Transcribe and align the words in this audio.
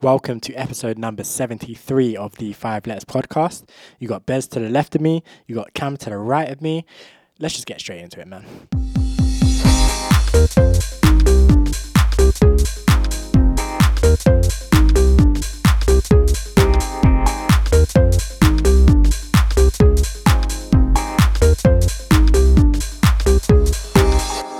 Welcome 0.00 0.38
to 0.42 0.54
episode 0.54 0.96
number 0.96 1.24
73 1.24 2.16
of 2.16 2.36
the 2.36 2.52
Five 2.52 2.86
Letters 2.86 3.04
podcast. 3.04 3.64
You 3.98 4.06
got 4.06 4.26
Bez 4.26 4.46
to 4.48 4.60
the 4.60 4.68
left 4.68 4.94
of 4.94 5.00
me, 5.00 5.24
you 5.48 5.56
got 5.56 5.74
Cam 5.74 5.96
to 5.96 6.10
the 6.10 6.18
right 6.18 6.48
of 6.48 6.62
me. 6.62 6.84
Let's 7.40 7.54
just 7.54 7.66
get 7.66 7.80
straight 7.80 8.02
into 8.02 8.20
it, 8.20 8.28
man. 8.28 8.44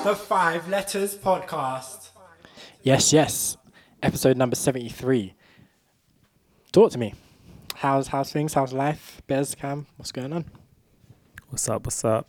The 0.02 0.16
Five 0.16 0.68
Letters 0.68 1.16
podcast. 1.16 2.08
Yes, 2.82 3.12
yes. 3.12 3.57
Episode 4.02 4.36
number 4.36 4.54
73. 4.54 5.34
Talk 6.70 6.92
to 6.92 6.98
me. 6.98 7.14
How's 7.74 8.08
how's 8.08 8.32
things? 8.32 8.54
How's 8.54 8.72
life? 8.72 9.22
Bez, 9.26 9.56
Cam, 9.56 9.86
what's 9.96 10.12
going 10.12 10.32
on? 10.32 10.44
What's 11.48 11.68
up? 11.68 11.84
What's 11.84 12.04
up? 12.04 12.28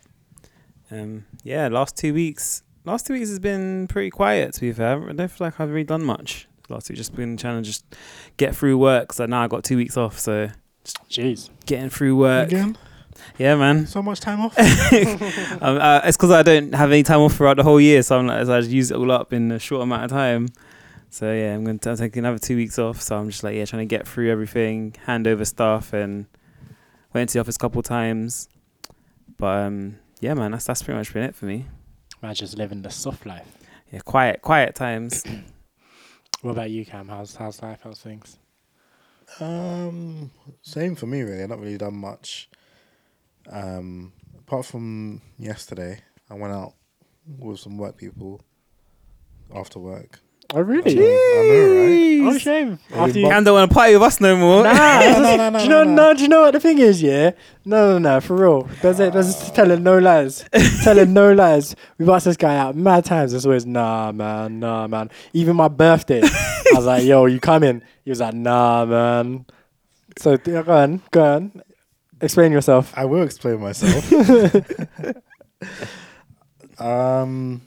Um, 0.90 1.26
yeah, 1.44 1.68
last 1.68 1.96
two 1.96 2.14
weeks. 2.14 2.64
Last 2.86 3.06
two 3.06 3.14
weeks 3.14 3.30
has 3.30 3.40
been 3.40 3.88
pretty 3.88 4.10
quiet. 4.10 4.54
To 4.54 4.62
be 4.62 4.72
fair, 4.74 5.10
I 5.10 5.14
don't 5.14 5.30
feel 5.30 5.46
like 5.46 5.60
I've 5.60 5.70
really 5.70 5.84
done 5.84 6.04
much. 6.04 6.48
Last 6.70 6.90
week 6.90 6.98
just 6.98 7.16
been 7.16 7.38
trying 7.38 7.62
to 7.62 7.68
just 7.68 7.86
get 8.38 8.56
through 8.56 8.78
work. 8.80 9.14
So 9.14 9.28
now 9.28 9.44
I 9.44 9.48
got 9.48 9.64
two 9.64 9.78
weeks 9.78 9.96
off. 9.96 10.18
So 10.18 10.50
Jeez. 11.10 11.52
getting 11.68 11.90
through 11.90 12.16
work. 12.16 12.48
Again? 12.48 12.78
Yeah, 13.38 13.56
man. 13.58 13.86
So 13.86 14.02
much 14.02 14.22
time 14.22 14.42
off? 14.42 14.58
um, 15.62 15.78
uh, 15.78 16.02
it's 16.04 16.18
because 16.18 16.32
I 16.32 16.42
don't 16.42 16.74
have 16.74 16.92
any 16.92 17.04
time 17.04 17.20
off 17.20 17.36
throughout 17.36 17.58
the 17.58 17.64
whole 17.64 17.82
year. 17.82 18.02
So 18.02 18.18
I'm 18.18 18.26
like, 18.26 18.46
so 18.48 18.56
I 18.56 18.60
just 18.62 18.72
use 18.72 18.90
it 18.90 18.98
all 18.98 19.12
up 19.12 19.34
in 19.34 19.52
a 19.52 19.60
short 19.60 19.84
amount 19.84 20.06
of 20.06 20.10
time. 20.10 20.48
So 21.10 21.34
yeah, 21.34 21.56
I'm 21.56 21.64
going 21.64 21.80
to 21.80 21.96
take 21.98 22.16
another 22.18 22.38
two 22.38 22.56
weeks 22.56 22.78
off. 22.78 23.02
So 23.02 23.18
I'm 23.18 23.30
just 23.30 23.44
like, 23.44 23.56
yeah, 23.56 23.66
trying 23.66 23.88
to 23.88 23.96
get 23.96 24.08
through 24.08 24.32
everything, 24.32 24.96
hand 25.06 25.28
over 25.28 25.44
stuff, 25.44 25.92
and 25.94 26.28
went 27.14 27.24
into 27.24 27.34
the 27.34 27.40
office 27.40 27.56
a 27.56 27.60
couple 27.60 27.82
times. 27.82 28.48
But 29.38 29.66
um, 29.66 30.00
yeah, 30.20 30.34
man, 30.34 30.52
that's 30.52 30.66
that's 30.66 30.84
pretty 30.84 30.98
much 30.98 31.14
been 31.14 31.24
it 31.24 31.36
for 31.36 31.46
me. 31.46 31.66
Man, 32.22 32.36
just 32.36 32.58
living 32.58 32.82
the 32.82 32.90
soft 32.92 33.26
life. 33.26 33.48
Yeah, 33.92 34.00
quiet, 34.00 34.42
quiet 34.42 34.76
times. 34.76 35.24
What 36.42 36.52
about 36.52 36.70
you, 36.70 36.86
Cam? 36.86 37.10
How's 37.10 37.36
how's 37.36 37.62
life? 37.62 37.82
How's 37.84 38.00
things? 38.00 38.38
um, 39.42 40.32
same 40.62 40.96
for 40.96 41.06
me, 41.06 41.22
really. 41.22 41.44
I've 41.44 41.50
not 41.50 41.60
really 41.60 41.78
done 41.78 41.98
much. 41.98 42.50
Um, 43.50 44.14
apart 44.38 44.66
from 44.66 45.22
yesterday, 45.38 46.00
I 46.30 46.36
went 46.36 46.54
out 46.54 46.76
with 47.28 47.60
some 47.60 47.78
work 47.78 47.98
people 47.98 48.42
after 49.54 49.80
work. 49.80 50.22
Oh, 50.52 50.62
really? 50.62 50.98
I 50.98 52.24
know, 52.24 52.26
right? 52.26 52.34
Oh, 52.34 52.38
shame. 52.40 52.80
After 52.92 53.20
you, 53.20 53.26
but- 53.26 53.30
Cam 53.32 53.44
don't 53.44 53.54
want 53.54 53.70
to 53.70 53.74
party 53.76 53.94
with 53.94 54.02
us 54.02 54.20
no 54.20 54.36
more. 54.36 54.64
Nah, 54.64 54.74
No, 54.74 55.36
no, 55.38 55.50
no, 55.52 55.58
do 55.60 55.64
you 55.64 55.70
know? 55.70 55.84
no, 55.84 55.94
No, 55.94 56.12
no. 56.12 56.14
do 56.16 56.22
you 56.24 56.28
know 56.28 56.42
what 56.42 56.52
the 56.54 56.60
thing 56.60 56.80
is? 56.80 57.04
Yeah, 57.04 57.32
no, 57.66 57.98
no, 57.98 58.16
no, 58.16 58.20
for 58.20 58.36
real. 58.36 58.64
There's 58.82 59.00
it. 59.00 59.14
There's 59.14 59.52
telling 59.52 59.84
no 59.84 60.00
lies. 60.00 60.44
telling 60.84 61.14
no 61.14 61.32
lies. 61.34 61.76
We've 62.00 62.10
asked 62.10 62.26
this 62.26 62.36
guy 62.38 62.58
out 62.58 62.76
mad 62.76 63.06
times. 63.06 63.32
It's 63.34 63.46
always 63.46 63.66
nah, 63.68 64.12
man, 64.12 64.60
nah, 64.60 64.88
man. 64.88 65.12
Even 65.34 65.56
my 65.56 65.68
birthday, 65.68 66.22
I 66.24 66.72
was 66.74 66.86
like, 66.86 67.04
"Yo, 67.04 67.26
you 67.28 67.40
coming?" 67.40 67.84
He 68.04 68.10
was 68.10 68.20
like, 68.20 68.34
"Nah, 68.34 68.86
man." 68.86 69.46
So 70.18 70.32
yeah, 70.46 70.64
go 70.64 70.74
on, 70.74 71.02
go 71.12 71.24
on. 71.36 71.62
Explain 72.22 72.52
yourself. 72.52 72.92
I 72.98 73.06
will 73.06 73.22
explain 73.24 73.62
myself. 73.62 74.12
um, 76.80 77.62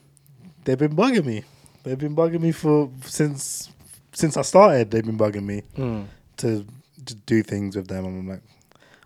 they've 0.65 0.79
been 0.79 0.95
bugging 0.97 1.25
me. 1.25 1.45
They've 1.85 1.99
been 1.99 2.15
bugging 2.17 2.41
me 2.41 2.53
for 2.53 2.91
since 3.05 3.71
since 4.13 4.37
I 4.37 4.43
started. 4.43 4.91
They've 4.91 5.05
been 5.05 5.19
bugging 5.19 5.45
me 5.45 5.63
Mm. 5.77 6.07
to, 6.39 6.67
to 7.07 7.15
do 7.15 7.43
things 7.43 7.77
with 7.77 7.89
them, 7.89 8.05
and 8.05 8.19
I'm 8.21 8.29
like, 8.29 8.43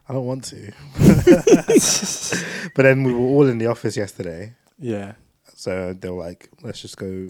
I 0.08 0.12
don't 0.12 0.27
want 0.27 0.44
to. 0.44 0.72
but 2.74 2.82
then 2.82 3.04
we 3.04 3.12
were 3.12 3.20
all 3.20 3.47
in 3.47 3.58
the 3.58 3.66
office 3.66 3.97
yesterday, 3.97 4.54
Yeah. 4.78 5.12
so 5.54 5.92
they 5.92 6.10
were 6.10 6.25
like, 6.25 6.48
let's 6.62 6.81
just 6.81 6.97
go 6.97 7.28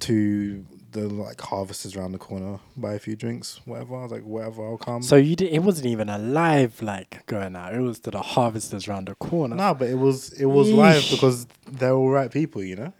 to 0.00 0.64
the 0.92 1.08
like 1.08 1.40
harvesters 1.40 1.96
around 1.96 2.12
the 2.12 2.18
corner, 2.18 2.58
buy 2.76 2.94
a 2.94 2.98
few 2.98 3.16
drinks, 3.16 3.60
whatever. 3.64 3.96
I 3.96 4.02
was 4.02 4.12
like, 4.12 4.24
whatever, 4.24 4.64
I'll 4.66 4.76
come. 4.78 5.02
So 5.02 5.16
you 5.16 5.36
did. 5.36 5.52
It 5.52 5.60
wasn't 5.62 5.86
even 5.86 6.08
a 6.08 6.18
live 6.18 6.82
like 6.82 7.24
going 7.26 7.54
out. 7.56 7.74
It 7.74 7.80
was 7.80 8.00
to 8.00 8.10
the 8.10 8.20
harvesters 8.20 8.88
around 8.88 9.08
the 9.08 9.14
corner. 9.14 9.56
no, 9.56 9.74
but 9.74 9.88
it 9.88 9.94
was 9.98 10.32
it 10.34 10.46
was 10.46 10.70
live 10.70 11.04
because 11.10 11.46
they're 11.70 11.92
all 11.94 12.10
right 12.10 12.30
people, 12.30 12.62
you 12.62 12.76
know. 12.76 12.92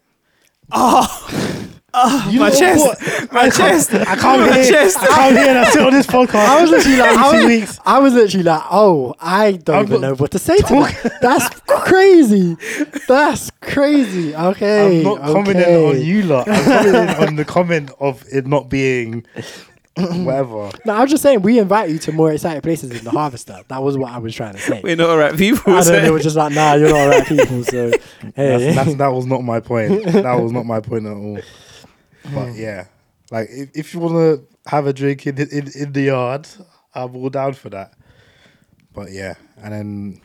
Oh, 0.74 1.68
oh 1.94 2.28
You 2.32 2.40
my 2.40 2.50
chest, 2.50 2.80
what? 2.84 3.32
my 3.32 3.40
I 3.40 3.50
can't- 3.50 3.54
chest. 3.54 3.94
I 3.94 4.16
can't 4.16 4.40
My 4.40 4.52
hear. 4.62 4.72
chest. 4.72 4.96
I 5.00 5.06
can't 5.06 5.36
hear. 5.38 5.58
I 5.58 5.64
sit 5.70 5.82
on 5.82 5.92
this 5.92 6.06
podcast. 6.06 6.34
I 6.48 6.62
was 6.62 6.70
literally 6.70 6.96
like, 6.98 7.18
I 7.18 7.30
two 7.30 7.36
was, 7.36 7.46
weeks. 7.46 7.78
I 7.84 7.98
was 7.98 8.14
literally 8.14 8.44
like, 8.44 8.62
oh, 8.70 9.14
I 9.20 9.52
don't 9.52 9.76
I'm 9.76 9.84
even 9.86 10.00
know 10.00 10.14
what 10.14 10.30
to 10.30 10.38
say 10.38 10.56
to 10.56 10.62
that. 10.62 11.18
That's 11.20 11.60
crazy. 11.66 12.56
That's 13.08 13.50
crazy. 13.60 14.34
Okay. 14.34 14.98
I'm 14.98 15.04
not 15.04 15.20
commenting 15.20 15.74
on 15.86 16.00
you 16.00 16.22
lot. 16.22 16.48
I'm 16.48 16.64
commenting 16.64 17.28
on 17.28 17.36
the 17.36 17.44
comment 17.44 17.90
of 18.00 18.24
it 18.32 18.46
not 18.46 18.68
being 18.70 19.26
whatever. 19.96 20.70
No, 20.86 20.94
I 20.94 21.02
was 21.02 21.10
just 21.10 21.22
saying 21.22 21.42
we 21.42 21.58
invite 21.58 21.90
you 21.90 21.98
to 22.00 22.12
more 22.12 22.32
exciting 22.32 22.62
places 22.62 22.90
than 22.90 23.04
the 23.04 23.10
Harvester. 23.10 23.60
That 23.68 23.82
was 23.82 23.98
what 23.98 24.10
I 24.10 24.18
was 24.18 24.34
trying 24.34 24.54
to 24.54 24.60
say. 24.60 24.80
We're 24.82 24.96
not 24.96 25.10
alright 25.10 25.36
people. 25.36 25.74
I 25.74 25.82
so- 25.82 25.92
don't 25.92 26.02
know. 26.02 26.08
It 26.08 26.12
was 26.12 26.22
just 26.22 26.36
like, 26.36 26.52
nah, 26.52 26.74
you're 26.74 26.88
not 26.90 27.06
right 27.08 27.26
people. 27.26 27.64
So 27.64 27.90
hey, 28.34 28.72
That's, 28.72 28.76
that's, 28.76 28.94
that 28.96 29.08
was 29.08 29.26
not 29.26 29.42
my 29.42 29.60
point. 29.60 30.04
That 30.04 30.40
was 30.40 30.52
not 30.52 30.64
my 30.66 30.80
point 30.80 31.06
at 31.06 31.12
all. 31.12 31.38
But 32.32 32.54
yeah, 32.54 32.86
like 33.32 33.48
if, 33.50 33.70
if 33.74 33.94
you 33.94 33.98
want 33.98 34.14
to 34.14 34.70
have 34.70 34.86
a 34.86 34.92
drink 34.92 35.26
in, 35.26 35.36
in 35.38 35.68
in 35.74 35.92
the 35.92 36.02
yard, 36.02 36.46
I'm 36.94 37.16
all 37.16 37.30
down 37.30 37.54
for 37.54 37.68
that. 37.70 37.94
But 38.92 39.10
yeah, 39.10 39.34
and 39.56 39.72
then 39.72 40.20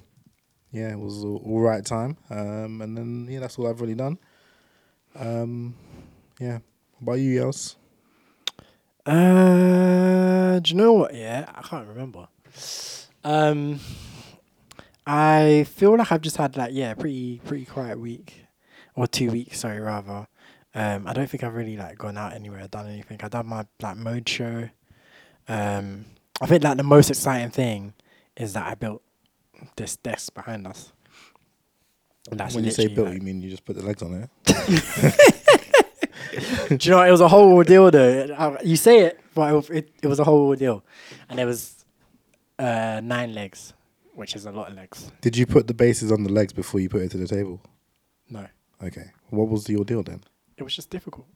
yeah, 0.72 0.92
it 0.92 1.00
was 1.00 1.24
all, 1.24 1.42
all 1.44 1.60
right 1.60 1.84
time. 1.84 2.18
Um, 2.30 2.82
and 2.82 2.96
then 2.96 3.28
yeah, 3.28 3.40
that's 3.40 3.58
all 3.58 3.66
I've 3.68 3.82
really 3.82 3.96
done. 3.96 4.20
Um, 5.16 5.74
yeah. 6.40 6.60
What 7.00 7.14
about 7.14 7.20
you 7.20 7.42
else? 7.42 7.77
Uh, 9.08 10.60
do 10.60 10.70
you 10.72 10.76
know 10.76 10.94
what? 10.94 11.14
Yeah, 11.16 11.46
I 11.56 11.62
can't 11.62 11.88
remember. 11.88 12.28
Um, 13.24 13.80
I 15.06 15.66
feel 15.76 15.96
like 15.98 16.12
I've 16.12 16.22
just 16.22 16.38
had 16.38 16.58
like 16.58 16.72
yeah, 16.74 16.94
pretty 16.94 17.42
pretty 17.46 17.66
quiet 17.66 18.00
week 18.00 18.46
or 18.96 19.08
two 19.08 19.32
weeks. 19.32 19.60
Sorry, 19.62 19.80
rather. 19.80 20.28
Um, 20.76 21.08
I 21.08 21.14
don't 21.14 21.30
think 21.30 21.44
I've 21.44 21.56
really 21.56 21.78
like 21.78 21.98
gone 21.98 22.18
out 22.18 22.34
anywhere, 22.34 22.68
done 22.68 22.88
anything. 22.88 23.20
I've 23.24 23.32
done 23.32 23.48
my 23.48 23.66
like 23.82 23.96
mode 23.98 24.28
show. 24.28 24.70
Um, 25.48 26.06
I 26.42 26.46
think 26.46 26.64
like 26.64 26.78
the 26.78 26.84
most 26.84 27.10
exciting 27.10 27.50
thing 27.52 27.94
is 28.36 28.54
that 28.54 28.68
I 28.68 28.76
built 28.76 29.02
this 29.78 29.96
desk 29.96 30.34
behind 30.34 30.68
us. 30.68 30.92
And 32.30 32.40
that's 32.40 32.54
when 32.54 32.66
you 32.66 32.72
say 32.72 32.88
built, 32.88 33.08
like- 33.08 33.16
you 33.16 33.22
mean 33.22 33.42
you 33.42 33.50
just 33.50 33.64
put 33.64 33.78
the 33.78 33.84
legs 33.84 34.04
on 34.04 34.14
it? 34.14 34.30
Do 36.78 36.78
you 36.82 36.92
know 36.92 36.98
what? 36.98 37.08
it 37.08 37.12
was 37.12 37.22
a 37.22 37.28
whole 37.28 37.54
ordeal 37.54 37.92
though. 37.92 38.58
You 38.64 38.76
say 38.76 39.00
it, 39.06 39.20
but 39.34 39.70
it, 39.70 39.94
it, 40.02 40.08
was 40.08 40.20
a 40.20 40.24
whole 40.24 40.48
ordeal, 40.48 40.84
and 41.30 41.38
there 41.40 41.46
was 41.46 41.86
uh, 42.60 43.02
nine 43.04 43.34
legs, 43.34 43.74
which 44.16 44.36
is 44.36 44.46
a 44.46 44.52
lot 44.52 44.70
of 44.70 44.76
legs. 44.76 45.12
Did 45.22 45.38
you 45.38 45.46
put 45.46 45.68
the 45.68 45.74
bases 45.74 46.12
on 46.12 46.24
the 46.24 46.32
legs 46.32 46.54
before 46.54 46.80
you 46.80 46.90
put 46.90 47.02
it 47.02 47.12
to 47.12 47.18
the 47.18 47.28
table? 47.28 47.62
No, 48.30 48.46
Okay. 48.84 49.12
What 49.30 49.50
was 49.50 49.68
your 49.70 49.84
deal 49.86 50.04
then? 50.04 50.22
it 50.58 50.64
was 50.64 50.76
just 50.76 50.90
difficult. 50.90 51.28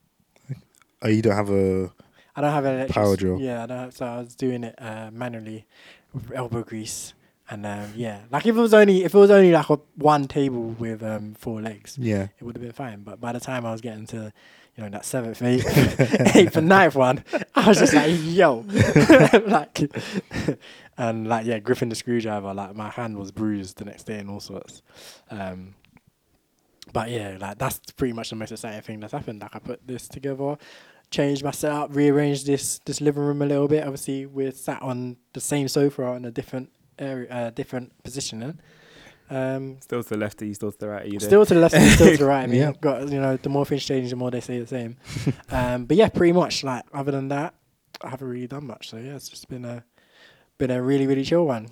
Oh, 1.02 1.08
you 1.08 1.22
don't 1.22 1.34
have 1.36 1.50
a. 1.50 1.90
I 2.36 2.40
don't 2.40 2.52
have 2.52 2.64
an 2.64 2.74
electric 2.74 2.94
Power 2.94 3.16
drill. 3.16 3.40
Yeah, 3.40 3.64
I 3.64 3.66
don't 3.66 3.78
have, 3.78 3.94
so 3.94 4.06
I 4.06 4.18
was 4.18 4.34
doing 4.36 4.64
it 4.64 4.74
uh, 4.78 5.10
manually 5.12 5.66
with 6.12 6.30
elbow 6.32 6.62
grease, 6.62 7.12
and 7.50 7.66
um, 7.66 7.92
yeah, 7.96 8.20
like 8.30 8.46
if 8.46 8.56
it 8.56 8.60
was 8.60 8.72
only 8.72 9.04
if 9.04 9.14
it 9.14 9.18
was 9.18 9.30
only 9.30 9.50
like 9.52 9.68
a 9.68 9.78
one 9.96 10.28
table 10.28 10.76
with 10.78 11.02
um, 11.02 11.34
four 11.34 11.60
legs, 11.60 11.96
Yeah. 11.98 12.28
it 12.38 12.44
would 12.44 12.56
have 12.56 12.62
been 12.62 12.72
fine. 12.72 13.02
But 13.02 13.20
by 13.20 13.32
the 13.32 13.40
time 13.40 13.66
I 13.66 13.72
was 13.72 13.80
getting 13.80 14.06
to, 14.08 14.32
you 14.76 14.84
know, 14.84 14.90
that 14.90 15.04
seventh, 15.04 15.42
eighth, 15.42 16.36
eighth 16.36 16.56
and 16.56 16.68
ninth 16.68 16.94
one, 16.94 17.24
I 17.54 17.68
was 17.68 17.78
just 17.78 17.92
like, 17.92 18.10
yo, 18.22 18.64
like, 19.46 19.80
and 20.96 21.28
like, 21.28 21.46
yeah, 21.46 21.58
gripping 21.58 21.90
the 21.90 21.94
screwdriver, 21.94 22.54
like 22.54 22.74
my 22.74 22.88
hand 22.88 23.18
was 23.18 23.30
bruised 23.30 23.78
the 23.78 23.84
next 23.84 24.04
day 24.04 24.18
and 24.18 24.30
all 24.30 24.40
sorts. 24.40 24.82
Um, 25.30 25.74
but 26.92 27.10
yeah, 27.10 27.36
like 27.40 27.58
that's 27.58 27.80
pretty 27.96 28.12
much 28.12 28.30
the 28.30 28.36
most 28.36 28.52
exciting 28.52 28.82
thing 28.82 29.00
that's 29.00 29.12
happened. 29.12 29.40
Like 29.42 29.54
I 29.54 29.58
put 29.58 29.86
this 29.86 30.08
together, 30.08 30.56
changed 31.10 31.44
my 31.44 31.50
setup, 31.50 31.94
rearranged 31.94 32.46
this 32.46 32.78
this 32.80 33.00
living 33.00 33.22
room 33.22 33.42
a 33.42 33.46
little 33.46 33.68
bit. 33.68 33.84
Obviously, 33.84 34.26
we're 34.26 34.52
sat 34.52 34.82
on 34.82 35.16
the 35.32 35.40
same 35.40 35.68
sofa 35.68 36.12
in 36.12 36.24
a 36.24 36.30
different 36.30 36.70
area, 36.98 37.30
uh, 37.30 37.50
different 37.50 37.92
positioning. 38.02 38.58
Um, 39.32 39.80
Still 39.80 40.02
to 40.02 40.08
the 40.10 40.16
left 40.18 40.42
of 40.42 40.48
you, 40.48 40.52
still 40.52 40.72
to 40.72 40.78
the 40.78 40.88
right 40.88 41.06
of 41.06 41.12
you. 41.12 41.18
Still 41.18 41.46
to 41.46 41.54
the 41.54 41.60
left, 41.60 41.74
and 41.74 41.90
still 41.92 42.10
to 42.10 42.16
the 42.18 42.26
right. 42.26 42.44
of 42.44 42.50
me. 42.50 42.58
Yeah. 42.62 42.72
Got 42.78 43.08
you 43.08 43.18
know, 43.18 43.38
the 43.38 43.48
more 43.48 43.64
things 43.64 43.82
change, 43.82 44.10
the 44.10 44.16
more 44.16 44.30
they 44.30 44.40
say 44.40 44.60
the 44.60 44.66
same. 44.66 44.96
um, 45.50 45.86
but 45.86 45.96
yeah, 45.96 46.10
pretty 46.10 46.32
much. 46.32 46.62
Like 46.62 46.84
other 46.92 47.12
than 47.12 47.28
that, 47.28 47.54
I 48.02 48.10
haven't 48.10 48.28
really 48.28 48.46
done 48.46 48.66
much. 48.66 48.90
So 48.90 48.98
yeah, 48.98 49.14
it's 49.14 49.30
just 49.30 49.48
been 49.48 49.64
a 49.64 49.84
been 50.58 50.70
a 50.70 50.82
really 50.82 51.06
really 51.06 51.24
chill 51.24 51.46
one. 51.46 51.68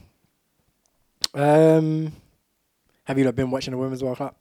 Um, 1.34 2.12
have 3.04 3.18
you 3.18 3.24
not 3.24 3.36
been 3.36 3.50
watching 3.50 3.72
the 3.72 3.78
Women's 3.78 4.02
World 4.02 4.18
Cup? 4.18 4.38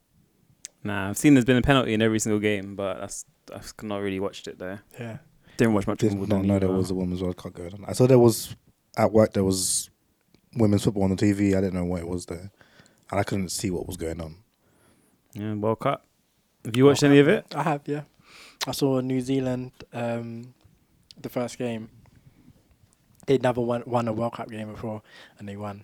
Nah, 0.83 1.09
I've 1.09 1.17
seen 1.17 1.33
there's 1.33 1.45
been 1.45 1.57
a 1.57 1.61
penalty 1.61 1.93
in 1.93 2.01
every 2.01 2.19
single 2.19 2.39
game, 2.39 2.77
but 2.77 2.99
that's 3.01 3.25
I've 3.53 3.73
not 3.83 3.97
really 3.97 4.21
watched 4.21 4.47
it 4.47 4.59
there. 4.59 4.81
Yeah. 4.97 5.17
Didn't 5.57 5.73
watch 5.73 5.87
much 5.87 5.99
Did 5.99 6.15
not 6.29 6.45
know 6.45 6.57
there 6.57 6.69
was 6.69 6.89
a 6.89 6.95
women's 6.95 7.21
World 7.21 7.35
Cup 7.35 7.53
going 7.53 7.73
on. 7.73 7.83
I 7.85 7.91
saw 7.91 8.07
there 8.07 8.17
was 8.17 8.55
at 8.97 9.11
work 9.11 9.33
there 9.33 9.43
was 9.43 9.89
women's 10.55 10.85
football 10.85 11.03
on 11.03 11.09
the 11.09 11.17
TV. 11.17 11.49
I 11.57 11.59
didn't 11.59 11.73
know 11.73 11.83
what 11.83 11.99
it 11.99 12.07
was 12.07 12.25
there, 12.27 12.49
and 13.11 13.19
I 13.19 13.23
couldn't 13.23 13.49
see 13.49 13.69
what 13.69 13.87
was 13.87 13.97
going 13.97 14.21
on. 14.21 14.37
yeah, 15.33 15.53
World 15.53 15.79
Cup. 15.79 16.05
Have 16.65 16.75
you 16.75 16.85
watched 16.85 17.03
any 17.03 17.19
of 17.19 17.27
it? 17.27 17.45
I 17.55 17.63
have, 17.63 17.81
yeah. 17.85 18.01
I 18.67 18.71
saw 18.71 18.99
New 18.99 19.21
Zealand, 19.21 19.71
um, 19.93 20.53
the 21.19 21.29
first 21.29 21.57
game. 21.57 21.89
They'd 23.25 23.43
never 23.43 23.61
won, 23.61 23.83
won 23.85 24.07
a 24.07 24.13
World 24.13 24.33
Cup 24.33 24.49
game 24.49 24.71
before, 24.71 25.01
and 25.37 25.47
they 25.47 25.55
won. 25.55 25.83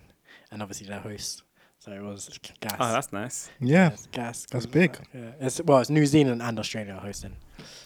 And 0.50 0.62
obviously 0.62 0.86
they're 0.86 1.00
hosts, 1.00 1.42
so 1.78 1.92
it 1.92 2.02
was 2.02 2.38
gas. 2.60 2.76
Oh, 2.78 2.92
that's 2.92 3.12
nice. 3.12 3.50
Yeah, 3.60 3.90
It's 3.92 4.06
gas. 4.08 4.46
That's 4.50 4.66
big. 4.66 4.98
Yeah, 5.14 5.30
it's 5.40 5.60
well, 5.62 5.78
it's 5.78 5.90
New 5.90 6.06
Zealand 6.06 6.42
and 6.42 6.58
Australia 6.58 6.98
hosting. 7.00 7.36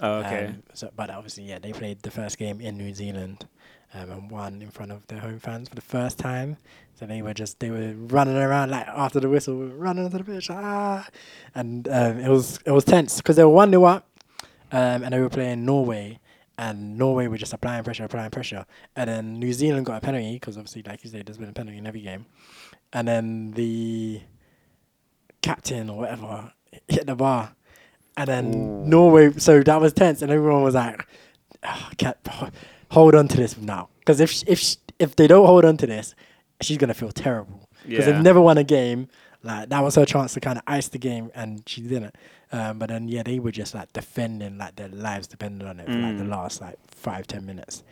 Oh, 0.00 0.14
okay. 0.20 0.46
Um, 0.46 0.62
so, 0.75 0.90
but 0.96 1.10
obviously, 1.10 1.44
yeah, 1.44 1.58
they 1.58 1.72
played 1.72 2.02
the 2.02 2.10
first 2.10 2.38
game 2.38 2.60
in 2.60 2.76
New 2.76 2.94
Zealand, 2.94 3.46
um, 3.94 4.10
and 4.10 4.31
won 4.31 4.62
in 4.62 4.70
front 4.70 4.92
of 4.92 5.06
their 5.08 5.20
home 5.20 5.38
fans 5.38 5.69
for 5.69 5.75
the 5.75 5.81
first 5.81 6.19
time. 6.19 6.56
So 6.94 7.06
they 7.06 7.22
were 7.22 7.34
just 7.34 7.60
they 7.60 7.70
were 7.70 7.94
running 7.94 8.37
around 8.37 8.70
like 8.70 8.87
after 8.88 9.20
the 9.20 9.28
whistle, 9.28 9.56
running 9.56 10.04
onto 10.04 10.19
the 10.19 10.25
pitch, 10.25 10.50
ah, 10.50 11.06
and 11.54 11.88
um, 11.88 12.19
it 12.19 12.28
was 12.28 12.58
it 12.64 12.72
was 12.72 12.84
tense 12.84 13.16
because 13.16 13.37
they 13.37 13.44
were 13.44 13.50
one 13.50 13.70
0 13.70 13.84
up, 13.84 14.06
um, 14.70 15.02
and 15.02 15.12
they 15.12 15.20
were 15.20 15.31
playing 15.31 15.64
Norway. 15.64 16.19
And 16.58 16.98
Norway 16.98 17.26
were 17.26 17.38
just 17.38 17.54
applying 17.54 17.84
pressure, 17.84 18.04
applying 18.04 18.31
pressure, 18.31 18.66
and 18.94 19.08
then 19.08 19.38
New 19.38 19.54
Zealand 19.54 19.87
got 19.87 19.96
a 19.96 20.00
penalty 20.04 20.34
because 20.34 20.58
obviously, 20.58 20.82
like 20.82 21.02
you 21.02 21.08
said, 21.08 21.25
there's 21.25 21.38
been 21.38 21.48
a 21.48 21.54
penalty 21.54 21.78
in 21.78 21.87
every 21.87 22.02
game, 22.02 22.26
and 22.92 23.08
then 23.08 23.52
the 23.52 24.20
captain 25.40 25.88
or 25.88 26.00
whatever 26.00 26.52
hit 26.87 27.06
the 27.06 27.16
bar, 27.16 27.54
and 28.19 28.28
then 28.28 28.54
Ooh. 28.54 28.84
Norway. 28.84 29.32
So 29.38 29.62
that 29.62 29.81
was 29.81 29.94
tense, 29.94 30.20
and 30.20 30.31
everyone 30.31 30.62
was 30.62 30.75
like, 30.75 31.06
"Ah, 31.64 31.90
"Can't 31.96 32.22
hold 32.90 33.14
on 33.14 33.28
to 33.28 33.37
this 33.37 33.56
now," 33.56 33.88
because 34.00 34.20
if 34.20 34.42
if 34.46 34.76
if 34.98 35.16
they 35.16 35.26
don't 35.26 35.46
hold 35.46 35.64
on 35.64 35.76
to 35.78 35.87
this, 35.87 36.14
she's 36.60 36.76
gonna 36.78 36.94
feel 36.94 37.10
terrible 37.12 37.69
because 37.87 38.06
Yeah. 38.06 38.12
they've 38.12 38.22
never 38.22 38.40
won 38.40 38.58
a 38.58 38.64
game. 38.64 39.08
Like 39.42 39.70
that 39.70 39.81
was 39.82 39.94
her 39.94 40.04
chance 40.04 40.34
to 40.34 40.40
kind 40.40 40.58
of 40.58 40.64
ice 40.66 40.88
the 40.88 40.98
game, 40.98 41.31
and 41.34 41.62
she 41.66 41.81
didn't. 41.81 42.14
Um, 42.52 42.78
but 42.78 42.88
then 42.90 43.08
yeah, 43.08 43.22
they 43.22 43.38
were 43.38 43.52
just 43.52 43.75
like 43.75 43.90
defending, 43.94 44.58
like 44.58 44.76
their 44.76 44.88
lives 44.88 45.26
depended 45.28 45.66
on 45.66 45.81
it 45.81 45.87
for 45.87 45.98
like 45.98 46.19
the 46.19 46.25
Mm. 46.25 46.31
last 46.31 46.60
like 46.60 46.76
five 46.88 47.26
ten 47.26 47.46
minutes. 47.46 47.82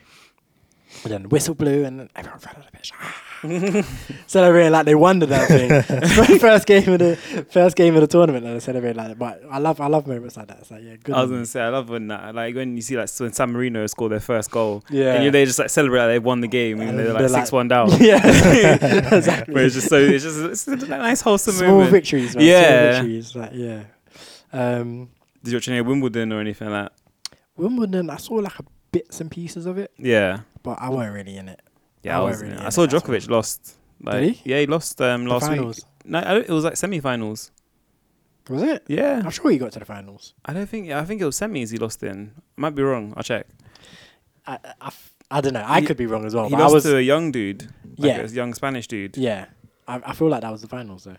And 1.05 1.13
then 1.13 1.29
whistle 1.29 1.55
blew, 1.55 1.85
and 1.85 2.01
then 2.01 2.09
everyone 2.17 2.41
ran 2.47 2.57
on 2.57 2.63
the 2.65 2.73
pitch. 2.79 2.93
celebrating 4.27 4.73
like 4.73 4.87
they 4.87 4.95
won 4.95 5.19
the 5.19 5.27
damn 5.27 5.47
thing. 5.47 6.39
first 6.39 6.67
game 6.67 6.89
of 6.93 6.99
the 6.99 7.17
first 7.51 7.77
game 7.77 7.95
of 7.95 8.01
the 8.01 8.07
tournament, 8.07 8.45
and 8.45 8.57
they 8.57 8.61
celebrated 8.61 8.97
like 8.97 9.09
that. 9.09 9.19
But 9.19 9.43
I 9.51 9.59
love 9.59 9.81
I 9.81 9.87
love 9.87 10.07
moments 10.07 10.37
like 10.37 10.49
that. 10.49 10.59
It's 10.61 10.71
like 10.71 10.83
yeah, 10.83 10.97
good. 10.97 11.15
I 11.15 11.23
was 11.23 11.31
gonna 11.31 11.47
say 11.47 11.61
I 11.61 11.69
love 11.69 11.89
when 11.91 12.09
that 12.09 12.35
like 12.35 12.55
when 12.55 12.75
you 12.75 12.83
see 12.83 12.97
like 12.97 13.11
when 13.19 13.33
San 13.33 13.53
Marino 13.53 13.87
scored 13.87 14.13
their 14.13 14.21
first 14.21 14.51
goal 14.51 14.83
yeah, 14.91 15.15
and 15.15 15.25
you, 15.25 15.31
they 15.31 15.45
just 15.45 15.59
like 15.59 15.71
celebrate 15.71 16.01
like 16.01 16.09
they 16.09 16.19
won 16.19 16.41
the 16.41 16.49
game 16.49 16.79
even 16.79 16.89
And 16.89 16.99
they're 16.99 17.07
they're 17.13 17.15
like 17.23 17.31
like- 17.31 17.43
six 17.43 17.53
one 17.53 17.69
down. 17.69 17.91
yeah, 18.01 18.25
exactly. 19.15 19.55
But 19.55 19.65
it's 19.65 19.75
just 19.75 19.89
so 19.89 19.97
it's 19.99 20.25
just 20.25 20.67
it's 20.69 20.83
a 20.83 20.87
nice 20.89 21.21
wholesome 21.21 21.55
small 21.55 21.69
moment. 21.71 21.91
victories, 21.91 22.35
man. 22.35 22.45
Yeah. 22.47 22.93
Small 22.93 23.03
victories, 23.03 23.37
like 23.37 23.51
yeah. 23.55 23.83
Um, 24.53 25.11
Did 25.45 25.51
you 25.53 25.57
watch 25.59 25.69
any 25.69 25.81
Wimbledon 25.83 26.33
or 26.33 26.41
anything 26.41 26.71
like 26.71 26.91
that? 26.91 26.93
Wimbledon, 27.57 28.09
I 28.11 28.17
saw 28.17 28.35
like 28.37 28.59
a 28.59 28.65
bits 28.93 29.21
and 29.21 29.31
pieces 29.31 29.67
of 29.67 29.79
it, 29.79 29.93
Yeah, 29.99 30.41
but 30.63 30.79
I 30.81 30.89
weren't 30.91 31.15
really 31.15 31.37
in 31.37 31.49
it. 31.49 31.61
yeah. 32.03 32.19
I 32.19 32.23
I, 32.23 32.25
was, 32.25 32.43
really 32.43 32.57
I 32.57 32.69
saw 32.71 32.83
it, 32.83 32.91
Djokovic 32.91 33.29
lost. 33.31 33.75
Like, 34.03 34.21
Did 34.21 34.35
he? 34.37 34.51
Yeah, 34.51 34.61
he 34.61 34.67
lost 34.67 35.01
um, 35.01 35.27
last 35.27 35.47
finals. 35.47 35.77
week. 35.77 35.85
No, 36.13 36.19
I 36.21 36.35
don't, 36.35 36.49
it 36.49 36.53
was 36.53 36.65
like 36.65 36.77
semi-finals. 36.77 37.51
Was 38.49 38.63
it? 38.63 38.85
Yeah, 38.89 39.21
I'm 39.25 39.31
sure 39.31 39.51
he 39.51 39.59
got 39.59 39.73
to 39.73 39.79
the 39.79 39.85
finals. 39.85 40.33
I 40.47 40.55
don't 40.55 40.67
think. 40.69 40.91
I 40.91 41.05
think 41.05 41.21
it 41.21 41.25
was 41.27 41.39
semis. 41.39 41.71
He 41.71 41.77
lost 41.77 42.03
in. 42.03 42.33
I 42.57 42.61
might 42.61 42.75
be 42.75 42.83
wrong. 42.83 43.13
I'll 43.17 43.23
check. 43.23 43.47
i 44.47 44.59
i 45.31 45.41
don't 45.43 45.53
know. 45.53 45.65
I 45.67 45.81
He- 45.81 45.87
could 45.87 45.99
be 45.99 46.07
wrong 46.07 46.25
as 46.25 46.35
well. 46.35 46.45
he 46.45 46.53
but 46.53 46.61
I 46.61 46.63
lost 46.63 46.75
was, 46.75 46.85
to 46.85 46.97
a 46.97 47.01
young 47.03 47.31
dude. 47.31 47.69
Like 47.99 48.17
Yeah. 48.17 48.21
a 48.23 48.27
young 48.29 48.55
Spanish 48.55 48.87
dude. 48.87 49.17
yeah. 49.19 49.47
I, 49.87 50.01
I 50.05 50.13
feel 50.15 50.29
like 50.29 50.41
that 50.43 50.53
was 50.53 50.63
the 50.63 50.69
finals 50.69 51.05
though. 51.05 51.17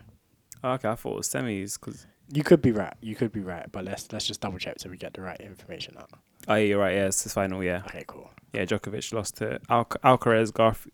Oh, 0.63 0.71
okay, 0.73 0.89
I 0.89 0.95
thought 0.95 1.13
it 1.13 1.17
was 1.17 1.27
semis 1.29 1.79
because. 1.79 2.07
You 2.31 2.43
could 2.43 2.61
be 2.61 2.71
right. 2.71 2.93
You 3.01 3.15
could 3.15 3.31
be 3.31 3.39
right, 3.39 3.65
but 3.71 3.85
let's 3.85 4.11
let's 4.11 4.25
just 4.27 4.39
double 4.41 4.59
check 4.59 4.75
so 4.79 4.89
we 4.89 4.97
get 4.97 5.13
the 5.13 5.21
right 5.21 5.39
information 5.41 5.95
out. 5.97 6.09
Oh, 6.47 6.55
yeah, 6.55 6.63
you're 6.65 6.79
right. 6.79 6.93
Yeah, 6.93 7.05
it's 7.07 7.23
the 7.23 7.29
final. 7.29 7.63
Yeah, 7.63 7.81
Okay, 7.87 8.03
cool. 8.07 8.29
yeah. 8.53 8.65
Djokovic 8.65 9.11
lost 9.13 9.37
to 9.37 9.59
Al- 9.69 9.85
Alcaraz 10.03 10.51
Garf- 10.51 10.87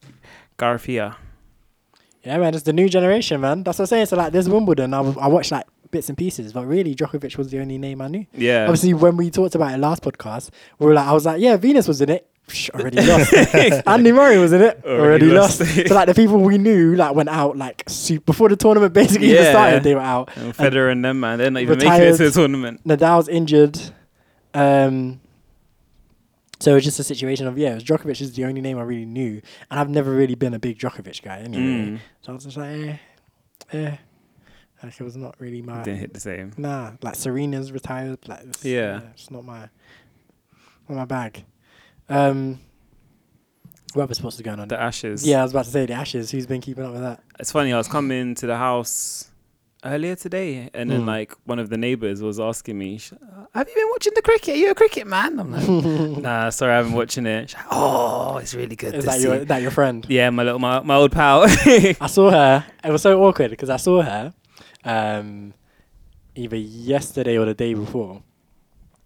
Garcia. 0.58 1.18
Yeah, 2.24 2.38
man, 2.38 2.54
it's 2.56 2.64
the 2.64 2.74
new 2.74 2.90
generation, 2.90 3.40
man. 3.42 3.64
That's 3.64 3.78
what 3.78 3.84
I'm 3.84 3.88
saying. 3.88 4.06
So 4.08 4.18
like, 4.18 4.32
there's 4.32 4.50
Wimbledon. 4.50 4.94
I, 4.94 4.98
w- 4.98 5.20
I 5.20 5.28
watched 5.28 5.52
like 5.52 5.66
bits 5.92 6.10
and 6.10 6.18
pieces, 6.18 6.54
but 6.54 6.66
really, 6.66 6.96
Djokovic 6.96 7.38
was 7.38 7.52
the 7.52 7.60
only 7.60 7.78
name 7.78 8.02
I 8.02 8.08
knew. 8.08 8.26
Yeah. 8.34 8.64
Obviously, 8.64 8.94
when 8.94 9.16
we 9.18 9.30
talked 9.30 9.54
about 9.56 9.74
it 9.74 9.78
last 9.78 10.02
podcast, 10.04 10.50
we 10.80 10.88
were 10.88 10.94
like, 10.94 11.08
I 11.08 11.12
was 11.14 11.26
like, 11.26 11.40
yeah, 11.40 11.56
Venus 11.58 11.88
was 11.88 12.02
in 12.02 12.10
it. 12.10 12.28
Already 12.74 13.02
lost. 13.02 13.34
Andy 13.88 14.12
Murray 14.12 14.38
was 14.38 14.54
in 14.54 14.62
it. 14.62 14.82
Already, 14.86 15.00
Already 15.02 15.26
lost. 15.28 15.60
lost. 15.62 15.88
so 15.88 15.96
like 15.96 16.08
the 16.08 16.14
people 16.14 16.40
we 16.40 16.58
knew 16.58 16.96
like 16.96 17.16
went 17.16 17.30
out 17.30 17.58
like 17.58 17.84
before 18.26 18.50
the 18.50 18.56
tournament 18.56 18.94
basically 18.94 19.28
even 19.32 19.44
Yeah. 19.44 19.52
started. 19.52 19.84
They 19.84 19.96
were 19.96 20.02
out. 20.02 20.30
And 20.38 20.54
Federer 20.56 20.92
and 20.92 21.04
them 21.04 21.20
man, 21.20 21.40
they're 21.40 21.50
not 21.52 21.62
even 21.64 21.78
making 21.80 21.92
it 22.02 22.18
to 22.18 22.24
the 22.26 22.32
tournament. 22.32 22.82
Nadal's 22.86 23.28
injured. 23.28 23.80
Um, 24.54 25.20
so 26.60 26.76
it's 26.76 26.86
just 26.86 27.00
a 27.00 27.04
situation 27.04 27.48
of 27.48 27.58
yeah, 27.58 27.74
was 27.74 27.84
Djokovic 27.84 28.22
is 28.22 28.34
the 28.34 28.46
only 28.46 28.62
name 28.62 28.78
I 28.78 28.84
really 28.84 29.06
knew, 29.06 29.42
and 29.70 29.80
I've 29.80 29.90
never 29.90 30.12
really 30.12 30.36
been 30.36 30.54
a 30.54 30.60
big 30.60 30.80
Djokovic 30.80 31.22
guy 31.22 31.40
anyway. 31.40 31.64
Mm. 31.64 32.00
So 32.22 32.32
I 32.32 32.36
was 32.36 32.44
just 32.46 32.58
like, 32.58 32.70
eh, 32.70 32.98
eh. 33.74 33.98
Like 34.84 35.00
it 35.00 35.04
was 35.04 35.18
not 35.18 35.36
really 35.40 35.62
my 35.62 35.82
Didn't 35.84 36.00
hit 36.00 36.14
the 36.14 36.20
same. 36.20 36.54
nah. 36.58 36.92
Like 37.02 37.16
Serena's 37.16 37.72
retired. 37.72 38.20
Like 38.28 38.42
it's, 38.44 38.64
Yeah. 38.64 39.02
it's 39.14 39.32
not 39.32 39.44
my 39.44 39.62
not 40.88 40.96
my 40.98 41.06
bag. 41.06 41.44
Um, 42.10 42.60
what 43.94 44.10
was 44.10 44.18
supposed 44.18 44.38
to 44.38 44.44
go 44.44 44.52
on? 44.52 44.68
The 44.68 44.80
Ashes. 44.80 45.26
Yeah, 45.26 45.40
I 45.40 45.44
was 45.44 45.52
about 45.52 45.66
to 45.66 45.72
say 45.72 45.86
the 45.86 45.94
Ashes. 45.94 46.32
Who's 46.32 46.46
been 46.46 46.62
keeping 46.62 46.84
up 46.86 46.92
with 46.92 47.02
that? 47.02 47.24
It's 47.40 47.52
funny. 47.52 47.72
I 47.74 47.78
was 47.78 47.88
coming 47.88 48.36
to 48.36 48.46
the 48.48 48.58
house 48.58 49.30
earlier 49.84 50.16
today, 50.16 50.70
and 50.74 50.90
then 50.90 51.02
Hmm. 51.02 51.08
like 51.08 51.34
one 51.46 51.60
of 51.60 51.70
the 51.70 51.78
neighbors 51.78 52.22
was 52.22 52.40
asking 52.40 52.78
me, 52.78 53.00
"Have 53.54 53.70
you 53.70 53.76
been 53.76 53.88
watching 53.92 54.14
the 54.16 54.22
cricket? 54.22 54.56
Are 54.56 54.58
you 54.58 54.72
a 54.72 54.76
cricket 54.76 55.08
man?" 55.08 55.40
I'm 55.40 55.52
like, 55.52 55.68
"Nah, 56.24 56.50
sorry, 56.50 56.74
I 56.74 56.78
haven't 56.78 56.92
been 56.92 56.98
watching 56.98 57.26
it." 57.26 57.52
She's 57.52 57.58
like, 57.58 57.68
"Oh, 57.72 58.38
it's 58.38 58.54
really 58.54 58.76
good." 58.76 58.96
Is 58.96 59.06
that 59.06 59.16
see." 59.20 59.24
your 59.24 59.46
that 59.46 59.62
your 59.62 59.72
friend? 59.72 60.06
Yeah, 60.10 60.30
my 60.32 60.44
little 60.44 60.60
my, 60.60 60.82
my 60.82 60.96
old 60.96 61.12
pal. 61.12 61.44
I 61.48 62.08
saw 62.08 62.32
her. 62.32 62.66
It 62.84 62.92
was 62.92 63.02
so 63.02 63.24
awkward 63.24 63.52
because 63.52 63.70
I 63.70 63.78
saw 63.78 64.02
her 64.02 64.34
um, 64.84 65.54
either 66.36 66.58
yesterday 66.58 67.38
or 67.38 67.46
the 67.46 67.54
day 67.54 67.74
before 67.76 68.24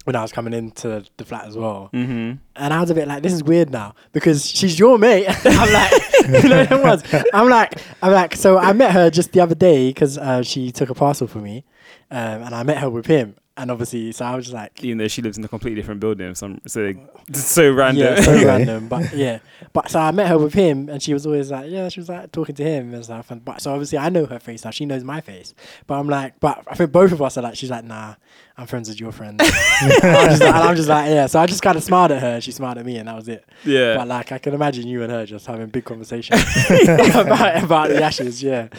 when 0.09 0.15
I 0.15 0.23
was 0.23 0.31
coming 0.31 0.53
into 0.53 1.03
the 1.17 1.23
flat 1.23 1.45
as 1.45 1.55
well. 1.55 1.89
hmm 1.93 2.31
And 2.55 2.73
I 2.73 2.81
was 2.81 2.89
a 2.89 2.95
bit 2.95 3.07
like, 3.07 3.21
this 3.21 3.31
is 3.31 3.43
weird 3.43 3.69
now 3.69 3.93
because 4.11 4.43
she's 4.49 4.79
your 4.79 4.97
mate. 4.97 5.27
I'm 5.45 5.71
like, 5.71 5.91
you 6.43 6.49
know, 6.49 6.61
it 6.61 6.83
was. 6.83 7.03
I'm 7.31 7.47
like, 7.47 7.79
I'm 8.01 8.11
like, 8.11 8.35
so 8.35 8.57
I 8.57 8.73
met 8.73 8.91
her 8.93 9.11
just 9.11 9.33
the 9.33 9.39
other 9.41 9.53
day 9.53 9.89
because 9.89 10.17
uh, 10.17 10.41
she 10.41 10.71
took 10.71 10.89
a 10.89 10.95
parcel 10.95 11.27
for 11.27 11.37
me, 11.37 11.63
um, 12.09 12.41
and 12.41 12.55
I 12.55 12.63
met 12.63 12.79
her 12.79 12.89
with 12.89 13.05
him. 13.05 13.35
And 13.59 13.69
obviously, 13.71 14.13
so 14.13 14.23
I 14.23 14.35
was 14.35 14.45
just 14.45 14.55
like, 14.55 14.81
Even 14.83 14.99
though 14.99 15.09
she 15.09 15.21
lives 15.21 15.37
in 15.37 15.43
a 15.43 15.47
completely 15.49 15.81
different 15.81 15.99
building, 15.99 16.33
some 16.33 16.61
so 16.65 16.93
it's 17.27 17.43
so 17.43 17.71
random. 17.71 18.15
Yeah, 18.15 18.21
so 18.21 18.33
random. 18.45 18.87
But 18.87 19.13
yeah, 19.13 19.39
but 19.73 19.89
so 19.89 19.99
I 19.99 20.11
met 20.11 20.27
her 20.27 20.37
with 20.37 20.53
him, 20.53 20.87
and 20.87 21.03
she 21.03 21.13
was 21.13 21.25
always 21.25 21.51
like, 21.51 21.69
yeah, 21.69 21.89
she 21.89 21.99
was 21.99 22.07
like 22.07 22.31
talking 22.31 22.55
to 22.55 22.63
him 22.63 22.93
and 22.93 23.03
stuff. 23.03 23.31
And 23.31 23.43
but 23.43 23.61
so 23.61 23.71
obviously 23.73 23.97
I 23.97 24.07
know 24.09 24.25
her 24.25 24.39
face 24.39 24.63
now. 24.63 24.71
She 24.71 24.85
knows 24.85 25.03
my 25.03 25.19
face. 25.19 25.53
But 25.87 25.99
I'm 25.99 26.07
like, 26.07 26.39
but 26.39 26.63
I 26.67 26.75
think 26.75 26.91
both 26.93 27.11
of 27.11 27.21
us 27.21 27.37
are 27.37 27.41
like, 27.41 27.57
she's 27.57 27.69
like, 27.69 27.83
nah, 27.83 28.15
I'm 28.57 28.65
friends 28.65 28.87
with 28.87 28.99
your 28.99 29.11
friend. 29.11 29.41
and, 29.41 29.51
I'm 30.03 30.29
just 30.29 30.41
like, 30.41 30.55
I'm 30.55 30.75
just 30.75 30.89
like, 30.89 31.09
yeah. 31.09 31.25
So 31.25 31.39
I 31.39 31.45
just 31.45 31.61
kind 31.61 31.77
of 31.77 31.83
smiled 31.83 32.11
at 32.11 32.21
her. 32.21 32.39
She 32.39 32.51
smiled 32.53 32.77
at 32.77 32.85
me, 32.85 32.97
and 32.97 33.09
that 33.09 33.15
was 33.15 33.27
it. 33.27 33.45
yeah. 33.65 33.95
But 33.97 34.07
like, 34.07 34.31
I 34.31 34.37
can 34.37 34.53
imagine 34.53 34.87
you 34.87 35.03
and 35.03 35.11
her 35.11 35.25
just 35.25 35.45
having 35.45 35.67
big 35.67 35.83
conversations 35.83 36.41
about 37.13 37.63
about 37.63 37.89
the 37.89 38.01
ashes. 38.01 38.41
Yeah, 38.41 38.69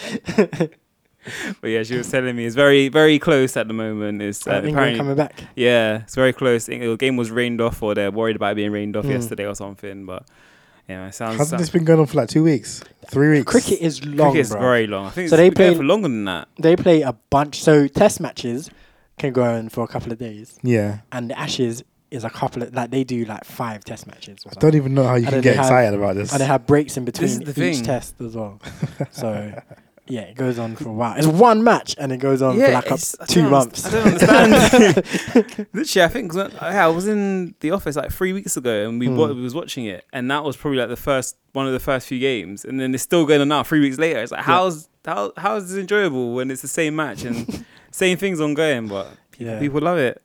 But 1.60 1.68
yeah, 1.68 1.82
she 1.82 1.96
was 1.96 2.10
telling 2.10 2.34
me 2.34 2.46
it's 2.46 2.56
very, 2.56 2.88
very 2.88 3.18
close 3.18 3.56
at 3.56 3.68
the 3.68 3.74
moment. 3.74 4.22
It's 4.22 4.46
uh, 4.46 4.52
England 4.52 4.74
apparently, 4.74 4.98
coming 4.98 5.16
back. 5.16 5.42
yeah, 5.54 6.02
it's 6.02 6.14
very 6.14 6.32
close. 6.32 6.66
The 6.66 6.96
game 6.96 7.16
was 7.16 7.30
rained 7.30 7.60
off, 7.60 7.82
or 7.82 7.94
they're 7.94 8.10
worried 8.10 8.36
about 8.36 8.52
it 8.52 8.56
being 8.56 8.72
rained 8.72 8.96
off 8.96 9.04
Mm. 9.04 9.10
yesterday 9.10 9.46
or 9.46 9.54
something. 9.54 10.06
But 10.06 10.24
yeah, 10.88 11.08
it 11.08 11.14
sounds. 11.14 11.36
Hasn't 11.38 11.58
this 11.60 11.68
been 11.70 11.84
going 11.84 12.00
on 12.00 12.06
for 12.06 12.16
like 12.16 12.28
two 12.30 12.42
weeks, 12.44 12.82
three 13.10 13.28
weeks? 13.30 13.50
Cricket 13.50 13.80
is 13.80 14.04
long, 14.04 14.30
cricket's 14.32 14.50
bro. 14.50 14.60
very 14.60 14.86
long. 14.86 15.06
I 15.06 15.10
think 15.10 15.28
So 15.28 15.32
so 15.32 15.36
they 15.36 15.50
they 15.50 15.54
play 15.54 15.68
play- 15.68 15.76
for 15.76 15.84
longer 15.84 16.08
than 16.08 16.24
that. 16.24 16.48
They 16.58 16.74
play 16.76 17.02
a 17.02 17.12
bunch. 17.12 17.60
So 17.60 17.86
test 17.86 18.18
matches 18.20 18.70
can 19.18 19.32
go 19.34 19.42
on 19.42 19.68
for 19.68 19.84
a 19.84 19.88
couple 19.88 20.10
of 20.12 20.18
days. 20.18 20.58
Yeah, 20.62 21.00
and 21.12 21.28
the 21.30 21.38
Ashes 21.38 21.84
is 22.10 22.24
a 22.24 22.30
couple 22.30 22.62
of 22.62 22.74
like 22.74 22.90
they 22.90 23.04
do 23.04 23.24
like 23.26 23.44
five 23.44 23.84
test 23.84 24.06
matches. 24.06 24.38
I 24.50 24.54
don't 24.58 24.74
even 24.74 24.94
know 24.94 25.04
how 25.04 25.14
you 25.16 25.26
And 25.26 25.34
can 25.34 25.40
get 25.42 25.50
they 25.50 25.56
have- 25.56 25.66
excited 25.66 25.94
about 25.98 26.16
this. 26.16 26.32
and 26.32 26.40
they 26.40 26.46
have 26.46 26.66
breaks 26.66 26.96
in 26.96 27.04
between 27.04 27.42
each 27.42 27.48
thing. 27.54 27.84
test 27.84 28.20
as 28.20 28.34
well. 28.34 28.58
so 29.12 29.52
yeah, 30.10 30.20
it 30.22 30.36
goes 30.36 30.58
on 30.58 30.76
for 30.76 30.88
a 30.88 30.92
while. 30.92 31.16
It's 31.16 31.26
one 31.48 31.62
match 31.64 31.94
and 31.98 32.12
it 32.12 32.18
goes 32.18 32.42
on 32.42 32.58
for 32.58 32.70
like 32.70 32.90
up 32.90 33.00
two 33.28 33.48
months. 33.48 33.86
I 33.86 33.90
don't 33.90 34.06
understand. 34.06 35.68
Literally, 35.72 36.04
I 36.04 36.08
think 36.08 36.36
I 36.36 36.88
was 36.88 37.06
in 37.08 37.54
the 37.60 37.70
office 37.70 37.96
like 37.96 38.10
three 38.12 38.32
weeks 38.32 38.56
ago, 38.56 38.88
and 38.88 38.98
we, 39.00 39.06
Hmm. 39.06 39.16
wa- 39.16 39.28
we 39.32 39.40
was 39.40 39.54
watching 39.54 39.84
it, 39.86 40.04
and 40.12 40.30
that 40.30 40.44
was 40.44 40.56
probably 40.56 40.78
like 40.78 40.88
the 40.88 40.96
first 40.96 41.36
one 41.52 41.66
of 41.66 41.72
the 41.72 41.80
first 41.80 42.06
few 42.08 42.18
games, 42.18 42.64
and 42.64 42.78
then 42.80 42.94
it's 42.94 43.02
still 43.02 43.24
going 43.26 43.40
on 43.40 43.48
now. 43.48 43.62
Three 43.62 43.80
weeks 43.80 43.98
later, 43.98 44.20
it's 44.20 44.32
like 44.32 44.40
Yeah. 44.40 44.44
how's 44.54 44.88
how 45.04 45.32
how 45.36 45.56
is 45.56 45.68
this 45.70 45.78
enjoyable 45.78 46.34
when 46.34 46.50
it's 46.50 46.62
the 46.62 46.68
same 46.68 46.94
match 46.96 47.24
and 47.24 47.64
same 47.90 48.18
things 48.18 48.40
ongoing, 48.40 48.86
but 48.88 49.08
people, 49.32 49.46
Yeah. 49.54 49.58
people 49.58 49.80
love 49.80 49.98
it. 49.98 50.20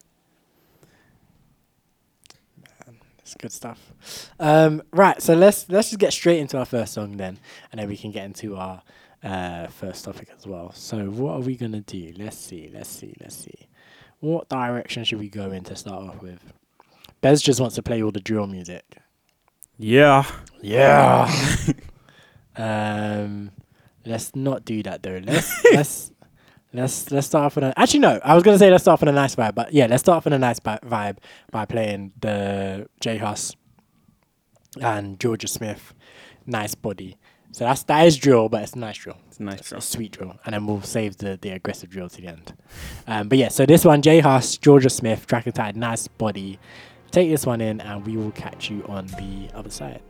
It's 3.20 3.34
good 3.36 3.51
stuff. 3.51 3.80
Um, 4.39 4.84
right, 4.94 5.20
so 5.22 5.34
let's 5.34 5.68
let's 5.70 5.89
just 5.89 6.00
get 6.00 6.13
straight 6.13 6.39
into 6.39 6.58
our 6.60 6.65
first 6.65 6.94
song 6.94 7.18
then, 7.18 7.39
and 7.72 7.80
then 7.82 7.88
we 7.88 7.98
can 7.98 8.12
get 8.12 8.25
into 8.25 8.56
our 8.56 8.84
uh, 9.25 9.67
first 9.67 10.05
topic 10.05 10.29
as 10.38 10.46
well. 10.46 10.72
So 10.74 11.05
what 11.10 11.34
are 11.34 11.39
we 11.39 11.55
gonna 11.58 11.82
do? 11.82 12.13
Let's 12.17 12.38
see, 12.38 12.70
let's 12.72 12.89
see, 12.89 13.15
let's 13.20 13.36
see. 13.36 13.67
What 14.20 14.48
direction 14.48 15.03
should 15.03 15.20
we 15.20 15.29
go 15.29 15.51
in 15.51 15.63
to 15.65 15.75
start 15.75 16.03
off 16.03 16.22
with? 16.22 16.39
Bez 17.22 17.41
just 17.41 17.60
wants 17.60 17.75
to 17.75 17.84
play 17.84 18.01
all 18.03 18.12
the 18.12 18.20
drill 18.20 18.48
music. 18.48 18.98
Yeah. 19.77 20.25
Yeah. 20.62 21.29
um, 22.55 23.51
let's 24.05 24.36
not 24.36 24.63
do 24.63 24.84
that 24.84 25.01
though. 25.01 25.22
Let's 25.24 25.63
let's 25.74 26.12
let's 26.72 27.12
let's 27.12 27.27
start 27.27 27.46
off 27.46 27.55
with 27.55 27.65
a. 27.65 27.79
Actually, 27.79 28.01
no. 28.01 28.20
I 28.24 28.36
was 28.36 28.44
gonna 28.44 28.60
say 28.60 28.70
let's 28.70 28.84
start 28.84 28.94
off 28.94 29.01
with 29.01 29.10
a 29.10 29.13
nice 29.13 29.36
vibe, 29.36 29.55
but 29.55 29.74
yeah, 29.74 29.88
let's 29.88 30.01
start 30.01 30.17
off 30.17 30.25
with 30.25 30.34
a 30.34 30.39
nice 30.39 30.60
bi- 30.60 30.79
vibe 30.86 31.17
by 31.51 31.65
playing 31.65 32.13
the 32.22 32.88
J 33.00 33.17
Hus 33.17 33.55
and 34.79 35.20
Jorja 35.20 35.50
Smith, 35.50 35.94
"Nice 36.46 36.75
Body." 36.75 37.17
So 37.55 37.63
that's 37.63 37.83
that 37.83 38.05
is 38.05 38.17
drill, 38.17 38.50
but 38.50 38.63
it's 38.63 38.74
a 38.74 38.79
nice 38.79 38.97
drill. 38.97 39.15
It's 39.29 39.39
a 39.39 39.43
nice 39.43 39.59
It's 39.59 39.69
drill. 39.69 39.79
a 39.79 39.81
sweet 39.81 40.12
drill, 40.12 40.35
and 40.43 40.53
then 40.53 40.67
we'll 40.67 40.81
save 40.81 41.15
the 41.19 41.39
the 41.41 41.51
aggressive 41.51 41.89
drill 41.89 42.09
to 42.09 42.21
the 42.21 42.27
end. 42.27 42.53
Um, 43.07 43.29
but 43.29 43.38
yeah, 43.38 43.47
so 43.47 43.65
this 43.65 43.85
one, 43.85 44.01
J 44.01 44.19
Hus, 44.19 44.57
Jorja 44.57 44.91
Smith, 44.91 45.25
track 45.25 45.45
and 45.45 45.55
tide, 45.55 45.77
"Nice 45.77 46.09
Body." 46.09 46.59
Take 47.12 47.29
this 47.29 47.45
one 47.45 47.62
in, 47.62 47.79
and 47.79 48.05
we 48.05 48.17
will 48.17 48.31
catch 48.31 48.69
you 48.69 48.83
on 48.89 49.07
the 49.07 49.50
other 49.53 49.69
side. 49.69 50.01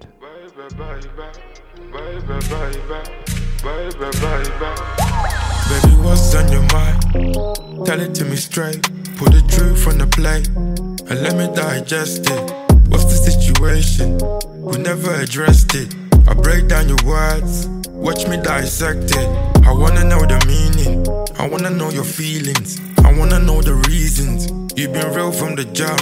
Baby, 5.69 5.95
what's 6.01 6.33
on 6.33 6.51
your 6.51 6.63
mind? 6.73 7.85
Tell 7.85 7.99
it 8.01 8.15
to 8.15 8.25
me 8.25 8.37
straight. 8.37 8.81
Put 9.17 9.33
the 9.33 9.43
truth 9.47 9.87
on 9.87 9.99
the 9.99 10.07
plate 10.07 10.47
and 10.47 11.21
let 11.21 11.35
me 11.35 11.47
digest 11.55 12.27
it. 12.27 12.51
What's 12.89 13.05
the 13.05 13.17
situation? 13.31 14.17
We 14.63 14.79
never 14.79 15.13
addressed 15.21 15.75
it. 15.75 15.93
I 16.27 16.33
break 16.33 16.67
down 16.67 16.87
your 16.87 16.97
words, 17.05 17.67
watch 17.89 18.27
me 18.27 18.37
dissect 18.37 19.11
it. 19.15 19.27
I 19.65 19.71
wanna 19.71 20.03
know 20.03 20.21
the 20.21 20.39
meaning, 20.47 21.07
I 21.39 21.47
wanna 21.47 21.69
know 21.69 21.89
your 21.89 22.03
feelings, 22.03 22.79
I 23.03 23.17
wanna 23.17 23.39
know 23.39 23.61
the 23.61 23.75
reasons. 23.89 24.49
You've 24.75 24.93
been 24.93 25.13
real 25.13 25.31
from 25.31 25.55
the 25.55 25.65
jump. 25.65 26.01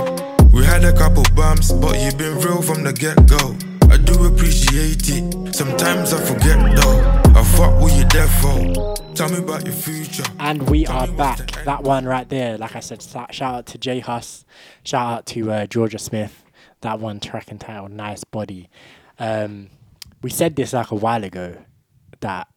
We 0.54 0.64
had 0.66 0.84
a 0.84 0.94
couple 0.94 1.24
bumps, 1.36 1.72
but 1.72 2.00
you've 2.00 2.18
been 2.18 2.40
real 2.40 2.62
from 2.62 2.84
the 2.84 2.94
get 2.94 3.18
go. 3.28 3.56
I 3.92 3.98
do 3.98 4.26
appreciate 4.26 5.10
it. 5.10 5.56
Sometimes 5.56 6.14
I 6.14 6.22
forget 6.22 6.58
though. 6.76 7.00
I 7.40 7.44
fuck 7.44 7.82
with 7.82 7.96
you 7.98 8.28
for. 8.42 8.96
Tell 9.16 9.30
me 9.30 9.38
about 9.38 9.66
your 9.66 9.76
future. 9.76 10.24
And 10.40 10.68
we 10.70 10.86
Tell 10.86 10.98
are 10.98 11.08
back. 11.08 11.64
That 11.66 11.84
one 11.84 12.06
right 12.06 12.28
there, 12.28 12.58
like 12.58 12.76
I 12.76 12.80
said, 12.80 13.02
shout 13.02 13.42
out 13.42 13.66
to 13.68 13.78
J 13.78 14.00
Hus, 14.00 14.46
shout 14.84 15.14
out 15.14 15.26
to 15.28 15.52
uh, 15.52 15.66
Jorja 15.68 16.00
Smith. 16.00 16.44
That 16.82 17.00
one 17.00 17.20
track 17.20 17.50
entitled 17.50 17.92
"Nice 17.92 18.24
Body." 18.24 18.70
Um, 19.20 19.70
we 20.24 20.30
said 20.32 20.56
this 20.56 20.74
like 20.74 20.90
a 20.92 20.96
while 20.96 21.24
ago 21.24 21.56
that 22.22 22.48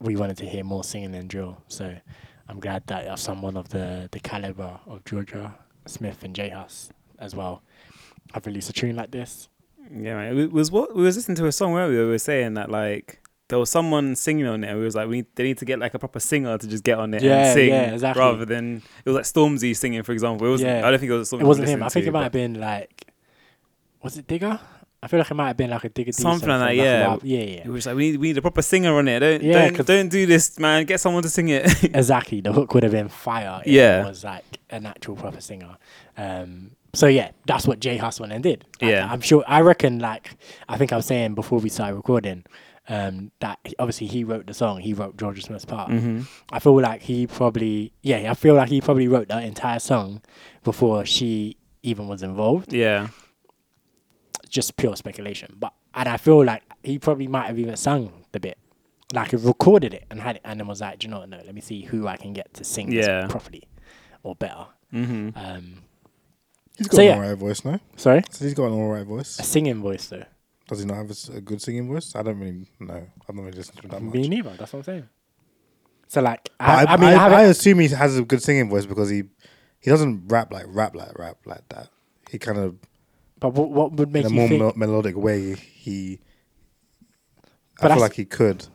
we 0.00 0.16
wanted 0.16 0.36
to 0.38 0.46
hear 0.46 0.64
more 0.64 0.84
singing 0.84 1.10
than 1.12 1.26
drill. 1.28 1.58
So 1.68 1.94
I'm 2.48 2.60
glad 2.60 2.86
that 2.86 3.18
someone 3.18 3.56
of 3.56 3.68
the 3.68 4.08
the 4.12 4.20
caliber 4.20 4.78
of 4.86 5.04
Jorja 5.04 5.52
Smith 5.86 6.22
and 6.22 6.34
J 6.34 6.48
Hus 6.50 6.90
as 7.18 7.34
well 7.34 7.62
have 8.32 8.46
released 8.46 8.70
a 8.70 8.72
tune 8.72 8.96
like 8.96 9.10
this. 9.10 9.48
Yeah, 9.90 10.14
man. 10.16 10.38
It 10.38 10.52
was 10.52 10.70
what 10.70 10.94
we 10.94 11.02
was 11.02 11.16
listening 11.16 11.36
to 11.36 11.46
a 11.46 11.52
song 11.52 11.72
where 11.72 11.88
we 11.88 11.98
were 11.98 12.18
saying 12.18 12.54
that 12.54 12.70
like 12.70 13.20
there 13.48 13.58
was 13.58 13.70
someone 13.70 14.14
singing 14.14 14.46
on 14.46 14.62
it. 14.62 14.68
and 14.68 14.78
We 14.78 14.84
was 14.84 14.94
like, 14.94 15.08
we 15.08 15.24
they 15.34 15.42
need 15.42 15.58
to 15.58 15.64
get 15.64 15.78
like 15.78 15.94
a 15.94 15.98
proper 15.98 16.20
singer 16.20 16.56
to 16.58 16.68
just 16.68 16.84
get 16.84 16.98
on 16.98 17.14
it 17.14 17.22
Yeah, 17.22 17.46
and 17.46 17.54
sing, 17.54 17.68
yeah, 17.70 17.92
exactly. 17.94 18.20
rather 18.20 18.44
than 18.44 18.82
it 19.04 19.08
was 19.10 19.14
like 19.16 19.24
Stormzy 19.24 19.74
singing, 19.74 20.02
for 20.02 20.12
example. 20.12 20.46
It 20.46 20.50
was 20.50 20.62
Yeah. 20.62 20.86
I 20.86 20.90
don't 20.90 21.00
think 21.00 21.10
it 21.10 21.14
was. 21.16 21.30
Stormzy 21.30 21.40
It 21.40 21.46
wasn't 21.46 21.68
him. 21.68 21.82
I 21.82 21.88
think 21.88 22.04
to, 22.04 22.08
it 22.10 22.12
might 22.12 22.24
have 22.24 22.32
been 22.32 22.60
like, 22.60 23.08
was 24.02 24.18
it 24.18 24.26
Digger? 24.26 24.60
I 25.02 25.06
feel 25.06 25.18
like 25.20 25.30
it 25.30 25.34
might 25.34 25.46
have 25.48 25.56
been 25.56 25.70
like 25.70 25.84
a 25.84 25.88
Digger 25.88 26.10
Something 26.12 26.48
like 26.48 26.60
that, 26.60 26.74
yeah. 26.76 27.16
yeah, 27.22 27.38
yeah. 27.44 27.60
It 27.64 27.68
was 27.68 27.86
like 27.86 27.94
we 27.96 28.10
need 28.10 28.16
we 28.20 28.28
need 28.28 28.38
a 28.38 28.42
proper 28.42 28.62
singer 28.62 28.94
on 28.96 29.06
it. 29.08 29.20
Don't 29.20 29.42
Yeah, 29.42 29.70
don't, 29.70 29.86
don't 29.86 30.08
do 30.08 30.26
this, 30.26 30.58
man. 30.58 30.84
Get 30.86 31.00
someone 31.00 31.22
to 31.22 31.28
sing 31.28 31.48
it. 31.50 31.84
exactly 31.94 32.40
the 32.40 32.52
hook 32.52 32.74
would 32.74 32.82
have 32.82 32.92
been 32.92 33.08
fire 33.08 33.60
if 33.64 33.72
Yeah. 33.72 34.04
it 34.04 34.08
was 34.08 34.24
like 34.24 34.44
an 34.70 34.86
actual 34.86 35.16
proper 35.16 35.40
singer 35.40 35.76
um 36.18 36.72
so 36.94 37.06
yeah 37.06 37.30
that's 37.46 37.66
what 37.66 37.80
jay 37.80 37.98
went 38.20 38.32
and 38.32 38.42
did 38.42 38.64
Like, 38.82 38.90
Yeah. 38.90 39.08
i'm 39.10 39.20
sure 39.22 39.42
i 39.46 39.60
reckon 39.62 39.98
like 39.98 40.36
i 40.68 40.76
think 40.76 40.92
i 40.92 40.96
was 40.96 41.06
saying 41.06 41.34
before 41.34 41.58
we 41.58 41.68
started 41.70 41.94
recording 41.96 42.44
um 42.88 43.30
that 43.40 43.58
obviously 43.78 44.08
he 44.08 44.24
wrote 44.24 44.46
the 44.46 44.52
song 44.54 44.80
he 44.80 44.92
wrote 44.92 45.16
Jorja 45.16 45.42
Smith's 45.42 45.64
part 45.64 45.90
hmm 45.90 46.22
i 46.52 46.58
feel 46.58 46.78
like 46.80 47.00
he 47.02 47.26
probably 47.26 47.92
yeah 48.02 48.30
i 48.30 48.34
feel 48.34 48.54
like 48.54 48.68
he 48.68 48.80
probably 48.82 49.08
wrote 49.08 49.28
that 49.28 49.42
entire 49.44 49.78
song 49.78 50.20
before 50.64 51.06
she 51.06 51.56
even 51.82 52.08
was 52.08 52.22
involved 52.22 52.72
Yeah, 52.72 53.08
just 54.48 54.76
pure 54.76 54.96
speculation 54.96 55.54
but 55.58 55.72
and 55.94 56.08
i 56.08 56.16
feel 56.16 56.44
like 56.44 56.62
he 56.82 56.98
probably 56.98 57.26
might 57.26 57.46
have 57.46 57.58
even 57.58 57.76
sung 57.76 58.24
the 58.32 58.40
bit 58.40 58.58
like 59.14 59.30
he 59.30 59.36
recorded 59.36 59.94
it 59.94 60.04
and 60.10 60.20
had 60.20 60.36
it 60.36 60.42
and 60.44 60.60
then 60.60 60.66
was 60.66 60.82
like, 60.82 60.98
Do 60.98 61.06
you 61.06 61.10
know 61.10 61.20
what? 61.20 61.30
No, 61.30 61.38
let 61.38 61.54
me 61.54 61.62
see 61.62 61.80
who 61.80 62.06
I 62.06 62.18
can 62.18 62.34
get 62.34 62.52
to 62.54 62.62
sing 62.62 62.92
Yeah. 62.92 63.22
this 63.22 63.30
properly 63.32 63.62
or 64.22 64.34
better. 64.34 64.66
hmm 64.90 65.30
Um, 65.34 65.82
He's 66.76 66.88
got 66.88 66.96
So, 66.96 67.00
an 67.02 67.08
yeah. 67.08 67.14
alright 67.14 67.38
voice, 67.38 67.64
no? 67.64 67.80
sorry, 67.96 68.22
So 68.30 68.44
he's 68.44 68.52
got 68.52 68.66
an 68.66 68.74
alright 68.74 69.06
voice, 69.06 69.38
a 69.38 69.44
singing 69.44 69.80
voice 69.80 70.08
though. 70.08 70.24
Does 70.68 70.80
he 70.80 70.84
not 70.84 70.96
have 70.98 71.10
a 71.34 71.40
good 71.40 71.62
singing 71.62 71.88
voice? 71.88 72.14
I 72.14 72.22
don't 72.22 72.38
really 72.38 72.66
know. 72.80 73.06
I've 73.26 73.34
not 73.34 73.44
really 73.46 73.56
listened 73.56 73.78
to 73.78 73.82
him 73.84 73.88
that 73.92 74.02
much. 74.02 74.12
Me 74.14 74.28
neither. 74.28 74.50
That's 74.58 74.74
what 74.74 74.80
I'm 74.80 74.84
saying. 74.84 75.08
So 76.08 76.20
like, 76.20 76.50
I, 76.60 76.84
I, 76.84 76.92
I 76.92 76.96
mean, 76.98 77.08
I, 77.08 77.14
I, 77.28 77.30
I 77.30 77.42
assume 77.44 77.78
he 77.78 77.88
has 77.88 78.18
a 78.18 78.24
good 78.24 78.42
singing 78.42 78.68
voice 78.68 78.84
because 78.84 79.08
he 79.08 79.22
he 79.80 79.90
doesn't 79.90 80.24
rap 80.28 80.52
like 80.52 80.66
rap 80.68 80.94
like 80.94 81.18
rap 81.18 81.38
like 81.46 81.66
that. 81.70 81.88
He 82.30 82.38
kind 82.38 82.58
of 82.58 82.76
but 83.40 83.50
what, 83.54 83.70
what 83.70 83.92
would 83.92 84.12
make 84.12 84.24
in 84.24 84.32
a 84.32 84.34
you 84.34 84.40
more 84.40 84.48
think? 84.48 84.60
mel- 84.60 84.72
melodic 84.76 85.16
way. 85.16 85.54
He, 85.54 86.18
But 87.80 87.86
I 87.86 87.88
that's- 87.88 87.96
feel 87.96 88.02
like 88.02 88.14
he 88.14 88.24
could. 88.24 88.66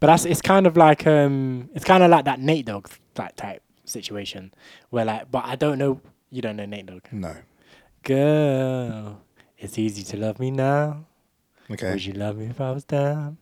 But 0.00 0.06
that's 0.08 0.24
it's 0.24 0.40
kind 0.42 0.66
of 0.66 0.76
like 0.76 1.06
um, 1.08 1.70
it's 1.74 1.84
kind 1.84 2.02
of 2.04 2.10
like 2.10 2.24
that 2.26 2.38
Nate 2.40 2.66
Dogg 2.66 2.88
like 3.16 3.34
type 3.34 3.62
situation 3.84 4.52
where 4.90 5.04
like, 5.04 5.28
but 5.30 5.44
I 5.44 5.56
don't 5.56 5.76
know. 5.78 6.00
You 6.30 6.40
don't 6.42 6.54
know 6.56 6.66
Nate 6.66 6.86
Dogg. 6.86 7.02
No. 7.10 7.34
Girl, 8.04 9.20
it's 9.58 9.78
easy 9.78 10.02
to 10.04 10.16
love 10.16 10.38
me 10.38 10.50
now. 10.52 11.04
Okay. 11.70 11.90
Would 11.90 12.04
you 12.04 12.12
love 12.14 12.36
me 12.38 12.46
if 12.46 12.60
I 12.60 12.70
was 12.70 12.84
down 12.84 13.38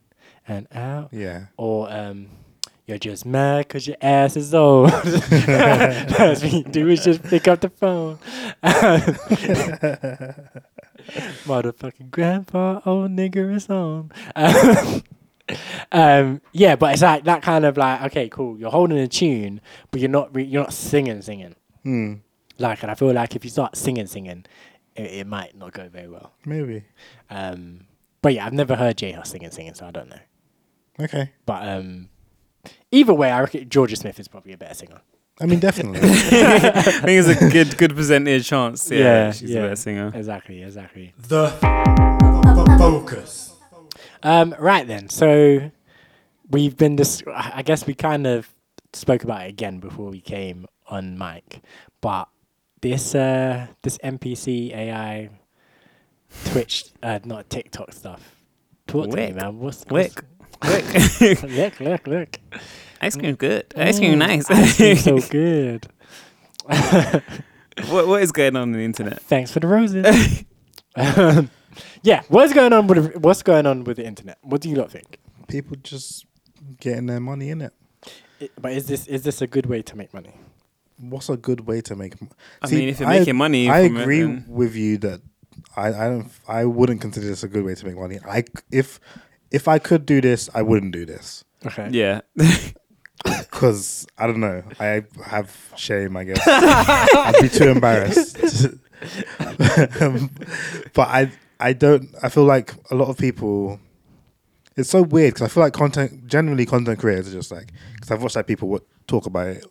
and 0.49 0.67
out? 0.75 1.11
Yeah. 1.13 1.47
Or 1.59 1.93
um, 1.93 2.29
you're 2.87 2.99
just 2.99 3.27
mad 3.27 3.69
'cause 3.69 3.87
your 3.87 3.97
ass 4.01 4.37
is 4.37 4.55
old. 4.55 4.91
That's 5.31 6.43
what 6.43 6.53
you 6.53 6.63
do 6.65 6.89
is 6.89 7.05
just 7.05 7.23
pick 7.25 7.49
up 7.49 7.61
the 7.61 7.69
phone. 7.71 8.19
Motherfucking 11.47 12.11
grandpa, 12.11 12.81
old 12.85 13.11
nigger 13.11 13.55
is 13.55 13.69
on. 13.71 14.11
um, 15.93 16.41
yeah, 16.53 16.77
but 16.77 16.93
it's 16.93 17.03
like 17.03 17.25
that 17.25 17.43
kind 17.43 17.65
of 17.65 17.77
like, 17.77 18.03
okay, 18.03 18.29
cool. 18.29 18.59
You're 18.59 18.71
holding 18.71 18.99
a 18.99 19.09
tune, 19.09 19.61
but 19.91 20.01
you're 20.01 20.11
not 20.11 20.35
re- 20.35 20.45
you're 20.45 20.63
not 20.63 20.73
singing, 20.73 21.23
singing. 21.23 21.55
Hmm. 21.85 22.15
Like, 22.59 22.83
and 22.83 22.91
I 22.91 22.95
feel 22.95 23.13
like 23.13 23.37
if 23.37 23.45
you 23.45 23.51
start 23.51 23.77
singing, 23.77 24.07
singing, 24.07 24.47
it, 24.97 25.03
it 25.03 25.27
might 25.27 25.57
not 25.57 25.73
go 25.73 25.89
very 25.89 26.09
well. 26.09 26.33
Maybe. 26.45 26.85
Um, 27.31 27.87
but 28.23 28.35
yeah, 28.35 28.47
I've 28.47 28.53
never 28.53 28.75
heard 28.75 28.97
J 28.97 29.13
Hus 29.13 29.29
singing, 29.31 29.51
singing, 29.51 29.75
so 29.75 29.87
I 29.87 29.91
don't 29.91 30.09
know. 30.09 30.19
Okay. 30.99 31.33
But 31.45 31.69
um, 31.69 32.09
either 32.91 33.15
way, 33.15 33.31
I 33.31 33.41
reckon 33.41 33.69
Jorja 33.69 33.97
Smith 33.97 34.19
is 34.21 34.29
probably 34.29 34.53
a 34.53 34.57
better 34.59 34.75
singer. 34.75 35.01
I 35.41 35.47
mean, 35.47 35.59
definitely. 35.61 36.01
I 36.03 36.81
think 36.81 37.09
it's 37.09 37.29
a 37.43 37.51
good 37.51 37.77
good 37.77 37.95
percentage 37.95 38.47
chance. 38.49 38.91
Yeah, 38.91 38.99
Yeah, 38.99 39.33
she's 39.33 39.51
yeah. 39.51 39.59
a 39.59 39.63
better 39.65 39.77
singer. 39.77 40.13
Exactly, 40.15 40.63
exactly. 40.63 41.13
The 41.19 41.51
focus. 42.79 43.53
Um, 44.23 44.55
right 44.59 44.87
then, 44.87 45.09
so 45.09 45.71
we've 46.51 46.77
been 46.77 46.97
dis- 46.97 47.23
I 47.33 47.63
guess 47.63 47.87
we 47.87 47.95
kind 47.95 48.27
of 48.27 48.49
spoke 48.93 49.25
about 49.25 49.43
it 49.47 49.51
again 49.51 49.79
before 49.79 50.11
we 50.11 50.21
came 50.21 50.67
on 50.89 51.19
mic, 51.19 51.61
but 52.01 52.29
this 52.81 53.15
uh 53.15 53.67
this 53.83 53.99
NPC 53.99 54.75
AI 54.75 55.31
Twitch 56.47 56.87
uh 57.03 57.19
not 57.25 57.51
TikTok 57.51 57.93
stuff. 57.93 58.37
Talk 58.87 59.11
to 59.11 59.17
me, 59.17 59.27
Wick. 59.27 59.35
man. 59.35 59.59
What's 59.59 59.85
Wick. 59.91 60.23
What's- 60.63 61.43
look, 61.45 61.81
look, 61.81 62.07
look. 62.07 62.39
Ice 63.01 63.17
cream 63.17 63.35
good. 63.35 63.73
Ice 63.77 63.99
cream 63.99 64.15
Mm, 64.15 64.19
nice. 64.19 64.51
ice 64.51 64.77
cream 64.77 64.97
so 64.97 65.19
good. 65.31 65.87
what 67.89 68.07
what 68.09 68.23
is 68.23 68.33
going 68.33 68.57
on 68.57 68.63
on 68.63 68.73
the 68.73 68.81
internet? 68.85 69.21
Thanks 69.23 69.51
for 69.53 69.61
the 69.61 69.67
roses. 69.67 70.45
um, 70.97 71.51
yeah, 72.03 72.23
what's 72.29 72.53
going 72.53 72.73
on 72.73 72.87
with 72.87 73.17
what's 73.17 73.43
going 73.43 73.67
on 73.67 73.85
with 73.85 73.99
the 73.99 74.07
internet? 74.07 74.39
What 74.43 74.61
do 74.61 74.69
you 74.69 74.77
lot 74.77 74.91
think? 74.91 75.19
People 75.49 75.77
just 75.83 76.27
getting 76.81 77.07
their 77.07 77.21
money 77.21 77.51
in 77.51 77.61
it. 77.63 77.73
But 78.61 78.73
is 78.73 78.87
this 78.87 79.07
is 79.07 79.23
this 79.23 79.41
a 79.43 79.47
good 79.47 79.67
way 79.67 79.83
to 79.83 79.97
make 79.97 80.13
money? 80.13 80.33
What's 80.99 81.29
a 81.29 81.37
good 81.37 81.67
way 81.67 81.83
to 81.83 81.95
make? 81.95 82.15
m- 82.21 82.31
I 82.63 82.69
See, 82.69 82.77
mean, 82.77 82.89
if 82.89 83.01
you're 83.01 83.09
I- 83.09 83.19
making 83.19 83.37
money, 83.37 83.69
I 83.71 83.87
from 83.87 83.97
it, 83.99 84.03
agree 84.03 84.43
with 84.49 84.75
you 84.75 84.99
that 84.99 85.21
I, 85.77 85.89
I 85.89 86.09
don't 86.09 86.31
I 86.49 86.65
wouldn't 86.65 87.01
consider 87.03 87.27
this 87.27 87.43
a 87.43 87.49
good 87.49 87.65
way 87.65 87.75
to 87.75 87.87
make 87.87 87.97
money. 87.97 88.19
I 88.27 88.41
c- 88.41 88.47
if 88.71 88.99
if 89.51 89.69
I 89.69 89.79
could 89.79 90.05
do 90.07 90.21
this, 90.21 90.49
I 90.55 90.63
wouldn't 90.63 90.93
do 90.93 91.07
this 91.07 91.45
Okay. 91.65 91.89
yeah, 91.93 92.21
because 93.25 94.07
I 94.19 94.27
don't 94.27 94.41
know. 94.41 94.63
I 94.79 95.05
have 95.25 95.73
shame. 95.77 96.17
I 96.17 96.25
guess 96.25 96.41
I'd 96.47 97.35
be 97.41 97.49
too 97.49 97.69
embarrassed. 97.69 98.37
Um, 100.01 100.31
but 100.95 101.09
I 101.09 101.33
I 101.59 101.73
don't. 101.73 102.09
I 102.23 102.29
feel 102.29 102.45
like 102.45 102.75
a 102.91 102.95
lot 102.95 103.09
of 103.09 103.17
people. 103.19 103.81
It's 104.77 104.91
so 104.91 105.01
weird 105.03 105.35
because 105.35 105.47
I 105.51 105.53
feel 105.53 105.63
like 105.63 105.73
content 105.73 106.27
generally 106.27 106.67
content 106.67 106.99
creators 106.99 107.29
are 107.29 107.39
just 107.39 107.51
like 107.51 107.73
because 107.95 108.11
I've 108.11 108.23
watched 108.23 108.37
like 108.37 108.47
people 108.47 108.69
what, 108.69 108.83
talk 109.07 109.25
about 109.27 109.47
it, 109.49 109.67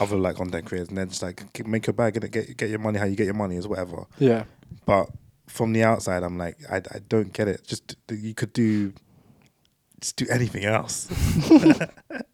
other 0.00 0.16
like 0.16 0.36
content 0.36 0.64
creators, 0.66 0.88
and 0.88 0.96
they're 0.96 1.06
just 1.06 1.22
like 1.22 1.52
"Get- 1.52 1.66
make 1.66 1.86
your 1.86 1.94
bag 1.94 2.16
and 2.16 2.32
get 2.32 2.56
get 2.56 2.70
your 2.70 2.78
money 2.78 2.98
how 2.98 3.04
you 3.04 3.14
get 3.16 3.26
your 3.26 3.34
money 3.34 3.56
is 3.56 3.68
whatever. 3.68 4.06
Yeah. 4.18 4.44
But 4.86 5.10
from 5.50 5.72
the 5.72 5.84
outside, 5.84 6.22
I'm 6.22 6.38
like 6.38 6.58
I 6.70 6.76
I 6.76 7.00
don't 7.08 7.32
get 7.32 7.48
it. 7.48 7.66
Just 7.66 7.96
you 8.10 8.34
could 8.34 8.52
do. 8.52 8.92
Just 10.00 10.16
do 10.16 10.26
anything 10.30 10.64
else. 10.64 11.08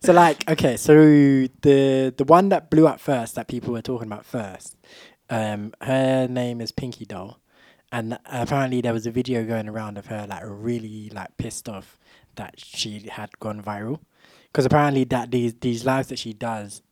So 0.00 0.12
like, 0.12 0.48
okay, 0.48 0.76
so 0.76 0.94
the 0.94 2.14
the 2.16 2.24
one 2.24 2.48
that 2.50 2.70
blew 2.70 2.86
up 2.86 3.00
first, 3.00 3.34
that 3.34 3.48
people 3.48 3.72
were 3.72 3.82
talking 3.82 4.06
about 4.06 4.24
first, 4.24 4.76
um, 5.28 5.72
her 5.82 6.28
name 6.28 6.60
is 6.60 6.70
Pinky 6.70 7.04
Doll, 7.04 7.40
and 7.90 8.18
apparently 8.26 8.80
there 8.80 8.92
was 8.92 9.06
a 9.06 9.10
video 9.10 9.44
going 9.44 9.68
around 9.68 9.98
of 9.98 10.06
her 10.06 10.26
like 10.28 10.42
really 10.44 11.10
like 11.12 11.36
pissed 11.36 11.68
off 11.68 11.98
that 12.36 12.54
she 12.58 13.08
had 13.10 13.38
gone 13.40 13.60
viral, 13.60 13.98
because 14.52 14.64
apparently 14.64 15.04
that 15.04 15.30
these 15.32 15.54
these 15.54 15.84
lives 15.84 16.08
that 16.08 16.18
she 16.18 16.32
does 16.32 16.82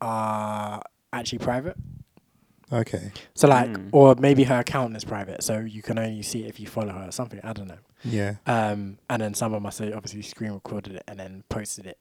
are 0.00 0.82
actually 1.12 1.38
private. 1.38 1.76
Okay. 2.72 3.12
So 3.34 3.48
like, 3.48 3.68
Mm. 3.70 3.90
or 3.92 4.14
maybe 4.18 4.44
her 4.44 4.60
account 4.60 4.96
is 4.96 5.04
private, 5.04 5.42
so 5.42 5.58
you 5.60 5.82
can 5.82 5.98
only 5.98 6.22
see 6.22 6.44
it 6.44 6.48
if 6.48 6.58
you 6.58 6.66
follow 6.66 6.92
her 6.92 7.08
or 7.08 7.12
something. 7.12 7.40
I 7.44 7.52
don't 7.52 7.68
know. 7.68 7.78
Yeah. 8.04 8.36
Um, 8.46 8.98
and 9.10 9.20
then 9.22 9.34
someone 9.34 9.62
must 9.62 9.78
have 9.80 9.94
obviously 9.94 10.22
screen 10.22 10.52
recorded 10.52 10.94
it 10.96 11.04
and 11.06 11.18
then 11.20 11.44
posted 11.50 11.86
it, 11.86 11.98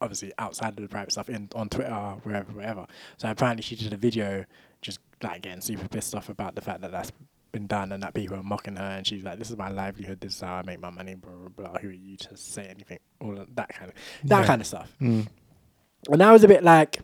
obviously 0.00 0.32
outside 0.38 0.70
of 0.70 0.76
the 0.76 0.88
private 0.88 1.12
stuff 1.12 1.28
in 1.30 1.48
on 1.54 1.68
Twitter 1.68 1.92
or 1.94 2.20
wherever, 2.22 2.52
wherever. 2.52 2.86
So 3.16 3.30
apparently 3.30 3.62
she 3.62 3.76
did 3.76 3.92
a 3.92 3.96
video 3.96 4.44
just 4.82 4.98
like 5.22 5.42
getting 5.42 5.60
super 5.62 5.88
pissed 5.88 6.14
off 6.14 6.28
about 6.28 6.54
the 6.54 6.60
fact 6.60 6.82
that 6.82 6.92
that's 6.92 7.10
been 7.52 7.66
done 7.66 7.92
and 7.92 8.02
that 8.02 8.12
people 8.12 8.36
are 8.36 8.42
mocking 8.42 8.76
her 8.76 8.82
and 8.84 9.06
she's 9.06 9.24
like, 9.24 9.38
"This 9.38 9.50
is 9.50 9.56
my 9.56 9.70
livelihood. 9.70 10.20
This 10.20 10.34
is 10.34 10.40
how 10.42 10.56
I 10.56 10.62
make 10.62 10.78
my 10.80 10.90
money." 10.90 11.14
Blah 11.14 11.32
blah 11.32 11.68
blah. 11.70 11.78
Who 11.80 11.88
are 11.88 11.92
you 11.92 12.16
to 12.18 12.36
say 12.36 12.66
anything? 12.68 12.98
All 13.20 13.38
of 13.38 13.54
that 13.56 13.70
kind 13.70 13.90
of 13.90 13.96
that 14.28 14.40
Yeah. 14.40 14.46
kind 14.46 14.60
of 14.60 14.66
stuff. 14.66 14.92
Mm. 15.00 15.26
And 16.10 16.22
I 16.22 16.32
was 16.32 16.44
a 16.44 16.48
bit 16.48 16.62
like, 16.62 16.98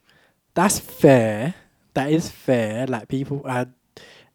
that's 0.54 0.78
fair. 0.78 1.54
That 1.94 2.10
is 2.10 2.28
fair. 2.28 2.86
Like 2.86 3.08
people, 3.08 3.42
I, 3.46 3.66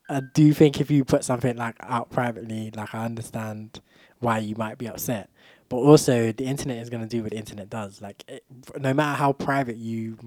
I 0.10 0.22
do 0.34 0.54
think 0.54 0.80
if 0.80 0.92
you 0.92 1.04
put 1.04 1.24
something 1.24 1.56
like 1.58 1.76
out 1.82 2.10
privately, 2.10 2.72
like 2.76 2.94
I 2.94 3.06
understand 3.06 3.80
why 4.20 4.40
you 4.40 4.56
might 4.56 4.78
be 4.78 4.88
upset. 4.88 5.30
But 5.70 5.78
also, 5.78 6.32
the 6.32 6.46
internet 6.46 6.78
is 6.78 6.90
gonna 6.90 7.08
do 7.08 7.24
what 7.24 7.32
the 7.32 7.38
internet 7.38 7.70
does. 7.70 8.02
Like, 8.02 8.24
it, 8.28 8.44
no 8.78 8.94
matter 8.94 9.18
how 9.18 9.34
private 9.34 9.76
you 9.76 10.18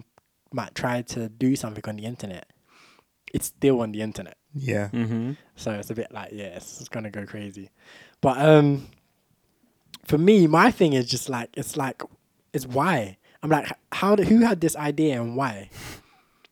might 0.52 0.74
try 0.74 1.02
to 1.02 1.28
do 1.28 1.56
something 1.56 1.82
on 1.86 1.96
the 1.96 2.04
internet, 2.04 2.46
it's 3.32 3.46
still 3.46 3.80
on 3.80 3.92
the 3.92 4.02
internet. 4.02 4.36
Yeah. 4.54 4.88
Mm-hmm. 4.92 5.32
So 5.56 5.72
it's 5.72 5.90
a 5.90 5.94
bit 5.94 6.12
like, 6.12 6.30
yeah, 6.32 6.56
it's, 6.56 6.80
it's 6.80 6.88
gonna 6.90 7.10
go 7.10 7.24
crazy. 7.24 7.70
But 8.20 8.38
um, 8.38 8.88
for 10.04 10.18
me, 10.18 10.46
my 10.46 10.70
thing 10.70 10.92
is 10.92 11.06
just 11.06 11.28
like, 11.30 11.48
it's 11.54 11.76
like, 11.76 12.02
it's 12.52 12.66
why. 12.66 13.16
I'm 13.42 13.48
like, 13.48 13.72
how? 13.92 14.16
Did, 14.16 14.28
who 14.28 14.40
had 14.40 14.60
this 14.60 14.76
idea 14.76 15.22
and 15.22 15.36
why? 15.36 15.70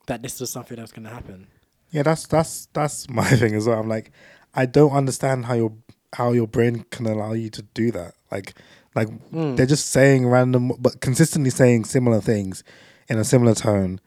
That 0.08 0.22
this 0.22 0.40
was 0.40 0.50
something 0.50 0.76
that's 0.76 0.92
gonna 0.92 1.08
happen. 1.10 1.46
Yeah, 1.90 2.02
that's 2.02 2.26
that's 2.26 2.66
that's 2.74 3.08
my 3.20 3.28
thing 3.30 3.54
as 3.54 3.66
well. 3.66 3.78
I'm 3.80 3.88
like, 3.88 4.10
I 4.54 4.66
don't 4.66 4.92
understand 4.92 5.46
how 5.46 5.54
your 5.54 5.72
how 6.14 6.32
your 6.32 6.46
brain 6.48 6.84
can 6.90 7.06
allow 7.06 7.32
you 7.34 7.50
to 7.50 7.62
do 7.62 7.90
that. 7.92 8.14
Like, 8.30 8.54
like 8.94 9.08
Mm. 9.30 9.56
they're 9.56 9.66
just 9.66 9.88
saying 9.90 10.26
random, 10.26 10.72
but 10.78 11.00
consistently 11.00 11.50
saying 11.50 11.84
similar 11.84 12.20
things 12.20 12.64
in 13.08 13.18
a 13.18 13.24
similar 13.24 13.54
tone, 13.54 14.00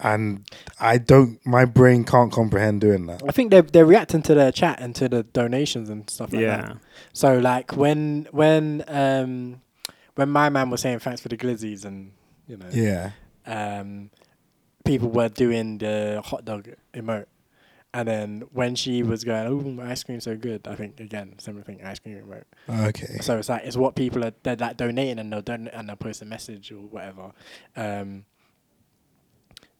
and 0.00 0.46
I 0.78 0.98
don't. 0.98 1.44
My 1.44 1.64
brain 1.64 2.04
can't 2.04 2.30
comprehend 2.32 2.80
doing 2.80 3.06
that. 3.06 3.22
I 3.26 3.32
think 3.32 3.50
they're 3.50 3.62
they're 3.62 3.86
reacting 3.86 4.22
to 4.22 4.34
the 4.34 4.50
chat 4.52 4.80
and 4.80 4.94
to 4.96 5.08
the 5.08 5.22
donations 5.24 5.88
and 5.90 6.08
stuff 6.08 6.32
like 6.32 6.42
Yeah. 6.42 6.56
that. 6.68 6.76
So 7.12 7.38
like 7.38 7.76
when 7.76 8.28
when 8.30 8.84
um 8.88 9.60
when 10.14 10.28
my 10.28 10.48
man 10.50 10.70
was 10.70 10.80
saying 10.82 11.00
thanks 11.00 11.20
for 11.20 11.28
the 11.28 11.36
glizzies 11.36 11.84
and 11.84 12.12
you 12.46 12.56
know 12.56 12.68
Yeah, 12.70 13.10
um 13.46 14.10
people 14.88 15.08
were 15.10 15.28
doing 15.28 15.78
the 15.78 16.22
hot 16.24 16.44
dog 16.44 16.68
emote. 16.94 17.26
And 17.94 18.06
then 18.06 18.42
when 18.52 18.74
she 18.74 19.02
was 19.02 19.24
going, 19.24 19.46
oh, 19.46 19.60
my 19.70 19.90
ice 19.90 20.02
cream's 20.04 20.24
so 20.24 20.36
good, 20.36 20.68
I 20.68 20.74
think 20.74 21.00
again 21.00 21.34
similar 21.38 21.64
thing, 21.64 21.80
ice 21.82 21.98
cream 21.98 22.16
emote. 22.22 22.44
okay, 22.88 23.18
So 23.20 23.38
it's 23.38 23.48
like 23.48 23.64
it's 23.64 23.76
what 23.76 23.94
people 23.94 24.24
are 24.24 24.32
they're 24.42 24.56
like 24.56 24.76
donating 24.76 25.18
and 25.18 25.32
they'll 25.32 25.42
don- 25.42 25.68
and 25.68 25.88
they'll 25.88 25.96
post 25.96 26.20
a 26.22 26.26
message 26.26 26.70
or 26.70 26.80
whatever. 26.80 27.32
Um, 27.76 28.24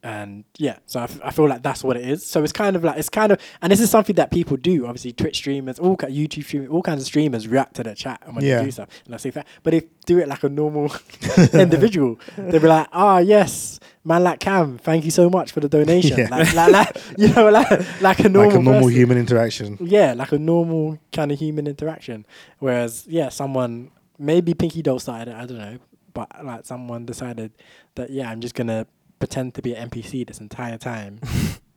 and 0.02 0.44
yeah, 0.58 0.78
so 0.86 1.00
I, 1.00 1.04
f- 1.04 1.20
I 1.24 1.30
feel 1.32 1.48
like 1.48 1.62
that's 1.62 1.82
what 1.82 1.96
it 1.96 2.08
is. 2.08 2.24
So 2.24 2.42
it's 2.44 2.52
kind 2.52 2.76
of 2.76 2.84
like 2.84 2.98
it's 2.98 3.08
kind 3.08 3.32
of 3.32 3.40
and 3.60 3.72
this 3.72 3.80
is 3.80 3.90
something 3.90 4.14
that 4.16 4.30
people 4.30 4.56
do. 4.56 4.86
Obviously, 4.86 5.12
Twitch 5.12 5.36
streamers, 5.36 5.78
all 5.78 5.96
YouTube 5.96 6.44
streamers, 6.44 6.68
all 6.70 6.82
kinds 6.82 7.02
of 7.02 7.06
streamers 7.06 7.48
react 7.48 7.74
to 7.76 7.82
the 7.82 7.94
chat 7.94 8.22
and 8.24 8.36
when 8.36 8.44
Yeah. 8.44 8.58
they 8.60 8.66
do 8.66 8.70
stuff. 8.70 8.88
And 9.06 9.14
I 9.14 9.18
say 9.18 9.30
that, 9.30 9.46
but 9.62 9.74
if 9.74 9.84
do 10.06 10.18
it 10.18 10.28
like 10.28 10.42
a 10.44 10.48
normal 10.48 10.92
individual, 11.52 12.18
they'll 12.36 12.60
be 12.60 12.68
like, 12.68 12.88
"Ah, 12.92 13.18
yes, 13.18 13.78
man, 14.04 14.24
like 14.24 14.40
Cam, 14.40 14.78
thank 14.78 15.04
you 15.04 15.10
so 15.10 15.28
much 15.28 15.52
for 15.52 15.60
the 15.60 15.68
donation." 15.68 16.18
Yeah. 16.18 16.28
Like, 16.30 16.54
like, 16.54 16.72
like, 16.72 16.96
you 17.18 17.28
know, 17.34 17.48
like 17.50 18.00
like 18.00 18.20
a 18.20 18.28
normal, 18.28 18.50
like 18.52 18.60
a 18.60 18.62
normal 18.62 18.80
person 18.82 18.96
human 18.96 19.18
interaction. 19.18 19.78
yeah, 19.80 20.14
like 20.14 20.32
a 20.32 20.38
normal 20.38 20.98
kind 21.12 21.32
of 21.32 21.38
human 21.38 21.66
interaction. 21.66 22.24
Whereas, 22.58 23.04
yeah, 23.08 23.28
someone 23.30 23.90
maybe 24.18 24.54
Pinky 24.54 24.82
Doll 24.82 24.98
started 24.98 25.28
it, 25.32 25.34
I 25.36 25.46
don't 25.46 25.58
know, 25.58 25.78
but 26.14 26.28
like 26.44 26.64
someone 26.66 27.04
decided 27.04 27.52
that 27.96 28.10
yeah, 28.10 28.30
I'm 28.30 28.40
just 28.40 28.54
gonna 28.54 28.86
pretend 29.18 29.54
to 29.54 29.62
be 29.62 29.74
an 29.74 29.90
NPC 29.90 30.26
this 30.26 30.40
entire 30.40 30.78
time, 30.78 31.20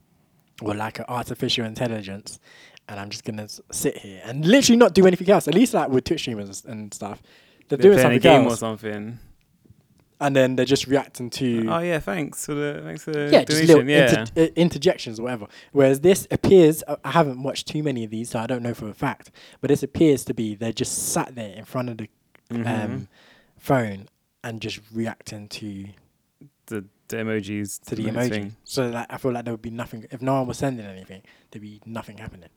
or 0.61 0.73
like 0.75 0.99
an 0.99 1.05
artificial 1.07 1.65
intelligence, 1.65 2.39
and 2.87 2.99
I'm 2.99 3.09
just 3.09 3.23
gonna 3.23 3.47
sit 3.71 3.97
here 3.97 4.21
and 4.23 4.45
literally 4.45 4.77
not 4.77 4.93
do 4.93 5.05
anything 5.07 5.29
else. 5.29 5.47
At 5.47 5.53
least 5.53 5.73
like 5.73 5.89
with 5.89 6.03
Twitch 6.03 6.21
streamers 6.21 6.63
and 6.65 6.93
stuff, 6.93 7.21
they're, 7.67 7.77
They're 7.77 7.91
doing 7.91 7.99
playing 8.03 8.19
a 8.19 8.21
something 8.21 8.41
game 8.41 8.47
or 8.51 8.55
something. 8.55 9.19
and 10.19 10.35
then 10.35 10.55
they're 10.55 10.65
just 10.65 10.85
reacting 10.87 11.29
to 11.31 11.67
Oh 11.67 11.79
yeah, 11.79 11.99
thanks 11.99 12.45
for 12.45 12.53
the 12.53 12.81
thanks 12.83 13.03
for 13.03 13.11
the 13.11 13.29
yeah, 13.31 13.43
just 13.43 13.63
little 13.63 13.87
yeah. 13.89 14.19
inter- 14.19 14.41
uh, 14.43 14.47
interjections 14.55 15.19
or 15.19 15.23
whatever. 15.23 15.47
Whereas 15.71 16.01
this 16.01 16.27
appears, 16.29 16.83
uh, 16.87 16.97
I 17.03 17.11
haven't 17.11 17.41
watched 17.41 17.67
too 17.67 17.81
many 17.81 18.03
of 18.03 18.11
these, 18.11 18.29
so 18.29 18.39
I 18.39 18.45
don't 18.47 18.61
know 18.61 18.73
for 18.75 18.87
a 18.87 18.93
fact. 18.93 19.31
But 19.61 19.69
this 19.69 19.81
appears 19.83 20.23
to 20.25 20.33
be 20.35 20.53
they're 20.55 20.71
just 20.73 21.11
sat 21.11 21.33
there 21.35 21.53
in 21.55 21.65
front 21.65 21.89
of 21.89 21.97
the 21.97 22.07
Mhm. 22.51 22.67
um, 22.85 23.07
phone 23.57 24.09
and 24.43 24.59
just 24.61 24.79
reacting 24.91 25.47
to 25.47 25.85
the, 26.65 26.83
the 27.11 27.17
emojis 27.17 27.81
to 27.83 27.95
the 27.95 28.05
emoji. 28.05 28.29
thing. 28.29 28.55
So 28.63 28.89
like, 28.89 29.07
I 29.09 29.17
feel 29.17 29.31
like 29.31 29.45
there 29.45 29.53
would 29.53 29.61
be 29.61 29.69
nothing 29.69 30.05
if 30.11 30.21
no 30.21 30.33
one 30.33 30.47
was 30.47 30.57
sending 30.57 30.85
anything. 30.85 31.21
There'd 31.51 31.61
be 31.61 31.81
nothing 31.85 32.17
happening. 32.17 32.49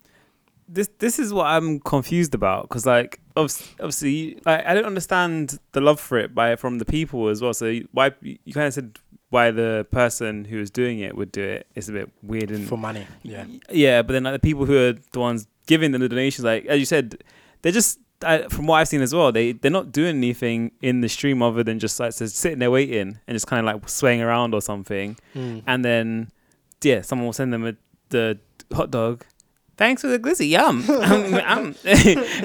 this 0.68 0.88
this 0.98 1.18
is 1.18 1.32
what 1.32 1.46
I'm 1.46 1.80
confused 1.80 2.34
about 2.34 2.68
because 2.68 2.86
like 2.86 3.20
obviously, 3.36 3.66
obviously 3.80 4.40
like, 4.46 4.64
I 4.66 4.74
don't 4.74 4.86
understand 4.86 5.58
the 5.72 5.80
love 5.80 6.00
for 6.00 6.18
it 6.18 6.34
by 6.34 6.56
from 6.56 6.78
the 6.78 6.84
people 6.84 7.28
as 7.28 7.42
well. 7.42 7.54
So 7.54 7.80
why 7.92 8.12
you 8.22 8.52
kind 8.52 8.66
of 8.66 8.74
said 8.74 8.98
why 9.30 9.50
the 9.50 9.86
person 9.90 10.44
who 10.44 10.58
was 10.58 10.70
doing 10.70 11.00
it 11.00 11.16
would 11.16 11.32
do 11.32 11.42
it 11.42 11.66
is 11.74 11.88
a 11.88 11.92
bit 11.92 12.10
weird 12.22 12.50
and 12.50 12.68
for 12.68 12.78
money. 12.78 13.06
Yeah, 13.22 13.44
yeah. 13.70 14.02
But 14.02 14.12
then 14.14 14.24
like 14.24 14.34
the 14.34 14.38
people 14.38 14.64
who 14.64 14.76
are 14.76 14.92
the 14.92 15.20
ones 15.20 15.46
giving 15.66 15.92
them 15.92 16.00
the 16.00 16.08
donations, 16.08 16.44
like 16.44 16.64
as 16.66 16.78
you 16.78 16.86
said, 16.86 17.22
they're 17.62 17.72
just 17.72 17.98
I, 18.24 18.48
from 18.48 18.66
what 18.66 18.76
I've 18.78 18.88
seen 18.88 19.02
as 19.02 19.14
well. 19.14 19.30
They 19.32 19.52
they're 19.52 19.70
not 19.70 19.92
doing 19.92 20.16
anything 20.16 20.72
in 20.82 21.00
the 21.00 21.08
stream 21.08 21.42
other 21.42 21.62
than 21.62 21.78
just 21.78 21.98
like 22.00 22.16
just 22.16 22.36
sitting 22.36 22.58
there 22.58 22.70
waiting 22.70 23.18
and 23.26 23.34
just 23.34 23.46
kind 23.46 23.60
of 23.60 23.66
like 23.74 23.88
swaying 23.88 24.22
around 24.22 24.54
or 24.54 24.60
something 24.62 25.16
Mm. 25.34 25.62
and 25.66 25.84
then 25.84 26.30
yeah, 26.82 27.00
someone 27.02 27.26
will 27.26 27.32
send 27.32 27.52
them 27.52 27.66
a, 27.66 27.74
the 28.10 28.38
hot 28.72 28.90
dog. 28.90 29.24
Thanks 29.76 30.02
for 30.02 30.08
the 30.08 30.18
glizzy, 30.18 30.48
yum. 30.50 30.84
Um, 30.88 31.34
um. 31.34 31.74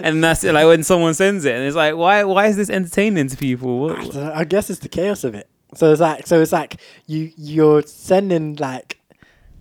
and 0.04 0.24
that's 0.24 0.44
it. 0.44 0.54
Like 0.54 0.66
when 0.66 0.84
someone 0.84 1.14
sends 1.14 1.46
it, 1.46 1.54
and 1.56 1.64
it's 1.66 1.76
like, 1.76 1.96
why? 1.96 2.24
Why 2.24 2.48
is 2.48 2.56
this 2.56 2.70
entertaining 2.70 3.28
to 3.28 3.38
people? 3.38 3.92
I, 3.92 4.40
I 4.40 4.44
guess 4.46 4.70
it's 4.70 4.80
the 4.80 4.90
chaos 4.90 5.24
of 5.24 5.36
it. 5.36 5.48
So 5.76 5.92
it's 5.92 6.02
like 6.02 6.26
so 6.26 6.42
it's 6.42 6.52
like 6.52 6.78
you 7.06 7.32
you're 7.38 7.84
sending 7.84 8.56
like 8.56 8.98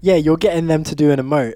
yeah 0.00 0.14
you're 0.14 0.38
getting 0.38 0.66
them 0.68 0.82
to 0.84 0.94
do 0.94 1.10
an 1.10 1.18
emote, 1.18 1.54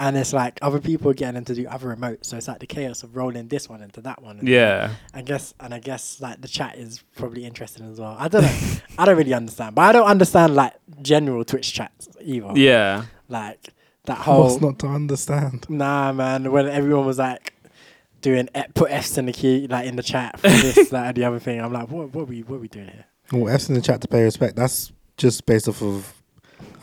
and 0.00 0.16
it's 0.16 0.32
like 0.32 0.58
other 0.62 0.78
people 0.80 1.12
getting 1.12 1.34
them 1.34 1.44
to 1.46 1.54
do 1.54 1.66
other 1.66 1.94
remotes. 1.94 2.26
So 2.26 2.36
it's 2.36 2.46
like 2.48 2.60
the 2.60 2.66
chaos 2.66 3.02
of 3.02 3.16
rolling 3.16 3.48
this 3.48 3.68
one 3.68 3.82
into 3.82 4.00
that 4.02 4.22
one. 4.22 4.38
and 4.38 4.48
yeah, 4.48 4.94
I 5.12 5.22
guess 5.22 5.54
and 5.60 5.74
I 5.74 5.80
guess 5.80 6.20
like 6.20 6.40
the 6.40 6.48
chat 6.48 6.76
is 6.78 7.02
probably 7.16 7.44
interesting 7.44 7.90
as 7.90 7.98
well. 8.00 8.16
I 8.18 8.28
don't 8.28 8.42
know. 8.42 8.58
I 8.98 9.04
don't 9.04 9.16
really 9.16 9.34
understand, 9.34 9.74
but 9.74 9.82
I 9.82 9.92
don't 9.92 10.06
understand 10.06 10.54
like 10.54 10.74
general 11.02 11.44
Twitch 11.44 11.72
chats 11.72 12.08
either. 12.20 12.52
yeah. 12.54 13.04
Like 13.28 13.70
that 14.04 14.18
whole 14.18 14.44
What's 14.44 14.60
not 14.60 14.78
to 14.80 14.86
understand? 14.86 15.66
Nah, 15.68 16.12
man. 16.12 16.50
When 16.50 16.66
everyone 16.66 17.04
was 17.04 17.18
like 17.18 17.52
doing 18.22 18.48
F- 18.54 18.72
put 18.74 18.90
F's 18.90 19.18
in 19.18 19.26
the 19.26 19.32
key, 19.32 19.66
like 19.66 19.86
in 19.86 19.96
the 19.96 20.02
chat 20.02 20.40
for 20.40 20.48
this, 20.48 20.88
that, 20.90 21.08
and 21.08 21.16
the 21.16 21.24
other 21.24 21.38
thing, 21.38 21.60
I'm 21.60 21.72
like, 21.72 21.90
what, 21.90 22.14
what 22.14 22.22
are 22.22 22.24
we, 22.24 22.42
what 22.42 22.56
are 22.56 22.60
we 22.60 22.68
doing 22.68 22.86
here? 22.88 23.04
Well, 23.32 23.52
F's 23.52 23.68
in 23.68 23.74
the 23.74 23.82
chat 23.82 24.00
to 24.00 24.08
pay 24.08 24.22
respect. 24.22 24.56
That's 24.56 24.92
just 25.16 25.44
based 25.44 25.68
off 25.68 25.82
of. 25.82 26.14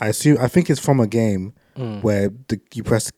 I 0.00 0.08
assume. 0.08 0.38
I 0.40 0.46
think 0.48 0.70
it's 0.70 0.78
from 0.80 1.00
a 1.00 1.06
game 1.06 1.52
Mm. 1.76 2.02
where 2.02 2.30
the, 2.48 2.60
you 2.74 2.82
press 2.82 3.10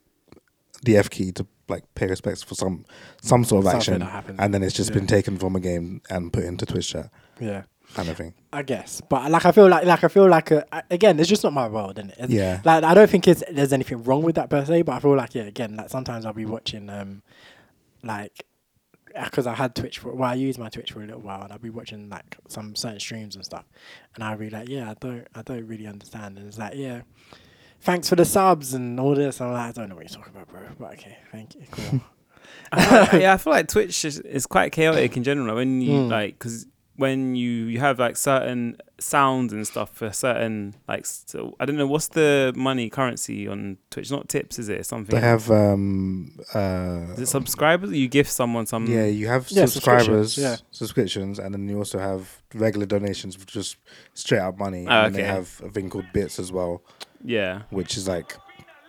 the 0.83 0.97
F 0.97 1.11
key 1.11 1.33
to 1.33 1.47
like 1.69 1.85
pay 1.95 2.07
respects 2.07 2.43
for 2.43 2.55
some 2.55 2.85
some 3.23 3.45
sort 3.45 3.65
of 3.67 3.71
Something 3.73 4.03
action, 4.03 4.37
and 4.39 4.55
then 4.55 4.63
it's 4.63 4.75
just 4.75 4.91
Yeah. 4.91 4.97
been 4.97 5.07
taken 5.07 5.37
from 5.39 5.55
a 5.57 5.61
game 5.61 6.01
and 6.11 6.33
put 6.33 6.45
into 6.45 6.65
Twitch 6.67 6.89
chat. 6.91 7.11
Yeah. 7.41 7.63
kind 7.95 8.09
of 8.09 8.17
thing. 8.17 8.35
I 8.53 8.63
guess, 8.63 9.01
but 9.09 9.31
like 9.31 9.45
I 9.47 9.53
feel 9.53 9.69
like 9.69 9.85
like 9.87 10.03
I 10.05 10.09
feel 10.09 10.29
like 10.29 10.51
uh, 10.53 10.63
again, 10.91 11.19
it's 11.21 11.29
just 11.29 11.43
not 11.45 11.53
my 11.53 11.69
world, 11.69 11.99
it? 11.99 12.31
Yeah. 12.31 12.61
Like 12.65 12.85
I 12.85 12.95
don't 12.95 13.09
think 13.09 13.27
it's 13.29 13.43
there's 13.51 13.73
anything 13.73 14.03
wrong 14.05 14.23
with 14.23 14.35
that 14.37 14.51
per 14.51 14.65
se, 14.65 14.83
but 14.83 14.93
I 14.93 15.01
feel 15.01 15.15
like 15.17 15.35
yeah, 15.35 15.45
again, 15.45 15.77
like 15.77 15.89
sometimes 15.89 16.27
I'll 16.27 16.33
be 16.33 16.45
watching 16.47 16.91
um, 16.91 17.23
like 18.03 18.45
because 19.25 19.47
I 19.47 19.55
had 19.55 19.75
Twitch 19.75 19.99
for 19.99 20.13
well, 20.15 20.31
I 20.31 20.35
used 20.35 20.59
my 20.59 20.69
Twitch 20.69 20.93
for 20.93 21.03
a 21.03 21.07
little 21.07 21.21
while, 21.23 21.43
and 21.43 21.53
I'll 21.53 21.59
be 21.59 21.71
watching 21.71 22.09
like 22.09 22.37
some 22.49 22.77
certain 22.77 23.01
streams 23.01 23.37
and 23.37 23.45
stuff, 23.45 23.65
and 24.15 24.23
I'll 24.25 24.37
be 24.37 24.51
like, 24.51 24.69
yeah, 24.69 24.91
I 24.91 24.95
don't, 25.01 25.27
I 25.35 25.43
don't 25.43 25.67
really 25.67 25.87
understand, 25.87 26.39
and 26.39 26.47
it's 26.47 26.59
like, 26.59 26.75
yeah, 26.77 27.01
thanks 27.81 28.09
for 28.09 28.17
the 28.17 28.25
subs 28.25 28.75
and 28.75 28.99
all 29.01 29.15
this. 29.15 29.41
I'm 29.41 29.53
like, 29.53 29.69
I 29.71 29.73
don't 29.73 29.89
know 29.89 29.95
what 29.97 30.05
you're 30.11 30.17
talking 30.19 30.35
about, 30.35 30.49
bro, 30.49 30.61
but 30.79 30.93
okay, 30.95 31.19
thank 31.33 31.55
you, 31.55 31.63
cool. 31.71 32.01
yeah, 32.77 33.33
I 33.33 33.37
feel 33.39 33.53
like 33.53 33.69
Twitch 33.69 34.05
is, 34.05 34.19
is 34.21 34.47
quite 34.47 34.73
chaotic 34.73 35.17
in 35.17 35.23
general. 35.25 35.57
When 35.57 35.81
you 35.81 36.01
Mm. 36.01 36.11
like, 36.11 36.39
because 36.39 36.67
when 36.99 37.37
you 37.37 37.51
you 37.73 37.79
have 37.79 37.99
like 38.01 38.17
certain 38.17 38.77
sounds 38.99 39.53
and 39.53 39.65
stuff 39.65 39.91
for 39.95 40.13
certain 40.13 40.75
like, 40.89 41.07
so, 41.07 41.55
I 41.61 41.65
don't 41.65 41.77
know 41.77 41.87
what's 41.87 42.09
the 42.09 42.53
money 42.57 42.91
currency 42.91 43.47
on 43.47 43.79
Twitch. 43.91 44.11
Not 44.11 44.29
tips, 44.29 44.59
is 44.59 44.69
it? 44.69 44.85
Something. 44.85 45.15
They 45.15 45.21
have 45.25 45.49
um 45.51 46.33
uh 46.53 47.07
Is 47.13 47.21
it 47.21 47.27
subscribers? 47.29 47.93
You 47.93 48.09
give 48.09 48.29
someone 48.29 48.67
some. 48.67 48.87
yeah, 48.87 49.05
you 49.07 49.29
have 49.29 49.49
Yeah, 49.49 49.67
subscribers, 49.67 50.35
subscriptions, 50.35 50.39
yeah. 50.39 50.57
subscriptions, 50.73 51.39
and 51.39 51.55
then 51.55 51.69
you 51.69 51.79
also 51.79 51.99
have 52.01 52.43
regular 52.53 52.85
donations, 52.87 53.39
which 53.39 53.53
just 53.53 53.77
straight 54.15 54.41
out 54.41 54.59
money. 54.59 54.85
Oh, 54.89 54.91
and 54.91 55.15
then 55.15 55.23
they 55.23 55.29
have 55.29 55.61
a 55.65 55.69
thing 55.71 55.89
called 55.91 56.07
bits 56.13 56.41
as 56.41 56.51
well, 56.51 56.83
Yeah. 57.25 57.63
which 57.71 57.97
is 57.97 58.09
like 58.09 58.37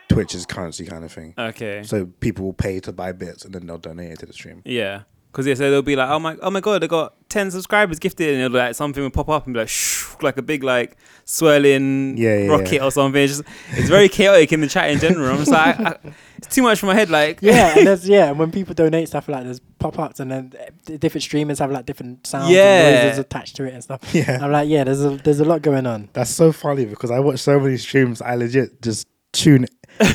Twitch's 0.07 0.47
currency 0.47 0.85
kind 0.85 1.03
of 1.05 1.11
thing. 1.11 1.35
Okay. 1.37 1.83
So 1.83 2.07
people 2.07 2.43
will 2.45 2.53
pay 2.67 2.79
to 2.79 2.91
buy 2.91 3.11
bits, 3.11 3.45
and 3.45 3.53
then 3.53 3.67
they'll 3.67 3.77
donate 3.77 4.11
it 4.13 4.19
to 4.19 4.25
the 4.25 4.33
stream. 4.33 4.63
Yeah. 4.65 5.03
Because 5.31 5.45
yeah, 5.45 5.53
so 5.53 5.69
they'll 5.69 5.83
be 5.83 5.95
like, 5.95 6.09
oh 6.09 6.17
my, 6.17 6.35
oh 6.41 6.49
my 6.49 6.59
god, 6.59 6.81
they 6.81 6.87
got 6.87 7.13
ten 7.29 7.51
subscribers 7.51 7.99
gifted, 7.99 8.33
and 8.33 8.41
it'll 8.43 8.57
like 8.57 8.73
something 8.73 9.03
will 9.03 9.11
pop 9.11 9.29
up 9.29 9.45
and 9.45 9.53
be 9.53 9.59
like, 9.59 9.69
shh, 9.69 10.07
like 10.21 10.37
a 10.37 10.41
big 10.41 10.63
like 10.63 10.97
swirling 11.25 12.17
Yeah, 12.17 12.37
yeah, 12.39 12.47
rocket 12.51 12.73
yeah. 12.73 12.83
or 12.83 12.91
something. 12.91 13.21
It's, 13.21 13.37
just, 13.37 13.49
it's 13.73 13.89
very 13.89 14.09
chaotic 14.09 14.51
in 14.51 14.61
the 14.61 14.67
chat 14.67 14.89
in 14.89 14.99
general. 14.99 15.29
I'm 15.29 15.37
just 15.37 15.51
like, 15.51 15.79
I, 15.79 15.83
I, 15.91 15.97
it's 16.37 16.47
too 16.47 16.63
much 16.63 16.79
for 16.79 16.87
my 16.87 16.95
head. 16.95 17.11
Like, 17.11 17.39
yeah, 17.43 17.77
and 17.77 17.85
there's 17.87 18.09
yeah, 18.09 18.29
and 18.29 18.39
when 18.39 18.51
people 18.51 18.73
donate 18.73 19.07
stuff 19.07 19.29
like 19.29 19.43
there's 19.43 19.59
pop 19.77 19.99
ups, 19.99 20.19
and 20.19 20.31
then 20.31 20.53
uh, 20.59 20.97
different 20.97 21.21
streamers 21.23 21.59
have 21.59 21.71
like 21.71 21.85
different 21.85 22.25
sounds, 22.25 22.49
Yeah. 22.49 22.87
and 22.87 23.05
noises 23.05 23.19
attached 23.19 23.55
to 23.57 23.65
it 23.65 23.73
and 23.75 23.83
stuff. 23.83 24.01
Yeah, 24.15 24.39
I'm 24.43 24.51
like, 24.51 24.67
yeah, 24.67 24.83
there's 24.83 25.05
a 25.05 25.11
there's 25.17 25.39
a 25.39 25.45
lot 25.45 25.61
going 25.61 25.85
on. 25.85 26.09
that's 26.13 26.31
so 26.31 26.51
funny 26.51 26.85
because 26.85 27.11
I 27.11 27.19
watch 27.19 27.39
so 27.39 27.59
many 27.59 27.77
streams. 27.77 28.19
I 28.21 28.33
legit 28.35 28.81
just 28.81 29.07
tune 29.31 29.67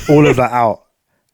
all 0.09 0.27
of 0.27 0.35
that 0.37 0.50
out. 0.50 0.87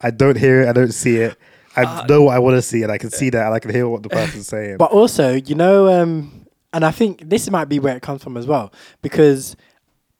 I 0.02 0.10
don't 0.10 0.36
hear 0.36 0.62
it. 0.62 0.68
I 0.68 0.72
don't 0.72 0.92
see 0.92 1.16
it. 1.16 1.36
I 1.84 2.00
Uh, 2.02 2.06
know 2.06 2.22
what 2.22 2.34
I 2.36 2.38
want 2.38 2.56
to 2.56 2.62
see, 2.62 2.82
and 2.82 2.92
I 2.92 2.98
can 2.98 3.10
see 3.10 3.30
that, 3.30 3.46
and 3.46 3.54
I 3.54 3.58
can 3.58 3.70
hear 3.72 3.88
what 3.88 4.02
the 4.02 4.08
person's 4.08 4.46
saying. 4.46 4.76
But 4.78 4.90
also, 4.92 5.34
you 5.34 5.54
know, 5.54 5.88
um, 6.02 6.46
and 6.72 6.84
I 6.84 6.90
think 6.90 7.28
this 7.28 7.50
might 7.50 7.68
be 7.68 7.78
where 7.78 7.96
it 7.96 8.02
comes 8.02 8.22
from 8.22 8.36
as 8.36 8.46
well, 8.46 8.72
because 9.02 9.56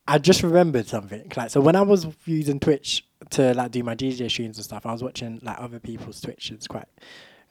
I 0.09 0.19
just 0.19 0.43
remembered 0.43 0.87
something. 0.89 1.31
Like, 1.37 1.51
so 1.51 1.61
when 1.61 1.77
I 1.77 1.83
was 1.83 2.07
using 2.25 2.59
Twitch 2.61 3.05
to 3.31 3.55
like 3.55 3.71
do 3.71 3.83
my 3.85 3.95
DJ 3.95 4.29
streams 4.31 4.57
and 4.59 4.65
stuff, 4.65 4.85
I 4.87 4.93
was 4.93 5.03
watching 5.03 5.39
like 5.43 5.61
other 5.61 5.79
people's 5.79 6.21
Twitches 6.21 6.67
quite, 6.67 6.89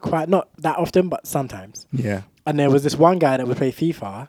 quite 0.02 0.28
not 0.28 0.50
that 0.58 0.78
often, 0.78 1.08
but 1.10 1.26
sometimes. 1.28 1.88
yeah, 1.94 2.24
And 2.46 2.60
there 2.60 2.70
was 2.70 2.84
this 2.84 2.96
one 2.98 3.20
guy 3.20 3.38
that 3.38 3.48
would 3.48 3.58
play 3.58 3.72
FIFA, 3.72 4.28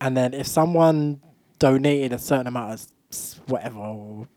and 0.00 0.16
then 0.16 0.34
if 0.34 0.46
someone 0.46 1.20
donated 1.58 2.12
a 2.12 2.18
certain 2.18 2.46
amount 2.46 2.72
of 2.74 3.40
whatever, 3.46 3.78
or 3.78 4.28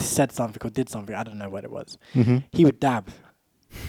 said 0.00 0.32
something 0.32 0.60
or 0.64 0.70
did 0.70 0.88
something, 0.88 1.14
I 1.14 1.22
don't 1.22 1.38
know 1.38 1.48
what 1.50 1.64
it 1.64 1.70
was, 1.70 1.96
hmm 2.12 2.38
he 2.52 2.64
would 2.64 2.80
dab. 2.80 3.08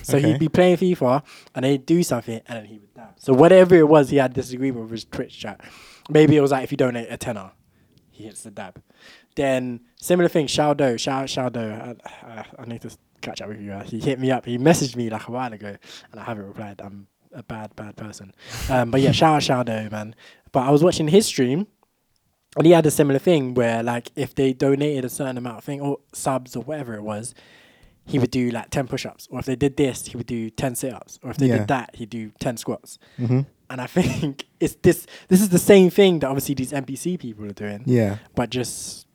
So 0.03 0.17
Okay. 0.17 0.27
he'd 0.31 0.39
be 0.39 0.49
playing 0.49 0.77
FIFA 0.77 1.23
and 1.55 1.63
then 1.63 1.71
he'd 1.71 1.85
do 1.85 2.03
something 2.03 2.41
and 2.47 2.57
then 2.59 2.65
he 2.65 2.77
would 2.79 2.93
dab. 2.93 3.13
So 3.17 3.33
whatever 3.33 3.75
it 3.75 3.87
was, 3.87 4.09
he 4.09 4.17
had 4.17 4.33
disagreement 4.33 4.83
with 4.83 4.91
his 4.91 5.05
Twitch 5.05 5.37
chat. 5.39 5.61
Maybe 6.09 6.35
it 6.37 6.41
was 6.41 6.51
like 6.51 6.63
if 6.63 6.71
you 6.71 6.77
donate 6.77 7.07
a 7.09 7.17
tenner, 7.17 7.51
he 8.09 8.25
hits 8.25 8.43
the 8.43 8.51
dab. 8.51 8.81
Then 9.35 9.81
similar 9.99 10.27
thing, 10.29 10.47
Shao-Do, 10.47 10.97
Shao 10.97 11.25
Shao-Do. 11.25 11.59
I, 11.59 11.95
I, 12.23 12.45
I 12.59 12.65
need 12.65 12.81
to 12.81 12.95
catch 13.21 13.41
up 13.41 13.49
with 13.49 13.61
you. 13.61 13.71
Uh, 13.71 13.83
he 13.83 13.99
hit 13.99 14.19
me 14.19 14.31
up. 14.31 14.45
He 14.45 14.57
messaged 14.57 14.95
me 14.95 15.09
like 15.09 15.27
a 15.27 15.31
while 15.31 15.53
ago 15.53 15.75
and 16.11 16.19
I 16.19 16.23
haven't 16.23 16.45
replied. 16.45 16.81
I'm 16.83 17.07
a 17.33 17.43
bad, 17.43 17.75
bad 17.75 17.95
person. 17.95 18.33
Um, 18.69 18.91
but 18.91 19.01
yeah, 19.01 19.11
shout 19.11 19.35
out 19.37 19.43
Shao-Do, 19.43 19.89
man. 19.89 20.15
But 20.51 20.61
I 20.67 20.69
was 20.71 20.83
watching 20.83 21.07
his 21.07 21.25
stream 21.25 21.67
and 22.57 22.65
he 22.65 22.73
had 22.73 22.85
a 22.85 22.91
similar 22.91 23.19
thing 23.19 23.53
where 23.53 23.81
like 23.81 24.11
if 24.15 24.35
they 24.35 24.51
donated 24.53 25.05
a 25.05 25.09
certain 25.09 25.37
amount 25.37 25.59
of 25.59 25.63
thing 25.63 25.79
or 25.81 25.99
subs 26.13 26.55
or 26.55 26.63
whatever 26.63 26.93
it 26.95 27.03
was, 27.03 27.33
he 28.11 28.19
would 28.19 28.31
do 28.31 28.49
like 28.51 28.69
ten 28.69 28.87
push-ups, 28.87 29.27
or 29.31 29.39
if 29.39 29.45
they 29.45 29.55
did 29.55 29.77
this, 29.77 30.05
he 30.07 30.17
would 30.17 30.27
do 30.27 30.49
ten 30.49 30.75
sit-ups, 30.75 31.19
or 31.23 31.31
if 31.31 31.37
they 31.37 31.47
Yeah. 31.47 31.59
did 31.59 31.67
that, 31.69 31.95
he'd 31.95 32.09
do 32.09 32.31
ten 32.39 32.57
squats. 32.57 32.99
hmm 33.17 33.41
And 33.69 33.79
I 33.81 33.87
think 33.87 34.45
it's 34.59 34.75
this. 34.81 35.05
This 35.29 35.41
is 35.41 35.49
the 35.49 35.59
same 35.59 35.89
thing 35.89 36.19
that 36.19 36.27
obviously 36.27 36.55
these 36.55 36.71
NPC 36.73 37.17
people 37.19 37.45
are 37.45 37.53
doing, 37.53 37.83
yeah, 37.85 38.17
but 38.35 38.49
just 38.49 39.07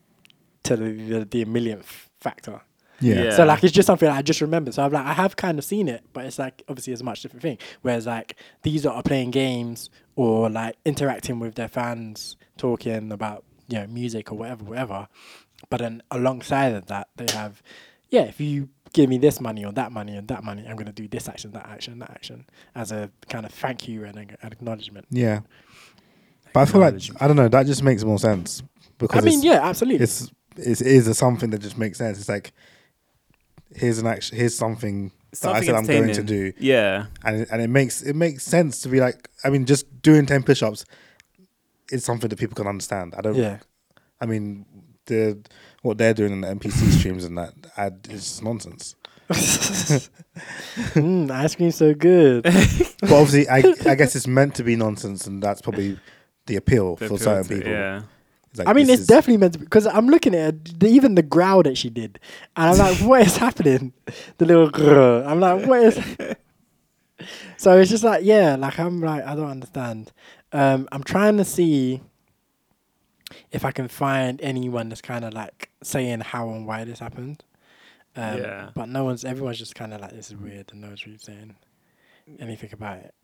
to 0.64 0.76
the 0.76 0.90
the, 0.92 1.24
the 1.24 1.44
millionth 1.44 2.08
factor. 2.20 2.60
yeah, 3.00 3.24
Yeah. 3.24 3.30
So 3.36 3.44
like 3.44 3.62
it's 3.64 3.72
just 3.72 3.86
something 3.86 4.08
I 4.08 4.22
just 4.22 4.40
remember. 4.40 4.72
So 4.72 4.82
I'm 4.84 4.92
like 4.92 5.06
I 5.06 5.12
have 5.12 5.36
kind 5.36 5.58
of 5.58 5.64
seen 5.64 5.88
it, 5.88 6.02
but 6.14 6.24
it's 6.26 6.38
like 6.38 6.62
obviously 6.68 6.92
it's 6.94 7.02
a 7.02 7.04
much 7.04 7.20
different 7.22 7.42
thing. 7.42 7.58
Whereas 7.82 8.06
like 8.06 8.36
these 8.62 8.86
are 8.86 9.02
playing 9.02 9.30
games 9.32 9.90
or 10.16 10.48
like 10.50 10.76
interacting 10.84 11.38
with 11.38 11.54
their 11.56 11.68
fans, 11.68 12.36
talking 12.56 13.12
about 13.12 13.44
you 13.68 13.78
know 13.78 13.86
music 13.86 14.32
or 14.32 14.38
whatever, 14.38 14.64
whatever. 14.64 15.08
But 15.70 15.78
then 15.80 16.02
alongside 16.10 16.74
of 16.74 16.86
that, 16.86 17.08
they 17.16 17.26
have 17.34 17.62
yeah. 18.08 18.22
If 18.22 18.40
you 18.40 18.68
give 18.96 19.08
me 19.10 19.18
this 19.18 19.40
money 19.40 19.62
or 19.64 19.72
that 19.72 19.92
money 19.92 20.16
and 20.16 20.26
that 20.28 20.42
money, 20.42 20.64
I'm 20.68 20.74
gonna 20.76 20.92
do 21.02 21.06
this 21.06 21.28
action, 21.28 21.52
that 21.52 21.66
action, 21.68 21.98
that 22.00 22.10
action 22.10 22.46
as 22.74 22.90
a 22.90 23.10
kind 23.28 23.44
of 23.46 23.52
thank 23.52 23.86
you 23.86 24.04
and 24.04 24.16
an 24.18 24.36
acknowledgement. 24.42 25.06
yeah. 25.10 25.40
But 26.52 26.60
I 26.60 26.64
feel 26.64 26.80
like 26.80 26.94
I 27.20 27.28
don't 27.28 27.36
know. 27.36 27.48
That 27.48 27.66
just 27.66 27.82
makes 27.82 28.02
more 28.02 28.18
sense 28.18 28.62
because 28.98 29.22
I 29.22 29.28
mean, 29.28 29.42
yeah, 29.42 29.60
absolutely. 29.68 30.02
it's 30.04 30.30
it's 30.56 30.80
it 30.80 30.86
is 30.86 31.06
a 31.06 31.14
something 31.14 31.50
that 31.50 31.60
just 31.60 31.76
makes 31.76 31.98
sense. 31.98 32.18
It's 32.18 32.30
like 32.30 32.52
here's 33.74 33.98
an 33.98 34.06
action. 34.06 34.38
Here's 34.38 34.56
something, 34.56 35.12
that 35.42 35.54
I 35.54 35.60
said 35.62 35.74
I'm 35.74 35.84
going 35.84 36.14
to 36.14 36.22
do, 36.22 36.52
Yeah. 36.58 37.06
and 37.24 37.42
it, 37.42 37.48
and 37.52 37.60
it 37.60 37.68
makes 37.68 38.00
it 38.00 38.16
makes 38.16 38.42
sense 38.42 38.80
to 38.82 38.88
be 38.88 39.00
like. 39.00 39.28
I 39.44 39.50
mean, 39.50 39.66
just 39.66 39.84
doing 40.00 40.24
ten 40.24 40.42
push-ups 40.42 40.86
is 41.92 42.04
something 42.04 42.30
that 42.30 42.38
people 42.38 42.54
can 42.54 42.66
understand. 42.66 43.14
I 43.18 43.20
don't. 43.20 43.34
yeah. 43.34 43.58
I 44.18 44.24
mean, 44.24 44.64
the 45.06 45.38
what 45.82 45.98
they're 45.98 46.14
doing 46.14 46.32
in 46.32 46.40
the 46.42 46.48
NPC 46.48 46.90
streams 46.98 47.24
and 47.24 47.36
that 47.38 47.54
ad 47.76 48.06
is 48.10 48.42
nonsense. 48.42 48.94
mm, 50.94 51.30
ice 51.30 51.54
cream's 51.56 51.76
so 51.76 51.94
good. 51.94 52.44
But 53.00 53.12
obviously, 53.12 53.48
I 53.48 53.62
I 53.90 53.94
guess 53.94 54.16
it's 54.16 54.26
meant 54.26 54.54
to 54.56 54.64
be 54.64 54.74
nonsense, 54.76 55.26
and 55.26 55.42
that's 55.42 55.60
probably 55.60 55.98
the 56.46 56.56
appeal 56.56 56.96
The 56.96 57.08
for 57.08 57.14
appeal 57.14 57.18
certain 57.18 57.44
to 57.48 57.54
it, 57.54 57.56
people. 57.58 57.72
Yeah. 57.72 58.02
It's 58.50 58.58
like, 58.60 58.68
I 58.68 58.72
mean, 58.72 58.86
this 58.86 58.94
it's 58.94 59.02
is- 59.02 59.06
definitely 59.08 59.36
meant 59.38 59.52
to 59.54 59.58
be 59.58 59.64
because 59.64 59.86
I'm 59.86 60.06
looking 60.08 60.34
at 60.34 60.54
it, 60.54 60.80
the, 60.80 60.88
even 60.88 61.14
the 61.14 61.22
growl 61.22 61.62
that 61.64 61.76
she 61.76 61.90
did, 61.90 62.18
and 62.56 62.70
I'm 62.70 62.78
like, 62.78 62.96
what 62.98 63.20
is 63.26 63.36
happening? 63.36 63.92
The 64.38 64.44
little 64.46 64.70
grrr. 64.70 65.26
I'm 65.26 65.40
like, 65.40 65.66
what 65.66 65.82
is? 65.82 66.00
so 67.56 67.78
it's 67.78 67.90
just 67.90 68.04
like, 68.04 68.24
yeah, 68.24 68.56
like 68.56 68.78
I'm 68.78 69.00
like, 69.00 69.24
I 69.24 69.34
don't 69.34 69.50
understand. 69.50 70.12
Um, 70.52 70.88
I'm 70.92 71.02
trying 71.02 71.36
to 71.38 71.44
see 71.44 72.00
if 73.50 73.64
I 73.64 73.72
can 73.72 73.88
find 73.88 74.40
anyone 74.42 74.88
that's 74.88 75.00
kind 75.02 75.24
of 75.24 75.34
like 75.34 75.70
saying 75.82 76.20
how 76.20 76.48
and 76.50 76.66
why 76.66 76.84
this 76.84 76.98
happened. 77.00 77.44
Um, 78.14 78.38
Yeah. 78.38 78.70
But 78.74 78.88
no 78.88 79.04
one's. 79.04 79.24
Everyone's 79.24 79.58
just 79.58 79.74
kind 79.74 79.92
of 79.92 80.00
like, 80.00 80.12
this 80.12 80.30
is 80.30 80.36
weird, 80.36 80.70
and 80.72 80.80
no 80.80 80.88
one's 80.88 81.04
really 81.06 81.18
saying 81.18 81.54
anything 82.38 82.70
about 82.72 82.98
it. 82.98 83.14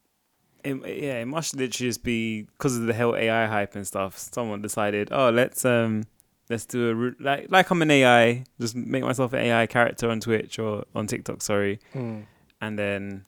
It, 0.65 0.77
yeah, 1.03 1.21
it 1.21 1.27
must 1.27 1.57
literally 1.57 1.89
just 1.91 2.05
be 2.05 2.43
because 2.43 2.77
of 2.77 2.87
the 2.87 2.95
whole 2.95 3.17
AI 3.17 3.47
hype 3.47 3.75
and 3.75 3.87
stuff. 3.87 4.17
Someone 4.19 4.63
decided, 4.63 5.09
oh, 5.11 5.31
let's 5.31 5.65
um, 5.65 6.05
let's 6.49 6.67
do 6.67 6.89
a 6.91 6.95
ru- 6.95 7.17
like 7.19 7.47
like 7.51 7.71
I'm 7.71 7.83
an 7.83 7.91
AI, 7.91 8.45
just 8.61 8.77
make 8.77 9.03
myself 9.03 9.33
an 9.33 9.41
AI 9.41 9.67
character 9.67 10.09
on 10.09 10.21
Twitch 10.21 10.59
or 10.61 10.85
on 10.95 11.07
TikTok, 11.09 11.43
sorry, 11.43 11.81
Mm. 11.95 12.27
and 12.61 12.79
then 12.79 13.25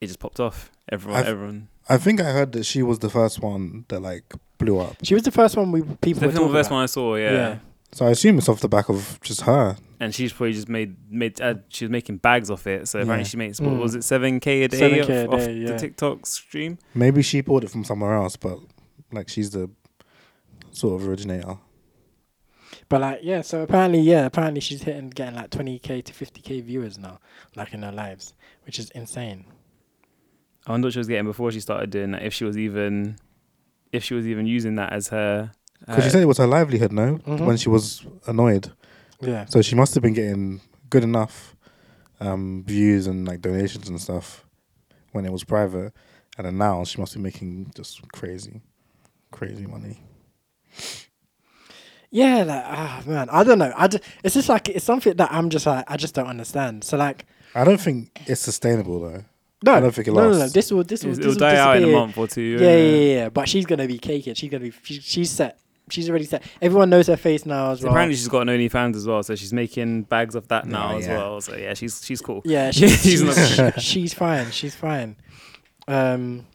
it 0.00 0.06
just 0.06 0.20
popped 0.20 0.40
off. 0.40 0.70
Everyone, 0.90 1.20
I've- 1.20 1.28
everyone. 1.30 1.68
I 1.86 1.98
think 1.98 2.18
I 2.18 2.32
heard 2.32 2.52
that 2.52 2.64
she 2.64 2.82
was 2.82 3.00
the 3.00 3.10
first 3.10 3.42
one 3.42 3.84
that 3.88 4.00
like 4.00 4.32
blew 4.58 4.78
up. 4.78 4.96
She 5.02 5.14
was 5.14 5.22
the 5.24 5.30
first 5.30 5.56
one 5.56 5.72
we 5.72 5.80
people 5.82 5.88
were 5.92 5.98
Definitely 6.04 6.30
the 6.32 6.38
talking 6.38 6.52
first 6.52 6.66
about. 6.68 6.74
one 6.76 6.82
I 6.82 6.86
saw, 6.86 7.16
yeah. 7.16 7.32
Yeah. 7.32 7.58
So 7.92 8.06
I 8.06 8.10
assume 8.10 8.38
it's 8.38 8.48
off 8.48 8.60
the 8.60 8.68
back 8.68 8.88
of 8.88 9.20
just 9.22 9.42
her. 9.42 9.76
And 10.00 10.12
she's 10.14 10.32
probably 10.32 10.52
just 10.52 10.68
made 10.68 10.96
made. 11.10 11.40
Uh, 11.40 11.54
she 11.68 11.84
was 11.84 11.90
making 11.90 12.16
bags 12.18 12.50
off 12.50 12.66
it, 12.66 12.88
so 12.88 12.98
apparently 12.98 13.22
Yeah. 13.24 13.28
she 13.28 13.36
makes 13.36 13.60
what 13.60 13.72
Mm. 13.74 13.78
was 13.80 13.94
it 13.94 14.02
seven 14.04 14.40
k 14.40 14.64
a 14.64 14.68
day 14.68 14.78
7K 14.78 15.02
off, 15.02 15.08
a 15.08 15.28
off 15.34 15.40
day, 15.46 15.52
yeah. 15.54 15.66
the 15.68 15.78
TikTok 15.78 16.26
stream. 16.26 16.78
Maybe 16.94 17.22
she 17.22 17.40
bought 17.40 17.62
it 17.64 17.70
from 17.70 17.84
somewhere 17.84 18.14
else, 18.14 18.36
but 18.36 18.58
like 19.12 19.28
she's 19.28 19.50
the 19.50 19.70
sort 20.72 21.00
of 21.00 21.08
originator. 21.08 21.58
But 22.88 23.00
like, 23.00 23.20
yeah, 23.22 23.40
so 23.42 23.62
apparently, 23.62 24.00
yeah, 24.00 24.26
apparently 24.26 24.60
she's 24.60 24.82
hitting 24.82 25.08
getting 25.10 25.36
like 25.36 25.50
20k 25.50 26.02
to 26.04 26.12
50k 26.12 26.62
viewers 26.64 26.98
now, 26.98 27.20
like 27.54 27.72
in 27.72 27.82
her 27.82 27.92
lives, 27.92 28.34
which 28.66 28.78
is 28.80 28.90
insane. 28.90 29.44
I 30.66 30.72
wonder 30.72 30.86
what 30.86 30.92
she 30.94 30.98
was 30.98 31.08
getting 31.08 31.24
before 31.26 31.52
she 31.52 31.60
started 31.60 31.90
doing 31.90 32.10
that. 32.10 32.22
If 32.24 32.34
she 32.34 32.44
was 32.44 32.58
even, 32.58 33.16
if 33.94 34.04
she 34.04 34.14
was 34.14 34.26
even 34.26 34.46
using 34.46 34.74
that 34.76 34.92
as 34.92 35.08
her. 35.08 35.50
Because 35.86 36.04
she 36.04 36.10
said 36.10 36.22
it 36.22 36.26
was 36.26 36.38
her 36.38 36.46
livelihood, 36.46 36.92
no? 36.92 37.18
Mhm. 37.26 37.46
When 37.46 37.56
she 37.56 37.68
was 37.68 38.04
annoyed. 38.26 38.72
Yeah. 39.20 39.44
So 39.46 39.62
she 39.62 39.74
must 39.76 39.94
have 39.94 40.02
been 40.02 40.14
getting 40.14 40.60
good 40.90 41.04
enough 41.04 41.56
um, 42.20 42.64
views 42.66 43.06
and 43.06 43.26
like 43.26 43.40
donations 43.40 43.88
and 43.88 44.00
stuff 44.00 44.44
when 45.12 45.24
it 45.24 45.32
was 45.32 45.44
private. 45.44 45.92
And 46.36 46.46
then 46.46 46.58
now 46.58 46.84
she 46.84 47.00
must 47.00 47.14
be 47.14 47.20
making 47.20 47.72
just 47.74 48.00
crazy, 48.12 48.60
crazy 49.30 49.66
money. 49.66 50.00
Yeah, 52.10 52.44
like 52.44 52.62
ah 52.64 53.02
man, 53.06 53.28
I 53.30 53.42
don't 53.44 53.58
know. 53.58 53.72
I 53.76 53.88
it's 54.22 54.34
just 54.34 54.48
like 54.48 54.68
it's 54.68 54.84
something 54.84 55.16
that 55.16 55.32
I'm 55.32 55.50
just 55.50 55.66
like 55.66 55.84
I 55.88 55.96
just 55.96 56.14
don't 56.14 56.28
understand. 56.28 56.84
So 56.84 56.96
like 56.96 57.26
I 57.54 57.64
don't 57.64 57.80
think 57.80 58.22
it's 58.26 58.40
sustainable 58.40 59.00
though. 59.00 59.24
No, 59.64 59.72
I 59.74 59.80
don't 59.80 59.92
think 59.92 60.08
it 60.08 60.12
no, 60.12 60.30
no, 60.30 60.38
no. 60.38 60.48
This 60.48 60.70
will 60.70 60.84
this 60.84 61.04
will 61.04 61.12
It'll, 61.12 61.24
this 61.24 61.34
will 61.34 61.40
die 61.40 61.56
out 61.56 61.76
in 61.78 61.84
a 61.84 61.92
month 61.92 62.18
or 62.18 62.26
two. 62.26 62.42
Yeah, 62.42 62.60
yeah, 62.60 62.76
yeah, 62.76 63.14
yeah. 63.14 63.28
But 63.30 63.48
she's 63.48 63.64
gonna 63.64 63.86
be 63.86 63.98
caking. 63.98 64.34
She's 64.34 64.50
gonna 64.50 64.64
be. 64.64 64.72
She, 64.82 65.00
she's 65.00 65.30
set. 65.30 65.58
She's 65.90 66.08
already 66.08 66.24
set. 66.26 66.42
Everyone 66.60 66.90
knows 66.90 67.06
her 67.06 67.16
face 67.16 67.46
now 67.46 67.70
as 67.70 67.82
well. 67.82 67.92
apparently 67.92 68.16
she's 68.16 68.28
got 68.28 68.40
an 68.40 68.48
OnlyFans 68.48 68.96
as 68.96 69.06
well, 69.06 69.22
so 69.22 69.34
she's 69.34 69.52
making 69.52 70.02
bags 70.02 70.34
of 70.34 70.48
that 70.48 70.66
now 70.66 70.96
as 70.96 71.06
yeah. 71.06 71.16
well. 71.16 71.40
So 71.40 71.56
yeah, 71.56 71.74
she's 71.74 72.04
she's 72.04 72.20
cool. 72.20 72.42
Yeah, 72.44 72.70
she's, 72.70 72.90
She's 73.02 73.22
she's, 73.22 73.58
not- 73.58 73.80
she's 73.80 74.14
fine. 74.14 74.50
She's 74.50 74.74
fine. 74.74 75.16
Um, 75.88 76.46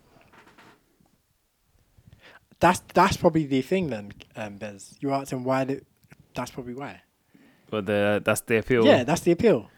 that's 2.60 2.82
that's 2.94 3.18
probably 3.18 3.46
the 3.46 3.62
thing 3.62 3.90
then, 3.90 4.14
um, 4.36 4.58
Bez. 4.58 4.96
You're 5.00 5.14
asking 5.14 5.44
why? 5.44 5.64
The, 5.64 5.82
that's 6.36 6.52
probably 6.52 6.74
why. 6.76 7.02
But 7.70 7.86
the 7.86 8.22
that's 8.24 8.42
the 8.42 8.58
appeal. 8.58 8.86
Yeah, 8.86 9.04
that's 9.04 9.22
the 9.22 9.32
appeal. 9.32 9.70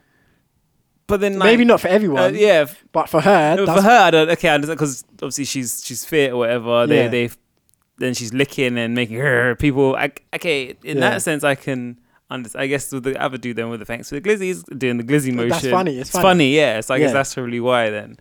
But 1.11 1.19
then 1.21 1.37
like, 1.37 1.45
Maybe 1.45 1.65
not 1.65 1.79
for 1.81 1.89
uh, 1.89 1.91
everyone. 1.91 2.33
yeah, 2.35 2.65
f- 2.67 2.83
but 2.91 3.07
for 3.09 3.21
her, 3.21 3.55
no, 3.55 3.65
for 3.67 3.81
her, 3.81 3.99
I 4.07 4.09
don't. 4.11 4.29
Okay, 4.31 4.49
I 4.49 4.55
understand 4.55 4.77
because 4.79 5.03
obviously 5.21 5.45
she's 5.45 5.83
she's 5.85 6.03
fit 6.05 6.31
or 6.31 6.37
whatever. 6.37 6.87
They 6.87 7.03
Yeah. 7.03 7.07
they 7.09 7.29
then 7.99 8.13
she's 8.15 8.33
licking 8.33 8.77
and 8.79 8.95
making 8.95 9.17
her 9.17 9.55
people. 9.55 9.95
I, 9.95 10.11
okay, 10.33 10.75
in 10.83 10.97
Yeah. 10.97 11.09
that 11.11 11.21
sense, 11.21 11.43
I 11.43 11.55
can. 11.55 11.99
Understand. 12.31 12.63
I 12.63 12.67
guess 12.67 12.89
with 12.93 13.03
the 13.03 13.21
other 13.21 13.37
dude 13.37 13.57
then 13.57 13.69
with 13.69 13.81
the 13.81 13.85
thanks 13.85 14.07
for 14.07 14.15
the 14.17 14.21
glizzies 14.21 14.63
doing 14.79 14.95
the 14.97 15.03
glizzy 15.03 15.33
motion. 15.33 15.49
That's 15.49 15.67
funny, 15.67 15.99
it's 15.99 16.11
funny. 16.11 16.55
yeah. 16.55 16.79
So 16.79 16.93
I 16.95 16.99
guess 16.99 17.09
Yeah. 17.09 17.13
that's 17.13 17.33
probably 17.33 17.59
why 17.59 17.89
then. 17.89 18.15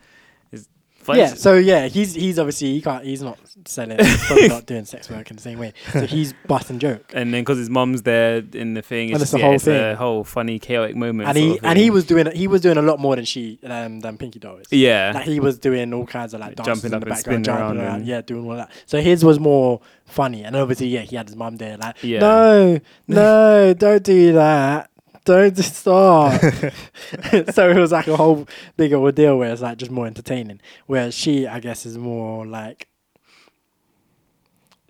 It's 1.09 1.19
yeah. 1.19 1.35
So 1.35 1.55
yeah, 1.55 1.87
he's 1.89 2.15
he's 2.15 2.39
obviously 2.39 2.73
he 2.75 2.83
can't. 2.83 3.05
He's 3.05 3.23
not 3.23 3.39
selling. 3.67 3.99
He's 3.99 4.25
probably 4.27 4.49
not 4.57 4.67
doing 4.67 4.85
sex 4.85 5.11
work 5.11 5.31
in 5.31 5.37
the 5.37 5.43
same 5.43 5.59
way. 5.59 5.73
So 5.93 6.07
he's 6.07 6.33
butt 6.47 6.71
and 6.71 6.81
joke. 6.81 7.11
and 7.15 7.33
then 7.35 7.43
because 7.43 7.59
his 7.59 7.71
mom's 7.71 8.03
there 8.03 8.43
in 8.53 8.75
the 8.75 8.83
thing, 8.83 9.09
And 9.13 9.17
it's, 9.17 9.23
it's 9.25 9.31
the 9.33 9.39
yeah, 9.39 9.45
whole 9.47 9.55
it's 9.55 9.67
a 9.67 9.95
whole 9.97 10.25
funny 10.25 10.59
chaotic 10.59 10.97
moment. 10.97 11.29
and 11.29 11.37
he 11.39 11.59
and 11.63 11.79
he 11.79 11.91
was 11.91 12.05
doing 12.05 12.31
he 12.33 12.47
was 12.49 12.61
doing 12.61 12.77
a 12.77 12.83
lot 12.83 13.01
more 13.01 13.17
than 13.17 13.25
she 13.25 13.59
um, 13.65 14.01
than 14.01 14.19
Pinky 14.19 14.39
Doll 14.39 14.57
is. 14.59 14.67
yeah. 14.71 15.13
Like 15.15 15.25
he 15.27 15.41
was 15.41 15.59
doing 15.59 15.93
all 15.93 16.07
kinds 16.07 16.35
of 16.35 16.41
like 16.41 16.57
dances 16.57 16.83
jumping 16.83 16.95
in 16.95 17.01
the 17.01 17.07
background, 17.07 17.45
jumping 17.45 17.65
around 17.65 17.79
around, 17.79 18.07
yeah, 18.07 18.21
doing 18.21 18.45
all 18.49 18.57
that. 18.57 18.71
So 18.87 19.01
his 19.01 19.25
was 19.25 19.41
more 19.41 19.81
funny, 20.07 20.43
and 20.43 20.57
obviously, 20.57 20.89
yeah, 20.89 21.03
he 21.03 21.15
had 21.15 21.29
his 21.29 21.37
mum 21.37 21.57
there, 21.57 21.77
like, 21.77 21.95
Yeah. 22.03 22.19
no, 22.19 22.81
no, 23.07 23.75
don't 23.75 24.03
do 24.03 24.33
that, 24.33 24.90
don't 25.25 25.55
just 25.55 25.77
stop. 25.77 26.41
so 27.53 27.71
it 27.71 27.77
was 27.77 27.93
like 27.93 28.09
a 28.09 28.17
whole 28.17 28.47
big 28.77 28.93
ordeal 28.93 29.39
where 29.39 29.53
it's 29.53 29.63
like 29.63 29.79
just 29.79 29.91
more 29.91 30.07
entertaining. 30.07 30.61
Whereas 30.87 31.15
she, 31.15 31.47
I 31.47 31.61
guess, 31.61 31.87
is 31.87 31.99
more 31.99 32.47
like, 32.47 32.89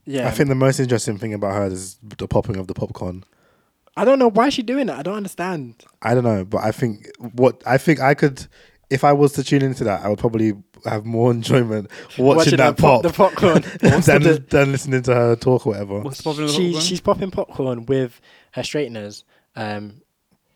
yeah, 0.04 0.28
I 0.28 0.30
think 0.30 0.48
the 0.48 0.54
most 0.54 0.80
interesting 0.80 1.18
thing 1.18 1.34
about 1.34 1.54
her 1.54 1.66
is 1.66 1.98
the 2.02 2.26
popping 2.26 2.56
of 2.56 2.66
the 2.66 2.74
popcorn. 2.74 3.24
I 3.96 4.04
don't 4.04 4.18
know 4.18 4.30
why 4.30 4.48
is 4.48 4.54
she 4.54 4.62
doing 4.62 4.86
that. 4.86 4.98
I 4.98 5.02
don't 5.02 5.16
understand. 5.16 5.84
I 6.02 6.14
don't 6.14 6.24
know, 6.24 6.44
but 6.44 6.62
I 6.64 6.72
think 6.72 7.10
what 7.32 7.62
I 7.66 7.76
think 7.76 8.00
I 8.00 8.14
could, 8.14 8.46
if 8.88 9.04
I 9.04 9.12
was 9.12 9.32
to 9.32 9.44
tune 9.44 9.62
into 9.62 9.84
that, 9.84 10.02
I 10.02 10.08
would 10.08 10.18
probably 10.18 10.54
have 10.84 11.04
more 11.04 11.30
enjoyment 11.32 11.90
watching, 12.18 12.56
that 12.56 12.66
her 12.66 12.72
pop, 12.72 13.02
the 13.02 13.10
popcorn. 13.10 13.62
than, 13.80 14.46
than 14.48 14.72
listening 14.72 15.02
to 15.02 15.14
her 15.14 15.36
talk 15.36 15.66
or 15.66 15.72
whatever. 15.72 16.00
What's 16.00 16.22
popping 16.22 16.42
in 16.42 16.46
the 16.46 16.52
she, 16.52 16.72
popcorn? 16.72 16.84
she's 16.84 17.00
popping 17.00 17.30
popcorn 17.30 17.86
with 17.86 18.20
her 18.52 18.62
straighteners 18.62 19.24
um, 19.56 20.00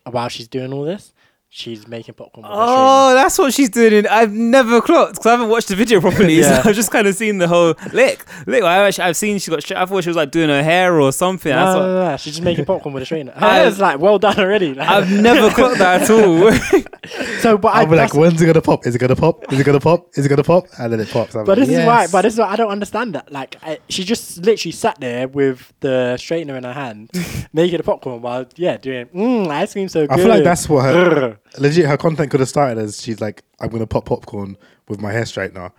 while 0.09 0.29
she's 0.29 0.47
doing 0.47 0.73
all 0.73 0.83
this. 0.83 1.13
She's 1.57 1.87
making 1.87 2.15
popcorn 2.15 2.43
with 2.43 2.51
her 2.51 2.57
Oh, 2.59 3.13
that's 3.13 3.37
what 3.37 3.53
she's 3.53 3.69
doing. 3.69 3.93
In, 3.93 4.07
I've 4.07 4.33
never 4.33 4.81
clocked 4.81 5.13
because 5.13 5.25
I 5.25 5.31
haven't 5.31 5.47
watched 5.47 5.69
the 5.69 5.77
video 5.77 6.01
properly. 6.05 6.35
Yeah. 6.39 6.61
So 6.61 6.69
I've 6.69 6.75
just 6.75 6.91
kind 6.91 7.07
of 7.07 7.15
seen 7.15 7.37
the 7.37 7.47
whole 7.47 7.75
lick, 7.93 8.25
lick. 8.45 8.61
I 8.61 8.85
actually, 8.85 9.05
I've 9.05 9.15
seen 9.15 9.39
she 9.39 9.51
got. 9.51 9.61
Straight, 9.63 9.77
I 9.77 9.85
thought 9.85 10.03
she 10.03 10.09
was 10.09 10.17
like 10.17 10.31
doing 10.31 10.49
her 10.49 10.61
hair 10.61 10.99
or 10.99 11.13
something. 11.13 11.53
straightener. 11.53 11.73
No, 11.73 11.79
no, 11.79 11.95
no, 12.03 12.09
no, 12.11 12.17
She's 12.17 12.33
just 12.33 12.43
making 12.43 12.65
popcorn 12.65 12.93
with 12.93 13.09
a 13.09 13.15
straightener. 13.15 13.33
Her 13.35 13.45
I- 13.45 13.55
hair's 13.59 13.79
like 13.79 13.99
well 14.01 14.19
done 14.19 14.37
already. 14.37 14.73
Like, 14.73 14.89
I've 14.95 15.09
never 15.09 15.49
clocked 15.49 15.77
that 15.77 16.01
at 16.01 16.09
all. 16.09 16.51
so, 17.39 17.57
but 17.57 17.69
I, 17.69 17.79
I'll 17.81 17.87
be 17.87 17.95
like, 17.95 18.13
when's 18.13 18.41
it 18.41 18.45
gonna 18.47 18.61
pop? 18.61 18.85
Is 18.85 18.93
it 18.93 18.99
gonna 18.99 19.15
pop? 19.15 19.49
Is 19.53 19.57
it 19.57 19.63
gonna 19.63 19.79
pop? 19.79 20.09
Is 20.15 20.25
it 20.25 20.29
gonna 20.29 20.43
pop? 20.43 20.65
And 20.77 20.91
then 20.91 20.99
it 20.99 21.09
pops. 21.09 21.35
I'm 21.35 21.45
but 21.45 21.57
like, 21.57 21.69
this 21.69 21.77
is 21.79 21.85
why. 21.85 22.07
But 22.11 22.23
this 22.23 22.33
is 22.33 22.39
why 22.39 22.47
I 22.47 22.57
don't 22.57 22.69
understand 22.71 23.15
that. 23.15 23.31
Like, 23.31 23.55
I, 23.63 23.79
she 23.87 24.03
just 24.03 24.39
literally 24.45 24.73
sat 24.73 24.99
there 24.99 25.29
with 25.29 25.71
the 25.79 26.15
straightener 26.19 26.57
in 26.57 26.65
her 26.65 26.73
hand, 26.73 27.11
making 27.53 27.77
the 27.77 27.83
popcorn 27.83 28.21
while 28.21 28.45
yeah 28.57 28.75
doing 28.75 29.05
mm, 29.05 29.47
ice 29.47 29.71
cream 29.71 29.87
so 29.87 30.05
good. 30.05 30.11
I 30.11 30.17
feel 30.17 30.27
like 30.27 30.43
that's 30.43 30.67
what 30.67 30.83
her 30.83 31.05
Grr. 31.09 31.37
Legit 31.59 31.85
her 31.85 31.97
content 31.97 32.31
could 32.31 32.39
have 32.39 32.49
started 32.49 32.77
as 32.81 33.01
she's 33.01 33.19
like, 33.21 33.43
I'm 33.59 33.69
gonna 33.69 33.87
pop 33.87 34.05
popcorn 34.05 34.57
with 34.87 35.01
my 35.01 35.11
hair 35.11 35.23
straightener, 35.23 35.71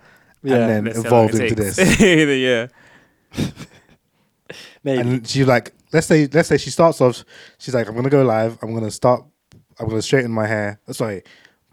Yeah, 0.43 0.55
and 0.55 0.69
then 0.69 0.85
Let's 0.85 0.97
see 0.97 1.03
how 1.03 1.07
evolved 1.07 1.35
into 1.35 1.55
takes. 1.55 1.75
this. 1.77 1.99
yeah. 3.37 3.43
maybe. 4.83 5.01
And 5.01 5.27
she's 5.27 5.47
like, 5.47 5.73
let's 5.93 6.07
say, 6.07 6.27
let's 6.31 6.49
say 6.49 6.57
she 6.57 6.69
starts 6.69 7.01
off. 7.01 7.23
She's 7.57 7.73
like, 7.73 7.87
I'm 7.87 7.95
gonna 7.95 8.09
go 8.09 8.23
live. 8.23 8.57
I'm 8.61 8.73
gonna 8.73 8.91
start. 8.91 9.23
I'm 9.79 9.87
gonna 9.87 10.01
straighten 10.01 10.31
my 10.31 10.47
hair. 10.47 10.79
uh, 10.87 10.93
Sorry, 10.93 11.23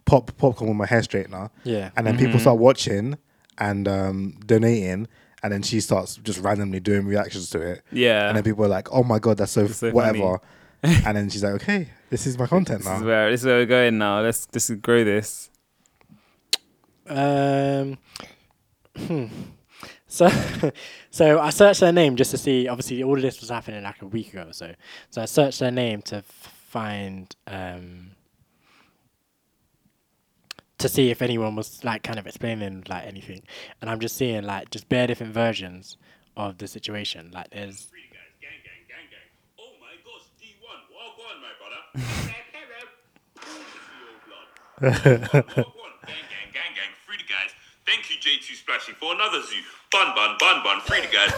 pop 0.05 0.37
popcorn 0.37 0.69
with 0.71 0.77
my 0.77 0.87
hair 0.87 1.01
straightener. 1.01 1.51
yeah. 1.64 1.90
And 1.97 2.07
then 2.07 2.19
people 2.19 2.38
start 2.38 2.59
watching 2.59 3.17
and 3.59 3.87
um, 3.88 4.38
donating, 4.45 5.07
and 5.43 5.53
then 5.53 5.62
she 5.62 5.81
starts 5.81 6.17
just 6.17 6.40
randomly 6.40 6.81
doing 6.81 7.07
reactions 7.07 7.51
to 7.51 7.61
it. 7.61 7.83
Yeah. 7.93 8.29
And 8.29 8.37
then 8.37 8.45
people 8.45 8.64
are 8.64 8.69
like, 8.69 8.93
"Oh 8.93 9.03
my 9.05 9.19
god, 9.19 9.38
that's 9.38 9.53
so, 9.53 9.64
It's 9.64 9.77
so 9.79 9.90
whatever." 9.90 10.40
and 10.83 11.17
then 11.17 11.31
she's 11.31 11.43
like, 11.45 11.55
"Okay, 11.55 11.88
this 12.14 12.29
is 12.29 12.38
my 12.38 12.46
content 12.46 12.85
This 12.85 12.96
is 12.96 13.03
where 13.03 13.29
this 13.29 13.40
is 13.40 13.46
where 13.46 13.57
we're 13.57 13.66
going 13.66 13.98
now. 13.98 14.20
Let's 14.20 14.46
just 14.46 14.81
grow 14.81 15.03
this. 15.03 15.50
Um. 17.09 17.98
hmm. 18.96 19.27
So, 20.07 20.29
so 21.11 21.40
I 21.40 21.50
searched 21.50 21.81
their 21.81 21.90
name 21.92 22.14
just 22.14 22.31
to 22.31 22.38
see. 22.38 22.68
Obviously, 22.68 23.03
all 23.03 23.16
of 23.16 23.22
this 23.22 23.40
was 23.40 23.50
happening 23.50 23.83
like 23.83 24.00
a 24.00 24.07
week 24.07 24.33
ago 24.33 24.46
or 24.48 24.53
so. 24.53 24.74
So 25.11 25.22
I 25.22 25.24
searched 25.24 25.59
their 25.59 25.72
name 25.72 26.03
to 26.03 26.22
find 26.22 27.35
um 27.48 28.12
to 30.79 30.88
see 30.88 31.11
if 31.11 31.20
anyone 31.20 31.57
was 31.57 31.83
like 31.83 32.05
kind 32.05 32.20
of 32.20 32.29
explaining 32.29 32.85
like 32.88 33.05
anything, 33.09 33.42
and 33.81 33.90
I'm 33.90 33.98
just 33.98 34.16
seeing 34.16 34.44
like 34.44 34.70
just 34.70 34.88
bare 34.88 35.09
different 35.09 35.35
versions 35.35 35.96
of 36.37 36.59
the 36.59 36.68
situation. 36.68 37.33
Like 37.35 37.50
there's 37.50 37.87
Free 37.87 38.07
guys, 38.12 38.20
gang, 38.40 38.62
gang, 38.62 38.87
gang, 38.87 39.07
gang. 39.11 39.29
Oh 39.59 39.72
my 39.81 39.98
gosh, 40.07 40.31
D1, 40.40 40.55
walk 40.94 41.18
on, 41.18 41.42
my 41.42 41.50
brother. 41.59 41.64
Hello. 41.64 41.64
Walk 41.64 41.74
on, 41.74 41.84
Thank 41.94 42.35
you, 48.11 48.16
J2 48.18 48.57
Splashy, 48.57 48.92
for 48.92 49.14
another 49.14 49.40
zoo. 49.42 49.62
Bun, 49.94 50.12
bun, 50.16 50.35
bun, 50.40 50.64
bun. 50.64 50.80
Free 50.80 51.02
the 51.02 51.07
guys. 51.07 51.30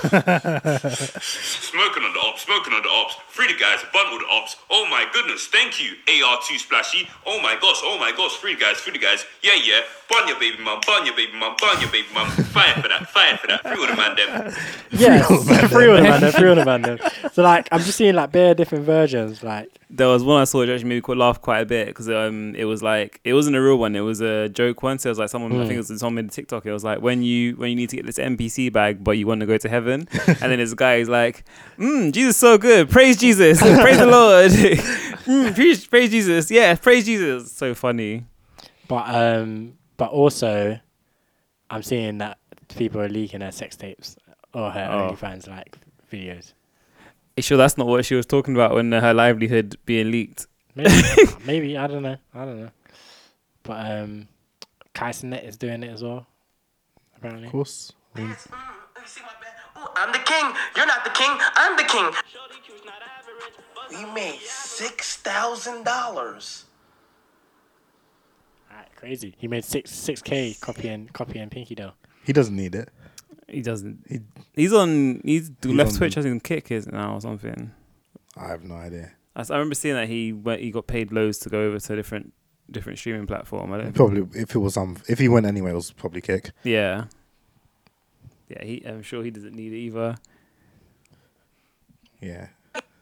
smoking 1.23 2.05
on 2.05 2.15
the 2.15 2.21
ops, 2.21 2.41
smoking 2.41 2.73
on 2.73 2.81
the 2.83 2.89
ops. 2.89 3.17
Free 3.29 3.53
the 3.53 3.59
guys, 3.59 3.85
bun 3.93 4.11
with 4.11 4.23
the 4.23 4.29
ops. 4.33 4.57
Oh 4.71 4.87
my 4.89 5.05
goodness, 5.13 5.47
thank 5.47 5.79
you, 5.79 5.93
AR2 6.07 6.59
Splashy. 6.59 7.07
Oh 7.27 7.39
my 7.43 7.55
gosh, 7.61 7.81
oh 7.85 7.99
my 7.99 8.13
gosh. 8.17 8.35
Free 8.37 8.55
the 8.55 8.61
guys, 8.63 8.79
free 8.79 8.95
the 8.95 8.99
guys. 8.99 9.27
Yeah, 9.43 9.53
yeah. 9.63 9.81
Bun 10.09 10.27
your 10.27 10.39
baby 10.41 10.57
mum, 10.63 10.81
bun 10.87 11.05
your 11.05 11.15
baby 11.15 11.33
mum, 11.37 11.55
bun 11.61 11.79
your 11.83 11.91
baby 11.91 12.09
mum. 12.15 12.29
Fire 12.31 12.73
for 12.81 12.89
that, 12.89 13.07
fire 13.11 13.37
for 13.37 13.49
that. 13.49 13.61
Free 13.61 13.79
with 13.79 13.91
the 13.91 13.97
man, 13.97 14.17
them. 14.17 14.55
yes, 14.91 15.27
free 15.71 15.91
on 15.91 15.97
the 15.97 16.03
man, 16.03 16.21
them, 16.23 16.33
free 16.33 16.49
on 16.49 16.57
the 16.57 16.65
man. 16.65 16.83
them. 16.83 16.99
So 17.33 17.43
like 17.43 17.69
I'm 17.71 17.81
just 17.81 17.99
seeing 17.99 18.15
like 18.15 18.33
bare 18.33 18.55
different 18.55 18.87
versions. 18.87 19.43
Like 19.43 19.69
There 19.91 20.07
was 20.09 20.25
one 20.25 20.41
I 20.41 20.45
saw 20.45 20.61
which 20.61 20.71
actually 20.71 20.89
made 20.89 20.95
me 20.95 21.01
quite 21.03 21.19
laugh 21.19 21.43
quite 21.43 21.61
a 21.61 21.67
bit 21.67 21.89
because 21.89 22.09
um 22.09 22.55
it 22.55 22.65
was 22.65 22.83
like 22.83 23.21
it 23.25 23.35
wasn't 23.35 23.57
a 23.57 23.61
real 23.61 23.77
one. 23.77 23.95
It 23.95 24.01
was 24.01 24.23
a 24.23 24.49
joke 24.49 24.83
one. 24.83 24.99
So 24.99 25.09
it 25.09 25.11
was 25.11 25.19
like 25.19 25.29
someone 25.29 25.53
I 25.53 25.67
think 25.67 25.73
it 25.73 25.77
was 25.89 25.99
someone 26.01 26.15
made 26.15 26.25
a 26.27 26.29
TikTok. 26.29 26.65
It 26.65 26.73
was 26.73 26.85
like 26.85 27.03
when 27.03 27.23
you 27.23 27.57
when 27.57 27.69
you 27.69 27.77
need 27.77 27.91
to 27.91 27.97
get 27.97 28.07
this 28.07 28.19
NPC 28.47 28.73
bag 28.73 29.03
but 29.03 29.13
you 29.13 29.27
want 29.27 29.41
to 29.41 29.47
go 29.47 29.57
to 29.59 29.69
heaven, 29.69 30.09
and 30.27 30.37
then 30.39 30.59
this 30.59 30.75
guy 30.75 30.97
is 30.97 31.09
like, 31.09 31.45
mm, 31.79 32.13
Jesus 32.13 32.37
is 32.37 32.41
so 32.41 32.59
good. 32.59 32.89
Praise 32.91 33.17
Jesus. 33.17 33.61
praise 33.61 33.99
the 33.99 34.07
Lord. 34.07 34.51
mm, 35.27 35.55
praise, 35.55 35.87
praise 35.87 36.11
Jesus. 36.11 36.51
Yeah, 36.51 36.75
praise 36.77 37.05
Jesus. 37.07 37.53
So 37.53 37.75
funny. 37.75 38.25
But 38.89 39.15
um, 39.15 39.75
but 39.97 40.11
also, 40.11 40.79
I'm 41.71 41.83
seeing 41.83 42.19
that 42.19 42.39
people 42.77 43.01
are 43.01 43.09
leaking 43.09 43.41
her 43.41 43.53
sex 43.53 43.77
tapes 43.77 44.17
or 44.53 44.71
her 44.71 44.89
Oh. 44.91 45.11
OnlyFans 45.13 45.49
like 45.49 45.79
videos. 46.13 46.53
You 47.37 47.43
sure 47.43 47.59
that's 47.59 47.77
not 47.77 47.87
what 47.87 48.05
she 48.07 48.15
was 48.15 48.25
talking 48.25 48.55
about 48.55 48.75
when 48.75 48.93
uh, 48.93 49.01
her 49.01 49.13
livelihood 49.13 49.77
being 49.85 50.11
leaked? 50.11 50.47
Maybe, 50.75 50.91
maybe 51.45 51.77
I 51.79 51.87
don't 51.87 52.03
know. 52.03 52.17
I 52.35 52.45
don't 52.45 52.61
know. 52.63 52.71
But 53.63 53.91
um, 53.91 54.29
Kai 54.95 55.11
Cenat 55.11 55.47
is 55.47 55.57
doing 55.57 55.83
it 55.83 55.91
as 55.91 56.03
well. 56.03 56.27
Apparently, 57.17 57.47
Of 57.47 57.53
course. 57.53 57.93
I 58.19 58.23
mm, 58.23 58.29
mean, 58.29 58.37
I'm 59.97 60.13
the 60.13 60.19
king. 60.19 60.53
You're 60.77 60.87
not 60.87 61.05
the 61.05 61.11
king. 61.11 61.31
I'm 61.57 61.77
the 61.77 61.85
king. 61.85 62.11
We 63.91 64.05
made 64.13 64.41
six 64.41 65.17
thousand 65.17 65.85
dollars. 65.85 66.65
Alright, 68.71 68.89
crazy. 68.97 69.35
He 69.39 69.49
made 69.49 69.65
six 69.65 69.91
six 69.91 70.23
k 70.23 70.57
copying 70.61 71.09
copying 71.13 71.49
Pinky 71.51 71.75
Doll. 71.75 71.95
he 72.25 72.33
doesn't 72.33 72.57
need 72.57 72.75
it. 72.75 72.89
He 73.49 73.63
doesn't. 73.63 74.05
He- 74.09 74.21
he's 74.55 74.73
on. 74.73 75.21
He's, 75.25 75.51
He's 75.63 75.73
left 75.73 75.93
on- 75.93 75.99
Twitch. 75.99 76.19
I 76.19 76.23
think 76.23 76.43
Kick 76.43 76.71
is 76.73 76.87
now 76.87 77.15
or 77.15 77.21
something. 77.21 77.71
I 78.37 78.49
have 78.49 78.65
no 78.65 78.75
idea. 78.75 79.13
I 79.37 79.43
remember 79.51 79.75
seeing 79.75 79.95
that 79.95 80.09
he 80.09 80.33
went. 80.33 80.63
He 80.63 80.71
got 80.71 80.87
paid 80.87 81.13
loads 81.13 81.39
to 81.41 81.49
go 81.51 81.61
over 81.61 81.79
to 81.79 81.93
a 81.93 81.97
different 81.97 82.33
different 82.71 82.99
streaming 82.99 83.27
platform. 83.27 83.73
I 83.73 83.79
don't. 83.79 83.93
Probably 83.93 84.27
if 84.41 84.55
it 84.55 84.59
was 84.59 84.75
some, 84.75 84.97
if 85.09 85.19
he 85.19 85.29
went 85.29 85.47
anywhere, 85.47 85.73
it 85.73 85.77
was 85.77 85.93
probably 85.93 86.21
kick. 86.21 86.51
Yeah. 86.65 87.05
Yeah, 88.49 88.65
he. 88.65 88.83
I'm 88.87 89.03
sure 89.03 89.23
he 89.25 89.31
doesn't 89.31 89.55
need 89.55 89.73
it 89.73 89.77
either. 89.79 90.17
Yeah. 92.21 92.49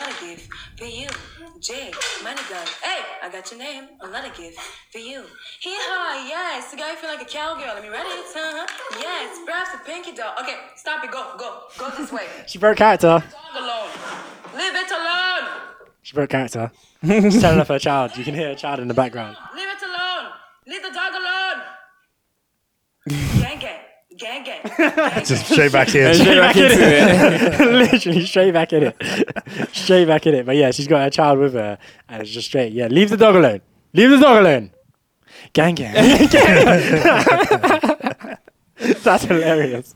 Another 0.00 0.20
gift 0.20 0.48
for 0.76 0.84
you, 0.84 1.08
Jay, 1.60 1.90
money 2.22 2.40
gun. 2.50 2.66
Hey, 2.82 3.00
I 3.22 3.28
got 3.30 3.50
your 3.50 3.58
name. 3.58 3.84
Another 4.00 4.28
gift 4.36 4.58
for 4.92 4.98
you. 4.98 5.22
Hee 5.60 5.70
haw, 5.72 6.26
yes. 6.28 6.70
The 6.70 6.76
guy 6.76 6.94
feel 6.96 7.08
like 7.10 7.22
a 7.22 7.24
cowgirl. 7.24 7.74
Let 7.74 7.82
me 7.82 7.88
ready. 7.88 8.08
Uh-huh. 8.08 8.66
Yes, 9.00 9.38
perhaps 9.46 9.70
a 9.74 9.78
pinky 9.84 10.12
doll. 10.12 10.34
Okay, 10.40 10.56
stop 10.76 11.02
it. 11.04 11.10
Go, 11.10 11.34
go, 11.38 11.60
go 11.78 11.90
this 11.96 12.12
way. 12.12 12.26
She 12.46 12.58
broke 12.58 12.76
character. 12.78 13.06
Dog 13.06 13.22
alone. 13.56 13.88
Leave 14.56 14.74
it 14.74 14.90
alone. 14.90 15.48
She 16.02 16.14
broke 16.14 16.30
character. 16.30 16.70
She's 17.04 17.40
telling 17.40 17.60
off 17.60 17.68
her 17.68 17.78
child. 17.78 18.16
You 18.16 18.24
can 18.24 18.34
hear 18.34 18.48
her 18.48 18.54
child 18.54 18.80
in 18.80 18.88
the 18.88 18.94
background. 18.94 19.36
Leave 19.54 19.68
it 19.68 19.82
alone. 19.82 20.32
Leave 20.66 20.82
the 20.82 20.90
dog 20.90 21.14
alone. 21.14 21.62
gang, 24.18 24.44
Just 25.24 25.46
straight 25.46 25.72
back 25.72 25.94
in. 25.94 26.14
Straight 26.14 26.38
back 26.40 26.56
into 26.56 26.76
it. 26.78 27.60
Literally 27.92 28.26
straight 28.26 28.52
back 28.52 28.72
in 28.72 28.82
it. 28.84 29.68
straight 29.72 30.06
back 30.06 30.26
in 30.26 30.34
it. 30.34 30.46
But 30.46 30.56
yeah, 30.56 30.70
she's 30.70 30.86
got 30.88 31.02
her 31.02 31.10
child 31.10 31.38
with 31.38 31.54
her 31.54 31.78
and 32.08 32.22
it's 32.22 32.30
just 32.30 32.48
straight. 32.48 32.72
Yeah, 32.72 32.86
leave 32.88 33.10
the 33.10 33.16
dog 33.16 33.34
alone. 33.36 33.60
Leave 33.92 34.10
the 34.10 34.18
dog 34.18 34.38
alone. 34.40 34.70
Gang 35.52 35.74
gang. 35.74 35.94
That's 39.02 39.24
hilarious. 39.24 39.94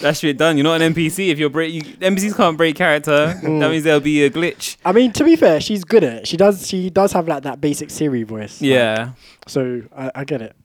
That's 0.00 0.20
shit 0.20 0.38
done. 0.38 0.56
You're 0.56 0.64
not 0.64 0.80
an 0.80 0.94
NPC. 0.94 1.28
If 1.28 1.38
you're 1.38 1.50
break, 1.50 1.72
you, 1.72 1.82
NPCs 1.82 2.34
can't 2.36 2.56
break 2.56 2.74
character. 2.76 3.38
Mm. 3.42 3.60
That 3.60 3.70
means 3.70 3.84
there'll 3.84 4.00
be 4.00 4.22
a 4.24 4.30
glitch. 4.30 4.76
I 4.84 4.92
mean, 4.92 5.12
to 5.12 5.24
be 5.24 5.36
fair, 5.36 5.60
she's 5.60 5.84
good 5.84 6.02
at 6.04 6.12
it. 6.20 6.26
She 6.28 6.36
does 6.36 6.66
she 6.66 6.88
does 6.90 7.12
have 7.12 7.28
like 7.28 7.42
that 7.42 7.60
basic 7.60 7.90
Siri 7.90 8.22
voice. 8.22 8.60
like, 8.60 8.68
Yeah. 8.70 9.10
so 9.46 9.82
I, 9.96 10.10
I 10.14 10.24
get 10.24 10.40
it. 10.42 10.56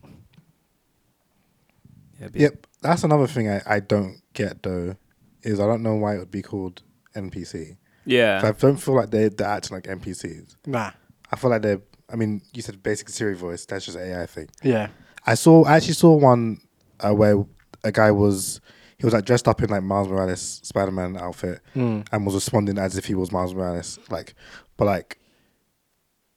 Yeah, 2.20 2.28
but- 2.32 2.36
Yep. 2.42 2.68
That's 2.84 3.04
another 3.04 3.28
thing 3.28 3.50
I, 3.50 3.62
I 3.65 3.80
don't 3.80 4.22
get 4.34 4.62
though, 4.63 4.96
is 5.41 5.60
I 5.60 5.65
don't 5.65 5.82
know 5.84 5.96
why 5.96 6.15
it 6.15 6.19
would 6.19 6.32
be 6.32 6.41
called 6.41 6.82
NPC. 7.15 7.78
Yeah. 8.06 8.41
I 8.43 8.52
don't 8.52 8.78
feel 8.78 8.96
like 8.96 9.10
they're, 9.12 9.30
they're 9.30 9.48
acting 9.48 9.76
like 9.76 9.86
NPCs. 9.86 10.56
Nah. 10.67 10.91
I 11.32 11.36
feel 11.36 11.50
like 11.50 11.62
they're. 11.62 11.82
I 12.12 12.15
mean, 12.15 12.41
you 12.54 12.62
said 12.62 12.84
basic 12.84 13.10
Siri 13.10 13.34
voice. 13.34 13.65
That's 13.65 13.86
just 13.86 13.98
AI 13.98 14.26
thing. 14.28 14.50
Yeah. 14.62 14.89
I 15.26 15.34
saw. 15.36 15.63
I 15.63 15.78
actually 15.78 15.93
saw 15.96 16.13
one 16.15 16.60
uh, 17.00 17.13
where 17.13 17.43
a 17.84 17.91
guy 17.91 18.12
was. 18.12 18.62
He 19.00 19.06
was 19.06 19.13
like 19.13 19.26
dressed 19.26 19.48
up 19.48 19.62
in 19.63 19.69
like 19.69 19.84
Miles 19.84 20.08
Morales 20.08 20.62
Spider 20.63 20.91
Man 20.91 21.17
outfit 21.17 21.60
Mm. 21.76 22.08
and 22.12 22.26
was 22.26 22.36
responding 22.36 22.78
as 22.78 22.98
if 22.98 23.06
he 23.06 23.15
was 23.15 23.32
Miles 23.32 23.54
Morales. 23.54 24.00
Like, 24.10 24.34
but 24.78 24.86
like, 24.86 25.17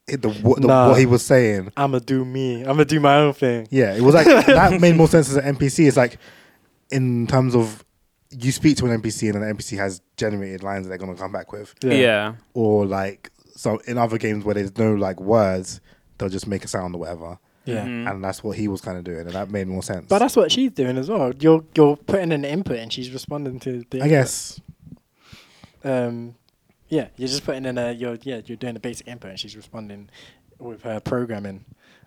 it, 0.09 0.22
the, 0.22 0.30
what, 0.30 0.61
the 0.62 0.68
Nah. 0.68 0.88
what 0.90 0.98
he 0.98 1.06
was 1.06 1.24
saying. 1.24 1.72
I'ma 1.76 1.98
do 1.98 2.24
me. 2.24 2.64
I'ma 2.64 2.85
do 2.85 2.98
my 3.00 3.16
own 3.16 3.35
thing. 3.35 3.66
Yeah, 3.70 3.94
it 3.94 4.00
was 4.02 4.14
like 4.14 4.26
that 4.46 4.80
made 4.80 4.96
more 4.96 5.09
sense 5.09 5.28
as 5.28 5.37
an 5.37 5.56
NPC. 5.56 5.87
It's 5.88 5.96
like 5.96 6.18
in 6.90 7.27
terms 7.27 7.55
of 7.55 7.85
you 8.31 8.51
speak 8.53 8.77
to 8.79 8.87
an 8.87 9.01
NPC 9.01 9.33
and 9.33 9.42
an 9.42 9.57
NPC 9.57 9.77
has 9.79 10.01
generated 10.16 10.62
lines 10.62 10.85
that 10.85 10.88
they're 10.90 10.99
gonna 10.99 11.14
come 11.16 11.33
back 11.33 11.53
with. 11.53 11.75
Yeah. 11.83 12.35
Or 12.55 12.85
like 12.87 13.31
so 13.55 13.79
in 13.87 13.99
other 13.99 14.18
games 14.18 14.44
where 14.44 14.55
there's 14.55 14.77
no 14.77 14.94
like 14.94 15.20
words, 15.20 15.81
they'll 16.18 16.29
just 16.29 16.46
make 16.46 16.64
a 16.64 16.68
sound 16.68 16.94
or 16.94 16.99
whatever. 16.99 17.38
Yeah. 17.64 17.85
Mhm. 17.85 18.11
And 18.11 18.22
that's 18.25 18.44
what 18.44 18.57
he 18.57 18.68
was 18.68 18.81
kind 18.81 18.96
of 18.96 19.05
doing, 19.05 19.20
and 19.20 19.31
that 19.31 19.51
made 19.51 19.66
more 19.66 19.83
sense. 19.83 20.07
But 20.09 20.20
that's 20.20 20.37
what 20.37 20.53
she's 20.53 20.70
doing 20.70 20.96
as 20.99 21.09
well. 21.09 21.33
You're 21.40 21.64
you're 21.75 21.96
putting 21.96 22.25
in 22.31 22.33
an 22.33 22.44
input 22.44 22.79
and 22.79 22.92
she's 22.92 23.11
responding 23.11 23.59
to 23.61 23.85
the 23.90 23.99
I 24.01 24.05
input. 24.05 24.09
guess. 24.11 24.61
Um 25.85 26.35
yeah, 26.88 27.09
you're 27.16 27.29
just 27.29 27.44
putting 27.44 27.64
in 27.64 27.79
a 27.79 27.92
you're 27.92 28.18
yeah, 28.22 28.40
you're 28.44 28.57
doing 28.57 28.77
a 28.77 28.81
basic 28.81 29.09
input 29.09 29.31
and 29.31 29.40
she's 29.40 29.57
responding 29.57 30.09
with 30.59 30.83
her 30.83 31.01
programming 31.01 31.64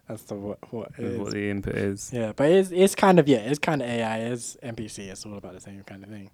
as 0.10 0.24
to 0.24 0.36
what 0.36 0.58
what 0.74 0.92
it 0.98 1.04
With 1.04 1.14
is. 1.14 1.20
what 1.20 1.32
the 1.32 1.50
input 1.50 1.76
is. 1.76 2.12
Yeah, 2.12 2.34
but 2.36 2.50
it's 2.52 2.72
it's 2.72 2.96
kind 2.96 3.20
of 3.20 3.28
yeah, 3.28 3.38
it's 3.38 3.60
kind 3.60 3.82
of 3.82 3.88
AI, 3.88 4.18
it's 4.20 4.58
NPC, 4.64 5.10
it's 5.10 5.26
all 5.26 5.38
about 5.38 5.54
the 5.54 5.62
same 5.62 5.84
kind 5.84 6.04
of 6.04 6.10
thing. 6.10 6.32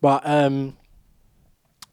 But 0.00 0.22
um, 0.26 0.76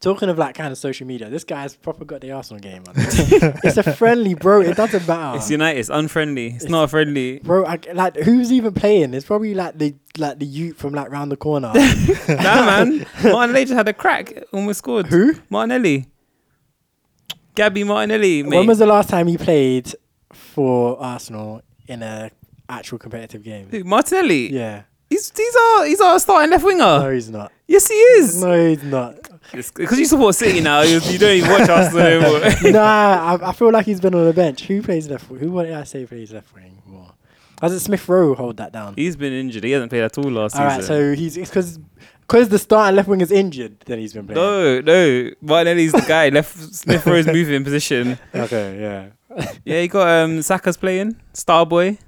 talking 0.00 0.28
of 0.28 0.36
like 0.36 0.54
kind 0.54 0.72
of 0.72 0.78
social 0.78 1.06
media, 1.06 1.30
this 1.30 1.44
guy's 1.44 1.76
proper 1.76 2.04
got 2.04 2.20
the 2.20 2.32
Arsenal 2.32 2.60
game 2.60 2.82
on. 2.88 2.94
it's 2.96 3.76
a 3.76 3.94
friendly, 3.94 4.34
bro. 4.34 4.60
It 4.60 4.76
doesn't 4.76 5.06
matter. 5.06 5.38
It's 5.38 5.50
United. 5.50 5.78
It's 5.78 5.88
unfriendly. 5.88 6.48
It's, 6.48 6.64
not 6.66 6.90
friendly. 6.90 7.38
Bro, 7.38 7.64
I, 7.66 7.78
like 7.94 8.16
who's 8.16 8.52
even 8.52 8.74
playing? 8.74 9.14
It's 9.14 9.24
probably 9.24 9.54
like 9.54 9.78
the 9.78 9.94
like 10.18 10.40
the 10.40 10.46
youth 10.46 10.76
from 10.76 10.92
like 10.92 11.10
round 11.10 11.30
the 11.30 11.36
corner. 11.36 11.72
nah, 12.28 12.66
man. 12.66 13.06
Martinelli 13.22 13.64
just 13.64 13.74
had 13.74 13.88
a 13.88 13.94
crack. 13.94 14.44
Almost 14.52 14.78
scored. 14.78 15.06
Who? 15.06 15.34
Martinelli. 15.48 16.06
Gabby 17.54 17.84
Martinelli, 17.84 18.42
mate. 18.42 18.56
when 18.56 18.66
was 18.66 18.78
the 18.78 18.86
last 18.86 19.10
time 19.10 19.26
he 19.26 19.36
played 19.36 19.94
for 20.52 21.00
Arsenal 21.00 21.62
in 21.86 22.02
a 22.02 22.30
actual 22.68 22.98
competitive 22.98 23.42
game? 23.42 23.68
Who, 23.70 23.84
Martinelli. 23.84 24.52
Yeah. 24.52 24.82
He's 25.10 25.30
he's 25.36 25.56
our 25.56 25.84
he's 25.84 26.00
our 26.00 26.18
starting 26.18 26.50
left 26.50 26.64
winger. 26.64 26.78
No, 26.78 27.10
he's 27.12 27.28
not. 27.28 27.52
Yes, 27.66 27.88
he 27.88 27.94
is. 27.94 28.42
No, 28.42 28.68
he's 28.68 28.82
not. 28.82 29.16
Because 29.52 29.98
you 29.98 30.06
support 30.06 30.34
City 30.34 30.60
now, 30.60 30.82
you, 30.82 31.00
you 31.00 31.18
don't 31.18 31.36
even 31.36 31.50
watch 31.50 31.68
Arsenal 31.68 32.00
anymore. 32.06 32.40
nah, 32.72 33.36
I, 33.42 33.48
I 33.50 33.52
feel 33.52 33.70
like 33.70 33.84
he's 33.84 34.00
been 34.00 34.14
on 34.14 34.24
the 34.24 34.32
bench. 34.32 34.64
Who 34.64 34.82
plays 34.82 35.08
left 35.10 35.30
wing? 35.30 35.40
Who 35.40 35.50
what 35.50 35.64
did 35.64 35.74
I 35.74 35.84
say 35.84 36.06
plays 36.06 36.32
left 36.32 36.54
wing 36.54 36.80
more? 36.86 37.12
Doesn't 37.60 37.80
Smith 37.80 38.08
Rowe 38.08 38.34
hold 38.34 38.56
that 38.56 38.72
down? 38.72 38.94
He's 38.96 39.16
been 39.16 39.32
injured. 39.32 39.64
He 39.64 39.70
hasn't 39.72 39.90
played 39.90 40.02
at 40.02 40.16
all 40.18 40.30
last 40.30 40.56
All 40.56 40.60
season. 40.60 40.62
All 40.62 40.68
right, 40.68 40.84
so 40.84 41.14
he's 41.14 41.36
because 41.36 41.78
because 42.22 42.48
the 42.48 42.58
starting 42.58 42.96
left 42.96 43.08
wing 43.08 43.20
is 43.20 43.30
injured. 43.30 43.80
Then 43.80 43.98
he's 43.98 44.14
been 44.14 44.26
playing. 44.26 44.36
no, 44.36 44.80
no. 44.80 45.30
Martinelli's 45.42 45.92
the 45.92 46.00
guy. 46.00 46.30
Left 46.30 46.56
Smith 46.74 47.06
Rowe's 47.06 47.26
moving 47.26 47.62
position. 47.64 48.18
Okay, 48.34 48.80
yeah. 48.80 49.08
Yeah, 49.64 49.80
you 49.80 49.88
got 49.88 50.08
um 50.08 50.42
Saka's 50.42 50.76
playing. 50.76 51.16
Starboy. 51.34 51.98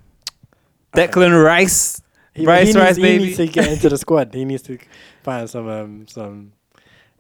Declan 0.97 1.45
Rice. 1.45 2.01
He, 2.35 2.45
Rice, 2.47 2.61
he 2.69 2.73
needs, 2.73 2.77
Rice, 2.77 2.97
he 2.97 3.03
baby. 3.03 3.25
needs 3.25 3.37
to 3.37 3.47
get 3.47 3.69
into 3.73 3.89
the 3.89 3.99
squad. 4.05 4.35
He 4.35 4.45
needs 4.45 4.63
to 4.65 4.79
find 5.23 5.49
some 5.49 5.69
um 5.69 6.07
some. 6.09 6.53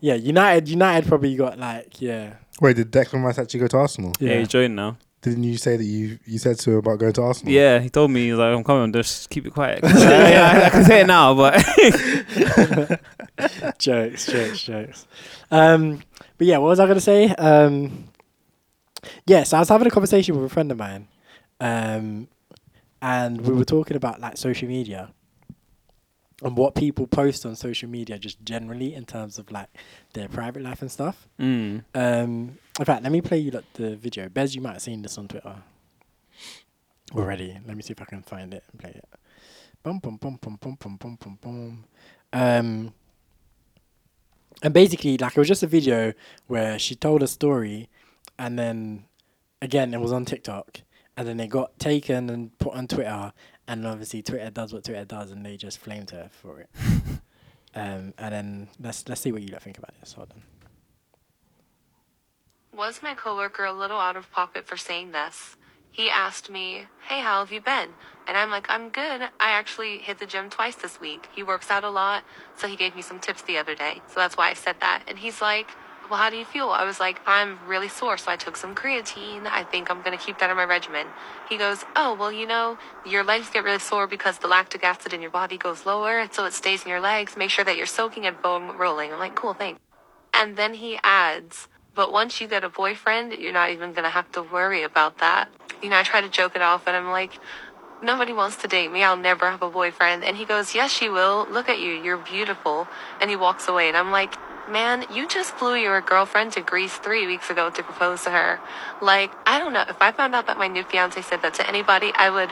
Yeah, 0.00 0.14
United. 0.14 0.68
United 0.68 1.08
probably 1.08 1.34
got 1.36 1.58
like 1.58 2.00
yeah. 2.00 2.34
Wait, 2.60 2.76
did 2.76 2.90
Declan 2.92 3.24
Rice 3.24 3.38
actually 3.38 3.60
go 3.60 3.66
to 3.68 3.76
Arsenal? 3.78 4.12
Yeah, 4.20 4.32
Yeah. 4.32 4.38
he's 4.40 4.48
joined 4.48 4.76
now. 4.76 4.96
Didn't 5.22 5.44
you 5.44 5.56
say 5.56 5.76
that 5.78 5.84
you 5.84 6.18
you 6.26 6.38
said 6.38 6.58
to 6.58 6.72
him 6.72 6.76
about 6.78 6.98
going 6.98 7.12
to 7.14 7.22
Arsenal? 7.22 7.52
Yeah, 7.52 7.78
he 7.78 7.88
told 7.88 8.10
me, 8.10 8.24
he 8.26 8.30
was 8.32 8.38
like, 8.40 8.54
I'm 8.54 8.62
coming, 8.62 8.92
just 8.92 9.30
keep 9.30 9.46
it 9.46 9.54
quiet. 9.54 9.80
yeah, 9.84 10.60
I, 10.62 10.66
I 10.66 10.70
can 10.70 10.84
say 10.84 11.00
it 11.00 11.06
now, 11.06 11.32
but. 11.34 11.54
jokes, 13.78 14.26
jokes, 14.26 14.62
jokes. 14.62 15.06
Um, 15.50 16.02
but 16.38 16.46
yeah, 16.46 16.58
what 16.58 16.68
was 16.68 16.80
I 16.80 16.86
gonna 16.86 17.00
say? 17.00 17.28
Um, 17.30 18.04
yeah, 19.26 19.42
so 19.44 19.56
I 19.56 19.60
was 19.60 19.68
having 19.68 19.86
a 19.86 19.90
conversation 19.90 20.36
with 20.36 20.50
a 20.50 20.52
friend 20.52 20.70
of 20.70 20.78
mine, 20.78 21.08
um, 21.60 22.28
and 23.00 23.40
we 23.40 23.54
were 23.54 23.64
talking 23.64 23.96
about 23.96 24.20
like 24.20 24.36
social 24.36 24.68
media 24.68 25.12
and 26.42 26.56
what 26.56 26.74
people 26.74 27.06
post 27.06 27.46
on 27.46 27.56
social 27.56 27.88
media, 27.88 28.18
just 28.18 28.44
generally 28.44 28.94
in 28.94 29.04
terms 29.04 29.38
of 29.38 29.50
like 29.50 29.68
their 30.12 30.28
private 30.28 30.62
life 30.62 30.82
and 30.82 30.90
stuff. 30.90 31.28
mm. 31.40 31.84
Um, 31.94 32.58
in 32.78 32.84
fact, 32.84 33.02
let 33.02 33.12
me 33.12 33.20
play 33.20 33.38
you 33.38 33.50
like, 33.50 33.72
the 33.74 33.96
video. 33.96 34.28
Bez, 34.28 34.54
you 34.54 34.60
might 34.60 34.72
have 34.72 34.82
seen 34.82 35.02
this 35.02 35.16
on 35.16 35.28
Twitter 35.28 35.56
already. 37.14 37.58
Let 37.66 37.76
me 37.76 37.82
see 37.82 37.92
if 37.92 38.02
I 38.02 38.04
can 38.04 38.22
find 38.22 38.52
it 38.52 38.64
and 38.70 38.80
play 38.80 38.90
it. 38.90 39.08
Bum 39.82 40.00
bum 40.00 40.16
bum 40.16 40.38
bum 40.40 40.58
bum 40.60 40.76
bum 40.80 40.96
bum 40.96 41.18
bum 41.20 41.38
bum. 41.40 41.84
Um, 42.32 42.94
and 44.62 44.74
basically, 44.74 45.16
like 45.18 45.36
it 45.36 45.38
was 45.38 45.48
just 45.48 45.62
a 45.62 45.66
video 45.68 46.12
where 46.46 46.78
she 46.78 46.94
told 46.94 47.22
a 47.22 47.26
story, 47.28 47.88
and 48.38 48.58
then 48.58 49.04
again 49.64 49.94
it 49.94 50.00
was 50.00 50.12
on 50.12 50.24
TikTok, 50.24 50.82
and 51.16 51.26
then 51.26 51.40
it 51.40 51.48
got 51.48 51.78
taken 51.78 52.30
and 52.30 52.56
put 52.58 52.74
on 52.74 52.86
Twitter, 52.86 53.32
and 53.66 53.86
obviously 53.86 54.22
Twitter 54.22 54.50
does 54.50 54.72
what 54.72 54.84
Twitter 54.84 55.04
does, 55.04 55.30
and 55.32 55.44
they 55.44 55.56
just 55.56 55.78
flamed 55.78 56.10
her 56.10 56.30
for 56.30 56.60
it. 56.60 56.70
um, 57.74 58.12
and 58.18 58.32
then 58.32 58.68
let's 58.78 59.08
let's 59.08 59.22
see 59.22 59.32
what 59.32 59.42
you 59.42 59.48
lot 59.48 59.62
think 59.62 59.78
about 59.78 59.98
this. 60.00 60.12
Hold 60.12 60.32
on. 60.32 60.42
Was 62.78 63.02
my 63.02 63.14
coworker 63.14 63.64
a 63.64 63.72
little 63.72 63.98
out 63.98 64.16
of 64.16 64.30
pocket 64.30 64.66
for 64.66 64.76
saying 64.76 65.12
this? 65.12 65.56
He 65.90 66.10
asked 66.10 66.50
me, 66.50 66.86
Hey, 67.08 67.20
how 67.20 67.38
have 67.38 67.52
you 67.52 67.60
been? 67.60 67.90
And 68.26 68.36
I'm 68.36 68.50
like, 68.50 68.66
I'm 68.68 68.88
good. 68.88 69.20
I 69.38 69.50
actually 69.50 69.98
hit 69.98 70.18
the 70.18 70.26
gym 70.26 70.50
twice 70.50 70.74
this 70.74 71.00
week. 71.00 71.28
He 71.32 71.44
works 71.44 71.70
out 71.70 71.84
a 71.84 71.90
lot, 71.90 72.24
so 72.56 72.66
he 72.66 72.74
gave 72.74 72.96
me 72.96 73.02
some 73.02 73.20
tips 73.20 73.42
the 73.42 73.58
other 73.58 73.76
day. 73.76 74.02
So 74.08 74.14
that's 74.16 74.36
why 74.36 74.50
I 74.50 74.54
said 74.54 74.76
that. 74.80 75.04
And 75.06 75.18
he's 75.18 75.40
like, 75.40 75.68
Well, 76.10 76.20
how 76.20 76.28
do 76.28 76.36
you 76.36 76.44
feel? 76.44 76.68
I 76.68 76.84
was 76.84 77.00
like, 77.00 77.20
I'm 77.26 77.58
really 77.66 77.88
sore, 77.88 78.18
so 78.18 78.30
I 78.30 78.36
took 78.36 78.56
some 78.56 78.74
creatine. 78.74 79.46
I 79.46 79.64
think 79.64 79.90
I'm 79.90 80.02
gonna 80.02 80.18
keep 80.18 80.38
that 80.38 80.50
in 80.50 80.56
my 80.56 80.64
regimen. 80.64 81.06
He 81.48 81.56
goes, 81.56 81.84
Oh, 81.96 82.14
well, 82.14 82.30
you 82.30 82.46
know, 82.46 82.76
your 83.06 83.24
legs 83.24 83.48
get 83.48 83.64
really 83.64 83.78
sore 83.78 84.06
because 84.06 84.38
the 84.38 84.46
lactic 84.46 84.84
acid 84.84 85.14
in 85.14 85.22
your 85.22 85.30
body 85.30 85.56
goes 85.56 85.86
lower, 85.86 86.28
so 86.30 86.44
it 86.44 86.52
stays 86.52 86.82
in 86.82 86.90
your 86.90 87.00
legs. 87.00 87.36
Make 87.36 87.50
sure 87.50 87.64
that 87.64 87.76
you're 87.76 87.86
soaking 87.86 88.26
and 88.26 88.36
foam 88.36 88.76
rolling. 88.76 89.12
I'm 89.12 89.18
like, 89.18 89.34
Cool, 89.34 89.54
thanks. 89.54 89.80
And 90.34 90.56
then 90.56 90.74
he 90.74 90.98
adds, 91.02 91.68
but 91.94 92.12
once 92.12 92.40
you 92.40 92.48
get 92.48 92.64
a 92.64 92.68
boyfriend, 92.68 93.32
you're 93.32 93.52
not 93.52 93.70
even 93.70 93.92
gonna 93.94 94.10
have 94.10 94.30
to 94.32 94.42
worry 94.42 94.82
about 94.82 95.18
that. 95.18 95.48
You 95.82 95.88
know, 95.88 95.96
I 95.96 96.02
try 96.02 96.20
to 96.20 96.28
joke 96.28 96.54
it 96.54 96.62
off, 96.62 96.86
and 96.86 96.94
I'm 96.96 97.10
like, 97.10 97.38
nobody 98.02 98.32
wants 98.32 98.56
to 98.56 98.68
date 98.68 98.92
me. 98.92 99.02
I'll 99.02 99.16
never 99.16 99.50
have 99.50 99.62
a 99.62 99.70
boyfriend. 99.70 100.24
And 100.24 100.36
he 100.36 100.44
goes, 100.44 100.74
yes, 100.74 101.00
you 101.00 101.12
will. 101.12 101.46
Look 101.50 101.68
at 101.68 101.78
you. 101.78 101.92
You're 101.92 102.18
beautiful. 102.18 102.88
And 103.20 103.30
he 103.30 103.36
walks 103.36 103.68
away, 103.68 103.88
and 103.88 103.96
I'm 103.96 104.10
like, 104.10 104.34
man, 104.68 105.06
you 105.12 105.28
just 105.28 105.54
flew 105.54 105.74
your 105.74 106.00
girlfriend 106.00 106.52
to 106.52 106.60
Greece 106.60 106.94
three 106.94 107.26
weeks 107.26 107.50
ago 107.50 107.70
to 107.70 107.82
propose 107.82 108.24
to 108.24 108.30
her. 108.30 108.60
Like, 109.00 109.30
I 109.46 109.58
don't 109.58 109.72
know. 109.72 109.84
If 109.88 110.00
I 110.00 110.12
found 110.12 110.34
out 110.34 110.46
that 110.46 110.58
my 110.58 110.68
new 110.68 110.82
fiance 110.82 111.20
said 111.22 111.42
that 111.42 111.54
to 111.54 111.68
anybody, 111.68 112.12
I 112.14 112.30
would 112.30 112.50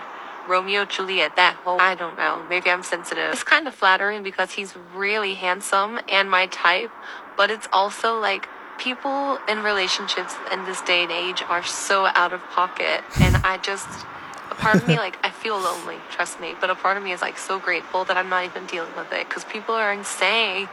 Romeo 0.49 0.85
Juliet 0.85 1.37
that 1.37 1.55
whole 1.63 1.81
I 1.81 1.95
don't 1.95 2.17
know. 2.17 2.43
Maybe 2.49 2.69
I'm 2.71 2.83
sensitive. 2.83 3.33
It's 3.33 3.45
kind 3.45 3.69
of 3.69 3.75
flattering 3.75 4.23
because 4.23 4.53
he's 4.53 4.75
really 4.95 5.35
handsome 5.35 6.01
and 6.11 6.31
my 6.31 6.47
type, 6.47 6.91
but 7.37 7.51
it's 7.51 7.69
also 7.73 8.19
like 8.19 8.49
people 8.79 9.39
in 9.49 9.63
relationships 9.63 10.35
in 10.51 10.65
this 10.65 10.81
day 10.83 11.05
and 11.05 11.13
age 11.13 11.43
are 11.49 11.63
so 11.63 12.07
out 12.07 12.33
of 12.33 12.43
pocket, 12.51 13.03
and 13.21 13.37
I 13.45 13.59
just. 13.63 13.89
A 14.51 14.55
part 14.55 14.77
of 14.77 14.87
me, 14.87 14.99
like, 14.99 15.17
I 15.25 15.31
feel 15.31 15.59
lonely, 15.59 15.97
trust 16.11 16.39
me, 16.39 16.55
but 16.61 16.69
a 16.69 16.75
part 16.75 16.99
of 16.99 17.03
me 17.03 17.13
is, 17.13 17.23
like, 17.23 17.39
so 17.39 17.59
grateful 17.59 18.05
that 18.05 18.19
I'm 18.19 18.29
not 18.29 18.45
even 18.45 18.67
dealing 18.67 18.95
with 18.95 19.11
it 19.11 19.27
because 19.27 19.45
people 19.45 19.75
are 19.75 19.91
insane. 19.91 20.69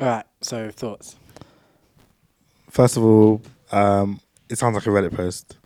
All 0.00 0.06
right. 0.06 0.24
So 0.40 0.70
thoughts. 0.70 1.16
First 2.70 2.96
of 2.96 3.04
all, 3.04 3.42
um, 3.70 4.20
it 4.48 4.58
sounds 4.58 4.74
like 4.74 4.86
a 4.86 4.90
Reddit 4.90 5.14
post. 5.14 5.56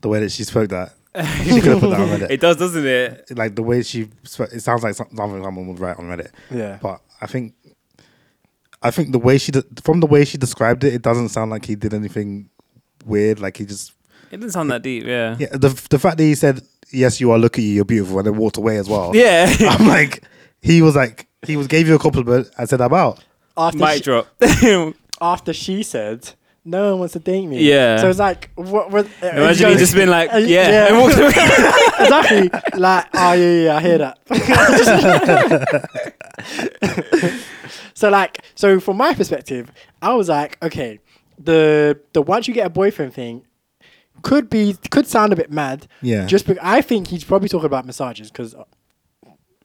The 0.00 0.08
way 0.08 0.20
that 0.20 0.30
she 0.32 0.44
spoke 0.44 0.70
that, 0.70 0.92
she 1.44 1.60
could 1.60 1.64
have 1.72 1.80
put 1.80 1.90
that 1.90 2.00
on 2.00 2.08
Reddit. 2.08 2.30
It 2.30 2.40
does, 2.40 2.56
doesn't 2.56 2.86
it? 2.86 3.36
Like 3.36 3.54
the 3.54 3.62
way 3.62 3.82
she, 3.82 4.08
spoke, 4.24 4.50
it 4.52 4.60
sounds 4.60 4.82
like 4.82 4.94
something 4.94 5.16
someone 5.16 5.66
would 5.68 5.78
write 5.80 5.98
on 5.98 6.04
Reddit. 6.06 6.30
Yeah. 6.50 6.78
But 6.80 7.00
I 7.20 7.26
think, 7.26 7.54
I 8.82 8.90
think 8.90 9.12
the 9.12 9.18
way 9.18 9.38
she, 9.38 9.52
de- 9.52 9.64
from 9.82 10.00
the 10.00 10.06
way 10.06 10.24
she 10.24 10.38
described 10.38 10.84
it, 10.84 10.94
it 10.94 11.02
doesn't 11.02 11.28
sound 11.30 11.50
like 11.50 11.64
he 11.64 11.74
did 11.74 11.94
anything 11.94 12.48
weird. 13.04 13.38
Like 13.40 13.56
he 13.56 13.64
just, 13.66 13.92
It 14.30 14.36
doesn't 14.38 14.52
sound 14.52 14.70
that 14.70 14.82
deep, 14.82 15.04
yeah. 15.04 15.36
yeah. 15.38 15.48
The 15.52 15.68
the 15.90 15.98
fact 15.98 16.16
that 16.18 16.24
he 16.24 16.34
said, 16.34 16.62
"Yes, 16.90 17.20
you 17.20 17.30
are. 17.32 17.38
Look 17.38 17.58
at 17.58 17.62
you. 17.64 17.70
You're 17.74 17.84
beautiful," 17.84 18.18
and 18.18 18.26
then 18.26 18.36
walked 18.36 18.56
away 18.56 18.78
as 18.78 18.88
well. 18.88 19.14
Yeah. 19.14 19.52
I'm 19.60 19.86
like, 19.86 20.22
he 20.60 20.82
was 20.82 20.96
like, 20.96 21.28
he 21.42 21.56
was 21.56 21.66
gave 21.68 21.86
you 21.86 21.94
a 21.94 21.98
compliment 21.98 22.50
and 22.58 22.68
said, 22.68 22.80
"I'm 22.80 22.92
out." 22.94 23.22
After 23.56 23.78
Mic 23.78 23.94
she, 23.94 24.00
drop. 24.00 24.28
after 25.20 25.52
she 25.52 25.82
said, 25.82 26.30
"No 26.64 26.90
one 26.92 27.00
wants 27.00 27.12
to 27.12 27.18
date 27.18 27.46
me." 27.46 27.62
Yeah. 27.62 27.98
So 27.98 28.08
it's 28.08 28.18
like, 28.18 28.50
what? 28.54 28.90
what 28.90 29.06
uh, 29.22 29.26
Imagine 29.28 29.68
you 29.68 29.72
he 29.74 29.78
just 29.78 29.94
been 29.94 30.10
like, 30.10 30.32
uh, 30.32 30.38
yeah, 30.38 30.88
and 30.88 30.98
walked 30.98 31.16
away. 31.16 31.28
exactly. 32.00 32.50
Like, 32.78 33.06
oh 33.14 33.32
yeah, 33.32 33.64
yeah, 33.64 33.76
I 33.76 33.80
hear 33.80 33.98
that. 33.98 34.18
so 37.94 38.10
like, 38.10 38.42
so 38.54 38.80
from 38.80 38.96
my 38.96 39.14
perspective, 39.14 39.70
I 40.00 40.14
was 40.14 40.28
like, 40.28 40.62
okay, 40.62 40.98
the 41.38 42.00
the 42.12 42.22
once 42.22 42.48
you 42.48 42.54
get 42.54 42.66
a 42.66 42.70
boyfriend 42.70 43.14
thing 43.14 43.44
could 44.22 44.48
be 44.48 44.76
could 44.90 45.06
sound 45.06 45.32
a 45.32 45.36
bit 45.36 45.50
mad. 45.50 45.86
Yeah. 46.00 46.26
Just 46.26 46.46
because 46.46 46.62
I 46.62 46.80
think 46.80 47.08
he's 47.08 47.24
probably 47.24 47.48
talking 47.48 47.66
about 47.66 47.84
massages 47.86 48.30
because, 48.30 48.54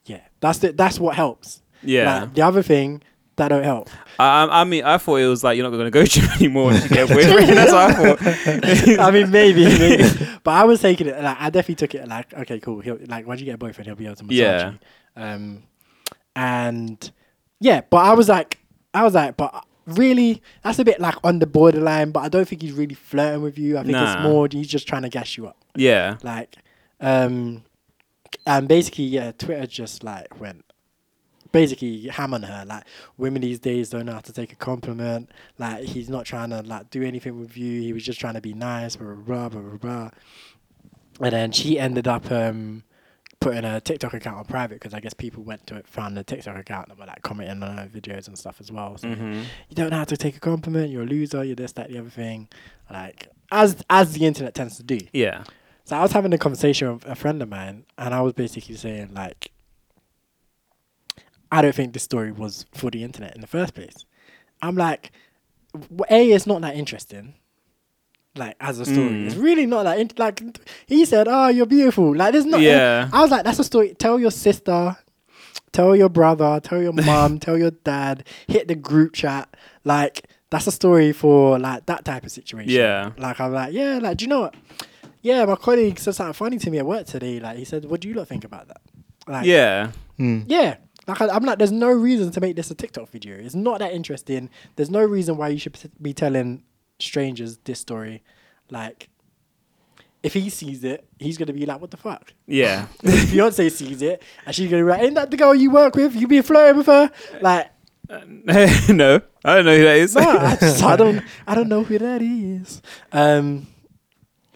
yeah, 0.05 0.21
that's 0.39 0.59
the 0.59 0.73
that's 0.73 0.99
what 0.99 1.15
helps. 1.15 1.61
Yeah. 1.83 2.21
Like, 2.21 2.33
the 2.33 2.41
other 2.41 2.63
thing 2.63 3.01
that 3.37 3.47
don't 3.49 3.63
help. 3.63 3.89
I, 4.19 4.47
I 4.61 4.63
mean, 4.65 4.83
I 4.83 4.97
thought 4.97 5.15
it 5.17 5.27
was 5.27 5.43
like 5.43 5.55
you're 5.57 5.63
not 5.63 5.75
going 5.75 5.85
to 5.85 5.91
go 5.91 6.03
gym 6.05 6.25
anymore 6.35 6.73
you 6.73 6.87
get. 6.89 7.07
That's 7.09 7.71
what 7.71 7.75
I 7.75 8.15
thought. 8.15 8.99
I 8.99 9.11
mean, 9.11 9.31
maybe, 9.31 9.63
maybe. 9.65 10.03
but 10.43 10.51
I 10.51 10.63
was 10.65 10.81
taking 10.81 11.07
it 11.07 11.21
like 11.23 11.37
I 11.39 11.49
definitely 11.49 11.75
took 11.75 11.95
it 11.95 12.07
like, 12.07 12.33
okay, 12.33 12.59
cool. 12.59 12.81
He'll 12.81 12.97
like 13.07 13.25
once 13.25 13.39
you 13.39 13.45
get 13.45 13.55
a 13.55 13.57
boyfriend, 13.57 13.85
he'll 13.87 13.95
be 13.95 14.05
able 14.05 14.15
to 14.17 14.23
massage 14.23 14.37
Yeah. 14.37 14.71
you. 14.71 14.79
Um, 15.23 15.63
and 16.35 17.11
yeah, 17.59 17.81
but 17.89 17.97
I 17.97 18.13
was 18.13 18.29
like, 18.29 18.59
I 18.93 19.03
was 19.03 19.13
like, 19.13 19.37
but 19.37 19.65
really, 19.85 20.41
that's 20.63 20.79
a 20.79 20.85
bit 20.85 20.99
like 20.99 21.15
on 21.23 21.39
the 21.39 21.47
borderline. 21.47 22.11
But 22.11 22.21
I 22.21 22.29
don't 22.29 22.47
think 22.47 22.61
he's 22.61 22.71
really 22.73 22.95
flirting 22.95 23.41
with 23.41 23.57
you. 23.57 23.77
I 23.77 23.81
think 23.81 23.93
Nah. 23.93 24.13
it's 24.13 24.23
more 24.23 24.47
he's 24.51 24.67
just 24.67 24.87
trying 24.87 25.03
to 25.03 25.09
gas 25.09 25.37
you 25.37 25.47
up. 25.47 25.57
Yeah. 25.75 26.17
Like, 26.23 26.55
um, 26.99 27.63
and 28.45 28.67
basically, 28.67 29.05
yeah, 29.05 29.31
Twitter 29.31 29.65
just 29.67 30.03
like 30.03 30.39
went 30.39 30.63
basically 31.61 32.07
ham 32.07 32.33
on 32.33 32.43
her. 32.43 32.63
Like, 32.65 32.83
women 33.17 33.41
these 33.41 33.59
days 33.59 33.89
don't 33.89 34.05
know 34.05 34.13
how 34.13 34.19
to 34.19 34.33
take 34.33 34.51
a 34.53 34.55
compliment. 34.55 35.31
Like, 35.57 35.83
he's 35.83 36.09
not 36.09 36.25
trying 36.25 36.51
to 36.51 36.61
like 36.61 36.89
do 36.89 37.01
anything 37.03 37.39
with 37.39 37.57
you. 37.57 37.81
He 37.81 37.93
was 37.93 38.03
just 38.03 38.19
trying 38.19 38.35
to 38.35 38.41
be 38.41 38.53
nice, 38.53 38.95
blah 38.95 39.13
blah 39.15 39.49
blah 39.49 39.61
blah 39.61 39.77
blah. 39.77 40.09
And 41.19 41.33
then 41.33 41.51
she 41.51 41.79
ended 41.79 42.07
up 42.07 42.31
um 42.31 42.83
putting 43.39 43.63
a 43.65 43.79
TikTok 43.79 44.13
account 44.15 44.37
on 44.37 44.45
private 44.45 44.75
because 44.79 44.93
I 44.93 44.99
guess 44.99 45.13
people 45.13 45.43
went 45.43 45.65
to 45.67 45.75
it, 45.75 45.87
found 45.87 46.17
the 46.17 46.23
TikTok 46.23 46.57
account 46.57 46.89
and 46.89 46.97
were 46.99 47.05
like 47.05 47.21
commenting 47.21 47.61
on 47.63 47.77
her 47.77 47.87
videos 47.87 48.27
and 48.27 48.37
stuff 48.37 48.57
as 48.59 48.71
well. 48.71 48.97
So 48.97 49.07
Mhm. 49.07 49.43
you 49.69 49.75
don't 49.75 49.89
know 49.91 49.97
how 49.97 50.05
to 50.05 50.17
take 50.17 50.35
a 50.37 50.39
compliment. 50.39 50.91
You're 50.91 51.03
a 51.03 51.05
loser. 51.05 51.43
You're 51.43 51.55
this, 51.55 51.71
that, 51.73 51.89
the 51.89 51.99
other 51.99 52.09
thing. 52.09 52.47
Like 52.89 53.27
as 53.51 53.83
as 53.89 54.13
the 54.13 54.25
internet 54.25 54.53
tends 54.55 54.77
to 54.77 54.83
do. 54.83 54.99
Yeah. 55.13 55.43
So 55.85 55.95
I 55.95 56.01
was 56.01 56.11
having 56.11 56.33
a 56.33 56.37
conversation 56.37 56.93
with 56.93 57.05
a 57.05 57.15
friend 57.15 57.41
of 57.41 57.47
mine, 57.49 57.85
and 57.97 58.13
I 58.13 58.21
was 58.21 58.33
basically 58.33 58.75
saying 58.75 59.13
like, 59.13 59.51
I 61.51 61.61
don't 61.61 61.73
think 61.75 61.93
this 61.93 62.03
story 62.03 62.31
was 62.31 62.65
for 62.73 62.89
the 62.91 63.03
internet 63.03 63.35
in 63.35 63.41
the 63.41 63.47
first 63.47 63.73
place. 63.73 64.05
I'm 64.61 64.75
like, 64.75 65.11
A, 66.09 66.31
it's 66.31 66.47
not 66.47 66.61
that 66.61 66.75
interesting. 66.75 67.35
Like 68.35 68.55
as 68.59 68.79
a 68.79 68.85
story, 68.85 69.09
Mm. 69.09 69.25
it's 69.27 69.35
really 69.35 69.65
not 69.65 69.83
that. 69.83 69.99
In- 69.99 70.11
like 70.17 70.43
he 70.85 71.05
said, 71.05 71.27
"Oh, 71.27 71.47
you're 71.47 71.65
beautiful." 71.65 72.15
Like 72.15 72.33
there's 72.33 72.45
not. 72.45 72.61
Yeah. 72.61 73.09
I 73.11 73.21
was 73.21 73.31
like, 73.31 73.43
that's 73.43 73.57
a 73.57 73.63
story. 73.63 73.95
Tell 73.95 74.19
your 74.19 74.29
sister, 74.29 74.95
tell 75.71 75.95
your 75.95 76.09
brother, 76.09 76.59
tell 76.63 76.79
your 76.81 76.93
mom, 77.05 77.39
tell 77.39 77.57
your 77.57 77.71
dad. 77.71 78.27
Hit 78.47 78.67
the 78.67 78.75
group 78.75 79.13
chat. 79.13 79.49
Like 79.83 80.27
that's 80.51 80.67
a 80.67 80.71
story 80.71 81.13
for 81.13 81.57
like 81.57 81.87
that 81.87 82.05
type 82.05 82.25
of 82.25 82.31
situation. 82.31 82.69
Yeah. 82.71 83.11
Like 83.17 83.39
I'm 83.41 83.53
like, 83.53 83.73
yeah. 83.73 83.97
Like, 83.99 84.17
do 84.17 84.25
you 84.25 84.29
know 84.29 84.41
what? 84.41 84.55
Yeah, 85.23 85.43
my 85.45 85.55
colleague 85.55 85.97
said 85.97 86.13
something 86.13 86.33
funny 86.33 86.57
to 86.59 86.69
me 86.69 86.77
at 86.77 86.85
work 86.85 87.07
today. 87.07 87.39
Like 87.39 87.57
he 87.57 87.65
said, 87.65 87.85
"What 87.85 88.01
do 88.01 88.07
you 88.07 88.13
lot 88.13 88.27
think 88.27 88.43
about 88.43 88.67
that?" 88.67 88.81
Like, 89.27 89.47
Yeah. 89.47 89.91
yeah. 90.19 90.75
Like 91.07 91.21
I, 91.21 91.29
I'm 91.29 91.43
like, 91.43 91.57
there's 91.57 91.71
no 91.71 91.89
reason 91.89 92.31
to 92.31 92.41
make 92.41 92.55
this 92.55 92.69
a 92.69 92.75
TikTok 92.75 93.09
video. 93.09 93.37
It's 93.37 93.55
not 93.55 93.79
that 93.79 93.93
interesting. 93.93 94.49
There's 94.75 94.91
no 94.91 95.03
reason 95.03 95.37
why 95.37 95.49
you 95.49 95.57
should 95.59 95.77
be 96.01 96.13
telling 96.13 96.63
strangers 96.99 97.57
this 97.63 97.79
story. 97.79 98.23
Like, 98.69 99.09
if 100.23 100.33
he 100.33 100.49
sees 100.49 100.83
it, 100.83 101.07
he's 101.19 101.37
gonna 101.37 101.53
be 101.53 101.65
like, 101.65 101.79
"What 101.79 101.91
the 101.91 101.97
fuck?" 101.97 102.33
Yeah. 102.45 102.87
If 103.03 103.31
Beyonce 103.31 103.71
sees 103.71 104.01
it, 104.01 104.21
and 104.45 104.53
she's 104.53 104.69
gonna 104.69 104.83
be 104.83 104.89
like, 104.89 105.01
"Ain't 105.01 105.15
that 105.15 105.31
the 105.31 105.37
girl 105.37 105.55
you 105.55 105.71
work 105.71 105.95
with? 105.95 106.15
You 106.15 106.27
be 106.27 106.41
flirting 106.41 106.77
with 106.77 106.87
her?" 106.87 107.11
Like, 107.41 107.71
no, 108.09 109.21
I 109.45 109.55
don't 109.55 109.65
know 109.65 109.77
who 109.77 109.83
that 109.83 109.97
is. 109.97 110.15
no, 110.15 110.21
I, 110.21 110.55
just, 110.59 110.83
I 110.83 110.95
don't, 110.95 111.23
I 111.45 111.55
don't 111.55 111.69
know 111.69 111.83
who 111.83 111.97
that 111.99 112.21
is. 112.21 112.81
Um, 113.11 113.67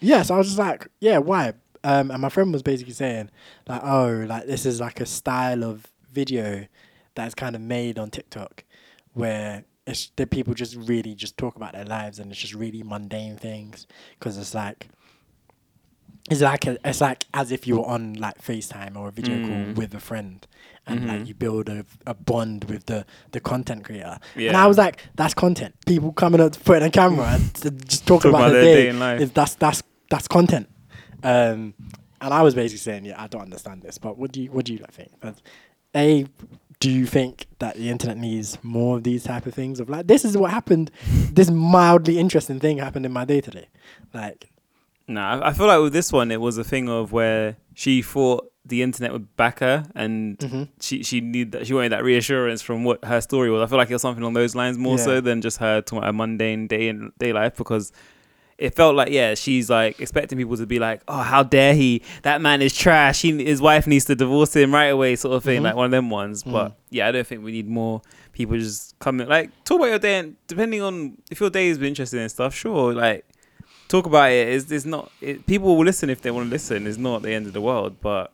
yeah, 0.00 0.22
so 0.22 0.34
I 0.34 0.38
was 0.38 0.48
just 0.48 0.58
like, 0.58 0.88
yeah, 1.00 1.18
why? 1.18 1.54
Um, 1.84 2.10
and 2.10 2.22
my 2.22 2.28
friend 2.28 2.52
was 2.52 2.62
basically 2.62 2.92
saying, 2.94 3.30
like, 3.68 3.82
oh, 3.84 4.24
like 4.26 4.46
this 4.46 4.64
is 4.66 4.80
like 4.80 5.00
a 5.00 5.06
style 5.06 5.64
of 5.64 5.86
video 6.12 6.66
that's 7.14 7.34
kind 7.34 7.54
of 7.56 7.62
made 7.62 7.98
on 7.98 8.10
TikTok, 8.10 8.64
where 9.14 9.64
it's 9.86 10.10
the 10.16 10.26
people 10.26 10.54
just 10.54 10.76
really 10.76 11.14
just 11.14 11.36
talk 11.36 11.56
about 11.56 11.72
their 11.72 11.84
lives 11.84 12.18
and 12.18 12.30
it's 12.30 12.40
just 12.40 12.54
really 12.54 12.82
mundane 12.82 13.36
things 13.36 13.86
because 14.18 14.38
it's 14.38 14.54
like. 14.54 14.88
It's 16.30 16.40
like 16.40 16.66
a, 16.68 16.78
it's 16.88 17.00
like 17.00 17.24
as 17.34 17.50
if 17.50 17.66
you 17.66 17.78
were 17.78 17.86
on 17.86 18.14
like 18.14 18.40
FaceTime 18.40 18.96
or 18.96 19.08
a 19.08 19.10
video 19.10 19.40
call 19.40 19.56
Mm. 19.56 19.74
with 19.74 19.92
a 19.92 19.98
friend, 19.98 20.46
and 20.86 21.08
like 21.08 21.22
Mhm. 21.22 21.26
you 21.26 21.34
build 21.34 21.68
a, 21.68 21.84
a 22.06 22.14
bond 22.14 22.64
with 22.66 22.86
the 22.86 23.04
the 23.32 23.40
content 23.40 23.84
creator. 23.84 24.18
And 24.36 24.56
I 24.56 24.68
was 24.68 24.78
like, 24.78 25.00
that's 25.16 25.34
content. 25.34 25.74
People 25.84 26.12
coming 26.12 26.40
up, 26.40 26.52
putting 26.64 26.84
a 26.86 26.90
camera 26.92 27.26
and 27.26 27.52
to 27.62 27.72
just 27.72 28.06
talk, 28.06 28.22
Talk 28.22 28.30
about, 28.30 28.38
about 28.42 28.52
their 28.52 28.64
their 28.66 28.74
day. 28.74 28.82
day 28.84 28.88
in 28.90 29.00
life. 29.00 29.20
Is 29.20 29.32
that's 29.32 29.56
that's 29.56 29.82
that's 30.10 30.28
content. 30.28 30.68
Um, 31.24 31.74
and 32.20 32.32
I 32.32 32.42
was 32.42 32.54
basically 32.54 32.78
saying, 32.78 33.04
yeah, 33.04 33.20
I 33.20 33.26
don't 33.26 33.42
understand 33.42 33.82
this, 33.82 33.98
but 33.98 34.16
what 34.16 34.30
do 34.30 34.40
you 34.42 34.52
what 34.52 34.64
do 34.64 34.72
you 34.74 34.78
like 34.78 34.92
think? 34.92 35.10
That's, 35.20 35.42
a, 35.96 36.26
do 36.80 36.90
you 36.90 37.06
think 37.06 37.46
that 37.58 37.76
the 37.76 37.88
internet 37.90 38.16
needs 38.18 38.58
more 38.62 38.96
of 38.96 39.04
these 39.04 39.24
type 39.24 39.46
of 39.46 39.54
things? 39.54 39.78
Of 39.80 39.88
like, 39.88 40.06
this 40.06 40.24
is 40.24 40.36
what 40.36 40.50
happened. 40.50 40.90
This 41.32 41.50
mildly 41.50 42.18
interesting 42.18 42.58
thing 42.60 42.78
happened 42.78 43.06
in 43.06 43.12
my 43.12 43.24
day 43.24 43.40
today. 43.40 43.68
Like, 44.12 44.48
Nah, 45.08 45.40
I- 45.44 45.52
feel 45.52 45.66
like 45.66 45.80
with 45.80 45.92
this 45.92 46.12
one, 46.12 46.30
it 46.30 46.40
was 46.40 46.56
a 46.58 46.64
thing 46.64 46.88
of 46.88 47.12
where 47.12 47.56
she 47.74 48.02
thought 48.02 48.48
the 48.64 48.82
internet 48.82 49.12
would 49.12 49.36
back 49.36 49.58
her, 49.58 49.84
and 49.96 50.38
Mhm. 50.38 50.68
she 50.80 51.02
she 51.02 51.20
need 51.20 51.50
that 51.52 51.66
she 51.66 51.74
wanted 51.74 51.90
that 51.90 52.04
reassurance 52.04 52.62
from 52.62 52.84
what 52.84 53.04
her 53.04 53.20
story 53.20 53.50
was. 53.50 53.60
I 53.62 53.66
feel 53.66 53.78
like 53.78 53.90
it 53.90 53.94
was 53.94 54.02
something 54.02 54.22
along 54.22 54.34
those 54.34 54.54
lines 54.54 54.78
more 54.78 54.96
Yeah. 54.98 55.04
so 55.04 55.20
than 55.20 55.40
just 55.42 55.58
her 55.58 55.80
talking 55.80 55.98
about 55.98 56.10
a 56.10 56.12
mundane 56.12 56.68
day 56.68 56.88
in 56.88 57.10
day 57.18 57.32
life 57.32 57.56
because. 57.56 57.92
It 58.62 58.74
felt 58.76 58.94
like 58.94 59.10
yeah, 59.10 59.34
she's 59.34 59.68
like 59.68 59.98
expecting 60.00 60.38
people 60.38 60.56
to 60.56 60.66
be 60.66 60.78
like, 60.78 61.02
"Oh, 61.08 61.22
how 61.22 61.42
dare 61.42 61.74
he? 61.74 62.02
That 62.22 62.40
man 62.40 62.62
is 62.62 62.74
trash. 62.76 63.22
He, 63.22 63.44
his 63.44 63.60
wife 63.60 63.86
needs 63.86 64.04
to 64.06 64.14
divorce 64.14 64.54
him 64.54 64.72
right 64.72 64.86
away," 64.96 65.16
sort 65.16 65.34
of 65.34 65.42
thing, 65.42 65.60
Mhm. 65.60 65.64
like 65.64 65.74
one 65.76 65.86
of 65.86 65.90
them 65.90 66.10
ones. 66.10 66.42
But 66.44 66.68
Mm. 66.68 66.74
yeah, 66.90 67.08
I 67.08 67.12
don't 67.12 67.26
think 67.26 67.42
we 67.44 67.52
need 67.52 67.68
more 67.68 68.02
people 68.32 68.56
just 68.56 68.98
coming 69.00 69.26
like 69.28 69.50
talk 69.64 69.78
about 69.80 69.88
your 69.90 69.98
day. 69.98 70.18
And 70.20 70.36
depending 70.46 70.80
on 70.80 71.18
if 71.30 71.40
your 71.40 71.50
day 71.50 71.68
has 71.68 71.78
been 71.78 71.88
interesting 71.88 72.20
and 72.20 72.30
stuff, 72.30 72.54
sure, 72.54 72.94
like 72.94 73.24
talk 73.88 74.06
about 74.06 74.30
it. 74.30 74.48
It's, 74.48 74.70
it's 74.70 74.84
not 74.86 75.10
it, 75.20 75.44
people 75.46 75.76
will 75.76 75.84
listen 75.84 76.08
if 76.08 76.22
they 76.22 76.30
want 76.30 76.46
to 76.46 76.50
listen. 76.50 76.86
It's 76.86 76.98
not 76.98 77.22
the 77.22 77.32
end 77.32 77.46
of 77.48 77.52
the 77.54 77.60
world, 77.60 77.96
but 78.00 78.32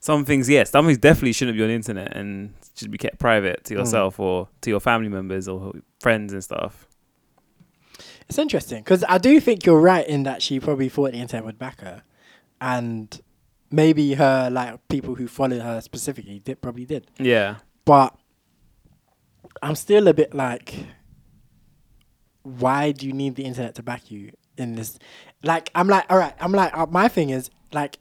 some 0.00 0.24
things, 0.24 0.48
yes, 0.48 0.70
some 0.70 0.86
things 0.86 0.98
definitely 0.98 1.32
shouldn't 1.32 1.56
be 1.56 1.62
on 1.62 1.68
the 1.68 1.74
internet 1.74 2.16
and 2.16 2.52
should 2.76 2.90
be 2.90 2.98
kept 2.98 3.18
private 3.18 3.64
to 3.64 3.74
Mm. 3.74 3.78
yourself 3.78 4.18
or 4.20 4.48
to 4.62 4.70
your 4.70 4.80
family 4.80 5.08
members 5.08 5.46
or 5.48 5.72
friends 6.00 6.32
and 6.32 6.42
stuff. 6.44 6.85
It's 8.28 8.38
interesting 8.38 8.82
because 8.82 9.04
I 9.08 9.18
do 9.18 9.38
think 9.40 9.64
you're 9.64 9.80
right 9.80 10.06
in 10.06 10.24
that 10.24 10.42
she 10.42 10.58
probably 10.58 10.88
thought 10.88 11.12
the 11.12 11.18
internet 11.18 11.44
would 11.44 11.58
back 11.58 11.80
her, 11.80 12.02
and 12.60 13.20
maybe 13.70 14.14
her 14.14 14.48
like 14.50 14.86
people 14.88 15.14
who 15.14 15.28
followed 15.28 15.60
her 15.60 15.80
specifically 15.80 16.40
did 16.40 16.60
probably 16.60 16.84
did. 16.84 17.06
Yeah, 17.18 17.56
But 17.84 18.16
I'm 19.62 19.74
still 19.76 20.08
a 20.08 20.14
bit 20.14 20.34
like, 20.34 20.74
why 22.42 22.92
do 22.92 23.06
you 23.06 23.12
need 23.12 23.36
the 23.36 23.44
internet 23.44 23.74
to 23.76 23.82
back 23.82 24.10
you 24.10 24.32
in 24.56 24.74
this? 24.74 24.98
Like, 25.42 25.70
I'm 25.74 25.88
like, 25.88 26.04
all 26.10 26.18
right, 26.18 26.34
I'm 26.40 26.52
like, 26.52 26.76
uh, 26.76 26.86
my 26.90 27.08
thing 27.08 27.30
is 27.30 27.50
like, 27.72 27.98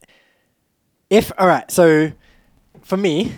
if 1.09 1.31
all 1.37 1.47
right, 1.47 1.69
so 1.69 2.11
for 2.81 2.97
me, 2.97 3.31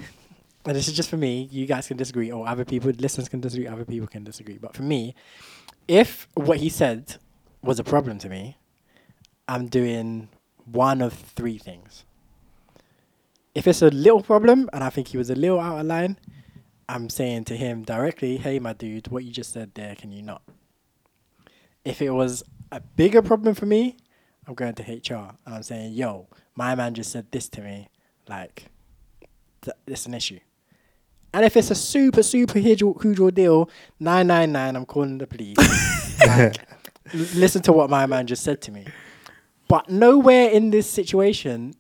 and 0.66 0.76
this 0.76 0.88
is 0.88 0.96
just 0.96 1.10
for 1.10 1.18
me, 1.18 1.48
you 1.52 1.66
guys 1.66 1.88
can 1.88 1.98
disagree, 1.98 2.32
or 2.32 2.48
other 2.48 2.66
people, 2.66 2.92
listeners 2.92 3.30
can 3.30 3.42
disagree, 3.42 3.68
other 3.68 3.86
people 3.86 4.08
can 4.08 4.24
disagree, 4.24 4.58
but 4.58 4.76
for 4.76 4.84
me, 4.84 5.16
if 5.88 6.28
what 6.34 6.58
he 6.58 6.70
said 6.70 7.16
was 7.62 7.80
a 7.80 7.84
problem 7.84 8.20
to 8.20 8.30
me, 8.30 8.58
I'm 9.48 9.68
doing 9.68 10.30
one 10.66 11.02
of 11.02 11.14
three 11.14 11.58
things. 11.58 12.04
If 13.56 13.68
it's 13.68 13.82
a 13.82 13.90
little 13.90 14.22
problem 14.22 14.70
and 14.74 14.84
I 14.84 14.90
think 14.90 15.10
he 15.10 15.18
was 15.18 15.30
a 15.30 15.36
little 15.36 15.60
out 15.60 15.80
of 15.80 15.86
line, 15.86 16.20
I'm 16.90 17.10
saying 17.10 17.46
to 17.46 17.58
him 17.58 17.84
directly, 17.84 18.38
"Hey, 18.38 18.60
my 18.60 18.74
dude, 18.74 19.08
what 19.08 19.24
you 19.24 19.32
just 19.32 19.52
said 19.52 19.74
there, 19.74 19.96
can 19.96 20.12
you 20.12 20.22
not?" 20.22 20.42
If 21.84 22.02
it 22.02 22.12
was 22.12 22.44
a 22.72 22.80
bigger 22.80 23.22
problem 23.22 23.56
for 23.56 23.66
me, 23.66 23.98
I'm 24.46 24.54
going 24.54 24.76
to 24.76 24.84
HR 24.84 25.36
and 25.46 25.56
I'm 25.56 25.64
saying, 25.64 25.94
"Yo, 25.94 26.28
my 26.56 26.76
man 26.76 26.94
just 26.94 27.12
said 27.12 27.32
this 27.32 27.50
to 27.50 27.62
me, 27.62 27.90
like, 28.28 28.68
th- 29.62 29.78
it's 29.88 30.06
an 30.06 30.14
issue." 30.14 30.40
And 31.38 31.46
if 31.46 31.56
it's 31.56 31.70
a 31.70 31.76
super, 31.76 32.24
super 32.24 32.58
huge, 32.58 32.82
huge 33.02 33.20
ordeal, 33.20 33.70
999, 34.00 34.76
I'm 34.76 34.86
calling 34.88 35.20
the 35.20 35.28
police. 35.28 35.58
like, 36.26 36.58
l- 37.14 37.20
listen 37.36 37.62
to 37.64 37.72
what 37.74 37.92
my 37.92 38.08
man 38.08 38.26
just 38.26 38.42
said 38.44 38.60
to 38.64 38.72
me. 38.72 38.86
But 39.68 39.88
nowhere 39.90 40.50
in 40.50 40.72
this 40.72 40.90
situation, 40.90 41.76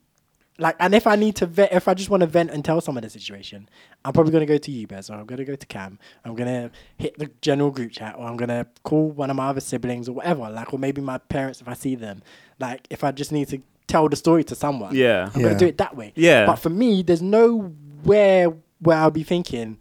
like, 0.59 0.75
and 0.79 0.93
if 0.93 1.07
I 1.07 1.15
need 1.15 1.35
to 1.37 1.47
vet, 1.47 1.73
if 1.73 1.87
I 1.87 1.95
just 1.95 2.11
want 2.11 2.21
to 2.21 2.27
vent 2.27 2.51
and 2.51 2.63
tell 2.63 2.81
someone 2.81 3.03
the 3.03 3.09
situation, 3.09 3.67
I'm 4.05 4.13
probably 4.13 4.31
going 4.31 4.45
to 4.45 4.53
go 4.53 4.59
to 4.59 4.71
you, 4.71 4.85
Bez, 4.85 5.09
or 5.09 5.13
I'm 5.15 5.25
going 5.25 5.37
to 5.39 5.45
go 5.45 5.55
to 5.55 5.65
Cam. 5.65 5.97
I'm 6.23 6.35
going 6.35 6.49
to 6.49 6.71
hit 6.99 7.17
the 7.17 7.31
general 7.41 7.71
group 7.71 7.91
chat, 7.93 8.13
or 8.15 8.27
I'm 8.27 8.37
going 8.37 8.49
to 8.49 8.67
call 8.83 9.09
one 9.09 9.31
of 9.31 9.35
my 9.37 9.47
other 9.47 9.61
siblings, 9.61 10.07
or 10.07 10.13
whatever. 10.13 10.49
Like, 10.51 10.71
or 10.71 10.77
maybe 10.77 11.01
my 11.01 11.17
parents 11.17 11.61
if 11.61 11.67
I 11.67 11.73
see 11.73 11.95
them. 11.95 12.21
Like, 12.59 12.85
if 12.91 13.03
I 13.03 13.11
just 13.11 13.31
need 13.31 13.47
to 13.49 13.59
tell 13.87 14.07
the 14.07 14.15
story 14.15 14.43
to 14.43 14.53
someone, 14.55 14.95
Yeah. 14.95 15.31
I'm 15.33 15.41
going 15.41 15.53
to 15.53 15.59
do 15.59 15.65
it 15.67 15.77
that 15.79 15.95
way. 15.95 16.13
Yeah. 16.15 16.45
But 16.45 16.57
for 16.57 16.69
me, 16.69 17.01
there's 17.01 17.21
nowhere 17.23 18.53
where 18.79 18.97
I'll 18.97 19.11
be 19.11 19.23
thinking, 19.23 19.77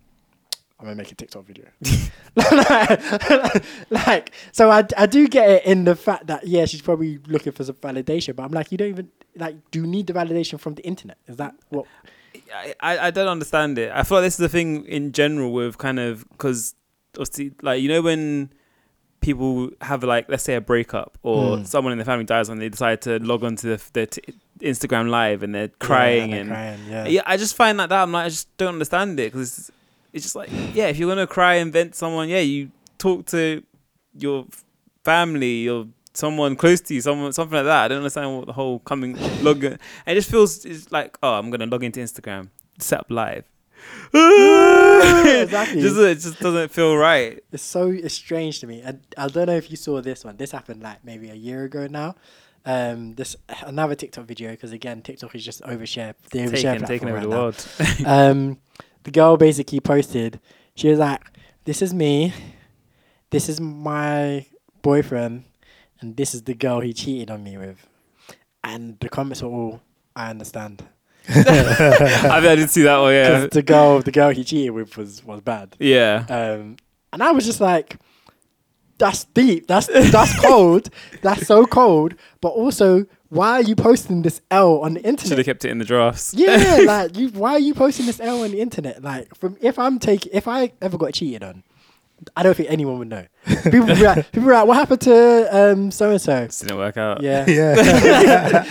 I'm 0.78 0.86
gonna 0.86 0.97
make 0.97 1.11
a 1.11 1.14
TikTok 1.14 1.44
video. 1.47 1.66
like, 3.90 4.32
so 4.53 4.70
I, 4.70 4.84
I 4.97 5.07
do 5.07 5.26
get 5.26 5.49
it 5.49 5.64
in 5.64 5.84
the 5.84 5.97
fact 5.97 6.26
that 6.26 6.47
yeah, 6.47 6.66
she's 6.66 6.82
probably 6.82 7.18
looking 7.26 7.53
for 7.53 7.64
some 7.64 7.76
validation, 7.76 8.36
but 8.36 8.44
I'm 8.44 8.53
like, 8.53 8.70
you 8.70 8.78
don't 8.78 8.88
even 8.88 9.11
like, 9.36 9.57
do 9.70 9.80
you 9.80 9.86
need 9.86 10.07
the 10.07 10.12
validation 10.12 10.61
from 10.61 10.74
the 10.74 10.82
internet? 10.82 11.18
Is 11.26 11.36
that 11.36 11.55
what? 11.70 11.86
I, 12.55 12.74
I 12.80 12.99
I 13.07 13.11
don't 13.11 13.28
understand 13.28 13.78
it. 13.78 13.90
I 13.92 14.03
feel 14.03 14.18
like 14.18 14.26
this 14.26 14.34
is 14.34 14.38
the 14.38 14.49
thing 14.49 14.84
in 14.86 15.12
general 15.12 15.53
with 15.53 15.78
kind 15.78 15.99
of 15.99 16.28
because 16.30 16.74
obviously 17.14 17.53
like 17.62 17.80
you 17.80 17.88
know 17.88 18.03
when 18.03 18.53
people 19.26 19.70
have 19.80 20.02
like 20.04 20.24
let's 20.28 20.44
say 20.44 20.54
a 20.54 20.60
breakup 20.60 21.18
or 21.22 21.56
Mm. 21.58 21.66
someone 21.66 21.92
in 21.92 21.98
the 21.98 22.04
family 22.04 22.24
dies 22.24 22.48
and 22.48 22.60
they 22.62 22.68
decide 22.68 22.98
to 23.02 23.18
log 23.30 23.42
on 23.42 23.56
to 23.56 23.66
the, 23.72 23.78
their 23.92 24.06
t- 24.06 24.22
Instagram 24.60 25.10
live 25.10 25.42
and 25.42 25.52
they're 25.54 25.72
crying 25.88 26.30
they're 26.30 26.40
and 26.42 26.50
crying, 26.50 26.80
yeah. 26.88 27.06
yeah 27.14 27.22
I 27.26 27.36
just 27.36 27.54
find 27.56 27.76
like 27.78 27.88
that 27.90 28.02
I'm 28.04 28.12
like 28.12 28.26
I 28.26 28.28
just 28.28 28.48
don't 28.56 28.74
understand 28.74 29.18
it 29.20 29.32
because 29.32 29.58
it's, 29.58 29.70
it's 30.12 30.24
just 30.26 30.36
like 30.36 30.48
yeah 30.74 30.86
if 30.86 30.96
you're 30.98 31.10
gonna 31.10 31.26
cry 31.26 31.54
and 31.62 31.72
vent 31.72 31.94
someone 31.94 32.28
yeah 32.28 32.38
you 32.38 32.70
talk 32.98 33.26
to 33.26 33.62
your 34.16 34.46
family 35.04 35.68
or 35.68 35.86
someone 36.14 36.54
close 36.56 36.80
to 36.82 36.94
you 36.94 37.00
someone 37.00 37.32
something 37.32 37.56
like 37.56 37.66
that 37.66 37.84
I 37.84 37.88
don't 37.88 37.98
understand 37.98 38.36
what 38.36 38.46
the 38.46 38.52
whole 38.60 38.78
coming 38.90 39.16
log 39.42 39.64
it 39.64 39.78
just 40.06 40.30
feels 40.30 40.64
it's 40.64 40.90
like 40.92 41.18
oh 41.22 41.34
I'm 41.34 41.50
gonna 41.50 41.66
log 41.66 41.82
into 41.84 42.00
Instagram 42.00 42.48
set 42.78 43.00
up 43.00 43.06
live 43.10 43.44
exactly. 45.42 45.80
just 45.80 45.97
it 45.97 46.18
just 46.18 46.40
doesn't 46.40 46.70
feel 46.70 46.97
right 46.97 47.42
It's 47.53 47.62
so 47.62 47.88
it's 47.88 48.14
strange 48.14 48.61
to 48.61 48.66
me. 48.66 48.82
I, 48.82 48.94
I 49.16 49.28
don't 49.28 49.47
know 49.47 49.57
if 49.57 49.70
you 49.70 49.76
saw 49.76 50.01
this 50.01 50.24
one. 50.24 50.36
This 50.36 50.53
happened 50.53 50.82
like 50.82 51.05
maybe 51.05 51.30
a 51.30 51.34
year 51.34 51.64
ago 51.64 51.86
now. 51.86 52.16
Um, 52.64 53.14
this 53.14 53.36
another 53.64 53.94
TikTok 53.94 54.24
video 54.24 54.51
because 54.51 54.72
again 54.72 55.03
TikTok 55.03 55.34
is 55.34 55.44
just 55.44 55.62
overshare. 55.62 56.14
The 56.30 56.40
overshare 56.40 56.72
taking 56.72 56.86
taking 56.86 57.09
over 57.09 57.18
right 57.18 57.22
the 57.22 57.28
world 57.28 57.68
um, 58.07 58.59
the 59.05 59.11
girl 59.11 59.36
basically 59.36 59.80
posted. 59.80 60.40
She 60.74 60.88
was 60.88 60.99
like, 60.99 61.22
"This 61.64 61.80
is 61.80 61.94
me. 61.94 62.32
This 63.30 63.49
is 63.49 63.61
my 63.61 64.47
boyfriend, 64.82 65.44
and 66.01 66.16
this 66.16 66.34
is 66.34 66.42
the 66.42 66.55
girl 66.55 66.80
he 66.80 66.92
cheated 66.92 67.30
on 67.30 67.44
me 67.44 67.57
with." 67.57 67.86
And 68.64 68.99
the 68.99 69.09
comments 69.09 69.42
were 69.42 69.49
all, 69.49 69.82
"I 70.16 70.30
understand." 70.30 70.82
I 71.28 72.40
think 72.40 72.46
I 72.46 72.54
did 72.54 72.70
see 72.70 72.82
that 72.82 72.98
one 72.98 73.12
yeah 73.12 73.40
Because 73.40 73.50
the 73.50 73.62
girl, 73.62 74.00
the 74.00 74.12
girl 74.12 74.30
he 74.30 74.44
cheated 74.44 74.72
with 74.72 74.96
was 74.96 75.24
was 75.24 75.40
bad. 75.40 75.76
yeah 75.78 76.24
Um, 76.28 76.76
and 77.12 77.22
I 77.22 77.32
was 77.32 77.44
just 77.46 77.60
like, 77.60 77.96
that's 78.98 79.24
deep. 79.24 79.66
That's 79.66 79.86
that's 79.88 80.40
cold. 80.40 80.88
That's 81.22 81.46
so 81.46 81.66
cold. 81.66 82.14
But 82.40 82.48
also, 82.48 83.04
why 83.28 83.52
are 83.52 83.62
you 83.62 83.76
posting 83.76 84.22
this 84.22 84.40
L 84.50 84.80
on 84.80 84.94
the 84.94 85.00
internet? 85.00 85.26
should 85.28 85.38
have 85.38 85.44
kept 85.46 85.64
it 85.64 85.70
in 85.70 85.78
the 85.78 85.84
drafts 85.84 86.32
Yeah, 86.34 86.80
like 86.86 87.16
you. 87.16 87.28
Why 87.30 87.52
are 87.52 87.58
you 87.58 87.74
posting 87.74 88.06
this 88.06 88.20
L 88.20 88.42
on 88.42 88.50
the 88.52 88.60
internet? 88.60 89.02
Like, 89.02 89.34
from 89.34 89.56
if 89.60 89.78
I'm 89.78 89.98
taking, 89.98 90.32
if 90.32 90.48
I 90.48 90.72
ever 90.80 90.96
got 90.98 91.12
cheated 91.14 91.42
on, 91.42 91.62
I 92.34 92.42
don't 92.42 92.56
think 92.56 92.70
anyone 92.70 92.98
would 92.98 93.08
know. 93.08 93.26
People 93.64 93.86
be 93.86 93.94
like, 93.94 94.32
people 94.32 94.48
be 94.48 94.54
like, 94.54 94.66
what 94.66 94.76
happened 94.76 95.00
to 95.02 95.48
um 95.56 95.90
so 95.90 96.10
and 96.10 96.20
so? 96.20 96.46
Just 96.46 96.62
didn't 96.62 96.78
work 96.78 96.96
out 96.96 97.22
Yeah, 97.22 97.44
Yeah. 97.48 98.64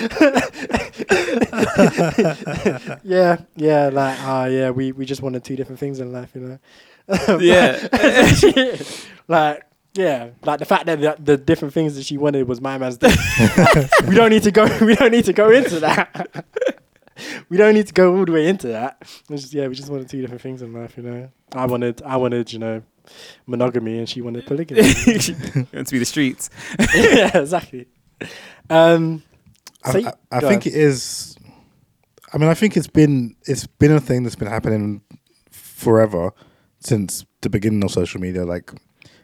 yeah, 3.04 3.38
yeah. 3.56 3.90
Like, 3.92 4.18
ah, 4.22 4.46
yeah. 4.46 4.70
We 4.72 4.92
we 4.92 5.06
just 5.06 5.22
wanted 5.22 5.44
two 5.44 5.56
different 5.56 5.80
things 5.80 6.00
in 6.00 6.12
life, 6.12 6.32
you 6.36 6.42
know. 6.42 6.60
yeah 7.40 7.88
like 9.28 9.64
yeah, 9.94 10.32
like 10.44 10.60
the 10.60 10.66
fact 10.66 10.88
that 10.88 11.00
the, 11.00 11.16
the 11.20 11.38
different 11.38 11.74
things 11.74 11.96
that 11.96 12.06
she 12.06 12.18
wanted 12.18 12.48
was 12.50 12.60
my 12.60 12.78
man's. 12.78 12.98
dick. 12.98 13.18
we 14.08 14.16
don't 14.16 14.30
need 14.30 14.44
to 14.44 14.52
go. 14.52 14.66
We 14.86 14.96
don't 14.96 15.12
need 15.12 15.24
to 15.26 15.34
go 15.34 15.50
into 15.50 15.80
that. 15.80 16.46
we 17.50 17.56
don't 17.56 17.74
need 17.74 17.88
to 17.88 17.94
go 17.94 18.18
all 18.18 18.26
the 18.26 18.32
way 18.34 18.48
into 18.48 18.68
that. 18.70 18.98
It's 19.30 19.44
just, 19.44 19.54
yeah, 19.54 19.68
we 19.68 19.76
just 19.76 19.90
wanted 19.90 20.10
two 20.10 20.20
different 20.22 20.42
things 20.42 20.62
in 20.62 20.74
life, 20.74 20.98
you 20.98 21.04
know. 21.04 21.32
I 21.54 21.66
wanted, 21.66 22.02
I 22.02 22.18
wanted, 22.18 22.52
you 22.52 22.60
know, 22.60 22.84
monogamy, 23.46 24.00
and 24.00 24.10
she 24.10 24.22
wanted 24.22 24.46
polygamy. 24.46 24.82
going 25.72 25.86
to 25.86 25.92
be 25.92 26.00
the 26.00 26.06
streets 26.06 26.50
yeah, 26.96 27.38
exactly. 27.38 27.88
Um, 28.70 29.24
so 29.86 30.00
I, 30.00 30.02
y- 30.02 30.14
I, 30.32 30.38
I 30.38 30.40
go 30.42 30.50
think 30.50 30.66
on. 30.66 30.72
it 30.72 30.76
is. 30.76 31.36
I 32.34 32.38
mean, 32.38 32.50
I 32.50 32.54
think 32.54 32.76
it's 32.76 32.88
been 32.88 33.36
it's 33.46 33.68
been 33.68 33.92
a 33.92 34.00
thing 34.00 34.24
that's 34.24 34.36
been 34.36 34.48
happening 34.48 35.02
forever 35.52 36.32
since 36.80 37.26
the 37.42 37.50
beginning 37.50 37.84
of 37.84 37.92
social 37.92 38.20
media. 38.20 38.46
Like 38.46 38.72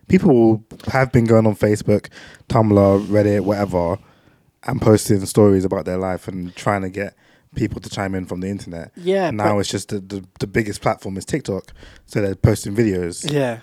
people 0.07 0.63
have 0.87 1.11
been 1.11 1.25
going 1.25 1.47
on 1.47 1.55
Facebook, 1.55 2.09
Tumblr, 2.49 3.05
Reddit, 3.07 3.41
whatever, 3.41 3.97
and 4.63 4.81
posting 4.81 5.25
stories 5.25 5.65
about 5.65 5.85
their 5.85 5.97
life 5.97 6.27
and 6.27 6.55
trying 6.55 6.81
to 6.83 6.89
get 6.89 7.15
people 7.55 7.81
to 7.81 7.89
chime 7.89 8.15
in 8.15 8.25
from 8.25 8.39
the 8.41 8.47
internet. 8.47 8.91
Yeah, 8.95 9.31
now 9.31 9.59
it's 9.59 9.69
just 9.69 9.89
the, 9.89 9.99
the 9.99 10.25
the 10.39 10.47
biggest 10.47 10.81
platform 10.81 11.17
is 11.17 11.25
TikTok, 11.25 11.73
so 12.05 12.21
they're 12.21 12.35
posting 12.35 12.75
videos. 12.75 13.29
Yeah. 13.31 13.59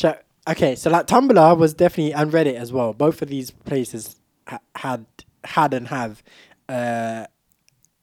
So, 0.00 0.16
okay, 0.48 0.74
so 0.76 0.88
like 0.90 1.06
Tumblr 1.06 1.56
was 1.58 1.74
definitely 1.74 2.14
and 2.14 2.32
Reddit 2.32 2.54
as 2.54 2.72
well. 2.72 2.92
Both 2.94 3.20
of 3.22 3.28
these 3.28 3.50
places 3.50 4.16
ha- 4.46 4.60
had 4.74 5.04
had 5.44 5.74
and 5.74 5.88
have 5.88 6.22
uh, 6.68 7.26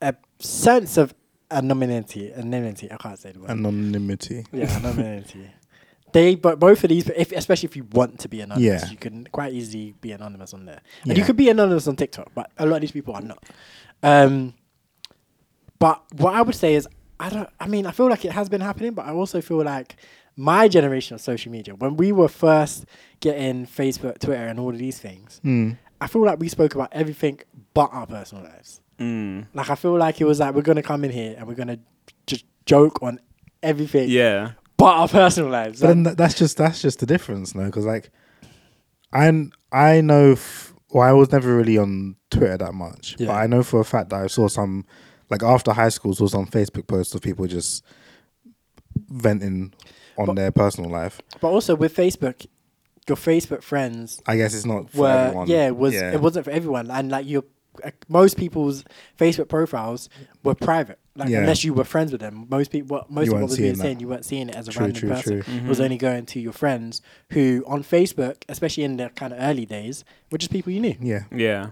a 0.01 0.15
sense 0.39 0.97
of 0.97 1.13
anonymity. 1.49 2.31
Anonymity. 2.33 2.91
I 2.91 2.97
can't 2.97 3.17
say 3.17 3.31
the 3.31 3.39
word. 3.39 3.49
Anonymity. 3.51 4.45
yeah, 4.51 4.75
anonymity. 4.77 5.49
They, 6.13 6.35
but 6.35 6.57
both 6.57 6.83
of 6.85 6.89
these, 6.89 7.09
if, 7.09 7.33
especially 7.33 7.67
if 7.67 7.75
you 7.75 7.83
want 7.91 8.19
to 8.21 8.29
be 8.29 8.39
anonymous, 8.39 8.83
Yeah. 8.83 8.89
you 8.89 8.95
can 8.95 9.27
quite 9.27 9.51
easily 9.53 9.93
be 9.99 10.13
anonymous 10.13 10.53
on 10.53 10.65
there. 10.65 10.79
And 11.03 11.17
you 11.17 11.23
could 11.25 11.35
be 11.35 11.49
anonymous 11.49 11.85
on 11.85 11.97
TikTok, 11.97 12.31
but 12.33 12.49
a 12.57 12.65
lot 12.65 12.75
of 12.77 12.81
these 12.81 12.93
people 12.93 13.13
are 13.13 13.21
not. 13.21 13.43
Um, 14.01 14.53
but 15.79 16.01
what 16.13 16.33
I 16.33 16.41
would 16.41 16.55
say 16.55 16.75
is, 16.75 16.87
I 17.19 17.29
don't. 17.29 17.49
I 17.59 17.67
mean, 17.67 17.85
I 17.85 17.91
feel 17.91 18.07
like 18.09 18.23
it 18.23 18.31
has 18.31 18.47
been 18.47 18.61
happening, 18.61 18.93
but 18.93 19.05
I 19.05 19.11
also 19.11 19.41
feel 19.41 19.63
like 19.63 19.97
my 20.39 20.67
generation 20.67 21.15
of 21.15 21.21
social 21.21 21.51
media, 21.51 21.73
when 21.75 21.97
we 21.97 22.11
were 22.11 22.27
first 22.29 22.85
getting 23.19 23.65
Facebook, 23.65 24.19
Twitter, 24.19 24.45
and 24.45 24.59
all 24.59 24.69
of 24.69 24.77
these 24.77 24.99
things, 24.99 25.41
Mm. 25.43 25.77
I 25.99 26.05
feel 26.07 26.23
like 26.23 26.39
we 26.39 26.47
spoke 26.47 26.75
about 26.75 26.89
everything 26.91 27.39
but 27.73 27.89
our 27.91 28.05
personal 28.05 28.43
lives. 28.43 28.81
mm. 28.99 29.47
Like 29.53 29.69
I 29.69 29.75
feel 29.75 29.97
like 29.97 30.21
it 30.21 30.25
was 30.25 30.39
like 30.39 30.53
we're 30.55 30.61
gonna 30.61 30.83
come 30.83 31.03
in 31.03 31.11
here 31.11 31.33
and 31.37 31.47
we're 31.47 31.55
gonna 31.55 31.79
just 32.27 32.45
joke 32.65 33.01
on 33.01 33.19
everything 33.63 34.07
yeah 34.09 34.51
but 34.77 34.93
our 34.93 35.07
personal 35.07 35.49
lives. 35.49 35.81
But 35.81 35.87
Like, 35.87 35.95
then 35.95 36.03
tha- 36.03 36.15
that's 36.15 36.35
just 36.35 36.55
that's 36.57 36.81
just 36.83 36.99
the 36.99 37.07
difference, 37.07 37.55
no? 37.55 37.65
Because 37.65 37.85
like, 37.85 38.11
I 39.11 39.49
I 39.71 40.01
know, 40.01 40.33
f- 40.33 40.73
well, 40.91 41.03
I 41.07 41.13
was 41.13 41.31
never 41.31 41.55
really 41.57 41.77
on 41.79 42.15
Twitter 42.29 42.57
that 42.57 42.73
much, 42.75 43.15
but 43.17 43.29
I 43.29 43.47
know 43.47 43.63
for 43.63 43.79
a 43.79 43.85
fact 43.85 44.09
that 44.11 44.21
I 44.21 44.27
saw 44.27 44.47
some, 44.47 44.85
like 45.31 45.41
after 45.41 45.71
high 45.73 45.89
school, 45.89 46.13
saw 46.13 46.27
some 46.27 46.45
Facebook 46.45 46.85
posts 46.87 47.15
of 47.15 47.21
people 47.21 47.47
just 47.47 47.83
venting 49.09 49.73
on 50.17 50.25
But- 50.27 50.35
their 50.35 50.51
personal 50.51 50.89
life. 50.89 51.21
But 51.41 51.49
also 51.49 51.75
with 51.75 51.95
Facebook, 51.95 52.45
your 53.07 53.15
Facebook 53.17 53.61
friends 53.63 54.21
I 54.25 54.35
guess 54.37 54.53
it's 54.53 54.65
not 54.65 54.89
for 54.91 55.01
were 55.01 55.07
everyone. 55.09 55.47
yeah, 55.47 55.67
it 55.67 55.77
was 55.77 55.93
Yeah. 55.93 56.11
it 56.13 56.21
wasn't 56.21 56.45
for 56.45 56.51
everyone, 56.51 56.89
and 56.91 57.09
like 57.09 57.27
your 57.27 57.43
uh, 57.83 57.91
most 58.09 58.37
people's 58.37 58.83
Facebook 59.19 59.47
profiles 59.49 60.09
were 60.43 60.55
private. 60.55 60.97
Like 61.15 61.29
Yeah. 61.29 61.39
unless 61.41 61.63
you 61.63 61.73
were 61.75 61.83
friends 61.83 62.11
with 62.11 62.21
them, 62.21 62.47
most 62.49 62.71
people 62.71 62.97
what 62.97 63.11
most 63.11 63.27
You 63.27 63.31
of 63.31 63.33
what 63.33 63.39
weren't 63.41 63.49
was 63.51 63.57
being 63.59 63.67
seeing 63.67 63.77
that. 63.77 63.83
saying, 63.83 63.99
you 63.99 64.07
weren't 64.07 64.25
seeing 64.25 64.49
it 64.49 64.55
as 64.55 64.67
a 64.67 64.71
True, 64.71 64.85
random 64.85 64.99
true, 64.99 65.09
person. 65.09 65.41
true. 65.43 65.53
It 65.57 65.63
was 65.65 65.79
only 65.79 65.97
going 65.97 66.25
to 66.25 66.39
your 66.39 66.53
friends 66.53 67.01
who 67.33 67.63
on 67.67 67.83
Facebook, 67.83 68.37
especially 68.49 68.83
in 68.83 68.97
the 68.97 69.09
kind 69.09 69.31
of 69.31 69.39
early 69.39 69.65
days, 69.67 70.03
were 70.31 70.39
just 70.39 70.51
people 70.51 70.71
you 70.73 70.79
knew. 70.79 70.95
Yeah. 70.99 71.23
yeah 71.31 71.67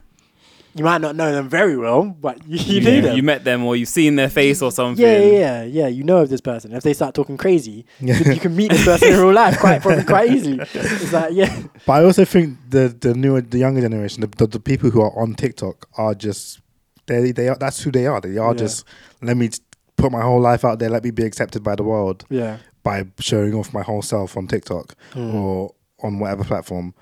you 0.76 0.84
might 0.84 1.00
not 1.00 1.16
know 1.16 1.32
them 1.32 1.48
very 1.50 1.78
well, 1.78 2.04
but 2.04 2.46
you, 2.48 2.58
you 2.58 2.82
Yeah. 2.82 2.90
knew 2.90 3.02
them. 3.02 3.16
You 3.18 3.24
met 3.24 3.44
them 3.46 3.64
or 3.66 3.76
you've 3.76 3.88
seen 3.90 4.16
their 4.18 4.30
face 4.30 4.62
or 4.62 4.72
something. 4.72 5.04
yeah, 5.06 5.18
yeah, 5.20 5.38
yeah, 5.40 5.64
yeah. 5.64 5.88
You 5.88 6.04
know 6.04 6.18
of 6.18 6.30
this 6.30 6.42
person. 6.42 6.74
If 6.74 6.84
they 6.84 6.94
start 6.94 7.16
talking 7.16 7.38
crazy, 7.38 7.86
you, 8.00 8.14
can, 8.24 8.34
you 8.34 8.40
can 8.40 8.56
meet 8.56 8.72
this 8.72 8.84
person 8.84 9.14
in 9.14 9.20
real 9.20 9.32
life 9.34 9.58
quite 9.60 9.82
probably 9.82 10.04
quite 10.04 10.30
easily. 10.32 10.60
It's 10.74 11.14
like 11.14 11.34
yeah, 11.34 11.64
But 11.86 11.94
I 11.94 12.04
also 12.04 12.26
think 12.26 12.58
the 12.70 12.90
the 12.90 13.14
newer, 13.14 13.42
the 13.42 13.58
younger 13.60 13.82
generation, 13.82 14.22
the, 14.22 14.28
the, 14.28 14.48
the 14.48 14.60
people 14.60 14.90
who 14.90 15.02
are 15.02 15.18
on 15.18 15.34
TikTok 15.36 15.88
are 15.98 16.14
just 16.14 16.60
they 17.08 17.32
they 17.32 17.48
are 17.48 17.56
that's 17.56 17.82
who 17.82 17.92
they 17.92 18.06
are. 18.08 18.20
They 18.20 18.38
are 18.38 18.52
Yeah. 18.52 18.60
just 18.60 18.86
let 19.22 19.38
me 19.38 19.50
put 19.96 20.12
my 20.12 20.22
whole 20.22 20.42
life 20.42 20.66
out 20.66 20.80
there. 20.80 20.90
Let 20.90 21.04
me 21.06 21.12
be 21.12 21.24
accepted 21.24 21.64
by 21.64 21.76
the 21.76 21.84
world 21.84 22.26
yeah, 22.30 22.58
by 22.84 23.06
showing 23.20 23.54
off 23.56 23.74
my 23.74 23.82
whole 23.84 24.02
self 24.02 24.36
on 24.36 24.48
TikTok 24.48 24.94
Mm. 25.14 25.34
or 25.34 25.74
on 26.04 26.20
whatever 26.20 26.44
platform. 26.44 26.94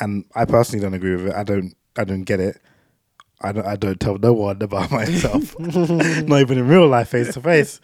And 0.00 0.24
I 0.34 0.44
personally 0.44 0.82
don't 0.82 0.94
agree 0.94 1.16
with 1.16 1.28
it. 1.28 1.34
I 1.34 1.44
don't 1.44 1.74
I 1.96 2.04
don't 2.04 2.24
get 2.24 2.40
it. 2.40 2.60
I 3.42 3.52
don't 3.52 3.66
I 3.66 3.76
don't 3.76 3.98
tell 4.00 4.18
no 4.18 4.32
one 4.32 4.62
about 4.62 4.90
myself, 5.00 5.58
not 5.58 6.40
even 6.40 6.58
in 6.58 6.68
real 6.68 6.86
life, 6.88 7.08
face 7.08 7.34
to 7.34 7.40
face. 7.40 7.80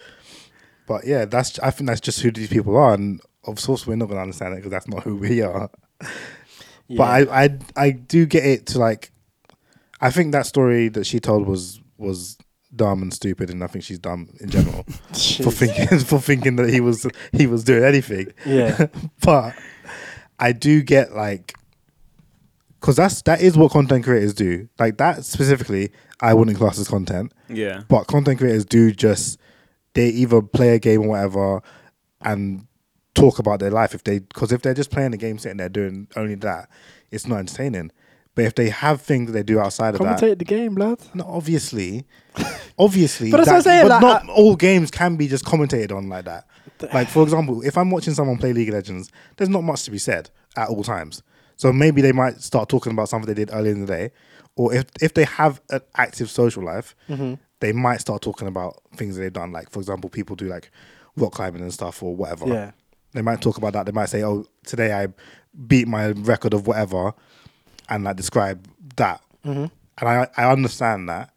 But 0.86 1.06
yeah, 1.06 1.24
that's 1.26 1.58
I 1.58 1.70
think 1.70 1.88
that's 1.88 2.00
just 2.00 2.20
who 2.20 2.30
these 2.30 2.48
people 2.48 2.76
are, 2.76 2.94
and 2.94 3.20
of 3.44 3.60
course 3.62 3.86
we're 3.86 3.96
not 3.96 4.08
gonna 4.08 4.22
understand 4.22 4.54
it 4.54 4.56
because 4.58 4.70
that's 4.70 4.88
not 4.88 5.02
who 5.02 5.16
we 5.16 5.42
are. 5.42 5.70
yeah. 6.00 6.96
But 6.96 7.04
I, 7.28 7.44
I 7.44 7.58
I 7.76 7.90
do 7.90 8.24
get 8.26 8.44
it 8.44 8.66
to 8.68 8.78
like 8.78 9.10
I 10.00 10.10
think 10.10 10.32
that 10.32 10.46
story 10.46 10.88
that 10.90 11.04
she 11.06 11.20
told 11.20 11.46
was 11.46 11.80
was 11.98 12.38
dumb 12.74 13.02
and 13.02 13.12
stupid 13.12 13.50
and 13.50 13.64
I 13.64 13.66
think 13.66 13.82
she's 13.84 13.98
dumb 13.98 14.28
in 14.40 14.50
general 14.50 14.82
for 15.42 15.50
thinking 15.50 15.98
for 16.00 16.20
thinking 16.20 16.56
that 16.56 16.68
he 16.70 16.80
was 16.80 17.06
he 17.32 17.46
was 17.46 17.64
doing 17.64 17.82
anything. 17.84 18.32
yeah, 18.46 18.86
But 19.22 19.54
I 20.38 20.52
do 20.52 20.82
get 20.82 21.14
like 21.14 21.54
cuz 22.80 22.96
that's 22.96 23.22
that 23.22 23.40
is 23.40 23.56
what 23.56 23.70
content 23.72 24.04
creators 24.04 24.34
do. 24.34 24.68
Like 24.78 24.96
that 24.98 25.24
specifically 25.24 25.90
I 26.20 26.34
wouldn't 26.34 26.56
class 26.56 26.78
as 26.78 26.88
content, 26.88 27.32
Yeah. 27.48 27.82
but 27.88 28.06
content 28.06 28.38
creators 28.38 28.64
do 28.64 28.92
just 28.92 29.38
they 29.94 30.08
either 30.08 30.42
play 30.42 30.74
a 30.74 30.78
game 30.78 31.02
or 31.02 31.08
whatever 31.08 31.62
and 32.20 32.66
talk 33.14 33.38
about 33.38 33.58
their 33.60 33.70
life 33.70 33.94
if 33.94 34.04
they 34.04 34.20
because 34.20 34.52
if 34.52 34.62
they're 34.62 34.74
just 34.74 34.90
playing 34.90 35.10
the 35.12 35.16
game 35.16 35.38
sitting 35.38 35.56
there 35.56 35.68
doing 35.68 36.06
only 36.16 36.34
that 36.36 36.68
it's 37.10 37.26
not 37.26 37.38
entertaining 37.38 37.90
but 38.36 38.44
if 38.44 38.54
they 38.54 38.68
have 38.68 39.00
things 39.00 39.26
that 39.26 39.32
they 39.32 39.42
do 39.42 39.58
outside 39.58 39.94
of 39.96 40.00
that 40.00 40.20
commentate 40.20 40.38
the 40.38 40.44
game, 40.44 40.74
blood. 40.74 41.00
no, 41.14 41.24
obviously 41.26 42.04
obviously 42.78 43.30
But 43.32 43.38
that's 43.38 43.48
what 43.48 43.56
I'm 43.56 43.62
saying, 43.62 43.82
but 43.88 44.02
like, 44.02 44.24
not 44.24 44.28
all 44.28 44.54
games 44.56 44.90
can 44.92 45.16
be 45.16 45.26
just 45.26 45.44
commentated 45.44 45.92
on 45.96 46.08
like 46.08 46.26
that 46.26 46.46
like 46.92 47.08
for 47.08 47.24
example 47.24 47.62
if 47.62 47.76
i'm 47.76 47.90
watching 47.90 48.14
someone 48.14 48.38
play 48.38 48.52
league 48.52 48.68
of 48.68 48.74
legends 48.74 49.10
there's 49.36 49.48
not 49.48 49.64
much 49.64 49.82
to 49.84 49.90
be 49.90 49.98
said 49.98 50.30
at 50.56 50.68
all 50.68 50.84
times 50.84 51.22
so 51.58 51.72
maybe 51.72 52.00
they 52.00 52.12
might 52.12 52.40
start 52.40 52.68
talking 52.70 52.92
about 52.92 53.08
something 53.10 53.26
they 53.28 53.34
did 53.44 53.50
earlier 53.52 53.72
in 53.72 53.80
the 53.84 53.86
day 53.98 54.10
or 54.56 54.72
if 54.74 54.86
if 55.02 55.12
they 55.14 55.24
have 55.24 55.60
an 55.70 55.80
active 55.96 56.30
social 56.30 56.64
life 56.64 56.94
Mm-hmm. 57.10 57.34
they 57.60 57.72
might 57.72 58.00
start 58.00 58.22
talking 58.22 58.48
about 58.48 58.80
things 58.96 59.14
that 59.16 59.22
they've 59.22 59.32
done 59.42 59.52
like 59.52 59.68
for 59.70 59.80
example 59.80 60.08
people 60.08 60.34
do 60.36 60.46
like 60.46 60.70
rock 61.16 61.32
climbing 61.32 61.62
and 61.62 61.72
stuff 61.74 62.02
or 62.02 62.16
whatever 62.16 62.46
Yeah, 62.48 62.70
they 63.12 63.22
might 63.22 63.40
talk 63.42 63.56
about 63.58 63.72
that. 63.74 63.86
They 63.86 63.92
might 63.92 64.08
say, 64.08 64.22
"Oh, 64.22 64.44
today 64.64 64.92
I 64.92 65.08
beat 65.66 65.88
my 65.88 66.08
record 66.10 66.54
of 66.54 66.66
whatever," 66.68 67.12
and 67.88 68.04
like 68.04 68.16
describe 68.16 68.58
that. 68.96 69.20
Mm-hmm. 69.44 69.66
And 69.98 70.08
I 70.08 70.28
I 70.36 70.52
understand 70.52 71.08
that. 71.08 71.30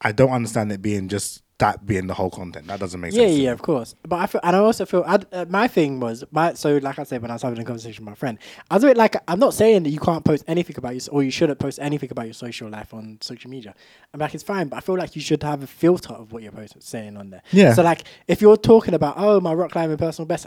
I 0.00 0.10
don't 0.12 0.30
understand 0.32 0.72
it 0.72 0.80
being 0.82 1.08
just 1.08 1.42
that 1.60 1.86
being 1.86 2.06
the 2.06 2.14
whole 2.14 2.30
content. 2.30 2.66
That 2.66 2.80
doesn't 2.80 3.00
make 3.00 3.12
yeah, 3.12 3.26
sense. 3.26 3.36
to 3.36 3.42
yeah, 3.42 3.52
of 3.52 3.62
course. 3.62 3.94
But 4.02 4.16
I 4.16 4.26
feel, 4.26 4.40
and 4.42 4.56
I 4.56 4.58
also 4.58 4.86
feel, 4.86 5.04
i 5.06 5.18
uh, 5.32 5.44
my 5.48 5.68
thing 5.68 6.00
was, 6.00 6.24
my 6.30 6.54
so 6.54 6.78
like 6.78 6.98
I 6.98 7.04
said 7.04 7.22
when 7.22 7.30
I 7.30 7.34
was 7.34 7.42
having 7.42 7.58
a 7.60 7.64
conversation 7.64 8.04
with 8.04 8.12
my 8.12 8.16
friend, 8.16 8.38
I 8.70 8.74
was 8.74 8.84
a 8.84 8.88
bit 8.88 8.96
like, 8.96 9.16
I'm 9.28 9.38
not 9.38 9.54
saying 9.54 9.82
that 9.84 9.90
you 9.90 10.00
can't 10.00 10.24
post 10.24 10.42
anything 10.48 10.76
about 10.78 10.94
your, 10.94 11.02
or 11.12 11.22
you 11.22 11.30
shouldn't 11.30 11.58
post 11.58 11.78
anything 11.80 12.10
about 12.10 12.24
your 12.24 12.34
social 12.34 12.68
life 12.70 12.92
on 12.94 13.18
social 13.20 13.50
media. 13.50 13.74
I'm 14.12 14.20
like, 14.20 14.34
it's 14.34 14.42
fine, 14.42 14.68
but 14.68 14.78
I 14.78 14.80
feel 14.80 14.96
like 14.96 15.14
you 15.14 15.22
should 15.22 15.42
have 15.42 15.62
a 15.62 15.66
filter 15.66 16.14
of 16.14 16.32
what 16.32 16.42
you're 16.42 16.52
posting, 16.52 16.80
saying 16.80 17.16
on 17.16 17.30
there. 17.30 17.42
Yeah. 17.52 17.74
So 17.74 17.82
like, 17.82 18.04
if 18.26 18.40
you're 18.40 18.56
talking 18.56 18.94
about, 18.94 19.14
oh, 19.18 19.40
my 19.40 19.52
rock 19.52 19.72
climbing 19.72 19.98
personal 19.98 20.26
best, 20.26 20.46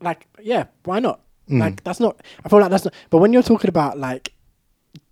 like, 0.00 0.26
yeah, 0.40 0.66
why 0.84 1.00
not? 1.00 1.20
Mm. 1.48 1.58
Like, 1.58 1.82
that's 1.82 1.98
not. 1.98 2.20
I 2.44 2.48
feel 2.48 2.60
like 2.60 2.70
that's 2.70 2.84
not. 2.84 2.94
But 3.10 3.18
when 3.18 3.32
you're 3.32 3.42
talking 3.42 3.68
about 3.68 3.98
like 3.98 4.32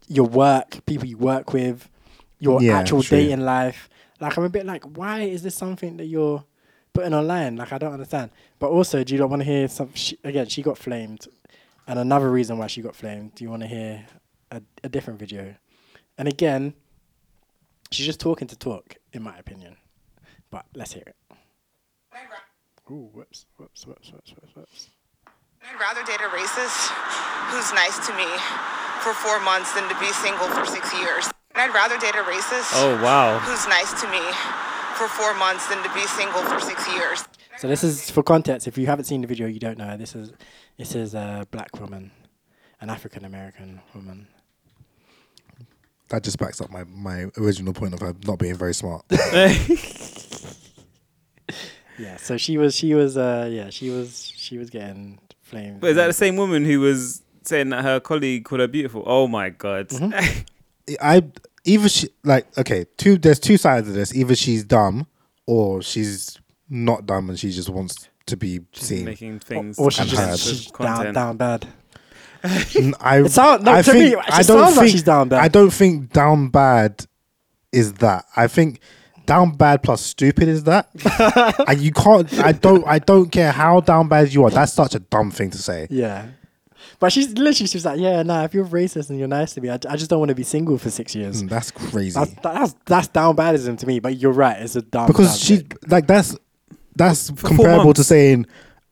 your 0.07 0.27
work, 0.27 0.87
people 0.87 1.07
you 1.07 1.19
work 1.19 1.53
with, 1.53 1.91
your 2.39 2.63
Yeah, 2.63 2.79
actual 2.79 3.03
true. 3.03 3.19
dating 3.19 3.41
life. 3.41 3.89
Like 4.21 4.37
I'm 4.37 4.45
a 4.45 4.49
bit 4.49 4.67
like, 4.67 4.85
why 4.85 5.23
is 5.23 5.43
this 5.43 5.55
something 5.55 5.97
that 5.99 6.07
you're 6.07 6.45
putting 6.93 7.15
online? 7.15 7.57
Like 7.57 7.73
I 7.73 7.79
don't 7.79 7.93
understand. 7.93 8.31
But 8.59 8.71
also, 8.71 9.05
do 9.05 9.15
you 9.15 9.21
not 9.21 9.31
want 9.31 9.41
to 9.41 9.47
hear 9.47 9.69
some? 9.69 9.91
She, 9.95 10.19
again, 10.25 10.47
she 10.47 10.63
got 10.63 10.77
flamed, 10.79 11.29
and 11.87 11.99
another 11.99 12.31
reason 12.31 12.59
why 12.59 12.67
she 12.67 12.83
got 12.83 12.97
flamed. 12.97 13.35
Do 13.35 13.45
you 13.45 13.51
want 13.51 13.63
to 13.63 13.69
hear 13.69 14.07
a, 14.51 14.63
a 14.83 14.89
different 14.89 15.19
video? 15.19 15.55
And 16.17 16.27
again, 16.27 16.75
she's 17.91 18.07
just 18.07 18.21
talking 18.21 18.49
to 18.49 18.57
talk, 18.57 18.97
in 19.13 19.23
my 19.23 19.39
opinion. 19.39 19.77
But 20.51 20.67
let's 20.75 20.93
hear 20.93 21.05
it. 21.07 21.17
Ooh, 22.91 23.11
whoops, 23.13 23.45
whoops, 23.59 23.87
whoops, 23.87 24.11
whoops, 24.11 24.33
whoops, 24.33 24.57
whoops. 24.57 24.91
I'd 25.63 25.79
rather 25.79 26.03
date 26.05 26.21
a 26.21 26.29
racist 26.31 26.89
who's 27.53 27.73
nice 27.75 27.99
to 28.07 28.17
me 28.17 28.27
for 29.03 29.13
four 29.13 29.41
months 29.41 29.75
than 29.75 29.89
to 29.89 30.01
be 30.01 30.07
single 30.13 30.49
for 30.49 30.65
six 30.65 30.93
years. 30.95 31.29
And 31.55 31.63
I'd 31.71 31.75
rather 31.75 31.99
date 31.99 32.15
a 32.15 32.23
racist 32.23 32.71
Oh 32.75 33.01
wow. 33.03 33.39
who's 33.41 33.67
nice 33.69 33.93
to 34.01 34.09
me 34.11 34.21
for 34.95 35.09
four 35.09 35.35
months 35.35 35.67
than 35.69 35.83
to 35.83 35.93
be 35.95 36.01
single 36.07 36.43
for 36.43 36.61
six 36.61 36.87
years. 36.93 37.25
So 37.59 37.67
this 37.69 37.83
is 37.83 38.11
for 38.11 38.23
context. 38.23 38.69
If 38.69 38.79
you 38.79 38.87
haven't 38.87 39.07
seen 39.07 39.21
the 39.21 39.27
video, 39.27 39.47
you 39.49 39.59
don't 39.59 39.79
know. 39.79 39.97
This 39.97 40.15
is 40.15 40.33
this 40.77 40.95
is 40.95 41.15
a 41.15 41.47
black 41.51 41.81
woman, 41.81 42.11
an 42.81 42.91
African 42.91 43.25
American 43.25 43.81
woman. 43.95 44.29
That 46.11 46.23
just 46.23 46.39
backs 46.39 46.61
up 46.61 46.71
my, 46.71 46.85
my 46.85 47.27
original 47.37 47.75
point 47.75 47.93
of 47.95 48.01
her 48.01 48.15
not 48.27 48.39
being 48.39 48.55
very 48.55 48.75
smart. 48.75 49.05
Yeah. 51.99 52.17
So 52.17 52.37
she 52.37 52.59
was 52.59 52.77
she 52.77 52.95
was 52.95 53.17
uh 53.17 53.49
yeah 53.51 53.71
she 53.71 53.91
was 53.91 54.33
she 54.37 54.57
was 54.57 54.71
getting 54.71 55.19
flamed. 55.43 55.81
But 55.81 55.91
is 55.91 55.97
that 55.97 56.07
the 56.07 56.13
same 56.13 56.37
woman 56.37 56.65
who 56.65 56.79
was 56.81 57.23
saying 57.43 57.71
that 57.71 57.83
her 57.83 57.99
colleague 57.99 58.45
called 58.45 58.61
her 58.61 58.69
beautiful? 58.69 59.03
Oh 59.05 59.27
my 59.27 59.51
god. 59.51 59.91
I 61.01 61.23
either 61.65 61.89
she 61.89 62.09
like 62.25 62.47
okay 62.59 62.87
two 62.97 63.19
there's 63.19 63.41
two 63.41 63.57
sides 63.57 63.89
of 63.89 63.95
this. 63.95 64.15
Either 64.15 64.35
she's 64.35 64.65
dumb 64.65 65.07
or 65.47 65.83
she's 65.83 66.39
not 66.69 67.07
dumb 67.07 67.29
and 67.31 67.39
she 67.39 67.51
just 67.51 67.69
wants 67.69 68.09
to 68.27 68.37
be 68.37 68.61
seen. 68.73 69.05
making 69.07 69.39
things 69.41 69.79
or 69.79 69.91
she's 69.91 70.11
just 70.11 70.47
she's 70.47 70.71
down 70.73 71.13
down 71.15 71.37
bad. 71.37 71.67
N- 72.77 72.95
I, 73.01 73.21
It 73.23 73.31
sound- 73.33 73.65
no, 73.65 73.73
I 73.73 73.83
to 73.83 73.91
think, 73.91 74.05
me, 74.05 74.13
it 74.13 74.19
I 74.29 74.43
don't 74.43 74.45
sounds 74.45 74.77
like 74.77 74.85
think 74.85 74.91
she's 74.93 75.03
down 75.03 75.29
bad. 75.29 75.41
I 75.41 75.49
don't 75.49 75.71
think 75.73 76.13
down 76.13 76.49
bad 76.51 77.05
is 77.73 77.95
that. 77.95 78.27
I 78.37 78.47
think 78.47 78.81
down 79.27 79.57
bad 79.57 79.83
plus 79.83 80.01
stupid 80.03 80.47
is 80.49 80.65
that. 80.65 80.89
and 81.69 81.81
you 81.81 81.91
can't. 81.93 82.33
I 82.39 82.53
don't. 82.53 82.87
I 82.87 82.99
don't 83.01 83.31
care 83.31 83.51
how 83.51 83.81
down 83.81 84.09
bad 84.09 84.33
you 84.33 84.45
are. 84.45 84.51
That's 84.51 84.73
such 84.73 84.95
a 84.95 85.01
dumb 85.01 85.31
thing 85.33 85.51
to 85.51 85.59
say. 85.59 85.89
Yeah. 85.91 86.29
But 87.01 87.13
she's 87.13 87.29
literally 87.29 87.69
she's 87.69 87.85
like, 87.85 88.01
yeah, 88.01 88.23
nah. 88.25 88.43
If 88.45 88.55
you're 88.55 88.65
racist 88.67 89.09
and 89.11 89.19
you're 89.19 89.29
nice 89.29 89.55
to 89.55 89.61
me, 89.61 89.71
I, 89.71 89.75
I 89.89 89.97
just 89.97 90.11
don't 90.11 90.19
want 90.19 90.31
to 90.31 90.35
be 90.35 90.43
single 90.43 90.79
for 90.79 90.91
six 90.91 91.15
years. 91.15 91.43
Mm, 91.43 91.49
That's 91.49 91.71
crazy. 91.71 92.19
That's, 92.19 92.35
that's 92.43 92.75
that's 92.87 93.09
down 93.09 93.37
badism 93.37 93.79
to 93.79 93.87
me. 93.87 94.01
But 94.01 94.17
you're 94.17 94.33
right, 94.33 94.61
it's 94.61 94.75
a 94.75 94.83
down 94.83 95.07
because 95.07 95.39
she 95.39 95.63
bit. 95.63 95.91
like 95.91 96.07
that's 96.09 96.37
that's 96.97 97.31
four 97.31 97.51
comparable 97.51 97.95
to 97.95 98.03
saying 98.03 98.47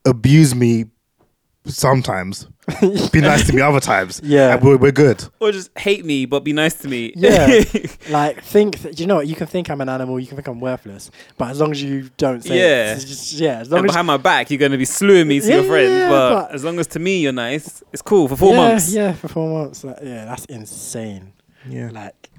abuse 0.05 0.55
me 0.55 0.85
sometimes, 1.65 2.47
be 3.11 3.21
nice 3.21 3.47
to 3.47 3.53
me 3.53 3.61
other 3.61 3.79
times. 3.79 4.19
Yeah. 4.23 4.53
and 4.55 4.63
we're, 4.63 4.75
we're 4.77 4.91
good. 4.91 5.23
or 5.39 5.51
just 5.51 5.75
hate 5.77 6.03
me 6.03 6.25
but 6.25 6.41
be 6.41 6.51
nice 6.53 6.73
to 6.75 6.87
me. 6.89 7.13
Yeah. 7.15 7.63
like 8.09 8.43
think 8.43 8.81
th- 8.81 8.99
you 8.99 9.05
know 9.07 9.15
what 9.15 9.27
you 9.27 9.35
can 9.35 9.47
think 9.47 9.69
I'm 9.69 9.79
an 9.79 9.87
animal, 9.89 10.19
you 10.19 10.27
can 10.27 10.35
think 10.35 10.47
I'm 10.47 10.59
worthless, 10.59 11.09
but 11.37 11.49
as 11.49 11.59
long 11.61 11.71
as 11.71 11.81
you 11.81 12.09
don't 12.17 12.41
say 12.43 12.59
Yeah. 12.59 12.95
it, 12.95 12.99
just, 12.99 13.33
yeah, 13.33 13.59
as 13.59 13.71
long 13.71 13.79
and 13.79 13.89
as 13.89 13.93
behind 13.93 14.07
my 14.07 14.17
back, 14.17 14.51
you're 14.51 14.59
gonna 14.59 14.77
be 14.77 14.85
slewing 14.85 15.27
me 15.27 15.39
to 15.39 15.47
Yeah, 15.47 15.55
your 15.55 15.63
friends. 15.63 15.91
yeah, 15.91 16.09
but, 16.09 16.33
but- 16.47 16.55
as 16.55 16.63
long 16.63 16.77
as 16.79 16.87
to 16.87 16.99
me 16.99 17.21
you're 17.21 17.31
nice, 17.31 17.83
it's 17.93 18.01
cool 18.01 18.27
for 18.27 18.35
four 18.35 18.51
yeah, 18.53 18.57
months. 18.57 18.93
Yeah, 18.93 19.13
for 19.13 19.27
four 19.29 19.63
months. 19.63 19.83
Like, 19.83 19.97
yeah, 20.03 20.25
that's 20.25 20.45
insane. 20.45 21.33
Yeah. 21.69 21.89
Like, 21.91 22.29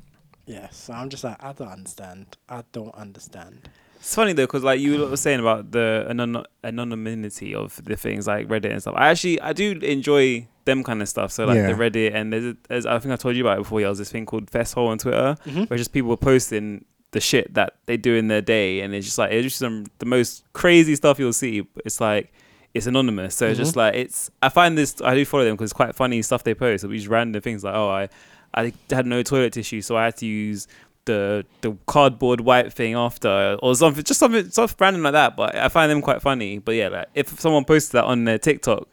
yeah. 0.46 0.68
So 0.70 0.92
I'm 0.92 1.08
just 1.08 1.24
like, 1.24 1.42
I 1.42 1.52
don't 1.52 1.68
understand. 1.68 2.36
I 2.48 2.64
don't 2.72 2.94
understand. 2.94 3.68
It's 4.08 4.14
funny 4.14 4.32
though, 4.32 4.44
because 4.46 4.64
like 4.64 4.80
you 4.80 5.04
were 5.06 5.16
saying 5.18 5.40
about 5.40 5.70
the 5.70 6.06
anon- 6.08 6.46
anonymity 6.64 7.54
of 7.54 7.78
the 7.84 7.94
things 7.94 8.26
like 8.26 8.48
Reddit 8.48 8.70
and 8.72 8.80
stuff. 8.80 8.94
I 8.96 9.08
actually 9.08 9.38
I 9.40 9.52
do 9.52 9.72
enjoy 9.82 10.48
them 10.64 10.82
kind 10.82 11.02
of 11.02 11.08
stuff. 11.10 11.30
So 11.32 11.44
like 11.44 11.56
Yeah. 11.56 11.66
the 11.66 11.74
Reddit 11.74 12.14
and 12.14 12.32
there's, 12.32 12.44
a, 12.44 12.56
there's 12.68 12.86
I 12.86 12.98
think 13.00 13.12
I 13.12 13.16
told 13.16 13.36
you 13.36 13.44
about 13.44 13.58
it 13.58 13.62
before. 13.64 13.80
Yeah, 13.82 13.88
there's 13.88 13.98
this 13.98 14.10
thing 14.10 14.24
called 14.24 14.50
Fesshole 14.50 14.88
on 14.88 14.96
Twitter, 14.98 15.36
Mm-hmm. 15.44 15.64
where 15.64 15.76
just 15.76 15.92
people 15.92 16.08
were 16.08 16.16
posting 16.16 16.86
the 17.10 17.20
shit 17.20 17.52
that 17.54 17.74
they 17.86 17.96
do 17.98 18.14
in 18.14 18.28
their 18.28 18.40
day, 18.42 18.80
and 18.80 18.94
it's 18.94 19.06
just 19.06 19.18
like 19.18 19.30
it's 19.30 19.44
just 19.44 19.58
some 19.58 19.84
the 19.98 20.06
most 20.06 20.44
crazy 20.54 20.94
stuff 20.96 21.18
you'll 21.18 21.32
see. 21.34 21.66
It's 21.84 22.00
like 22.00 22.32
it's 22.74 22.86
anonymous, 22.86 23.34
so 23.34 23.46
it's 23.46 23.58
just 23.58 23.72
Mm-hmm. 23.72 23.78
like 23.80 23.94
it's. 23.94 24.30
I 24.42 24.48
find 24.48 24.76
this 24.78 25.00
I 25.02 25.14
do 25.14 25.24
follow 25.26 25.44
them 25.44 25.54
because 25.56 25.66
it's 25.70 25.72
quite 25.76 25.94
funny 25.94 26.22
stuff 26.22 26.44
they 26.44 26.54
post. 26.54 26.82
It'll 26.84 26.92
be 26.92 26.98
just 26.98 27.08
random 27.10 27.42
things 27.42 27.62
like 27.62 27.74
oh 27.74 27.90
I 27.90 28.08
I 28.54 28.72
had 28.90 29.06
no 29.06 29.22
toilet 29.22 29.52
tissue, 29.52 29.82
so 29.82 29.96
I 29.98 30.06
had 30.06 30.16
to 30.18 30.26
use 30.26 30.66
the 31.08 31.44
the 31.62 31.76
cardboard 31.86 32.40
white 32.40 32.72
thing 32.72 32.94
after 32.94 33.56
or 33.62 33.74
something 33.74 34.04
just 34.04 34.20
something 34.20 34.48
something 34.50 34.76
random 34.78 35.02
like 35.02 35.12
that 35.12 35.36
but 35.36 35.54
i 35.54 35.68
find 35.68 35.90
them 35.90 36.00
quite 36.02 36.22
funny 36.22 36.58
but 36.58 36.72
yeah 36.72 36.88
like 36.88 37.08
if 37.14 37.40
someone 37.40 37.64
posted 37.64 37.92
that 37.92 38.04
on 38.04 38.24
their 38.24 38.38
tiktok 38.38 38.86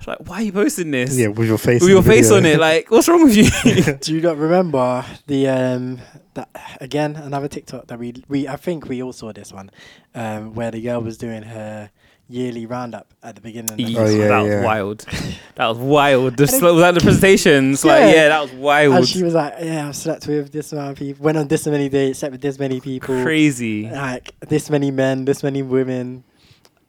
was 0.00 0.08
like, 0.08 0.28
why 0.28 0.36
are 0.36 0.42
you 0.42 0.52
posting 0.52 0.90
this? 0.90 1.16
Yeah, 1.16 1.28
with 1.28 1.46
your 1.48 1.58
face. 1.58 1.82
with 1.82 1.90
your 1.90 2.02
face 2.02 2.30
video. 2.30 2.38
on 2.38 2.46
it. 2.46 2.58
Like, 2.70 2.90
what's 2.90 3.08
wrong 3.08 3.24
with 3.24 3.36
you? 3.36 3.94
Do 4.00 4.14
you 4.14 4.20
not 4.20 4.36
remember 4.36 5.04
the 5.26 5.48
um 5.48 5.98
that 6.34 6.48
again 6.80 7.16
another 7.16 7.48
TikTok 7.48 7.86
that 7.88 7.98
we 7.98 8.22
we 8.28 8.48
I 8.48 8.56
think 8.56 8.88
we 8.88 9.02
all 9.02 9.12
saw 9.12 9.32
this 9.32 9.52
one, 9.52 9.70
um 10.14 10.54
where 10.54 10.70
the 10.70 10.80
girl 10.80 11.00
was 11.00 11.18
doing 11.18 11.42
her 11.42 11.90
yearly 12.30 12.64
roundup 12.64 13.12
at 13.22 13.34
the 13.34 13.40
beginning. 13.40 13.72
Of 13.72 13.76
the 13.76 13.96
Oh, 13.98 14.06
yeah, 14.06 14.28
that 14.28 14.44
yeah. 14.46 14.56
was 14.56 14.64
wild. 14.64 15.06
That 15.56 15.66
was 15.66 15.78
wild. 15.78 16.36
The 16.38 16.44
And 16.44 16.50
sl- 16.52 16.66
was 16.66 16.80
that 16.80 16.94
the 16.94 17.00
presentations? 17.00 17.84
Like, 17.84 18.00
Yeah. 18.00 18.12
yeah, 18.14 18.28
that 18.28 18.40
was 18.42 18.52
wild. 18.52 18.94
And 18.94 19.06
she 19.08 19.22
was 19.22 19.34
like, 19.34 19.54
"Yeah, 19.60 19.88
I've 19.88 19.96
slept 19.96 20.26
with 20.26 20.50
this 20.52 20.72
amount 20.72 20.92
of 20.92 20.96
people, 20.98 21.22
went 21.24 21.36
on 21.36 21.48
this 21.48 21.66
many 21.66 21.88
dates, 21.90 22.20
slept 22.20 22.32
with 22.32 22.40
this 22.40 22.58
many 22.58 22.80
people, 22.80 23.22
Crazy. 23.22 23.90
like 23.90 24.32
this 24.48 24.70
many 24.70 24.90
men, 24.90 25.24
this 25.26 25.42
many 25.42 25.60
women," 25.62 26.24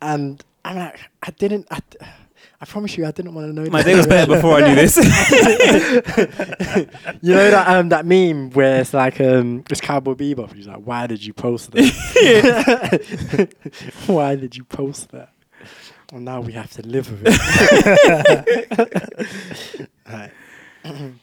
and 0.02 0.42
I'm 0.64 0.78
like, 0.78 1.00
I 1.24 1.32
didn't. 1.32 1.68
I, 1.72 1.80
I 2.62 2.66
promise 2.66 2.96
you, 2.96 3.06
I 3.08 3.12
didn't 3.12 3.34
want 3.34 3.48
to 3.48 3.54
know. 3.54 3.68
My 3.72 3.82
day 3.82 3.96
was 3.96 4.06
better 4.06 4.36
before 4.36 4.54
I 4.54 4.70
knew 4.70 4.76
this. 4.76 4.96
you 7.24 7.34
know 7.34 7.50
that 7.50 7.68
um 7.68 7.90
that 7.90 8.06
meme 8.06 8.52
where 8.52 8.82
it's 8.82 8.94
like 8.94 9.20
um 9.20 9.64
it's 9.72 9.82
Cowboy 9.82 10.14
Bebop. 10.14 10.54
He's 10.54 10.68
like, 10.68 10.78
"Why 10.78 11.08
did 11.08 11.26
you 11.26 11.34
post 11.34 11.72
that? 11.72 13.52
Why 14.06 14.36
did 14.36 14.56
you 14.56 14.64
post 14.64 15.10
that?" 15.10 15.34
And 16.14 16.26
now 16.26 16.42
we 16.42 16.52
have 16.52 16.70
to 16.74 16.84
live 16.84 17.10
with 17.10 17.24
it. 17.26 19.90
right. 20.08 20.32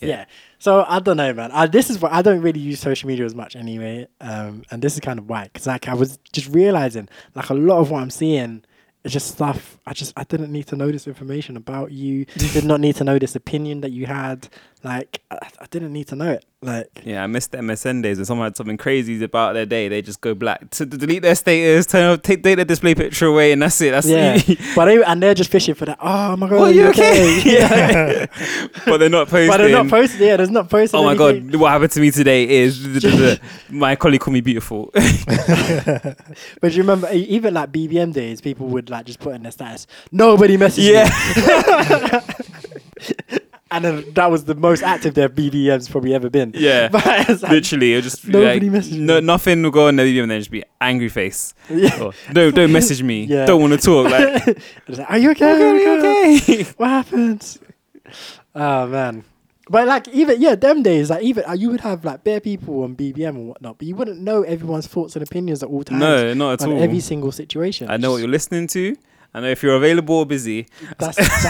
yeah. 0.00 0.26
So 0.60 0.84
I 0.86 1.00
don't 1.00 1.16
know, 1.16 1.34
man. 1.34 1.50
I, 1.50 1.66
this 1.66 1.90
is 1.90 1.98
what 1.98 2.12
I 2.12 2.22
don't 2.22 2.42
really 2.42 2.60
use 2.60 2.78
social 2.78 3.08
media 3.08 3.24
as 3.24 3.34
much 3.34 3.56
anyway, 3.56 4.06
um, 4.20 4.62
and 4.70 4.80
this 4.80 4.94
is 4.94 5.00
kind 5.00 5.18
of 5.18 5.28
why. 5.28 5.50
Because 5.52 5.66
like 5.66 5.88
I 5.88 5.94
was 5.94 6.20
just 6.32 6.48
realizing, 6.50 7.08
like 7.34 7.50
a 7.50 7.54
lot 7.54 7.80
of 7.80 7.90
what 7.90 8.02
I'm 8.02 8.10
seeing 8.10 8.62
is 9.04 9.12
just 9.12 9.28
stuff. 9.28 9.78
I 9.86 9.92
just 9.92 10.12
I 10.16 10.24
didn't 10.24 10.50
need 10.50 10.66
to 10.68 10.76
know 10.76 10.90
this 10.90 11.06
information 11.06 11.56
about 11.56 11.92
you. 11.92 12.24
did 12.24 12.64
not 12.64 12.80
need 12.80 12.96
to 12.96 13.04
know 13.04 13.18
this 13.18 13.36
opinion 13.36 13.80
that 13.82 13.92
you 13.92 14.06
had. 14.06 14.48
Like 14.84 15.22
I, 15.30 15.38
I 15.60 15.66
didn't 15.70 15.94
need 15.94 16.08
to 16.08 16.16
know 16.16 16.30
it. 16.32 16.44
Like 16.60 17.02
Yeah, 17.04 17.24
I 17.24 17.26
missed 17.26 17.52
the 17.52 17.58
MSN 17.58 18.02
days 18.02 18.18
when 18.18 18.26
someone 18.26 18.46
had 18.46 18.56
something 18.56 18.76
crazy 18.76 19.22
about 19.24 19.54
their 19.54 19.64
day. 19.64 19.88
They 19.88 20.02
just 20.02 20.20
go 20.20 20.34
black 20.34 20.68
to 20.70 20.84
delete 20.86 21.22
their 21.22 21.34
status, 21.34 21.86
turn 21.86 22.04
off, 22.12 22.22
take 22.22 22.42
take 22.42 22.56
the 22.56 22.64
display 22.66 22.94
picture 22.94 23.26
away, 23.26 23.52
and 23.52 23.62
that's 23.62 23.80
it. 23.80 23.92
That's 23.92 24.06
yeah, 24.06 24.34
it. 24.36 24.58
but 24.76 24.84
they, 24.84 25.02
and 25.02 25.22
they're 25.22 25.32
just 25.34 25.50
fishing 25.50 25.74
for 25.74 25.86
that. 25.86 25.98
Oh 26.02 26.36
my 26.36 26.48
god, 26.48 26.60
are 26.60 26.70
you 26.72 26.86
okay? 26.88 27.38
okay? 27.38 27.50
Yeah. 27.54 28.26
but 28.86 28.98
they're 28.98 29.08
not 29.08 29.28
posting. 29.28 29.48
but 29.48 29.56
they're 29.58 29.70
not 29.70 29.88
posted. 29.88 30.20
Yeah, 30.20 30.36
there's 30.36 30.50
not 30.50 30.68
posted. 30.68 31.00
Oh 31.00 31.04
my 31.04 31.12
anything. 31.12 31.48
god, 31.48 31.60
what 31.60 31.70
happened 31.70 31.92
to 31.92 32.00
me 32.00 32.10
today 32.10 32.48
is 32.48 32.86
my 33.70 33.96
colleague 33.96 34.20
called 34.20 34.34
me 34.34 34.40
beautiful. 34.42 34.90
But 34.94 36.72
you 36.72 36.82
remember, 36.82 37.10
even 37.12 37.54
like 37.54 37.72
BBM 37.72 38.12
days, 38.12 38.40
people 38.42 38.66
would 38.68 38.90
like 38.90 39.06
just 39.06 39.18
put 39.18 39.34
in 39.34 39.42
their 39.42 39.52
status, 39.52 39.86
nobody 40.12 40.56
messaged 40.58 40.92
Yeah. 40.92 42.20
me. 43.30 43.38
And 43.74 44.14
that 44.14 44.30
was 44.30 44.44
the 44.44 44.54
most 44.54 44.82
active 44.82 45.14
their 45.14 45.28
BBM's 45.28 45.88
probably 45.88 46.14
ever 46.14 46.30
been. 46.30 46.52
yeah, 46.54 46.88
like, 46.92 47.42
literally, 47.42 47.94
it 47.94 48.02
just 48.02 48.26
nobody 48.26 48.68
like, 48.68 48.82
messaged 48.82 48.98
no, 48.98 49.20
nothing 49.20 49.62
will 49.62 49.70
go 49.70 49.88
on 49.88 49.96
the 49.96 50.04
video 50.04 50.22
and 50.22 50.30
then 50.30 50.40
just 50.40 50.50
be 50.50 50.62
angry 50.80 51.08
face. 51.08 51.54
Yeah. 51.68 52.02
Or, 52.02 52.12
don't 52.32 52.54
don't 52.54 52.72
message 52.72 53.02
me. 53.02 53.24
Yeah. 53.34 53.46
Don't 53.46 53.60
want 53.60 53.72
to 53.72 53.78
talk. 53.78 54.10
Like, 54.10 54.46
like, 54.88 55.10
are 55.10 55.18
you 55.18 55.30
okay? 55.30 55.54
okay, 55.54 55.70
Are 55.70 55.76
you 55.76 56.36
okay? 56.38 56.62
What 56.76 56.88
happened? 56.88 57.58
Oh 58.54 58.86
man. 58.86 59.24
But 59.68 59.88
like 59.88 60.08
even 60.08 60.40
yeah, 60.40 60.54
them 60.56 60.82
days 60.82 61.10
like 61.10 61.22
even 61.22 61.44
uh, 61.46 61.52
you 61.52 61.70
would 61.70 61.80
have 61.80 62.04
like 62.04 62.22
bare 62.22 62.40
people 62.40 62.82
on 62.82 62.94
BBM 62.94 63.30
and 63.30 63.48
whatnot, 63.48 63.78
but 63.78 63.88
you 63.88 63.96
wouldn't 63.96 64.20
know 64.20 64.42
everyone's 64.42 64.86
thoughts 64.86 65.16
and 65.16 65.22
opinions 65.22 65.62
at 65.62 65.68
all 65.70 65.82
times. 65.82 66.00
No, 66.00 66.34
not 66.34 66.52
at 66.54 66.62
on 66.62 66.74
all. 66.74 66.82
Every 66.82 67.00
single 67.00 67.32
situation. 67.32 67.90
I 67.90 67.96
know 67.96 68.12
what 68.12 68.18
you're 68.18 68.28
listening 68.28 68.66
to. 68.68 68.94
I 69.34 69.40
know 69.40 69.48
if 69.48 69.62
you're 69.62 69.74
available 69.74 70.14
or 70.16 70.26
busy. 70.26 70.66
That's 70.98 71.16
that's, 71.16 71.46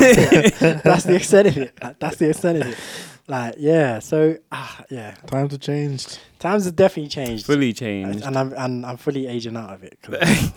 it. 0.62 0.82
that's 0.82 1.05
the 1.05 1.16
extent 1.16 1.49
of 1.49 1.57
it. 1.59 1.78
That's 2.01 2.16
the 2.16 2.30
extent 2.30 2.59
of 2.62 2.66
it. 2.68 2.78
Like 3.26 3.55
yeah, 3.59 3.99
so 4.01 4.37
ah 4.53 4.85
yeah, 4.91 5.14
Times 5.26 5.53
have 5.53 5.61
changed. 5.61 6.18
times 6.39 6.64
have 6.66 6.76
definitely 6.76 7.09
changed. 7.09 7.47
Fully 7.47 7.72
changed. 7.72 8.24
and 8.24 8.37
I'm 8.37 8.53
and 8.55 8.85
I'm 8.87 8.97
fully 8.97 9.26
aging 9.26 9.57
out 9.57 9.72
of 9.74 9.82
it. 9.82 9.99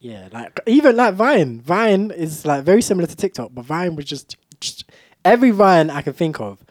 yeah, 0.00 0.28
like 0.32 0.58
even 0.66 0.96
like 0.96 1.14
Vine, 1.14 1.60
Vine 1.60 2.10
is 2.10 2.44
like 2.46 2.64
very 2.64 2.80
similar 2.82 3.06
to 3.06 3.16
TikTok, 3.16 3.50
but 3.54 3.64
Vine 3.64 3.96
was 3.96 4.04
just, 4.06 4.36
just 4.60 4.84
every 5.24 5.50
Vine 5.50 5.90
I 5.90 6.00
can 6.02 6.12
think 6.14 6.40
of 6.40 6.64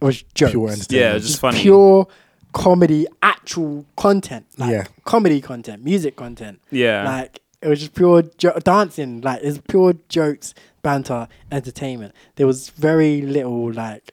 was 0.00 0.22
jokes. 0.34 0.52
Pure 0.52 0.68
entertainment. 0.70 1.12
Yeah, 1.14 1.18
just 1.18 1.40
funny. 1.40 1.60
pure 1.60 2.06
comedy, 2.54 3.06
actual 3.22 3.84
content, 3.96 4.46
like 4.56 4.70
Yeah. 4.70 4.84
comedy 5.04 5.40
content, 5.42 5.84
music 5.84 6.16
content. 6.16 6.60
Yeah. 6.70 7.04
like 7.04 7.40
it 7.64 7.68
was 7.68 7.80
just 7.80 7.94
pure 7.94 8.22
jo- 8.38 8.58
dancing, 8.62 9.20
like 9.22 9.40
it's 9.42 9.58
pure 9.68 9.94
jokes, 10.08 10.54
banter, 10.82 11.26
entertainment. 11.50 12.14
There 12.36 12.46
was 12.46 12.68
very 12.70 13.22
little 13.22 13.72
like 13.72 14.12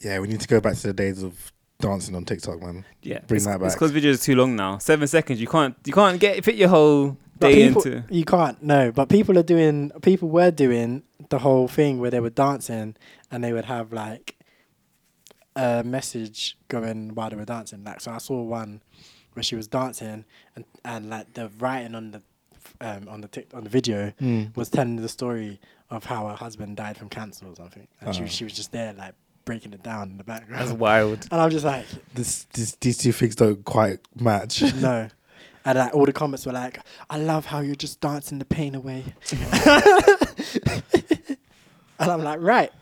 Yeah, 0.00 0.18
we 0.20 0.28
need 0.28 0.40
to 0.40 0.48
go 0.48 0.60
back 0.60 0.76
to 0.76 0.86
the 0.88 0.92
days 0.92 1.22
of 1.22 1.52
dancing 1.80 2.14
on 2.14 2.24
TikTok, 2.24 2.60
man. 2.60 2.84
Yeah, 3.02 3.20
Bring 3.26 3.36
it's, 3.36 3.46
that 3.46 3.60
It's 3.62 3.74
back. 3.74 3.80
because 3.80 3.92
videos 3.92 4.14
are 4.20 4.24
too 4.24 4.34
long 4.36 4.56
now. 4.56 4.78
Seven 4.78 5.06
seconds. 5.08 5.40
You 5.40 5.46
can't. 5.46 5.76
You 5.84 5.92
can't 5.92 6.18
get 6.20 6.44
fit 6.44 6.56
your 6.56 6.68
whole 6.70 7.16
But 7.38 7.48
day 7.48 7.68
people, 7.68 7.82
into. 7.82 8.04
you 8.10 8.24
can't 8.24 8.62
no, 8.62 8.92
but 8.92 9.08
people 9.08 9.38
are 9.38 9.42
doing. 9.42 9.90
People 10.02 10.28
were 10.28 10.50
doing 10.50 11.02
the 11.28 11.38
whole 11.40 11.68
thing 11.68 12.00
where 12.00 12.10
they 12.10 12.20
were 12.20 12.30
dancing 12.30 12.96
and 13.30 13.44
they 13.44 13.52
would 13.52 13.66
have 13.66 13.92
like 13.92 14.36
a 15.56 15.82
message 15.84 16.56
going 16.68 17.14
while 17.14 17.30
they 17.30 17.36
were 17.36 17.44
dancing. 17.44 17.84
Like 17.84 18.00
so, 18.00 18.12
I 18.12 18.18
saw 18.18 18.42
one 18.42 18.82
where 19.34 19.42
she 19.42 19.54
was 19.56 19.66
dancing 19.68 20.24
and 20.56 20.64
and 20.84 21.08
like 21.10 21.34
the 21.34 21.50
writing 21.58 21.94
on 21.94 22.10
the 22.12 22.22
um, 22.80 23.08
on 23.08 23.20
the 23.20 23.28
tic- 23.28 23.50
on 23.54 23.64
the 23.64 23.70
video 23.70 24.12
Mm. 24.20 24.56
was 24.56 24.68
telling 24.68 24.96
the 24.96 25.08
story 25.08 25.60
of 25.90 26.04
how 26.04 26.26
her 26.28 26.34
husband 26.36 26.76
died 26.76 26.96
from 26.96 27.08
cancer 27.08 27.46
or 27.46 27.54
something, 27.56 27.86
and 28.00 28.14
she 28.14 28.22
Oh. 28.22 28.26
she 28.26 28.44
was 28.44 28.52
just 28.54 28.72
there 28.72 28.92
like 28.94 29.14
breaking 29.44 29.72
it 29.72 29.82
down 29.82 30.10
in 30.10 30.16
the 30.18 30.24
background. 30.24 30.62
That's 30.68 30.72
wild. 30.78 31.26
And 31.32 31.40
I'm 31.40 31.50
just 31.50 31.64
like, 31.64 31.84
This, 32.14 32.44
this, 32.52 32.76
these 32.80 32.98
two 32.98 33.12
things 33.12 33.34
don't 33.34 33.64
quite 33.64 33.98
match. 34.14 34.62
no. 34.74 35.08
And 35.62 35.78
like, 35.78 35.94
all 35.94 36.06
the 36.06 36.12
comments 36.14 36.46
were 36.46 36.52
like, 36.52 36.78
I 37.10 37.18
love 37.18 37.44
how 37.44 37.60
you're 37.60 37.74
just 37.74 38.00
dancing 38.00 38.38
the 38.38 38.46
pain 38.46 38.74
away. 38.74 39.04
and 41.98 42.10
I'm 42.10 42.22
like, 42.24 42.40
right, 42.40 42.72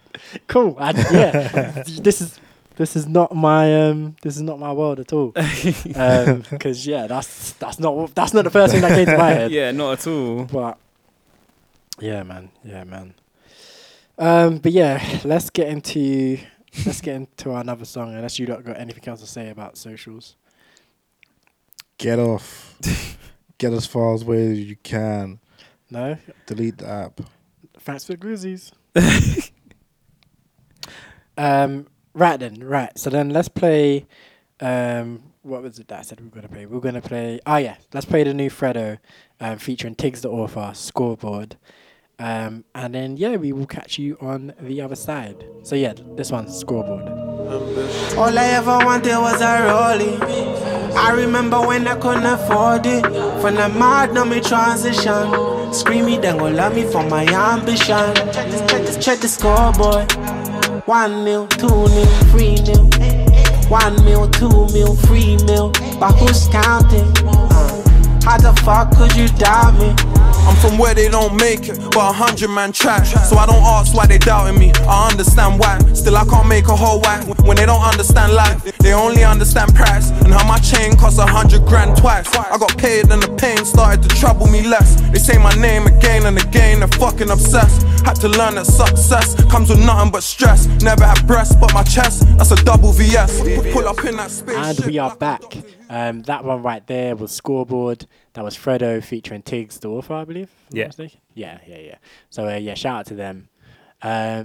cool. 0.46 0.76
I, 0.78 0.90
yeah, 1.12 1.82
this 1.86 2.20
is 2.20 2.38
this 2.79 2.95
is 2.95 3.09
not 3.09 3.35
my 3.35 3.89
um 3.89 4.14
this 4.22 4.37
is 4.37 4.43
not 4.43 4.59
my 4.59 4.72
world 4.72 5.01
at 5.01 5.12
all. 5.12 5.33
Because 5.35 6.87
yeah, 6.87 7.09
that's 7.09 7.53
that's 7.55 7.79
not 7.81 8.14
that's 8.14 8.33
not 8.33 8.45
the 8.45 8.51
first 8.51 8.72
thing 8.72 8.83
that 8.83 8.93
came 8.93 9.07
to 9.07 9.18
my 9.18 9.31
head. 9.31 9.51
Yeah, 9.59 9.72
not 9.72 9.99
at 9.99 10.07
all. 10.07 10.45
But 10.45 10.79
yeah, 12.01 12.22
man, 12.22 12.51
yeah, 12.64 12.85
man. 12.85 13.14
Um, 14.16 14.59
but 14.59 14.72
yeah, 14.72 15.20
let's 15.24 15.51
get 15.51 15.68
into 15.68 16.39
let's 16.87 17.01
get 17.01 17.16
into 17.16 17.53
another 17.55 17.85
song. 17.85 18.14
Unless 18.14 18.39
you 18.39 18.47
don't 18.47 18.64
got 18.64 18.79
anything 18.79 19.07
else 19.09 19.20
to 19.20 19.26
say 19.26 19.51
about 19.51 19.76
socials. 19.76 20.37
Get 21.99 22.20
off. 22.20 22.79
Get 23.59 23.72
as 23.72 23.87
far 23.87 24.12
away 24.14 24.53
as 24.53 24.61
you 24.61 24.76
can. 24.76 25.41
No, 25.91 26.16
Delete 26.47 26.79
the 26.79 26.89
app. 26.89 27.20
thanks 27.81 28.05
for 28.05 28.12
the 28.14 28.18
Grizzies. 28.18 28.70
um, 31.37 31.87
right 32.19 32.39
then, 32.39 32.62
right. 32.62 32.97
So 32.99 33.11
then 33.11 33.31
let's 33.31 33.49
play. 33.49 34.07
Um, 34.61 35.23
what 35.43 35.62
was 35.62 35.79
it 35.79 35.89
that 35.89 36.01
I 36.01 36.03
said 36.03 36.21
we 36.21 36.27
were 36.27 36.35
gonna 36.35 36.49
play? 36.49 36.66
We 36.66 36.77
are 36.77 36.81
gonna 36.81 37.01
play. 37.01 37.41
Oh 37.47 37.57
yeah, 37.57 37.77
let's 37.95 38.07
play 38.07 38.25
the 38.25 38.35
new 38.35 38.51
Fredo, 38.51 38.99
um, 39.41 39.59
featuring 39.59 39.95
Tiggs 39.95 40.21
Da 40.21 40.29
Author, 40.29 40.73
scoreboard. 40.75 41.57
Um, 42.19 42.64
and 42.75 42.95
then 42.95 43.16
yeah, 43.16 43.37
we 43.37 43.53
will 43.53 43.66
catch 43.66 43.99
you 43.99 44.19
on 44.21 44.53
the 44.61 44.81
other 44.81 44.97
side. 44.97 45.45
So 45.62 45.77
yeah, 45.77 45.95
this 46.16 46.33
one's 46.33 46.59
scoreboard. 46.59 47.09
All 48.19 48.37
I 48.37 48.45
ever 48.55 48.79
wanted 48.85 49.16
was 49.16 49.41
a 49.41 49.45
rollie. 49.71 50.69
I 50.97 51.12
remember 51.12 51.61
when 51.61 51.87
I 51.87 51.97
couldn't 51.99 52.27
afford 52.27 52.85
it. 52.87 53.05
From 53.41 53.55
the 53.55 53.69
mad, 53.69 54.12
no 54.12 54.25
me 54.25 54.41
transition. 54.41 55.73
Screaming, 55.73 56.21
then 56.21 56.39
go 56.39 56.49
love 56.49 56.75
me 56.75 56.83
for 56.85 57.05
my 57.09 57.25
ambition. 57.25 58.14
Check, 58.33 58.51
this, 58.51 58.61
check, 58.71 58.83
this, 58.83 59.05
check 59.05 59.19
the 59.21 59.29
scoreboard. 59.29 60.38
One 60.89 61.22
mil, 61.22 61.47
two 61.49 61.68
mil, 61.68 62.07
three 62.30 62.57
mil. 62.62 62.89
One 63.68 64.03
mil, 64.07 64.26
two 64.30 64.49
mil, 64.72 64.97
three 64.97 65.36
mil. 65.45 65.70
But 66.01 66.12
who's 66.12 66.49
counting? 66.49 67.12
Uh, 67.28 68.22
how 68.24 68.39
the 68.39 68.59
fuck 68.64 68.97
could 68.97 69.14
you 69.14 69.28
doubt 69.36 69.78
me? 69.78 70.18
I'm 70.49 70.57
from 70.57 70.78
where 70.78 70.94
they 70.94 71.09
don't 71.09 71.36
make 71.36 71.68
it, 71.68 71.78
but 71.92 72.09
a 72.09 72.12
hundred 72.12 72.49
man 72.49 72.72
try. 72.72 73.03
So 73.03 73.36
I 73.36 73.44
don't 73.44 73.62
ask 73.62 73.94
why 73.94 74.07
they 74.07 74.16
doubting 74.18 74.59
me. 74.59 74.72
I 74.88 75.11
understand 75.11 75.61
why. 75.61 75.78
Still 75.92 76.16
I 76.16 76.24
can't 76.24 76.49
make 76.49 76.68
a 76.68 76.76
whole 76.76 77.01
why 77.01 77.20
when 77.44 77.57
they 77.59 77.66
don't 77.66 77.82
understand 77.82 78.32
life. 78.32 78.64
They 78.78 78.94
only 78.94 79.24
understand 79.24 79.74
price 79.74 80.11
and 80.11 80.32
how 80.32 80.46
my 80.49 80.59
chain 80.59 80.96
costs 80.96 81.18
a 81.18 81.26
hundred 81.26 81.66
grand 81.66 81.99
twice. 81.99 82.26
I 82.34 82.57
got 82.57 82.76
paid 82.78 83.11
and 83.11 83.22
the 83.22 83.36
pain 83.36 83.62
started 83.64 84.03
to 84.03 84.09
trouble 84.16 84.46
me 84.46 84.66
less. 84.66 85.01
They 85.12 85.18
say 85.18 85.36
my 85.36 85.53
name 85.61 85.86
again 85.86 86.24
and 86.24 86.38
again. 86.38 86.80
They're 86.80 86.88
fucking 86.88 87.30
obsessed. 87.30 87.82
Had 88.07 88.14
to 88.22 88.28
learn 88.28 88.55
that 88.55 88.66
success 88.66 89.34
comes 89.51 89.68
with 89.68 89.84
nothing 89.84 90.11
but 90.11 90.22
stress. 90.22 90.66
Never 90.82 91.05
had 91.05 91.26
breasts 91.26 91.55
but 91.57 91.74
my 91.74 91.82
chest. 91.82 92.24
That's 92.38 92.53
a 92.53 92.57
double 92.64 92.92
VS. 92.92 93.40
Pull 93.72 93.86
up 93.86 94.03
in 94.05 94.16
that 94.16 94.30
space. 94.30 94.57
And 94.57 94.86
we 94.86 94.99
are 94.99 95.14
back. 95.14 95.42
Um, 95.90 96.22
that 96.22 96.44
one 96.44 96.62
right 96.62 96.86
there 96.86 97.16
was 97.16 97.32
scoreboard. 97.32 98.07
That 98.39 98.45
was 98.45 98.57
Fredo 98.57 99.03
featuring 99.03 99.43
Tiggs 99.43 99.80
Da 99.80 99.89
Author, 99.89 100.14
I 100.14 100.24
believe. 100.24 100.49
if 100.72 100.72
I'm 100.72 100.76
Yeah. 100.78 101.09
Yeah, 101.34 101.59
yeah, 101.66 101.78
yeah. 101.78 101.95
So 102.30 102.47
uh, 102.47 102.55
yeah, 102.55 102.74
shout 102.74 103.01
out 103.01 103.07
to 103.07 103.14
them. 103.16 103.49
Um, 104.01 104.45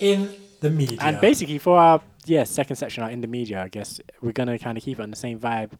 In 0.00 0.30
the 0.60 0.70
media. 0.70 0.96
and 1.02 1.20
basically 1.20 1.58
for 1.58 1.76
our 1.76 2.00
yeah 2.24 2.44
second 2.44 2.76
section, 2.76 3.02
our 3.02 3.10
in 3.10 3.20
the 3.20 3.26
media, 3.26 3.62
I 3.62 3.68
guess 3.68 4.00
we're 4.22 4.32
gonna 4.32 4.58
kind 4.58 4.78
of 4.78 4.82
keep 4.84 4.98
it 4.98 5.02
on 5.02 5.10
the 5.10 5.16
same 5.16 5.38
vibe. 5.38 5.72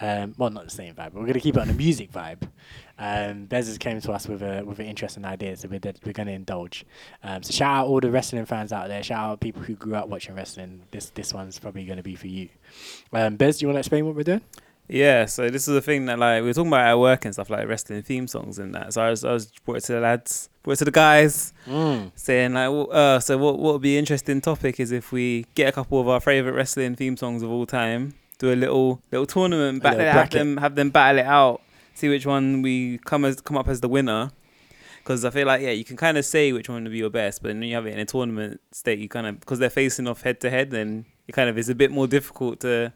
Um, 0.00 0.34
well, 0.38 0.48
not 0.48 0.64
the 0.64 0.70
same 0.70 0.94
vibe, 0.94 1.12
but 1.12 1.16
we're 1.16 1.26
gonna 1.26 1.40
keep 1.40 1.58
it 1.58 1.60
on 1.60 1.68
the 1.68 1.74
music 1.74 2.10
vibe. 2.10 2.48
Um, 2.98 3.44
Bez 3.44 3.66
has 3.66 3.76
came 3.76 4.00
to 4.00 4.12
us 4.12 4.26
with 4.26 4.40
a 4.42 4.62
with 4.64 4.78
an 4.78 4.86
interesting 4.86 5.26
idea, 5.26 5.54
so 5.58 5.68
we're 5.68 5.78
de- 5.78 5.92
we're 6.06 6.12
gonna 6.14 6.30
indulge. 6.30 6.86
Um, 7.22 7.42
so 7.42 7.52
shout 7.52 7.80
out 7.80 7.86
all 7.88 8.00
the 8.00 8.10
wrestling 8.10 8.46
fans 8.46 8.72
out 8.72 8.88
there. 8.88 9.02
Shout 9.02 9.18
out 9.18 9.40
people 9.40 9.60
who 9.60 9.74
grew 9.74 9.94
up 9.94 10.08
watching 10.08 10.34
wrestling. 10.34 10.84
This 10.90 11.10
this 11.10 11.34
one's 11.34 11.58
probably 11.58 11.84
gonna 11.84 12.02
be 12.02 12.14
for 12.16 12.28
you. 12.28 12.48
Um, 13.12 13.36
Bez, 13.36 13.58
do 13.58 13.64
you 13.64 13.68
want 13.68 13.74
to 13.76 13.80
explain 13.80 14.06
what 14.06 14.14
we're 14.14 14.22
doing? 14.22 14.40
Yeah, 14.88 15.24
so 15.24 15.48
this 15.48 15.66
is 15.66 15.72
the 15.74 15.80
thing 15.80 16.06
that 16.06 16.18
like 16.18 16.42
we 16.42 16.48
were 16.48 16.52
talking 16.54 16.68
about 16.68 16.86
at 16.88 16.98
work 16.98 17.24
and 17.24 17.32
stuff 17.32 17.48
like 17.48 17.66
wrestling 17.66 18.02
theme 18.02 18.26
songs 18.28 18.58
and 18.58 18.74
that. 18.74 18.92
So 18.92 19.02
I 19.02 19.10
was 19.10 19.24
I 19.24 19.32
was 19.32 19.46
brought 19.64 19.78
it 19.78 19.84
to 19.84 19.92
the 19.94 20.00
lads, 20.00 20.50
brought 20.62 20.74
it 20.74 20.76
to 20.76 20.84
the 20.84 20.90
guys, 20.90 21.52
Mm. 21.66 22.12
saying 22.14 22.52
like, 22.52 22.68
well, 22.70 22.88
uh, 22.92 23.18
so 23.20 23.38
what 23.38 23.58
what 23.58 23.72
would 23.74 23.82
be 23.82 23.96
interesting 23.96 24.40
topic 24.42 24.78
is 24.78 24.92
if 24.92 25.10
we 25.10 25.46
get 25.54 25.68
a 25.68 25.72
couple 25.72 26.00
of 26.00 26.08
our 26.08 26.20
favorite 26.20 26.52
wrestling 26.52 26.96
theme 26.96 27.16
songs 27.16 27.42
of 27.42 27.50
all 27.50 27.64
time, 27.64 28.14
do 28.38 28.52
a 28.52 28.54
little 28.54 29.00
little 29.10 29.26
tournament, 29.26 29.82
battle 29.82 29.98
little 30.00 30.10
it, 30.10 30.20
have 30.20 30.30
them 30.30 30.56
have 30.58 30.74
them 30.74 30.90
battle 30.90 31.18
it 31.20 31.26
out, 31.26 31.62
see 31.94 32.10
which 32.10 32.26
one 32.26 32.60
we 32.60 32.98
come 33.06 33.24
as 33.24 33.40
come 33.40 33.56
up 33.56 33.68
as 33.68 33.80
the 33.80 33.88
winner. 33.88 34.32
Because 34.98 35.24
I 35.24 35.30
feel 35.30 35.46
like 35.46 35.62
yeah, 35.62 35.70
you 35.70 35.84
can 35.84 35.96
kind 35.96 36.18
of 36.18 36.24
say 36.26 36.52
which 36.52 36.68
one 36.68 36.82
would 36.84 36.92
be 36.92 36.98
your 36.98 37.10
best, 37.10 37.42
but 37.42 37.48
when 37.48 37.62
you 37.62 37.74
have 37.74 37.86
it 37.86 37.92
in 37.94 37.98
a 38.00 38.04
tournament 38.06 38.60
state, 38.70 38.98
you 38.98 39.08
kind 39.08 39.26
of 39.26 39.40
because 39.40 39.58
they're 39.58 39.70
facing 39.70 40.06
off 40.08 40.22
head 40.22 40.40
to 40.42 40.50
head, 40.50 40.70
then 40.70 41.06
it 41.26 41.32
kind 41.32 41.48
of 41.48 41.56
is 41.56 41.70
a 41.70 41.74
bit 41.74 41.90
more 41.90 42.06
difficult 42.06 42.60
to 42.60 42.92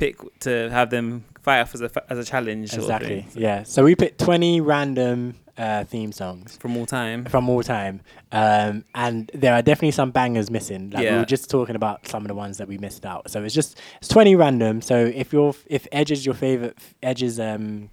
pick 0.00 0.16
to 0.40 0.68
have 0.70 0.90
them 0.90 1.24
fight 1.42 1.60
off 1.60 1.74
as 1.74 1.80
a 1.82 1.88
fa- 1.88 2.04
as 2.10 2.18
a 2.18 2.24
challenge. 2.24 2.70
sort 2.70 2.78
of 2.78 2.84
Exactly. 2.84 3.20
thing. 3.22 3.30
So- 3.30 3.40
Yeah. 3.40 3.62
So 3.64 3.84
we 3.84 3.94
picked 3.94 4.18
twenty 4.18 4.60
random 4.60 5.34
uh, 5.58 5.84
theme 5.84 6.10
songs 6.12 6.56
from 6.56 6.76
all 6.78 6.86
time. 6.86 7.24
From 7.26 7.48
all 7.50 7.62
time, 7.62 8.00
um, 8.32 8.84
and 8.94 9.30
there 9.34 9.52
are 9.54 9.60
definitely 9.62 9.90
some 9.90 10.10
bangers 10.10 10.50
missing. 10.50 10.90
Like 10.90 11.04
we 11.10 11.16
were 11.16 11.24
just 11.26 11.50
talking 11.50 11.76
about 11.76 12.06
some 12.08 12.22
of 12.24 12.28
the 12.28 12.34
ones 12.34 12.56
that 12.58 12.66
we 12.66 12.78
missed 12.78 13.04
out. 13.04 13.30
So 13.30 13.44
it's 13.44 13.54
just 13.54 13.78
it's 14.00 14.08
twenty 14.08 14.34
random. 14.34 14.80
So 14.80 14.96
if 15.22 15.32
you're 15.34 15.54
if 15.66 15.86
Edge 15.92 16.10
is 16.12 16.24
your 16.24 16.34
favorite, 16.34 16.78
Edge's 17.02 17.38
um, 17.38 17.90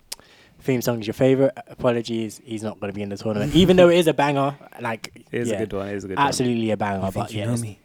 theme 0.62 0.82
song 0.82 1.00
is 1.02 1.08
your 1.08 1.14
favorite, 1.14 1.54
apologies, 1.68 2.42
he's 2.44 2.64
not 2.64 2.80
going 2.80 2.92
to 2.92 2.96
be 2.96 3.02
in 3.02 3.10
the 3.10 3.18
tournament. 3.18 3.54
Even 3.56 3.76
though 3.78 3.90
it 3.90 3.98
is 3.98 4.08
a 4.08 4.14
banger, 4.14 4.56
like 4.82 5.12
It 5.32 5.42
is 5.42 5.52
a 5.52 5.58
good 5.58 5.74
one, 5.74 5.88
it 5.90 5.96
is 5.96 6.04
a 6.06 6.08
good 6.08 6.18
one. 6.18 6.28
absolutely 6.28 6.72
a 6.72 6.78
banger. 6.78 7.00
I 7.06 7.10
but 7.10 7.14
think 7.14 7.34
you 7.34 7.40
yeah, 7.40 7.46
know 7.46 7.58
me. 7.58 7.80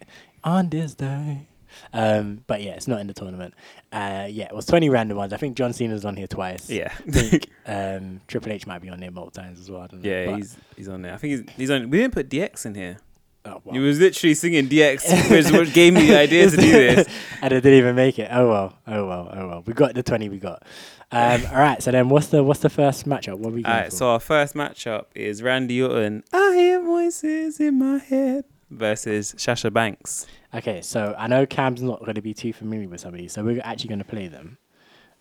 on 0.44 0.68
this 0.68 0.94
day. 0.94 1.46
Um, 1.92 2.42
but 2.46 2.62
yeah, 2.62 2.72
it's 2.72 2.88
not 2.88 3.00
in 3.00 3.06
the 3.06 3.14
tournament. 3.14 3.54
Uh, 3.92 4.26
yeah, 4.30 4.44
it 4.46 4.54
was 4.54 4.66
20 4.66 4.88
random 4.88 5.16
ones. 5.18 5.32
I 5.32 5.36
think 5.36 5.56
John 5.56 5.72
Cena's 5.72 6.04
on 6.04 6.16
here 6.16 6.26
twice. 6.26 6.70
Yeah. 6.70 6.92
I 7.06 7.10
think 7.10 7.48
um, 7.66 8.20
Triple 8.28 8.52
H 8.52 8.66
might 8.66 8.80
be 8.80 8.88
on 8.88 9.00
there 9.00 9.10
multiple 9.10 9.42
times 9.42 9.60
as 9.60 9.70
well. 9.70 9.82
I 9.92 9.96
know. 9.96 10.00
Yeah, 10.02 10.26
But- 10.26 10.36
he's 10.36 10.56
he's 10.76 10.88
on 10.88 11.02
there. 11.02 11.14
I 11.14 11.16
think 11.18 11.30
he's 11.46 11.56
he's 11.56 11.70
on. 11.70 11.90
We 11.90 11.98
didn't 11.98 12.14
put 12.14 12.28
DX 12.28 12.66
in 12.66 12.74
here. 12.74 12.96
Oh, 13.44 13.60
He 13.72 13.80
was 13.80 13.98
literally 13.98 14.34
singing 14.34 14.68
DX, 14.68 15.30
which 15.30 15.50
what 15.50 15.72
gave 15.74 15.92
me 15.94 16.06
the 16.06 16.16
idea 16.16 16.48
to 16.48 16.56
do 16.56 16.62
this. 16.70 17.08
and 17.42 17.52
it 17.52 17.60
didn't 17.62 17.78
even 17.78 17.96
make 17.96 18.18
it. 18.20 18.28
Oh 18.32 18.48
well, 18.48 18.78
oh 18.86 19.06
well, 19.08 19.28
oh 19.32 19.48
well. 19.48 19.62
We 19.66 19.72
got 19.72 19.94
the 19.94 20.02
20 20.04 20.28
we 20.28 20.38
got. 20.38 20.62
Um, 21.10 21.42
all 21.50 21.58
right, 21.58 21.82
so 21.82 21.90
then 21.90 22.08
what's 22.08 22.28
the 22.28 22.42
what's 22.44 22.60
the 22.60 22.70
first 22.70 23.04
matchup? 23.06 23.38
What 23.38 23.48
are 23.50 23.56
we 23.56 23.62
going 23.62 23.74
Alright, 23.74 23.90
for? 23.90 23.96
so 23.96 24.08
our 24.10 24.20
first 24.20 24.54
matchup 24.54 25.06
is 25.16 25.42
Randy 25.42 25.82
Orton. 25.82 26.22
I 26.32 26.54
hear 26.54 26.80
voices 26.82 27.58
in 27.58 27.80
my 27.80 27.98
head 27.98 28.44
versus 28.70 29.34
Shasha 29.36 29.72
Banks. 29.72 30.24
Okay, 30.54 30.82
so 30.82 31.14
I 31.18 31.28
know 31.28 31.46
Cam's 31.46 31.82
not 31.82 32.00
going 32.00 32.14
to 32.14 32.22
be 32.22 32.34
too 32.34 32.52
familiar 32.52 32.88
with 32.88 33.00
some 33.00 33.14
of 33.14 33.18
these, 33.18 33.32
so 33.32 33.42
we're 33.42 33.60
actually 33.64 33.88
going 33.88 33.98
to 34.00 34.04
play 34.04 34.28
them. 34.28 34.58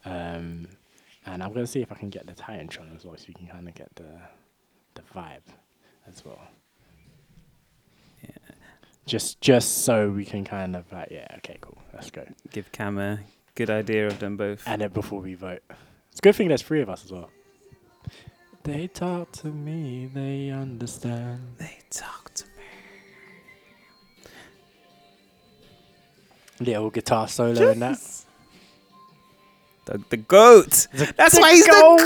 Um, 0.04 0.68
and 1.26 1.42
I'm 1.42 1.54
going 1.54 1.66
to 1.66 1.72
see 1.72 1.82
if 1.82 1.92
I 1.92 1.96
can 1.96 2.10
get 2.10 2.28
the 2.28 2.34
Titantron 2.34 2.94
as 2.96 3.06
well, 3.06 3.16
so 3.16 3.26
you 3.28 3.36
can 3.36 3.48
kind 3.48 3.68
of 3.68 3.76
get 3.76 3.96
the 3.96 4.20
the 4.94 5.02
vibe 5.16 5.40
as 6.08 6.26
well. 6.26 6.42
Yeah. 8.24 8.30
Just 9.06 9.40
just 9.40 9.86
so 9.86 10.10
we 10.10 10.26
can 10.26 10.44
kind 10.44 10.76
of 10.76 10.92
like 10.92 11.08
yeah 11.12 11.28
okay 11.38 11.58
cool 11.62 11.78
let's 11.94 12.12
go. 12.12 12.26
Give 12.52 12.70
Cam 12.72 12.98
a 12.98 13.20
good 13.56 13.70
idea 13.70 14.08
of 14.08 14.20
them 14.20 14.38
both. 14.38 14.64
And 14.66 14.82
then 14.82 14.92
before 14.92 15.22
we 15.22 15.36
vote, 15.36 15.64
it's 16.10 16.20
a 16.20 16.22
good 16.22 16.36
thing 16.36 16.50
there's 16.50 16.62
three 16.62 16.82
of 16.82 16.90
us 16.90 17.06
as 17.06 17.12
well. 17.12 17.30
They 18.64 18.88
talk 18.88 19.32
to 19.34 19.48
me, 19.48 20.08
they 20.14 20.50
understand. 20.52 21.56
They 21.58 21.80
talk 21.90 22.34
to 22.36 22.46
Little 26.62 26.90
guitar 26.92 27.28
solo 27.28 27.72
in 27.72 27.80
that. 27.80 28.00
The, 29.86 30.02
the 30.10 30.18
goat. 30.18 30.88
That's 30.94 31.36
the 31.36 31.42
why 31.42 31.54
he's 31.54 31.68
goat. 31.68 31.98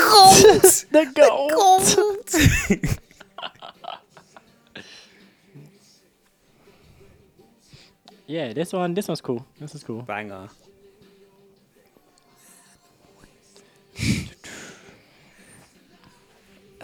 the 0.91 1.11
goat. 1.13 1.49
the 2.71 2.81
goat. 2.81 2.99
Yeah, 8.27 8.53
this 8.53 8.73
one, 8.73 8.95
this 8.95 9.07
one's 9.07 9.21
cool. 9.21 9.45
This 9.59 9.75
is 9.75 9.83
cool. 9.83 10.01
Banger. 10.01 10.49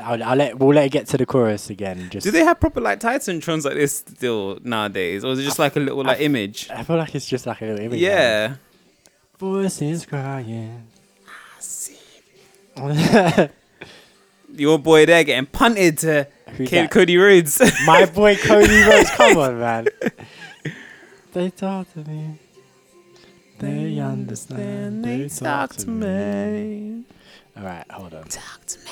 I'll, 0.02 0.24
I'll 0.24 0.36
let 0.36 0.58
we'll 0.60 0.74
let 0.74 0.86
it 0.86 0.92
get 0.92 1.08
to 1.08 1.18
the 1.18 1.26
chorus 1.26 1.70
again. 1.70 2.10
Just 2.10 2.26
Do 2.26 2.32
they 2.32 2.44
have 2.44 2.60
proper 2.60 2.82
like 2.82 3.00
Titantrons 3.00 3.66
like 3.66 3.76
this 3.76 3.98
still 3.98 4.60
nowadays, 4.64 5.24
or 5.24 5.34
is 5.34 5.40
it 5.40 5.44
just 5.44 5.60
like 5.60 5.76
a 5.76 5.80
little 5.80 6.04
like 6.04 6.20
image? 6.22 6.70
I 6.70 6.84
feel 6.84 6.98
like 6.98 7.16
it's 7.16 7.28
just 7.28 7.46
like 7.46 7.62
a 7.62 7.66
little 7.66 7.80
image. 7.86 8.00
Yeah. 8.00 8.56
Voices 9.38 10.06
crying. 10.06 10.88
I 11.28 11.62
see. 11.62 11.98
Your 14.54 14.78
boy 14.80 15.06
there 15.06 15.24
getting 15.24 15.46
punted 15.46 15.98
to 16.00 16.28
Kid? 16.58 16.92
Cody 16.92 17.18
Rhodes. 17.18 17.62
My 17.86 18.06
boy 18.06 18.36
Cody 18.36 18.82
Rhodes. 18.88 19.10
Come 19.12 19.38
on, 19.38 19.60
man. 19.60 19.88
They 21.34 21.50
talk 21.50 21.92
to 21.94 22.00
me. 22.00 22.38
They 23.60 24.00
understand. 24.00 25.06
They 25.06 25.30
talk 25.30 25.76
to 25.78 25.90
me. 25.90 27.04
All 27.56 27.64
right, 27.64 27.86
hold 27.92 28.14
on. 28.14 28.24
Talk 28.24 28.66
to 28.66 28.80
me. 28.80 28.86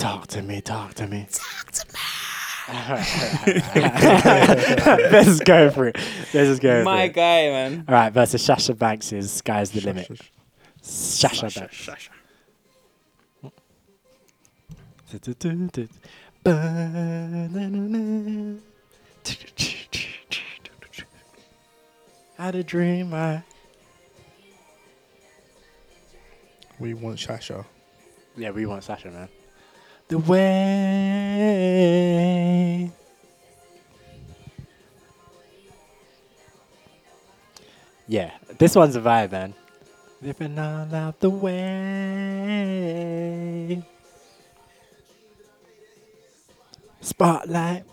Talk 0.00 0.28
to 0.28 0.40
me. 0.40 0.62
Talk 0.62 0.94
to 0.94 1.06
me. 1.06 1.26
Talk 1.30 1.72
to 1.72 1.86
me. 1.92 2.00
Let's 5.12 5.40
go 5.40 5.68
for 5.68 5.88
it. 5.88 5.96
Let's 6.32 6.32
just 6.32 6.62
go 6.62 6.82
My 6.82 6.84
for 6.84 6.90
it. 6.90 6.94
My 6.96 7.08
guy, 7.08 7.50
man. 7.50 7.84
All 7.86 7.94
right, 7.94 8.10
versus 8.10 8.42
Shasha 8.42 8.78
Banks 8.78 9.12
is 9.12 9.30
Sky's 9.30 9.72
the 9.72 9.82
Limit. 9.82 10.10
Shasha 10.82 11.54
Banks. 11.54 11.76
Shasha. 11.76 12.08
Had 22.38 22.54
a 22.54 22.64
dream, 22.64 23.12
I. 23.12 23.42
We 26.78 26.94
want 26.94 27.18
Shasha. 27.18 27.66
Yeah, 28.34 28.52
we 28.52 28.64
want 28.64 28.82
Sasha, 28.82 29.10
man. 29.10 29.28
The 30.10 30.18
way. 30.18 30.50
Yeah, 38.08 38.32
this 38.58 38.74
one's 38.74 38.96
a 38.96 39.00
vibe, 39.00 39.30
man. 39.30 39.54
Living 40.20 40.58
all 40.58 40.92
out 40.92 41.20
the 41.20 41.30
way. 41.30 41.54
Spotlight. 47.00 47.84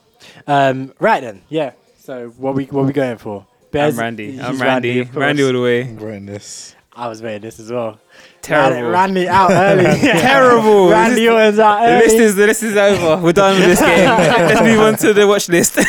Um, 0.48 0.96
right 1.00 1.22
then, 1.22 1.44
yeah. 1.50 1.74
So 2.00 2.30
what 2.30 2.56
we 2.56 2.66
what 2.66 2.88
we 2.88 2.94
going 2.94 3.20
for? 3.20 3.46
I'm 3.76 3.96
Randy. 3.96 4.42
I'm 4.42 4.58
Randy. 4.60 5.02
of 5.02 5.16
Randy 5.16 5.44
all 5.44 5.54
the 5.54 5.62
way. 5.62 5.84
I'm 5.84 6.00
writing 6.00 6.26
this. 6.26 6.74
I 6.98 7.08
was 7.08 7.22
waiting 7.22 7.42
this 7.42 7.60
as 7.60 7.72
well. 7.72 8.00
Terrible. 8.42 8.90
Randy 8.90 9.28
out 9.28 9.52
early. 9.52 9.84
Terrible. 10.02 10.90
Randy 10.92 11.30
Orton's 11.30 11.60
out 11.60 11.82
The 11.82 11.88
early. 11.88 12.06
list 12.06 12.16
is 12.18 12.36
the 12.36 12.48
list 12.48 12.64
is 12.64 12.76
over. 12.76 13.24
We're 13.24 13.34
done 13.34 13.56
with 13.60 13.68
this 13.68 13.80
game. 13.82 14.10
Let's 14.48 14.62
move 14.62 14.80
on 14.80 14.96
to 14.98 15.14
the 15.14 15.28
watch 15.28 15.48
list. 15.50 15.80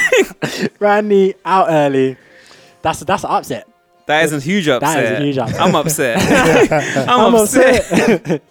Randy 0.81 1.35
out 1.45 1.69
early. 1.71 2.17
That's 2.83 3.01
that's 3.01 3.25
an 3.25 3.31
upset. 3.31 3.69
That 4.07 4.25
is 4.25 4.33
a 4.33 4.41
huge 4.41 4.69
upset. 4.69 4.81
That 4.95 5.05
is 5.05 5.21
a 5.21 5.23
huge 5.25 5.39
upset. 5.39 5.61
I'm 5.61 5.75
upset. 5.75 7.09
I'm, 7.09 7.35
upset. 7.35 8.43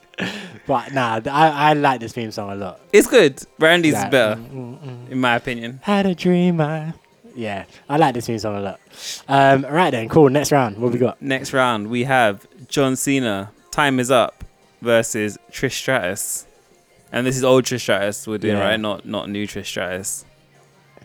but 0.68 0.94
nah, 0.94 1.20
I, 1.26 1.70
I 1.70 1.74
like 1.74 2.00
this 2.00 2.14
theme 2.14 2.32
song 2.32 2.52
a 2.52 2.56
lot. 2.56 2.80
It's 2.94 3.08
good. 3.08 3.42
Randy's 3.60 3.94
Yeah. 3.94 4.10
better, 4.10 4.42
Mm, 4.42 4.52
mm, 4.52 4.80
mm. 4.80 5.10
in 5.12 5.20
my 5.20 5.36
opinion. 5.36 5.80
Had 5.84 6.06
a 6.06 6.14
dream. 6.16 6.62
I... 6.62 6.94
Yeah, 7.38 7.66
I 7.88 7.98
like 7.98 8.16
this 8.16 8.26
theme 8.26 8.40
song 8.40 8.56
a 8.58 8.62
lot. 8.62 8.80
Um, 9.28 9.64
all 9.64 9.72
right 9.72 9.92
then, 9.92 10.10
cool. 10.10 10.30
Next 10.30 10.52
round, 10.52 10.78
what 10.80 10.92
we 10.92 10.98
got? 10.98 11.22
Next 11.22 11.54
round, 11.54 11.88
we 11.90 12.04
have 12.06 12.48
John 12.68 12.96
Cena. 12.96 13.52
Time 13.72 14.00
is 14.00 14.10
up 14.10 14.44
versus 14.82 15.38
Trish 15.52 15.74
Stratus, 15.74 16.48
and 17.12 17.28
this 17.28 17.38
is 17.38 17.44
old 17.44 17.64
Trish 17.66 17.82
Stratus 17.82 18.26
we're 18.28 18.40
doing 18.40 18.58
Yeah. 18.58 18.64
right, 18.70 18.80
not 18.80 19.06
not 19.06 19.30
new 19.30 19.46
Trish 19.46 19.68
Stratus. 19.68 20.26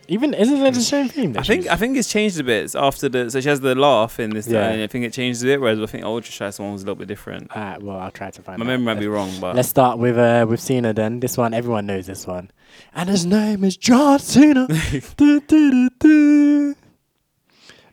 Even 0.08 0.34
isn't 0.34 0.56
it 0.56 0.74
the 0.74 0.80
same 0.80 1.08
theme? 1.08 1.36
I 1.38 1.42
think 1.42 1.66
I 1.68 1.76
think 1.76 1.96
it's 1.96 2.10
changed 2.10 2.40
a 2.40 2.44
bit 2.44 2.64
it's 2.64 2.74
after 2.74 3.08
the 3.08 3.30
so 3.30 3.40
she 3.40 3.48
has 3.48 3.60
the 3.60 3.74
laugh 3.74 4.18
in 4.18 4.30
this 4.30 4.48
Yeah. 4.48 4.68
and 4.68 4.82
I 4.82 4.86
think 4.88 5.04
it 5.04 5.12
changed 5.12 5.42
a 5.42 5.44
bit 5.46 5.60
whereas 5.60 5.78
I 5.78 5.86
think 5.86 6.04
Ultra 6.04 6.32
Stress 6.32 6.58
one 6.58 6.72
was 6.72 6.82
a 6.82 6.86
little 6.86 6.96
bit 6.96 7.08
different. 7.08 7.50
Alright, 7.52 7.80
well 7.82 7.98
I'll 7.98 8.10
try 8.10 8.30
to 8.30 8.42
find. 8.42 8.58
My 8.58 8.64
out. 8.64 8.68
memory 8.68 8.84
might 8.94 9.00
be 9.00 9.06
wrong, 9.06 9.30
but 9.40 9.54
Let's 9.54 9.68
start 9.68 9.98
with 9.98 10.18
uh 10.18 10.44
with 10.48 10.60
Cena 10.60 10.92
then. 10.92 11.20
This 11.20 11.36
one 11.38 11.54
everyone 11.54 11.86
knows 11.86 12.06
this 12.06 12.26
one, 12.26 12.50
and 12.94 13.08
his 13.08 13.24
name 13.26 13.64
is 13.64 13.76
John 13.76 14.18
Cena. 14.18 14.66
do, 14.68 15.40
do, 15.40 15.40
do, 15.40 15.90
do. 15.98 16.74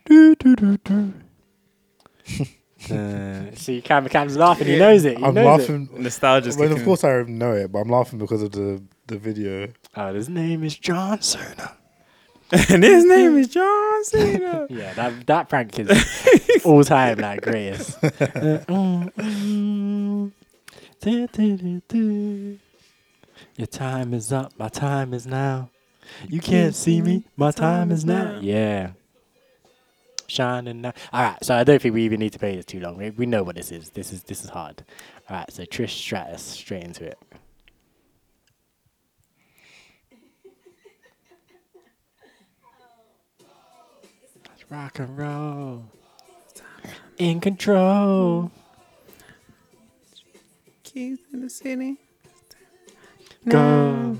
Do, 0.05 0.35
do, 0.35 0.55
do, 0.55 0.77
do. 0.77 1.13
uh, 2.95 3.55
see, 3.55 3.81
Cam 3.81 4.07
Cam's 4.09 4.37
laughing. 4.37 4.67
He 4.67 4.77
knows 4.79 5.05
it. 5.05 5.17
He 5.17 5.23
I'm 5.23 5.33
knows 5.35 5.59
laughing. 5.59 5.89
Nostalgia's 5.97 6.57
Well, 6.57 6.67
of 6.67 6.71
kicking 6.73 6.85
course 6.85 7.03
I 7.03 7.23
know 7.23 7.53
it, 7.53 7.71
but 7.71 7.79
I'm 7.79 7.89
laughing 7.89 8.19
because 8.19 8.41
of 8.41 8.51
the 8.51 8.81
the 9.07 9.17
video. 9.17 9.63
It. 9.63 9.75
Oh, 9.95 10.13
his 10.13 10.29
name 10.29 10.63
is 10.63 10.77
John 10.77 11.21
Cena. 11.21 11.75
and 12.51 12.83
his 12.83 13.05
name 13.05 13.37
is 13.37 13.47
John 13.49 14.03
Cena. 14.05 14.67
Yeah, 14.69 14.93
that 14.93 15.27
that 15.27 15.49
prank 15.49 15.77
is 15.77 16.61
all 16.65 16.83
time 16.83 17.19
like 17.19 17.41
greatest. 17.41 18.03
Uh, 18.03 18.09
mm, 18.09 19.13
mm, 19.13 20.31
do, 21.01 21.27
do, 21.27 21.57
do, 21.57 21.81
do. 21.87 22.59
Your 23.59 23.67
time 23.67 24.13
is 24.13 24.31
up, 24.31 24.53
my 24.57 24.69
time 24.69 25.13
is 25.13 25.27
now. 25.27 25.69
You 26.29 26.39
can't 26.39 26.73
see 26.73 27.01
me, 27.01 27.25
my 27.35 27.51
time 27.51 27.91
is 27.91 28.05
now. 28.05 28.39
Yeah. 28.41 28.91
Shining 30.27 30.79
now. 30.79 30.93
All 31.11 31.23
right, 31.23 31.43
so 31.43 31.55
I 31.55 31.65
don't 31.65 31.81
think 31.81 31.93
we 31.93 32.03
even 32.03 32.21
need 32.21 32.31
to 32.31 32.39
play 32.39 32.55
this 32.55 32.63
too 32.63 32.79
long. 32.79 32.95
We, 32.95 33.09
we 33.09 33.25
know 33.25 33.43
what 33.43 33.57
this 33.57 33.69
is. 33.73 33.89
This 33.89 34.13
is 34.13 34.23
this 34.23 34.45
is 34.45 34.49
hard. 34.49 34.85
All 35.29 35.35
right, 35.35 35.51
so 35.51 35.63
Trish 35.65 35.89
Stratus 35.89 36.41
straight 36.41 36.85
into 36.85 37.03
it. 37.03 37.19
Let's 44.47 44.71
rock 44.71 44.99
and 44.99 45.17
roll. 45.17 45.83
In 47.17 47.41
control. 47.41 48.51
Keys 50.85 51.19
in 51.33 51.41
the 51.41 51.49
city. 51.49 51.97
Go. 53.49 54.17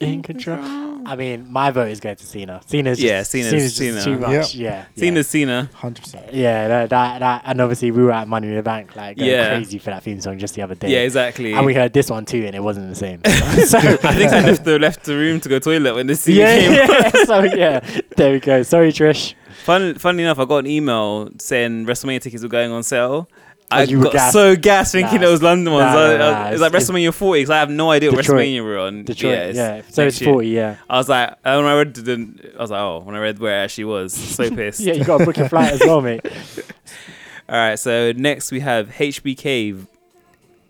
In 0.00 0.22
control. 0.22 0.58
I 1.06 1.14
mean, 1.16 1.50
my 1.50 1.70
vote 1.70 1.88
is 1.90 2.00
going 2.00 2.16
to 2.16 2.24
Cena. 2.26 2.60
Cena's 2.66 2.98
just, 2.98 3.06
Yeah, 3.06 3.22
Cena's 3.22 3.50
just 3.50 3.76
Cena. 3.76 4.02
too 4.02 4.18
much. 4.18 4.30
Yep. 4.30 4.46
Yeah, 4.54 4.70
yeah. 4.70 4.84
Cena's 4.96 5.28
Cena. 5.28 5.70
Hundred 5.74 6.02
percent. 6.02 6.32
Yeah, 6.32 6.68
that, 6.68 6.90
that 6.90 7.18
that 7.18 7.42
and 7.44 7.60
obviously 7.60 7.90
we 7.90 8.02
were 8.02 8.12
at 8.12 8.26
Money 8.28 8.48
in 8.48 8.54
the 8.54 8.62
Bank, 8.62 8.96
like 8.96 9.18
going 9.18 9.30
Yeah. 9.30 9.48
crazy 9.56 9.78
for 9.78 9.90
that 9.90 10.02
theme 10.02 10.20
song 10.20 10.38
just 10.38 10.54
the 10.54 10.62
other 10.62 10.74
day. 10.74 10.90
Yeah, 10.90 11.00
exactly. 11.00 11.52
And 11.52 11.66
we 11.66 11.74
heard 11.74 11.92
this 11.92 12.10
one 12.10 12.24
too, 12.24 12.44
and 12.46 12.54
it 12.54 12.62
wasn't 12.62 12.88
the 12.88 12.94
same. 12.94 13.20
so 13.24 13.78
I 13.78 14.14
think 14.14 14.32
I 14.32 14.40
left 14.40 14.64
the 14.64 14.78
left 14.78 15.04
the 15.04 15.16
room 15.16 15.40
to 15.40 15.48
go 15.48 15.58
toilet 15.58 15.94
when 15.94 16.06
this 16.06 16.20
scene 16.20 16.36
yeah, 16.36 16.58
came. 16.58 16.72
yeah. 16.72 17.10
so 17.24 17.42
yeah, 17.42 18.00
there 18.16 18.32
we 18.32 18.40
go. 18.40 18.62
Sorry, 18.62 18.92
Trish. 18.92 19.34
Fun, 19.64 19.96
funnily 19.96 20.22
enough, 20.24 20.38
I 20.38 20.46
got 20.46 20.58
an 20.58 20.66
email 20.66 21.28
saying 21.38 21.84
WrestleMania 21.84 22.22
tickets 22.22 22.42
were 22.42 22.48
going 22.48 22.72
on 22.72 22.82
sale. 22.82 23.28
I 23.72 23.82
you 23.84 24.02
got 24.02 24.12
gassed. 24.12 24.32
so 24.32 24.56
gassed 24.56 24.92
thinking 24.92 25.20
Nah, 25.20 25.28
it 25.28 25.30
was 25.30 25.42
London 25.42 25.72
ones. 25.72 25.94
nah, 25.94 26.00
I- 26.00 26.16
nah, 26.16 26.24
I- 26.30 26.50
it's 26.50 26.60
like 26.60 26.72
it's- 26.74 26.90
WrestleMania 26.90 27.14
40 27.14 27.40
because 27.40 27.50
I 27.50 27.58
have 27.60 27.70
no 27.70 27.90
idea 27.90 28.10
what 28.10 28.18
Detroit. 28.22 28.40
WrestleMania 28.46 28.64
we're 28.64 28.80
on. 28.80 29.04
Detroit, 29.04 29.32
it's 29.38 29.56
yeah. 29.56 29.82
So 29.88 30.06
it's 30.06 30.20
year. 30.20 30.30
40, 30.32 30.48
yeah. 30.48 30.76
I 30.88 30.96
was 30.98 31.08
like, 31.08 31.30
uh, 31.44 31.54
when 31.56 31.64
I 31.66 31.74
read 31.76 31.94
the, 31.94 32.52
I 32.58 32.60
was 32.62 32.70
like, 32.70 32.80
oh, 32.80 33.00
when 33.04 33.14
I 33.14 33.20
read 33.20 33.38
where 33.38 33.60
it 33.60 33.64
actually 33.64 33.84
was, 33.84 34.12
so 34.12 34.50
pissed. 34.54 34.80
Yeah, 34.80 34.94
you 34.94 35.04
got 35.04 35.18
to 35.18 35.24
book 35.24 35.36
your 35.36 35.48
flight 35.48 35.72
as 35.72 35.80
well, 35.80 36.00
mate. 36.00 36.20
All 37.48 37.56
right, 37.56 37.78
so 37.78 38.12
next 38.16 38.50
we 38.52 38.60
have 38.60 38.88
HBK 38.90 39.86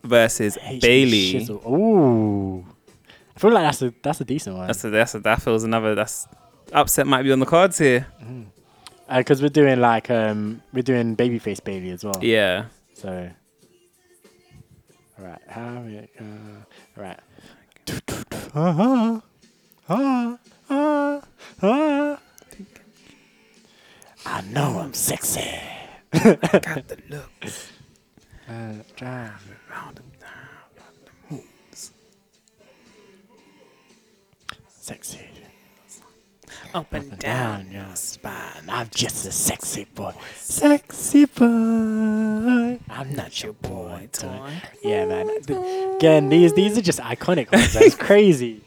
versus 0.05 0.57
HB 0.63 0.81
Bayley. 0.81 1.33
Shizzle. 1.35 1.67
Ooh, 1.71 2.65
I 3.37 3.39
feel 3.41 3.51
like 3.53 3.65
that's 3.65 3.83
a 3.83 3.93
that's 4.03 4.21
a 4.21 4.25
decent 4.25 4.57
one. 4.57 4.67
That's 4.67 4.85
a, 4.85 4.91
that's 4.91 5.15
a, 5.15 5.21
that 5.21 5.43
feels 5.43 5.65
another 5.65 5.95
that's 5.95 6.27
upset 6.73 7.07
might 7.07 7.23
be 7.23 7.33
on 7.33 7.39
the 7.41 7.47
cards 7.47 7.79
here. 7.79 8.07
because 9.15 9.43
we're 9.43 9.49
doing 9.49 9.81
like 9.81 10.09
um 10.11 10.63
we're 10.73 10.83
doing 10.83 11.17
babyface 11.17 11.63
Bayley 11.63 11.91
as 11.91 12.05
well. 12.05 12.19
Yeah. 12.23 12.67
So. 13.01 13.31
All 15.19 15.25
right, 15.25 15.41
how 15.49 15.83
it 15.87 16.11
go? 16.19 16.27
All 16.95 17.03
right. 17.03 17.19
Uh, 19.89 20.37
uh, 20.69 21.21
uh. 21.63 22.17
I 24.27 24.41
know 24.53 24.81
I'm 24.81 24.93
sexy. 24.93 25.49
I 26.13 26.35
Got 26.35 26.89
the 26.89 26.99
looks. 27.09 27.73
Uh, 28.47 28.75
drive 28.97 29.51
around 29.71 29.99
and 30.01 30.21
down. 30.21 31.43
Sexy. 34.69 35.30
Up 36.73 36.93
and 36.93 37.19
down 37.19 37.71
your 37.71 37.95
spine. 37.97 38.63
I'm 38.69 38.89
just 38.95 39.27
a 39.27 39.33
sexy 39.33 39.85
boy. 39.95 40.15
Sexy 40.37 41.25
boy. 41.25 42.79
I'm 42.89 43.15
not 43.17 43.43
your 43.43 43.55
boy 43.55 44.09
toy. 44.13 44.53
Yeah, 44.85 45.07
man. 45.07 45.27
Th- 45.43 45.97
Again, 45.97 46.29
these 46.29 46.53
these 46.55 46.79
are 46.79 46.83
just 46.83 47.01
iconic 47.01 47.51
ones. 47.53 47.73
That's 47.75 47.95
crazy. 48.07 48.63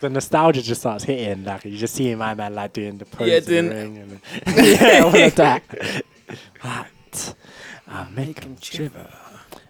The 0.00 0.08
nostalgia 0.10 0.62
just 0.62 0.82
starts 0.82 1.02
hitting. 1.04 1.44
Like 1.44 1.64
you 1.64 1.76
just 1.76 1.94
see 1.94 2.14
my 2.14 2.34
man 2.34 2.54
like 2.54 2.72
doing 2.72 2.98
the 2.98 3.06
pose 3.06 3.28
Yeah, 3.28 3.36
in 3.38 3.44
the 3.44 3.50
doing- 3.50 3.68
ring 3.70 3.98
and 3.98 4.20
yeah, 4.80 5.00
all 5.04 5.16
of 5.16 5.34
that. 5.34 5.62
What? 6.60 7.34
I 7.88 8.08
make 8.10 8.44
him 8.44 8.56
shiver. 8.60 9.08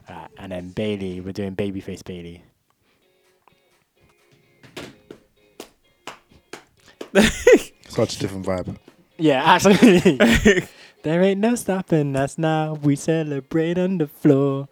Right, 0.08 0.28
and 0.38 0.52
then 0.52 0.68
Bayley, 0.70 1.20
we're 1.20 1.32
doing 1.32 1.56
babyface 1.56 2.04
Bayley. 2.04 2.42
Such 7.88 8.16
a 8.16 8.18
different 8.20 8.46
vibe. 8.46 8.76
Yeah, 9.18 9.42
actually. 9.44 10.18
there 11.02 11.22
ain't 11.22 11.40
no 11.40 11.54
stopping 11.54 12.14
us 12.16 12.36
now. 12.38 12.74
We 12.74 12.96
celebrate 12.96 13.78
on 13.78 13.98
the 13.98 14.06
floor. 14.06 14.68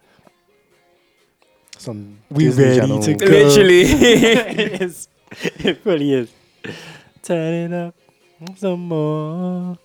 Some 1.79 2.19
We 2.31 2.45
Disney 2.45 2.65
ready 2.65 2.81
Channel. 2.81 3.03
to 3.03 3.15
go. 3.15 3.27
Literally. 3.27 3.81
it 3.83 4.83
is. 4.83 5.09
It 5.41 5.81
really 5.85 6.13
is. 6.13 6.31
Turn 7.23 7.73
it 7.73 7.73
up 7.73 7.95
some 8.57 8.89
more. 8.89 9.79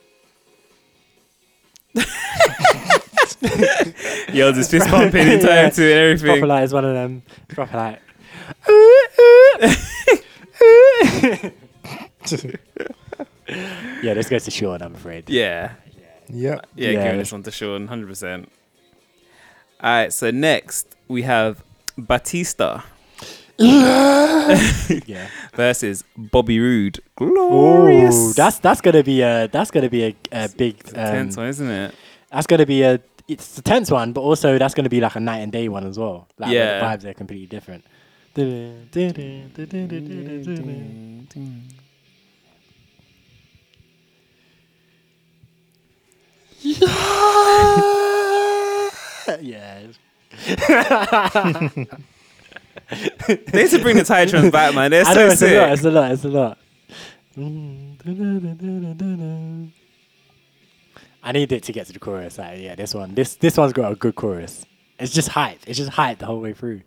Yo, 4.34 4.51
this 4.51 4.70
fist 4.70 4.88
pumping 4.89 5.28
in 5.28 5.39
time 5.39 5.49
Yeah, 5.49 5.70
to 5.70 5.84
it's 6.12 6.22
Proper 6.22 6.45
everything. 6.45 6.47
like 6.47 6.64
it's 6.66 6.74
one 6.74 6.86
of 6.86 6.93
them. 6.93 7.24
Proper 7.47 7.78
like. 7.78 8.01
Yeah, 14.03 14.13
this 14.13 14.30
goes 14.30 14.43
to 14.45 14.51
Sean, 14.51 14.82
I'm 14.82 14.95
afraid. 14.95 15.30
Yeah. 15.30 15.73
Yep. 16.30 16.67
Yeah, 16.75 16.89
Yeah. 16.91 17.03
giving 17.03 17.19
this 17.19 17.32
one 17.32 17.43
to 17.43 17.51
Sean, 17.51 17.88
100%. 17.88 18.47
All 19.82 19.89
right, 19.89 20.13
so 20.13 20.30
next 20.32 20.95
we 21.07 21.23
have 21.23 21.63
Batista 21.97 22.82
yeah. 23.59 25.27
versus 25.53 26.03
Bobby 26.17 26.59
Roode. 26.59 26.99
Glorious. 27.15 28.15
Ooh, 28.15 28.34
that's 28.34 28.59
that's 28.59 28.80
gonna 28.82 29.03
be 29.03 29.21
a 29.21 29.47
that's 29.51 29.71
gonna 29.71 29.89
be 29.89 30.03
a, 30.05 30.15
a 30.32 30.49
big 30.49 30.82
um, 30.89 30.93
tense 30.93 31.38
one, 31.38 31.47
isn't 31.47 31.69
it? 31.69 31.95
That's 32.32 32.47
gonna 32.47 32.65
be 32.65 32.84
a 32.84 32.99
it's 33.27 33.57
a 33.57 33.61
tense 33.61 33.91
one, 33.91 34.13
but 34.13 34.21
also 34.21 34.57
that's 34.57 34.73
gonna 34.73 34.89
be 34.89 35.01
like 35.01 35.15
a 35.15 35.19
night 35.19 35.39
and 35.39 35.51
day 35.51 35.67
one 35.69 35.86
as 35.86 35.97
well. 35.99 36.27
Like 36.38 36.51
where 36.51 36.57
Yeah. 36.80 36.80
the 36.80 36.86
vibes 37.07 37.09
are 37.09 37.13
completely 37.13 37.47
different. 37.47 37.84
Yeah. 49.41 49.88
They 52.89 53.64
need 53.64 53.70
to 53.70 53.80
bring 53.80 53.97
the 53.97 54.03
TitanTrons 54.03 54.51
back, 54.51 54.74
man. 54.74 54.89
They're 54.89 55.05
I 55.05 55.14
so 55.14 55.20
know 55.20 55.28
it's 55.28 55.41
a 55.43 55.60
lot. 55.60 55.72
It's 55.72 55.84
a 55.84 55.91
lot. 55.91 56.12
It's 56.12 56.24
a 56.26 56.30
lot. 56.30 56.57
I 61.22 61.32
need 61.32 61.51
it 61.51 61.64
to 61.64 61.72
get 61.72 61.86
to 61.88 61.93
the 61.93 61.99
chorus. 61.99 62.39
Like, 62.39 62.60
yeah, 62.60 62.74
this 62.74 62.95
one. 62.95 63.14
This 63.14 63.36
this 63.36 63.57
one's 63.57 63.74
got 63.74 63.91
a 63.91 63.95
good 63.95 64.16
chorus. 64.16 64.66
It's 64.97 65.14
just 65.14 65.28
hype. 65.30 65.60
It's 65.68 65.78
just 65.78 65.91
hype 65.91 66.18
the 66.18 66.26
whole 66.26 66.39
way 66.39 66.53
through. 66.53 66.82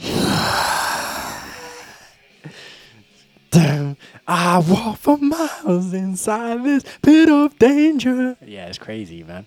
Damn, 3.50 3.96
I 4.28 4.58
walk 4.58 4.98
for 4.98 5.16
miles 5.18 5.92
inside 5.94 6.64
this 6.64 6.84
pit 7.02 7.28
of 7.28 7.58
danger. 7.58 8.36
Yeah, 8.44 8.66
it's 8.66 8.78
crazy, 8.78 9.22
man. 9.22 9.46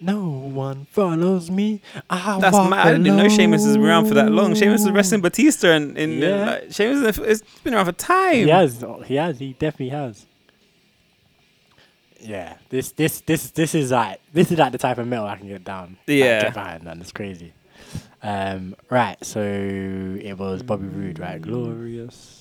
No 0.00 0.22
one 0.28 0.86
follows 0.92 1.50
me. 1.50 1.80
I 2.08 2.38
That's 2.40 2.54
walk 2.54 2.70
mad. 2.70 2.86
I 2.86 2.92
didn't 2.98 3.16
know 3.16 3.28
Sheamus 3.28 3.64
been 3.66 3.82
around 3.84 4.06
for 4.06 4.14
that 4.14 4.30
long. 4.30 4.54
Sheamus 4.54 4.82
is 4.82 4.90
wrestling 4.92 5.22
Batista 5.22 5.72
and 5.72 5.98
in 5.98 6.18
Yeah. 6.20 6.44
like, 6.46 6.72
Sheamus 6.72 7.16
has 7.16 7.18
it's 7.42 7.60
been 7.64 7.74
around 7.74 7.86
for 7.86 7.92
time. 7.92 8.34
He 8.44 8.48
has. 8.48 8.84
He 9.06 9.16
has. 9.16 9.38
He 9.40 9.54
definitely 9.54 9.88
has. 9.88 10.24
Yeah. 12.20 12.58
This 12.68 12.92
this 12.92 13.22
this 13.22 13.50
this 13.50 13.74
is 13.74 13.90
like 13.90 14.20
this 14.32 14.52
is 14.52 14.58
like 14.58 14.70
the 14.70 14.78
type 14.78 14.98
of 14.98 15.06
metal 15.08 15.26
I 15.26 15.36
can 15.36 15.48
get 15.48 15.64
down. 15.64 15.96
like, 16.06 16.16
Yeah. 16.16 16.42
get 16.42 16.54
behind, 16.54 16.84
man. 16.84 17.00
It's 17.00 17.10
crazy. 17.12 17.52
Um, 18.22 18.76
right, 18.90 19.22
so 19.24 19.40
it 19.40 20.34
was 20.34 20.62
Bobby 20.62 20.86
Roode, 20.86 21.18
right? 21.18 21.40
Glorious. 21.40 22.38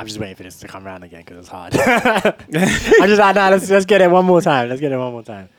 I'm 0.00 0.06
just 0.06 0.18
waiting 0.18 0.36
for 0.36 0.44
this 0.44 0.58
to 0.60 0.66
come 0.66 0.86
around 0.86 1.02
again 1.02 1.20
because 1.20 1.36
it's 1.40 1.48
hard. 1.48 1.76
I'm 1.78 3.08
just 3.08 3.20
like, 3.20 3.34
nah, 3.34 3.50
let's, 3.50 3.68
let's 3.68 3.84
get 3.84 4.00
it 4.00 4.10
one 4.10 4.24
more 4.24 4.40
time. 4.40 4.70
Let's 4.70 4.80
get 4.80 4.92
it 4.92 4.96
one 4.96 5.12
more 5.12 5.22
time. 5.22 5.50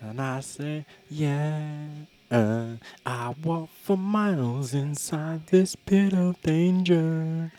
And 0.00 0.18
I 0.18 0.40
say, 0.40 0.86
yeah, 1.10 1.86
uh, 2.32 2.76
I 3.04 3.34
walk 3.44 3.68
for 3.82 3.96
miles 3.96 4.74
inside 4.74 5.46
this 5.48 5.76
pit 5.76 6.14
of 6.14 6.40
danger. 6.42 7.52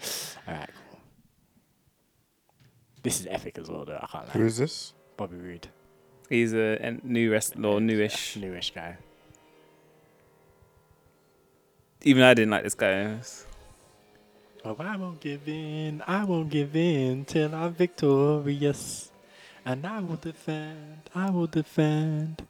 All 0.47 0.53
right, 0.53 0.69
cool. 0.89 0.99
This 3.03 3.19
is 3.21 3.28
epic 3.30 3.57
as 3.59 3.69
well, 3.69 3.86
though. 3.86 3.99
I 4.01 4.07
can't 4.07 4.28
lie. 4.28 4.34
Who 4.34 4.45
is 4.45 4.57
this? 4.57 4.93
Bobby 5.15 5.38
Roode, 5.38 5.67
He's 6.30 6.53
a, 6.53 6.78
a 6.82 6.91
new 7.03 7.32
wrestler, 7.32 7.69
or 7.69 7.80
newish. 7.80 8.36
newish 8.36 8.74
guy. 8.74 8.97
Even 12.01 12.24
I 12.24 12.34
didn't 12.34 12.51
like 12.51 12.63
this 12.63 12.74
guy. 12.74 13.19
Oh, 14.65 14.76
I 14.80 14.95
won't 14.95 15.19
give 15.19 15.47
in. 15.47 16.01
I 16.07 16.24
won't 16.24 16.49
give 16.49 16.76
in 16.76 17.26
till 17.26 17.53
I'm 17.53 17.74
victorious. 17.74 19.11
And 19.65 19.86
I 19.86 19.99
will 19.99 20.15
defend. 20.17 21.09
I 21.13 21.30
will 21.30 21.47
defend. 21.47 22.47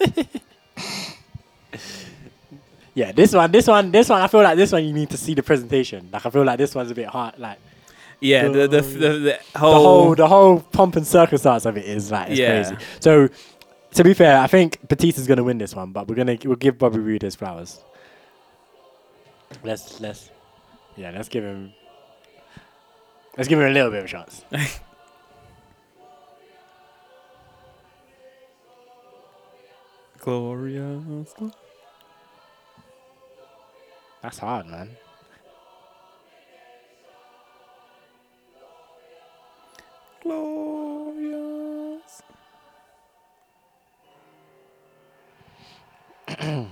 yeah, 2.94 3.12
this 3.12 3.32
one, 3.32 3.50
this 3.52 3.66
one, 3.66 3.92
this 3.92 4.08
one. 4.08 4.20
I 4.20 4.26
feel 4.28 4.42
like 4.42 4.56
this 4.56 4.72
one 4.72 4.84
you 4.84 4.92
need 4.92 5.10
to 5.10 5.16
see 5.16 5.34
the 5.34 5.42
presentation. 5.42 6.08
Like 6.12 6.26
I 6.26 6.30
feel 6.30 6.44
like 6.44 6.58
this 6.58 6.74
one's 6.74 6.90
a 6.90 6.94
bit 6.94 7.06
hard. 7.08 7.38
Like 7.38 7.58
Yeah, 8.20 8.48
the 8.48 8.66
the, 8.66 8.68
the, 8.68 8.80
the 8.80 9.18
the 9.52 9.58
whole, 9.58 9.84
whole 9.84 10.14
the 10.14 10.28
whole 10.28 10.60
pomp 10.60 10.96
and 10.96 11.06
circumstance 11.06 11.66
of 11.66 11.76
it 11.76 11.84
is 11.84 12.10
like 12.10 12.30
it's 12.30 12.40
Yeah. 12.40 12.62
crazy. 12.64 12.76
So 13.00 13.28
to 13.94 14.04
be 14.04 14.14
fair, 14.14 14.38
I 14.38 14.46
think 14.46 14.86
Batista's 14.88 15.26
gonna 15.26 15.44
win 15.44 15.58
this 15.58 15.74
one, 15.74 15.92
but 15.92 16.08
we're 16.08 16.16
gonna 16.16 16.36
we'll 16.44 16.56
give 16.56 16.78
Bobby 16.78 16.98
Roode 16.98 17.22
his 17.22 17.36
flowers. 17.36 17.80
Let's 19.62 20.00
let's 20.00 20.30
yeah, 20.96 21.10
let's 21.10 21.28
give 21.28 21.44
him 21.44 21.72
let's 23.36 23.48
give 23.48 23.58
him 23.58 23.66
a 23.66 23.70
little 23.70 23.90
bit 23.90 24.00
of 24.00 24.04
a 24.06 24.08
chance. 24.08 24.44
glorious. 30.28 31.34
That's 34.20 34.38
hard, 34.38 34.66
man. 34.66 34.90
Glorious. 40.22 42.22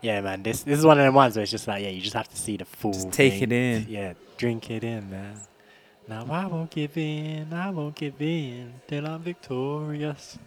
Yeah, 0.00 0.20
man. 0.20 0.44
This 0.44 0.62
this 0.62 0.78
is 0.78 0.86
one 0.86 0.96
of 0.96 1.04
them 1.04 1.12
ones 1.12 1.34
where 1.34 1.42
it's 1.42 1.50
just 1.50 1.66
like, 1.66 1.82
yeah, 1.82 1.88
you 1.88 2.00
just 2.00 2.14
have 2.14 2.28
to 2.28 2.36
see 2.36 2.56
the 2.56 2.64
full. 2.64 2.92
Just 2.92 3.10
take 3.10 3.32
thing. 3.32 3.42
it 3.42 3.52
in. 3.52 3.86
Yeah, 3.88 4.12
drink 4.36 4.70
it 4.70 4.84
in, 4.84 5.10
man. 5.10 5.40
Now 6.06 6.24
I 6.30 6.46
won't 6.46 6.70
give 6.70 6.96
in. 6.96 7.52
I 7.52 7.70
won't 7.70 7.96
give 7.96 8.22
in 8.22 8.74
till 8.86 9.04
I'm 9.08 9.22
victorious. 9.22 10.38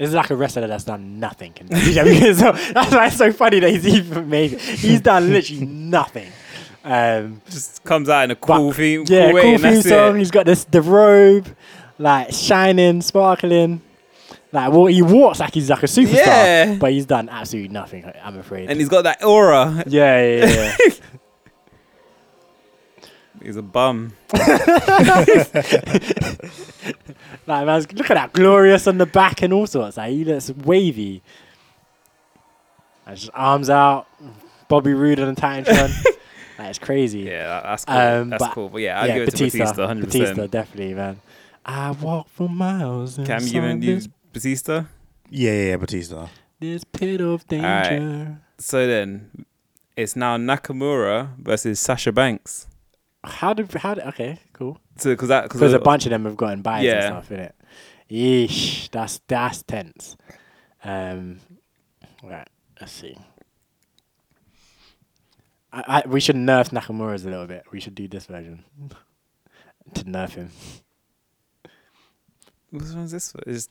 Is 0.00 0.14
like 0.14 0.30
a 0.30 0.34
wrestler 0.36 0.66
that's 0.66 0.84
done 0.84 1.20
nothing. 1.20 1.52
in 1.60 1.68
WWE. 1.68 2.34
so 2.40 2.72
that's 2.72 2.90
why 2.92 3.06
it's 3.08 3.16
so 3.16 3.30
funny 3.32 3.60
that 3.60 3.70
he's 3.70 3.86
even 3.86 4.28
made 4.30 4.54
it. 4.54 4.60
He's 4.60 5.00
done 5.02 5.30
literally 5.30 5.66
nothing. 5.66 6.32
Um, 6.82 7.42
Just 7.50 7.84
comes 7.84 8.08
out 8.08 8.24
in 8.24 8.30
a 8.30 8.36
cool 8.36 8.72
theme, 8.72 9.04
yeah, 9.06 9.26
cool 9.26 9.34
way, 9.34 9.42
cool 9.42 9.58
theme 9.58 9.82
song. 9.82 10.16
it. 10.16 10.20
He's 10.20 10.30
got 10.30 10.46
this 10.46 10.64
the 10.64 10.80
robe, 10.80 11.54
like 11.98 12.32
shining, 12.32 13.02
sparkling. 13.02 13.82
Like 14.52 14.72
well, 14.72 14.86
he 14.86 15.02
walks 15.02 15.38
like 15.38 15.52
he's 15.52 15.68
like 15.68 15.82
a 15.82 15.86
superstar, 15.86 16.14
Yeah. 16.26 16.74
but 16.80 16.92
he's 16.92 17.04
done 17.06 17.28
absolutely 17.28 17.68
nothing. 17.68 18.10
I'm 18.24 18.38
afraid. 18.38 18.70
And 18.70 18.80
he's 18.80 18.88
got 18.88 19.02
that 19.02 19.22
aura. 19.22 19.84
yeah, 19.86 20.22
yeah, 20.26 20.44
yeah. 20.46 20.76
yeah. 20.86 20.94
He's 23.42 23.56
a 23.56 23.62
bum. 23.62 24.12
Like 27.50 27.66
man, 27.66 27.80
look 27.80 28.10
at 28.10 28.14
that 28.14 28.32
glorious 28.32 28.86
on 28.86 28.98
the 28.98 29.06
back 29.06 29.42
and 29.42 29.52
all 29.52 29.66
sorts. 29.66 29.96
Like 29.96 30.12
he 30.12 30.24
looks 30.24 30.50
wavy. 30.50 31.22
And 33.06 33.16
just 33.16 33.30
arms 33.34 33.68
out, 33.68 34.06
Bobby 34.68 34.94
Roode 34.94 35.18
on 35.18 35.34
the 35.34 35.40
TitanTron. 35.40 36.04
like 36.58 36.68
it's 36.70 36.78
crazy. 36.78 37.20
Yeah, 37.20 37.60
that's 37.60 37.84
cool. 37.84 37.96
Um, 37.96 38.30
that's 38.30 38.42
but- 38.44 38.54
cool. 38.54 38.68
But 38.68 38.82
yeah, 38.82 39.00
I'll 39.00 39.08
give 39.08 39.22
it 39.28 39.36
to 39.36 39.44
Batista, 39.44 39.88
100%. 39.88 40.00
Batista, 40.00 40.46
definitely, 40.46 40.94
man. 40.94 41.20
I 41.66 41.90
walk 41.90 42.28
for 42.28 42.48
miles. 42.48 43.16
Cam, 43.16 43.26
you 43.26 43.34
inside 43.34 43.50
giving 43.52 43.80
this, 43.80 44.08
Batista? 44.32 44.84
Yeah, 45.28 45.50
yeah, 45.50 45.62
yeah, 45.70 45.76
Batista. 45.76 46.28
this 46.60 46.84
pit 46.84 47.20
of 47.20 47.46
danger. 47.48 47.66
Alright. 47.66 48.28
So 48.58 48.86
then, 48.86 49.44
it's 49.96 50.14
now 50.14 50.36
Nakamura 50.36 51.36
versus 51.38 51.80
Sasha 51.80 52.12
Banks. 52.12 52.66
How 53.24 53.52
did 53.52 53.72
how 53.74 53.94
did 53.94 54.04
okay 54.04 54.38
cool? 54.52 54.78
Because 55.04 55.28
that 55.28 55.44
Because 55.44 55.72
a 55.72 55.78
bunch 55.78 56.06
of 56.06 56.10
them 56.10 56.24
have 56.24 56.36
gotten 56.36 56.62
byes 56.62 56.84
Yeah. 56.84 56.94
and 56.94 57.24
stuff 57.24 57.30
in 57.32 57.40
it. 57.40 57.54
Yeesh, 58.10 58.90
that's 58.90 59.20
that's 59.28 59.62
tense. 59.62 60.16
Um, 60.82 61.38
right, 62.22 62.48
let's 62.80 62.92
see. 62.92 63.16
I, 65.72 66.02
I 66.04 66.08
we 66.08 66.20
should 66.20 66.36
nerf 66.36 66.70
Nakamura's 66.70 67.24
a 67.24 67.30
little 67.30 67.46
bit. 67.46 67.64
We 67.70 67.78
should 67.80 67.94
do 67.94 68.08
this 68.08 68.26
version 68.26 68.64
to 69.94 70.04
nerf 70.04 70.30
him. 70.30 70.50
Which 72.70 72.82
one's 72.94 73.12
this? 73.12 73.34
Is 73.46 73.68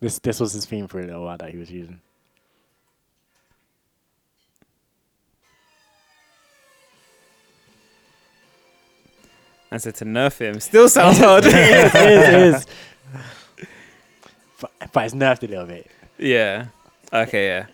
This 0.00 0.18
this 0.20 0.38
was 0.40 0.52
his 0.52 0.64
theme 0.64 0.86
for 0.88 1.00
a 1.00 1.04
little 1.06 1.24
while 1.24 1.36
that 1.38 1.50
he 1.50 1.58
was 1.58 1.70
using. 1.70 2.00
I 9.70 9.76
said 9.76 9.94
to 9.96 10.04
nerf 10.04 10.38
him. 10.38 10.60
Still 10.60 10.88
sounds 10.88 11.18
hard. 11.26 11.44
it 11.46 11.54
is, 11.54 11.94
it 11.94 12.10
is, 12.10 12.54
is. 12.56 12.66
But, 14.60 14.72
but 14.92 15.04
it's 15.04 15.14
nerfed 15.14 15.44
a 15.44 15.46
little 15.46 15.66
bit. 15.66 15.88
yeah. 16.18 16.66
Okay. 17.12 17.46
Yeah. 17.46 17.66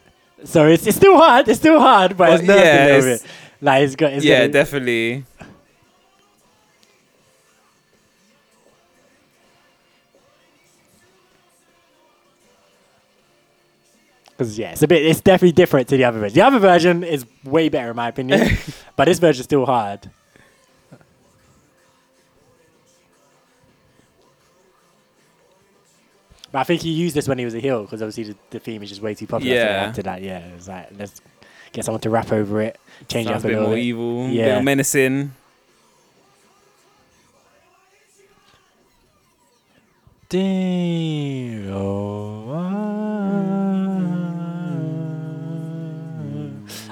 So 0.45 0.66
it's, 0.66 0.86
it's 0.86 0.97
still 0.99 1.16
hard. 1.16 1.49
It's 1.49 1.59
still 1.59 1.80
hard, 1.80 2.14
but 2.16 2.34
it's 2.34 2.42
nerfed 2.42 2.64
yeah, 2.64 2.84
a 2.84 2.86
little 2.86 2.97
it's- 3.11 3.22
bit. 3.22 3.30
Like 3.62 3.82
it's 3.84 3.97
got. 3.97 4.12
It's 4.12 4.24
yeah. 4.24 4.47
Definitely. 4.49 5.24
Because 14.30 14.59
yeah, 14.59 14.72
it's 14.72 14.82
a 14.82 14.88
bit. 14.88 15.05
It's 15.07 15.20
definitely 15.20 15.53
different 15.53 15.88
to 15.88 15.97
the 15.97 16.05
other 16.05 16.18
version. 16.18 16.34
The 16.34 16.42
other 16.42 16.59
version 16.59 17.05
is 17.05 17.24
way 17.44 17.69
better 17.69 17.90
in 17.90 17.97
my 17.97 18.09
opinion, 18.09 18.48
but 18.97 19.05
this 19.05 19.19
version's 19.19 19.44
still 19.44 19.64
hard. 19.64 20.10
But 26.55 26.60
I 26.60 26.62
think 26.62 26.82
he 26.82 26.90
used 26.93 27.16
this 27.16 27.26
when 27.26 27.36
he 27.40 27.44
was 27.44 27.56
a 27.56 27.59
heel 27.59 27.82
because 27.82 28.01
obviously 28.01 28.32
the, 28.32 28.36
the 28.51 28.59
theme 28.60 28.81
is 28.85 28.89
just 28.89 29.02
way 29.02 29.12
too 29.12 29.26
popular. 29.26 29.56
Yeah. 29.56 29.86
after 29.89 30.02
that, 30.05 30.22
yeah, 30.22 30.39
it 30.39 30.55
was 30.55 30.68
like 30.68 30.89
let's 30.97 31.20
get 31.72 31.85
someone 31.85 32.01
to 32.02 32.10
rap 32.10 32.31
over 32.31 32.60
it, 32.62 32.78
change 33.09 33.26
Sounds 33.26 33.44
it 33.44 33.44
up 33.44 33.44
a 33.44 33.48
bit 33.48 33.55
little 33.55 33.66
more 33.70 33.74
bit. 33.74 33.82
evil. 33.82 34.28
Yeah. 34.28 34.60
menacing. 34.60 35.32
Damn. 40.28 41.64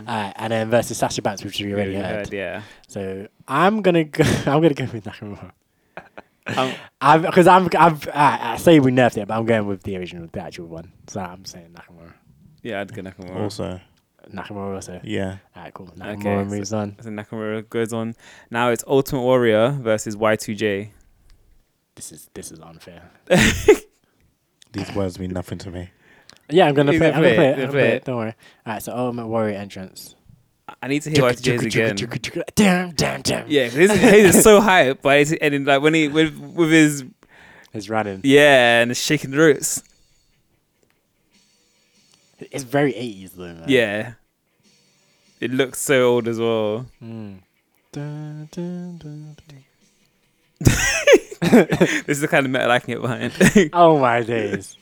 Alright, 0.08 0.32
and 0.36 0.52
then 0.52 0.70
versus 0.70 0.98
Sasha 0.98 1.22
Banks, 1.22 1.44
which 1.44 1.60
we 1.60 1.72
already 1.72 1.92
Already 1.96 2.06
heard. 2.14 2.26
heard, 2.26 2.32
yeah. 2.32 2.62
So 2.88 3.28
I'm 3.46 3.82
gonna 3.82 4.04
go. 4.04 4.24
I'm 4.46 4.60
gonna 4.60 4.74
go 4.74 4.84
with 4.92 5.04
Nakamura. 5.04 5.52
Um, 6.46 6.72
I'm 7.00 7.22
because 7.26 7.46
I'm. 7.46 7.68
I'm 7.78 7.98
I, 8.12 8.52
I 8.52 8.56
say 8.56 8.80
we 8.80 8.90
nerfed 8.90 9.16
it, 9.18 9.28
but 9.28 9.36
I'm 9.36 9.46
going 9.46 9.66
with 9.66 9.82
the 9.82 9.96
original, 9.96 10.28
the 10.32 10.40
actual 10.42 10.66
one. 10.66 10.92
So 11.08 11.20
I'm 11.20 11.44
saying 11.44 11.74
Nakamura. 11.74 12.12
Yeah, 12.62 12.80
I'd 12.80 12.94
go 12.94 13.02
Nakamura. 13.02 13.40
Also, 13.40 13.80
Nakamura 14.32 14.74
also. 14.76 15.00
yeah. 15.04 15.38
Alright, 15.56 15.74
cool. 15.74 15.86
Nakamura 15.96 16.18
Okay, 16.18 16.44
moves 16.44 16.70
so, 16.70 16.78
on. 16.78 16.96
So 17.00 17.10
Nakamura 17.10 17.68
goes 17.68 17.92
on. 17.92 18.14
Now 18.50 18.70
it's 18.70 18.84
Ultimate 18.86 19.22
Warrior 19.22 19.70
versus 19.80 20.16
Y2J. 20.16 20.90
This 21.94 22.12
is 22.12 22.30
this 22.34 22.50
is 22.52 22.60
unfair. 22.60 23.10
These 24.72 24.92
words 24.94 25.18
mean 25.18 25.32
nothing 25.32 25.58
to 25.58 25.70
me. 25.70 25.90
Yeah, 26.48 26.66
I'm 26.66 26.74
gonna 26.74 26.92
play. 26.92 27.08
it, 27.08 27.14
I'm 27.14 27.22
gonna 27.22 27.34
play 27.34 27.36
play 27.36 27.46
it, 27.46 27.50
it. 27.50 27.52
I'm 27.52 27.58
gonna 27.58 27.72
play 27.72 27.80
play 27.88 27.96
it. 27.96 28.04
Don't 28.04 28.16
worry. 28.16 28.34
Alright, 28.66 28.82
so 28.82 28.96
Ultimate 28.96 29.26
Warrior 29.26 29.56
entrance. 29.56 30.14
I 30.80 30.88
need 30.88 31.02
to 31.02 31.10
hear 31.10 31.22
Y2J's 31.22 31.62
again. 31.64 31.96
Damn, 32.54 32.90
damn, 32.92 33.22
damn. 33.22 33.50
Yeah, 33.50 33.64
'cause 33.64 33.74
his, 33.74 33.90
his 33.92 34.36
is 34.36 34.42
so 34.44 34.60
hype, 34.60 35.02
but 35.02 35.18
it's, 35.18 35.32
and 35.32 35.52
then, 35.54 35.64
like 35.64 35.82
when 35.82 35.94
he 35.94 36.08
with 36.08 36.36
with 36.38 36.70
his 36.70 37.04
He's 37.72 37.88
running. 37.90 38.20
yeah 38.24 38.80
and 38.82 38.90
it's 38.90 39.00
shaking 39.00 39.30
the 39.30 39.38
roots. 39.38 39.82
It's 42.50 42.64
very 42.64 42.92
80s 42.92 43.32
though, 43.36 43.44
man. 43.54 43.64
Yeah. 43.68 44.12
It 45.40 45.50
looks 45.52 45.80
so 45.80 46.08
old 46.08 46.28
as 46.28 46.38
well. 46.38 46.86
Mm. 47.02 47.38
Dun, 47.92 48.48
dun, 48.52 48.98
dun, 48.98 49.36
dun. 49.48 49.64
this 50.60 52.08
is 52.08 52.20
the 52.20 52.28
kind 52.28 52.46
of 52.46 52.52
metal 52.52 52.70
I 52.70 52.78
can 52.78 52.94
get 52.94 53.00
behind. 53.02 53.32
Oh 53.72 53.98
my 53.98 54.22
days. 54.22 54.76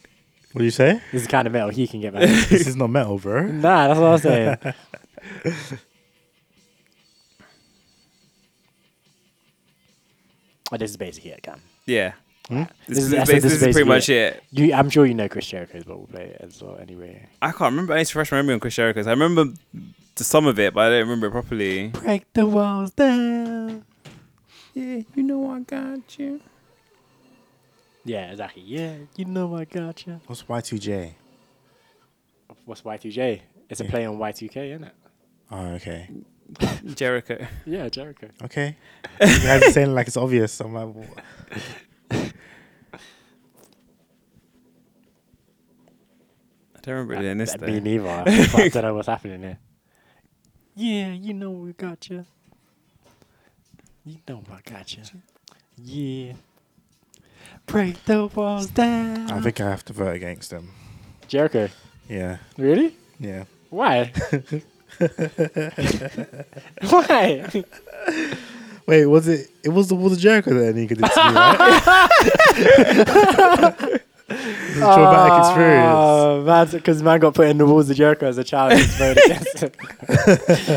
What 0.53 0.59
do 0.61 0.65
you 0.65 0.71
say? 0.71 0.95
This 1.13 1.23
is 1.23 1.27
the 1.27 1.31
kind 1.31 1.47
of 1.47 1.53
metal 1.53 1.71
he 1.71 1.87
can 1.87 2.01
get 2.01 2.13
behind. 2.13 2.31
this 2.49 2.67
is 2.67 2.77
not 2.77 2.91
metal, 2.91 3.19
bro. 3.19 3.47
nah, 3.47 3.89
that's 3.89 4.01
what 4.01 4.07
I'm 4.13 4.19
saying. 4.19 4.57
Oh, 10.73 10.77
this 10.77 10.91
is 10.91 10.97
basically 10.97 11.31
it, 11.33 11.43
Cam. 11.43 11.61
yeah. 11.87 12.13
Hmm? 12.49 12.63
This, 12.89 12.97
This 12.97 12.99
is, 12.99 13.13
is- 13.13 13.15
I 13.15 13.19
bas- 13.19 13.27
said 13.29 13.35
this 13.37 13.43
this 13.45 13.53
is 13.53 13.63
is 13.63 13.75
pretty 13.75 13.89
much 13.89 14.09
it. 14.09 14.43
You, 14.51 14.73
I'm 14.75 14.91
sure 14.91 15.07
you 15.07 15.15
know 15.15 15.29
Chris 15.29 15.47
Jericho's, 15.47 15.85
but 15.85 15.99
we'll 15.99 16.07
play 16.09 16.25
it 16.25 16.39
as 16.41 16.61
well 16.63 16.77
anyway. 16.81 17.27
I 17.41 17.51
can't 17.53 17.71
remember. 17.73 17.93
I 17.95 17.99
need 17.99 18.07
to 18.07 18.19
refresh 18.19 18.33
my 18.33 18.39
memory 18.39 18.55
on 18.55 18.61
Chris 18.61 18.75
Jericho's. 18.75 19.07
I 19.07 19.11
remember 19.13 19.45
the 20.17 20.25
some 20.25 20.47
of 20.47 20.59
it, 20.59 20.75
but 20.75 20.87
I 20.87 20.91
don't 20.91 21.01
remember 21.01 21.29
it 21.29 21.31
properly. 21.31 21.89
Break 21.89 22.33
the 22.33 22.47
walls 22.47 22.91
down. 22.91 23.85
Yeah, 24.75 25.01
you 25.15 25.23
know 25.23 25.51
I 25.51 25.61
got 25.61 26.19
you. 26.19 26.41
Yeah, 28.05 28.31
exactly. 28.31 28.63
Yeah, 28.67 28.95
you 29.17 29.27
know 29.27 29.55
I 29.55 29.65
got 29.65 30.07
you. 30.07 30.21
What's 30.27 30.43
Y2J? 30.43 31.13
What's 32.65 32.83
Y2J? 32.83 33.41
It's 33.69 33.81
a 33.81 33.85
play 33.85 34.05
on 34.07 34.17
Y2K, 34.19 34.57
isn't 34.73 34.85
it? 34.85 34.95
Oh, 35.51 35.67
okay. 35.75 36.09
Jericho. 36.95 37.47
Yeah, 37.65 37.89
Jericho. 37.89 38.29
Okay. 38.45 38.77
you 39.21 39.27
guys 39.27 39.63
are 39.63 39.71
saying 39.71 39.95
like 39.95 40.07
it's 40.07 40.17
obvious. 40.17 40.61
I'm 40.61 40.75
like, 40.75 40.95
what? 40.95 41.09
I 46.77 46.81
don't 46.83 46.95
remember 46.95 47.23
doing 47.23 47.39
this 47.39 47.55
though. 47.55 47.67
Me 47.67 47.81
neither. 47.81 48.09
I 48.09 48.25
don't 48.73 48.83
know 48.83 48.95
what's 48.95 49.09
happening 49.09 49.43
here. 49.43 49.59
Yeah, 50.75 51.13
you 51.13 51.35
know 51.35 51.51
we 51.51 51.73
got 51.73 52.09
you. 52.09 52.25
You 54.05 54.17
know 54.27 54.43
I 54.51 54.61
got 54.71 54.97
you. 54.97 55.03
Yeah. 55.77 56.35
Break 57.67 58.05
the 58.05 58.27
walls 58.27 58.69
down. 58.69 59.31
I 59.31 59.41
think 59.41 59.61
I 59.61 59.69
have 59.69 59.85
to 59.87 59.93
vote 59.93 60.15
against 60.15 60.53
him. 60.53 60.71
Jericho. 61.29 61.69
Yeah. 62.09 62.39
Really? 62.57 62.97
Yeah. 63.19 63.45
Why? 63.69 64.13
Why? 66.91 67.47
Wait, 68.87 69.07
was 69.07 69.29
it? 69.29 69.51
It 69.63 69.69
was 69.71 69.89
the 69.89 69.95
Walls 69.95 70.13
of 70.15 70.19
Jericho 70.19 70.53
that 70.55 70.75
Anika 70.75 70.89
did 70.89 70.99
to 70.99 71.03
me, 71.03 71.09
right? 73.87 74.01
It's 74.33 74.77
a 74.77 74.81
traumatic 74.83 75.33
ah, 75.33 75.49
experience. 75.49 75.93
Oh, 75.93 76.43
man, 76.45 76.67
because 76.69 77.03
man 77.03 77.19
got 77.19 77.35
put 77.35 77.49
in 77.49 77.59
the 77.59 77.67
walls 77.67 77.91
of 77.91 77.97
Jericho 77.97 78.29
as 78.29 78.39
a 78.39 78.45
child. 78.45 78.75
and 78.75 78.83
voted 78.83 79.25
against 79.25 79.59
him. 79.59 79.73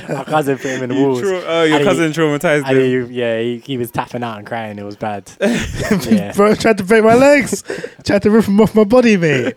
Our 0.17 0.25
cousin 0.25 0.57
put 0.57 0.65
him 0.71 0.81
in 0.83 0.89
the 0.89 0.95
You 0.95 1.03
walls. 1.05 1.21
trau- 1.21 1.43
oh, 1.45 1.63
your 1.63 1.75
And 1.75 1.83
he- 1.83 1.87
cousin 1.87 2.11
traumatized 2.13 2.63
and 2.65 2.75
him. 2.79 3.07
he- 3.09 3.13
yeah, 3.19 3.39
he, 3.39 3.59
he 3.59 3.77
was 3.77 3.91
tapping 3.91 4.23
out 4.23 4.39
and 4.39 4.47
crying. 4.47 4.79
It 4.79 4.83
was 4.83 4.95
bad. 4.95 5.31
yeah. 5.39 6.33
Bro, 6.35 6.55
tried 6.55 6.79
to 6.79 6.83
break 6.83 7.03
my 7.03 7.13
legs. 7.13 7.63
tried 8.03 8.23
to 8.23 8.31
rip 8.31 8.45
them 8.45 8.59
off 8.59 8.73
my 8.73 8.85
body, 8.85 9.17
mate. 9.17 9.53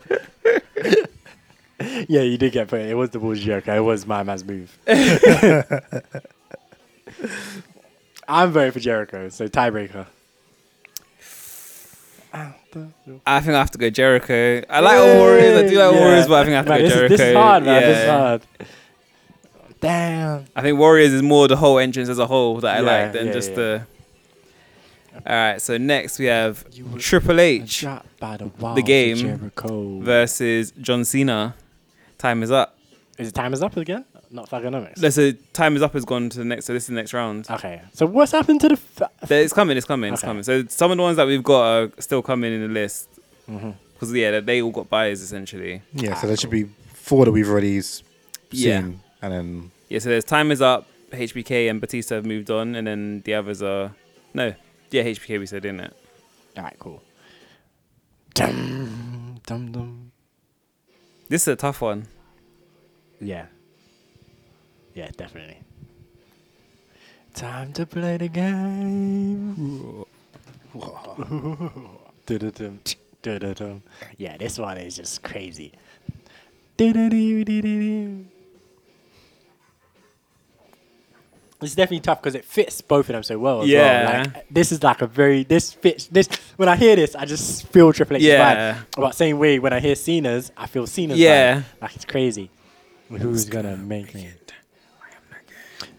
yeah, 2.09 2.23
you 2.23 2.37
did 2.39 2.53
get 2.53 2.69
put. 2.69 2.81
It 2.81 2.95
was 2.95 3.11
the 3.11 3.19
walls 3.21 3.39
of 3.39 3.45
Jericho. 3.45 3.77
It 3.77 3.81
was 3.81 4.07
my 4.07 4.23
man's 4.23 4.45
move. 4.45 4.77
I'm 8.29 8.51
voting 8.51 8.73
for 8.73 8.81
Jericho, 8.81 9.29
so 9.29 9.47
tiebreaker. 9.49 10.07
I 12.35 12.53
think 13.41 13.55
I 13.55 13.59
have 13.59 13.71
to 13.71 13.79
go 13.79 13.89
Jericho. 13.89 14.63
I 14.69 14.81
like 14.81 14.99
all 14.99 15.17
Warriors. 15.17 15.57
I 15.65 15.69
do 15.69 15.79
like 15.79 15.95
Yeah. 15.95 16.01
Warriors, 16.01 16.27
but 16.29 16.35
I 16.35 16.45
think 16.45 16.53
I 16.53 16.57
have 16.57 16.67
to 16.67 16.71
Man, 16.71 16.81
go 16.83 16.85
this 16.85 16.93
is- 16.93 16.97
Jericho. 16.99 17.17
This 17.17 17.21
is 17.29 17.35
hard, 17.37 17.65
man. 17.65 17.83
This 17.83 17.99
is 17.99 18.09
hard. 18.11 18.43
Damn. 19.81 20.45
I 20.55 20.63
think 20.63 20.79
Warriors 20.79 21.13
is 21.13 21.23
more 21.23 21.49
the 21.49 21.57
whole 21.57 21.79
entrance 21.79 22.09
as 22.11 22.19
a 22.19 22.27
whole 22.27 22.61
that 22.61 22.77
I 22.77 22.81
Yeah, 22.81 23.03
like 23.05 23.13
than 23.13 23.27
yeah, 23.29 23.33
just 23.33 23.51
yeah. 23.51 23.57
the. 23.57 23.87
All 25.15 25.35
right, 25.35 25.63
so 25.63 25.79
next 25.79 26.19
we 26.19 26.27
have 26.27 26.67
Triple 26.99 27.41
H, 27.41 27.87
by 28.21 28.37
the 28.37 28.51
the 28.75 28.83
game 28.83 29.17
Jericho. 29.17 30.01
versus 30.01 30.73
John 30.73 31.07
Cena. 31.07 31.55
Time 32.19 32.43
is 32.43 32.51
up. 32.51 32.77
Is 33.19 33.29
it 33.29 33.35
time 33.35 33.53
is 33.55 33.63
up 33.63 33.77
again? 33.77 34.05
Not 34.31 34.51
Thuganomics. 34.51 34.99
No, 35.01 35.09
So 35.11 35.33
time 35.53 35.77
is 35.77 35.83
up 35.83 35.93
has 35.95 36.05
gone 36.05 36.29
to 36.31 36.39
the 36.39 36.45
next. 36.45 36.67
So 36.67 36.73
this 36.73 36.83
is 36.85 36.89
the 36.89 36.95
next 36.95 37.15
round. 37.15 37.47
Okay. 37.51 37.81
So 37.93 38.05
what's 38.07 38.33
happened 38.33 38.61
to 38.63 38.69
the? 38.71 38.75
F- 39.23 39.31
It's 39.31 39.53
coming. 39.53 39.77
It's 39.77 39.87
coming. 39.87 40.13
It's 40.13 40.23
Okay. 40.23 40.29
coming. 40.31 40.43
So 40.43 40.65
some 40.69 40.91
of 40.91 40.97
the 40.97 41.03
ones 41.03 41.17
that 41.17 41.27
we've 41.27 41.43
got 41.43 41.63
are 41.63 41.91
still 42.01 42.23
coming 42.23 42.53
in 42.53 42.61
the 42.63 42.69
list 42.69 43.09
Mhm. 43.49 43.75
because 43.95 44.13
yeah, 44.13 44.33
they- 44.33 44.41
they 44.41 44.63
all 44.63 44.71
got 44.73 44.91
byes 44.91 45.23
essentially. 45.23 45.83
Yeah, 45.95 46.15
so 46.15 46.27
there 46.27 46.37
should 46.37 46.51
be 46.51 46.65
four 46.93 47.25
that 47.25 47.31
we've 47.33 47.49
already 47.49 47.81
seen, 47.81 48.05
Yeah. 48.51 48.79
and 49.23 49.33
then 49.33 49.71
Yeah, 49.89 50.01
so 50.01 50.09
there's 50.09 50.25
time 50.25 50.51
is 50.51 50.61
up. 50.61 50.87
HBK 51.13 51.69
and 51.69 51.81
Batista 51.81 52.17
have 52.17 52.27
moved 52.27 52.51
on, 52.51 52.75
and 52.75 52.87
then 52.87 53.23
the 53.25 53.35
others 53.35 53.63
are 53.63 53.93
no. 54.35 54.55
Yeah, 54.91 55.05
HBK 55.05 55.39
we 55.39 55.47
said 55.47 55.63
didn't 55.63 55.81
it? 55.81 55.93
All 56.59 56.65
right, 56.65 56.77
cool. 56.81 57.03
Dum 58.35 59.41
dum 59.47 59.73
dum. 59.73 60.06
This 61.29 61.43
is 61.43 61.49
a 61.49 61.57
tough 61.57 61.83
one. 61.83 62.07
Yeah. 63.21 63.47
Yeah, 64.95 65.11
definitely. 65.17 65.59
Time 67.35 67.73
to 67.75 67.85
play 67.85 68.17
the 68.17 68.29
game. 68.29 70.05
Yeah, 74.19 74.37
this 74.37 74.59
one 74.59 74.79
is 74.79 74.97
just 74.97 75.23
crazy. 75.23 75.73
It's 81.67 81.75
definitely 81.75 82.01
tough 82.01 82.23
because 82.23 82.35
it 82.35 82.45
fits 82.45 82.81
both 82.81 83.09
of 83.09 83.15
them 83.15 83.23
so 83.23 83.39
well. 83.39 83.63
As 83.63 83.69
Yeah. 83.69 84.05
Well. 84.07 84.25
Like, 84.35 84.47
this 84.51 84.71
is 84.73 84.83
like 84.83 85.03
a 85.03 85.07
very 85.07 85.43
this 85.43 85.73
fits 85.73 86.07
this. 86.07 86.29
When 86.57 86.69
I 86.69 86.77
hear 86.77 86.95
this, 86.97 87.15
I 87.15 87.25
just 87.25 87.67
feel 87.69 87.93
Triple 87.93 88.17
H's 88.17 88.25
Yeah. 88.25 88.75
vibe. 88.75 88.87
But 88.97 89.15
same 89.15 89.39
way 89.39 89.59
when 89.59 89.73
I 89.73 89.81
hear 89.81 89.95
Cena's, 89.97 90.53
I 90.57 90.67
feel 90.67 90.87
Cena's 90.87 91.19
Yeah. 91.19 91.57
vibe. 91.57 91.65
Like 91.83 91.97
it's 91.97 92.05
crazy. 92.05 92.51
Who's 93.11 93.45
gonna 93.45 93.77
make 93.77 94.15
me? 94.15 94.29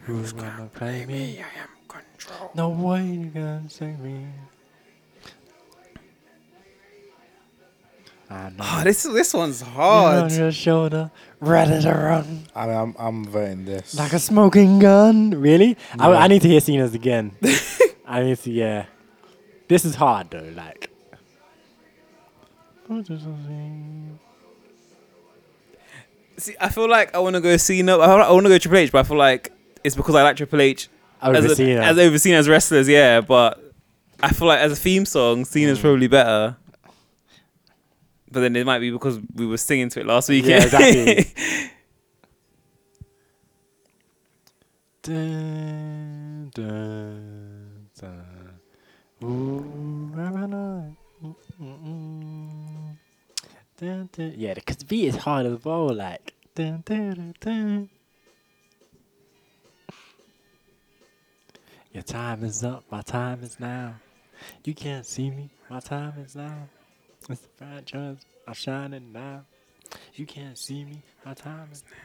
Who's 0.03 0.31
gonna 0.31 0.69
play 0.73 1.05
me? 1.05 1.39
I 1.39 1.61
am 1.61 1.69
control. 1.89 2.51
No 2.55 2.69
way 2.69 3.03
you 3.05 3.25
gonna 3.25 3.63
save 3.69 3.99
me. 3.99 4.25
I 8.29 8.49
know. 8.49 8.55
Oh, 8.59 8.63
ah, 8.63 8.81
this 8.83 9.03
this 9.03 9.33
one's 9.33 9.61
hard. 9.61 10.23
on 10.31 10.37
your 10.37 10.51
shoulder, 10.51 11.11
ready 11.39 11.81
to 11.81 11.91
run 11.91 12.43
I, 12.53 12.69
I'm 12.69 12.93
I'm 12.99 13.23
voting 13.23 13.63
this. 13.65 13.95
like 13.95 14.11
a 14.13 14.19
smoking 14.19 14.79
gun. 14.79 15.31
Really? 15.31 15.77
I, 15.97 16.11
I 16.11 16.27
need 16.27 16.41
to 16.41 16.47
hear 16.49 16.59
Cena's 16.59 16.93
again. 16.93 17.31
I 18.07 18.23
need 18.23 18.37
to. 18.39 18.51
Yeah. 18.51 18.85
This 19.67 19.85
is 19.85 19.95
hard 19.95 20.29
though. 20.31 20.51
Like. 20.55 20.89
See, 26.37 26.55
I 26.59 26.69
feel 26.69 26.89
like 26.89 27.15
I 27.15 27.19
want 27.19 27.35
to 27.35 27.41
go 27.41 27.57
Cena. 27.57 27.97
I, 27.97 28.13
like 28.13 28.27
I 28.27 28.31
want 28.31 28.45
to 28.45 28.49
go 28.49 28.57
Triple 28.57 28.77
H, 28.77 28.91
but 28.91 28.99
I 28.99 29.03
feel 29.03 29.17
like 29.17 29.51
it's 29.83 29.95
because 29.95 30.15
I 30.15 30.23
like 30.23 30.37
Triple 30.37 30.61
H 30.61 30.89
Over 31.21 31.37
as, 31.37 31.45
a, 31.45 31.55
Cena. 31.55 31.81
as 31.81 31.97
over 31.97 32.19
Cena 32.19 32.37
as 32.37 32.47
wrestlers. 32.47 32.87
Yeah, 32.87 33.21
but 33.21 33.73
I 34.21 34.29
feel 34.33 34.47
like 34.47 34.59
as 34.59 34.71
a 34.71 34.75
theme 34.75 35.05
song, 35.05 35.45
Cena's 35.45 35.79
mm. 35.79 35.81
probably 35.81 36.07
better. 36.07 36.55
But 38.31 38.41
then 38.41 38.55
it 38.55 38.65
might 38.65 38.79
be 38.79 38.91
because 38.91 39.19
we 39.35 39.45
were 39.45 39.57
singing 39.57 39.89
to 39.89 40.01
it 40.01 40.05
last 40.05 40.29
week. 40.29 40.45
Yeah, 40.45 40.63
exactly. 40.63 41.33
Dun, 45.03 46.51
dun, 46.53 47.87
dun. 47.97 48.59
Ooh, 49.23 50.11
every 50.19 50.47
night. 50.47 50.97
Mm, 51.23 51.35
mm, 51.61 51.83
mm. 51.87 52.97
Dun, 53.77 54.09
dun. 54.11 54.33
Yeah, 54.35 54.53
because 54.55 54.75
the 54.75 54.85
beat 54.85 55.07
is 55.07 55.15
hard 55.15 55.45
as 55.45 55.63
well. 55.63 55.93
Like, 55.93 56.33
dun, 56.55 56.83
dun, 56.85 57.13
dun, 57.13 57.35
dun. 57.39 57.89
your 61.97 62.03
time 62.03 62.43
is 62.43 62.63
up, 62.63 62.83
my 62.91 63.01
time 63.01 63.41
is 63.41 63.59
now. 63.59 63.95
You 64.63 64.75
can't 64.75 65.03
see 65.03 65.31
me, 65.31 65.49
my 65.67 65.79
time 65.79 66.13
is 66.23 66.35
now. 66.35 66.67
It's 67.29 67.41
the 67.41 67.47
franchise, 67.57 68.17
I'm 68.47 68.53
shining 68.53 69.11
now. 69.11 69.41
You 70.15 70.25
can't 70.25 70.57
see 70.57 70.83
me, 70.85 71.01
my 71.25 71.33
time 71.33 71.69
is 71.71 71.83
now. 71.89 71.97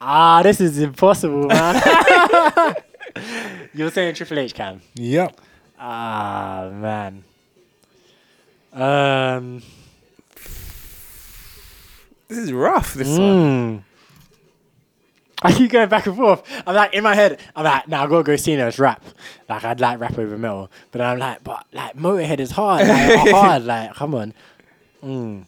Ah, 0.00 0.42
this 0.42 0.60
is 0.60 0.78
impossible, 0.78 1.46
man. 1.46 2.74
You're 3.74 3.90
saying 3.90 4.14
Triple 4.14 4.38
H 4.38 4.54
can? 4.54 4.80
Yep. 4.94 5.40
Ah, 5.78 6.70
man. 6.72 7.24
Um. 8.72 9.62
This 12.28 12.38
is 12.38 12.52
rough. 12.52 12.94
This 12.94 13.08
one. 13.18 13.84
I 15.42 15.52
keep 15.52 15.70
going 15.70 15.88
back 15.88 16.06
and 16.06 16.16
forth. 16.16 16.42
I'm 16.66 16.74
like 16.74 16.94
in 16.94 17.04
my 17.04 17.14
head. 17.14 17.38
I'm 17.54 17.64
like, 17.64 17.86
nah, 17.86 18.04
I 18.04 18.06
gotta 18.08 18.24
go 18.24 18.36
see 18.36 18.52
Cena's 18.56 18.78
rap. 18.78 19.04
Like 19.48 19.64
I'd 19.64 19.80
like 19.80 20.00
rap 20.00 20.18
over 20.18 20.36
metal, 20.36 20.70
but 20.90 21.00
I'm 21.00 21.18
like, 21.18 21.44
but 21.44 21.64
like 21.72 21.96
Motorhead 21.96 22.40
is 22.40 22.50
hard, 22.50 22.86
like, 22.88 23.30
hard. 23.34 23.64
Like 23.64 23.94
come 23.94 24.14
on. 24.14 24.34
Mm. 25.02 25.44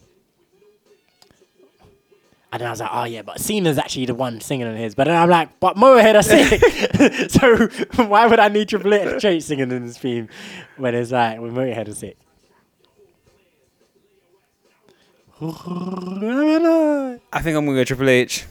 And 2.53 2.59
then 2.59 2.67
I 2.67 2.71
was 2.71 2.79
like, 2.81 2.89
oh 2.91 3.03
yeah, 3.05 3.21
but 3.21 3.39
Cena's 3.39 3.77
actually 3.77 4.05
the 4.05 4.15
one 4.15 4.41
singing 4.41 4.67
on 4.67 4.75
his. 4.75 4.95
But 4.95 5.05
then 5.05 5.15
I'm 5.15 5.29
like, 5.29 5.59
but 5.59 5.75
Motorhead 5.75 6.15
are 6.15 6.23
sick. 6.23 7.31
so 7.95 8.05
why 8.05 8.27
would 8.27 8.39
I 8.39 8.47
need 8.47 8.69
Triple 8.69 8.93
H 8.93 9.43
singing 9.43 9.71
in 9.71 9.87
this 9.87 9.97
theme 9.97 10.29
when 10.77 10.95
it's 10.95 11.11
like 11.11 11.39
when 11.39 11.51
Motorhead 11.51 11.87
are 11.89 11.95
sick? 11.95 12.17
I 17.33 17.41
think 17.41 17.57
I'm 17.57 17.65
gonna 17.65 17.77
go 17.77 17.83
Triple 17.83 18.09
H. 18.09 18.45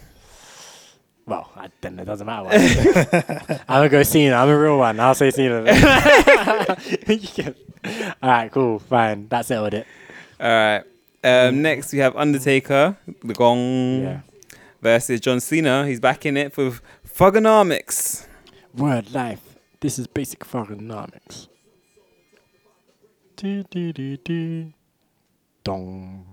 Well, 1.31 1.49
I, 1.57 1.69
then 1.81 1.99
it 2.01 2.05
doesn't 2.07 2.27
matter. 2.27 2.49
I'm 3.69 3.79
gonna 3.79 3.89
go 3.89 4.03
Cena. 4.03 4.35
I'm 4.35 4.49
a 4.49 4.59
real 4.59 4.79
one. 4.79 4.99
I'll 4.99 5.15
say 5.15 5.31
Cena. 5.31 5.59
All 8.23 8.31
right, 8.31 8.51
cool, 8.53 8.79
fine. 8.81 9.29
That 9.29 9.47
settled 9.47 9.75
it. 9.75 9.87
All 10.41 10.49
right. 10.49 10.83
Um, 11.23 11.63
next 11.63 11.93
we 11.93 11.99
have 12.01 12.17
Undertaker, 12.17 12.97
the 13.23 13.35
Gong, 13.35 14.03
Yeah. 14.03 14.21
versus 14.83 15.21
John 15.21 15.39
Cena. 15.41 15.87
He's 15.87 16.01
back 16.01 16.27
in 16.27 16.37
it 16.37 16.57
with 16.57 16.81
Thuganomics. 17.07 18.27
Word 18.75 19.13
life. 19.13 19.57
This 19.81 19.99
is 19.99 20.07
basic 20.07 20.41
fuckonomics. 20.41 21.49
Do 23.37 23.63
do 23.71 23.93
do 23.93 24.17
do. 24.17 24.73
Dong. 25.65 26.30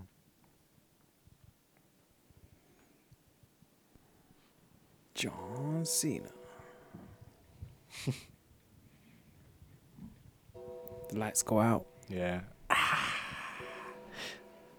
John 5.58 5.86
Cena. 5.86 6.30
the 11.10 11.18
lights 11.18 11.42
go 11.42 11.60
out. 11.60 11.86
Yeah. 12.08 12.42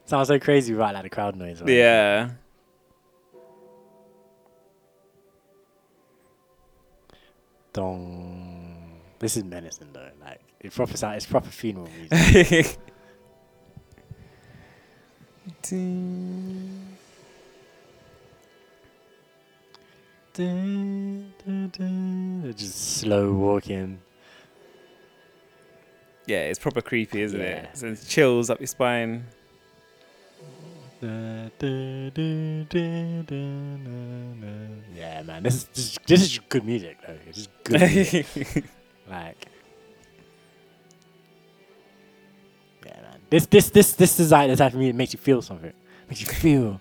Sounds 0.05 0.29
so 0.29 0.39
crazy 0.39 0.73
without 0.73 0.95
like 0.95 1.03
the 1.03 1.11
crowd 1.11 1.35
noise. 1.37 1.61
right? 1.61 1.69
Yeah. 1.71 2.31
Dong. 7.73 9.01
This 9.19 9.37
is 9.37 9.45
menacing 9.45 9.89
though. 9.93 10.09
Like 10.21 10.41
it 10.61 10.73
proper 10.73 10.97
sound, 10.97 11.17
it's 11.17 11.27
proper 11.27 11.51
funeral 11.51 11.89
music. 12.11 12.77
Dun, 15.63 16.98
Just 22.57 22.99
slow 22.99 23.33
walking. 23.33 23.99
Yeah, 26.27 26.43
it's 26.43 26.59
proper 26.61 26.81
creepy, 26.81 27.23
isn't 27.23 27.41
Yeah. 27.41 27.47
it? 27.47 27.71
So 27.77 27.89
it 27.89 28.05
chills 28.07 28.49
up 28.51 28.61
your 28.61 28.69
spine. 28.69 29.25
Yeah, 34.95 35.23
man, 35.25 35.43
this 35.43 35.55
is 35.55 35.65
this, 35.75 35.79
is- 35.79 35.99
this 36.07 36.21
is 36.23 36.39
good 36.49 36.65
music 36.65 36.99
though. 37.07 37.17
It's 37.27 37.37
just 37.39 37.51
good. 37.65 37.81
music. 37.81 38.27
like, 39.11 39.47
yeah, 42.85 43.01
man. 43.01 43.21
This 43.31 43.47
this 43.47 43.71
this 43.71 43.93
this 43.95 44.21
is 44.21 44.31
type 44.31 44.61
of 44.61 44.75
music 44.75 44.95
makes 44.97 45.13
you 45.13 45.19
feel 45.19 45.43
something. 45.43 45.73
Makes 46.09 46.21
you 46.21 46.27
feel. 46.27 46.81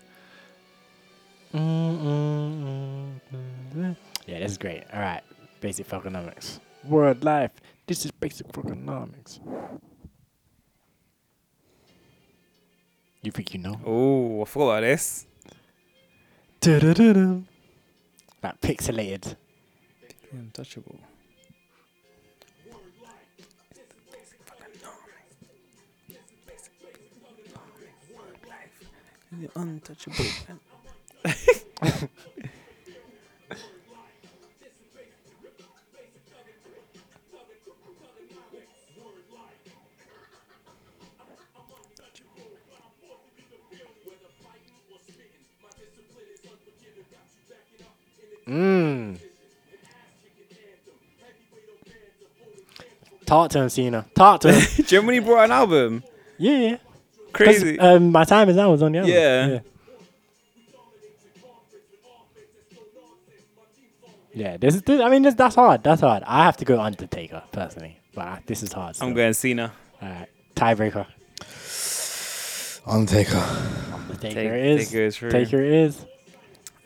Yeah, 4.26 4.38
that's 4.40 4.56
great. 4.58 4.84
All 4.92 5.00
right, 5.00 5.22
basic 5.60 5.92
economics. 5.92 6.60
World 6.84 7.24
life. 7.24 7.50
This 7.86 8.04
is 8.04 8.12
basic 8.12 8.46
economics. 8.56 9.40
You 13.22 13.32
think 13.32 13.54
you 13.54 13.60
know? 13.60 13.80
Oh, 13.84 14.42
I 14.42 14.44
forgot 14.44 14.68
about 14.68 14.80
this. 14.82 15.26
Du-du-du-du. 16.60 17.44
That 18.40 18.60
pixelated. 18.60 19.34
Untouchable. 20.30 21.00
You're 29.36 29.50
untouchable. 29.56 30.24
Mmm. 48.46 49.18
Talk 53.26 53.50
to 53.50 53.58
him, 53.60 53.68
Cena. 53.68 54.06
Talk 54.14 54.40
to 54.42 54.52
him. 54.52 54.60
Do 54.76 54.82
you 54.94 55.00
remember 55.02 55.06
when 55.06 55.14
he 55.14 55.20
brought 55.20 55.44
an 55.44 55.52
album? 55.52 56.02
yeah, 56.38 56.52
yeah. 56.58 56.76
'Cause, 57.32 57.46
Crazy. 57.60 57.78
Um, 57.78 58.10
my 58.10 58.24
time 58.24 58.48
is 58.48 58.56
now 58.56 58.70
was 58.70 58.82
on 58.82 58.92
the 58.92 58.98
album. 58.98 59.12
Yeah. 59.14 59.58
Yeah. 64.38 64.50
Yeah, 64.52 64.56
this 64.56 64.74
is. 64.74 64.82
This, 64.82 65.00
I 65.00 65.08
mean, 65.10 65.22
this, 65.22 65.34
that's 65.34 65.54
hard. 65.54 65.82
That's 65.82 66.00
hard. 66.00 66.22
I 66.24 66.44
have 66.44 66.56
to 66.58 66.64
go 66.64 66.80
Undertaker 66.80 67.42
personally, 67.52 67.98
but 68.14 68.24
I, 68.24 68.42
this 68.46 68.62
is 68.62 68.72
hard. 68.72 68.90
I'm 68.90 68.94
still. 68.94 69.14
going 69.14 69.32
Cena. 69.34 69.72
All 70.00 70.08
right, 70.08 70.28
tiebreaker. 70.54 71.06
Undertaker. 72.86 73.36
Undertaker 73.92 74.34
Take- 74.34 74.36
it 74.36 74.66
is. 74.66 74.88
Taker 74.88 75.02
is 75.02 75.16
true. 75.16 75.30
Taker 75.30 75.62
it 75.62 75.72
is. 75.72 76.06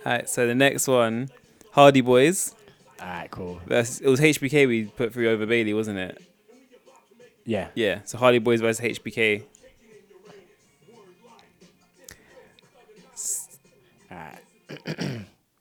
Alright, 0.04 0.28
so 0.28 0.46
the 0.48 0.54
next 0.54 0.88
one, 0.88 1.30
Hardy 1.72 2.00
Boys. 2.00 2.54
All 3.00 3.06
right, 3.06 3.30
cool. 3.30 3.60
Versus, 3.66 4.00
it 4.00 4.08
was 4.08 4.20
HBK 4.20 4.66
we 4.66 4.84
put 4.86 5.12
through 5.12 5.28
over 5.30 5.46
Bayley, 5.46 5.74
wasn't 5.74 5.98
it? 5.98 6.20
Yeah. 7.44 7.68
Yeah. 7.74 8.00
So 8.04 8.18
Hardy 8.18 8.38
Boys 8.38 8.60
versus 8.60 8.84
HBK. 8.84 9.44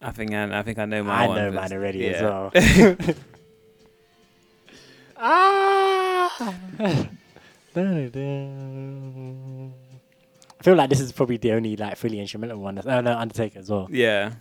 I 0.01 0.11
think 0.11 0.33
I, 0.33 0.59
I 0.59 0.63
think 0.63 0.79
I 0.79 0.85
know 0.85 1.03
my 1.03 1.13
I 1.13 1.27
know 1.27 1.51
mine 1.51 1.73
already 1.73 2.07
as 2.07 2.21
well. 2.21 2.51
ah. 5.17 6.57
I 10.59 10.63
feel 10.63 10.75
like 10.75 10.89
this 10.89 10.99
is 10.99 11.11
probably 11.11 11.37
the 11.37 11.51
only 11.51 11.75
like 11.75 11.97
fully 11.97 12.19
instrumental 12.19 12.57
one. 12.59 12.73
That's, 12.75 12.87
oh 12.87 13.01
no, 13.01 13.15
Undertaker 13.17 13.59
as 13.59 13.69
well. 13.69 13.87
yeah. 13.91 14.33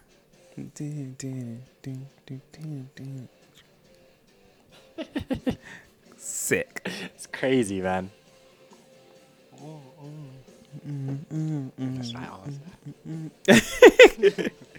Sick. 6.16 6.88
It's 7.14 7.26
crazy, 7.26 7.80
man. 7.82 8.10
Mm, 10.86 11.18
mm, 11.32 11.70
mm, 11.78 11.96
that's 11.96 12.14
right. 12.14 12.40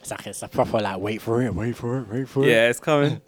It's 0.00 0.10
like 0.10 0.26
it's 0.26 0.42
a 0.42 0.48
proper 0.48 0.78
like 0.80 0.98
wait 0.98 1.20
for 1.20 1.42
it, 1.42 1.54
wait 1.54 1.76
for 1.76 1.98
it, 1.98 2.08
wait 2.08 2.28
for 2.28 2.44
it. 2.44 2.48
Yeah, 2.50 2.68
it's 2.68 2.80
coming. 2.80 3.20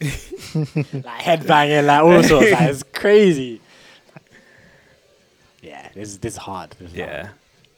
Like 0.00 1.22
headbanging, 1.22 1.86
like 1.86 2.02
all 2.02 2.22
sorts. 2.22 2.50
Like, 2.52 2.70
it's 2.70 2.82
crazy. 2.82 3.60
Yeah, 5.62 5.88
this 5.94 6.08
is 6.10 6.18
this 6.18 6.34
is 6.34 6.38
hard. 6.38 6.70
This 6.78 6.92
is 6.92 6.98
hard. 6.98 7.08
Yeah. 7.08 7.28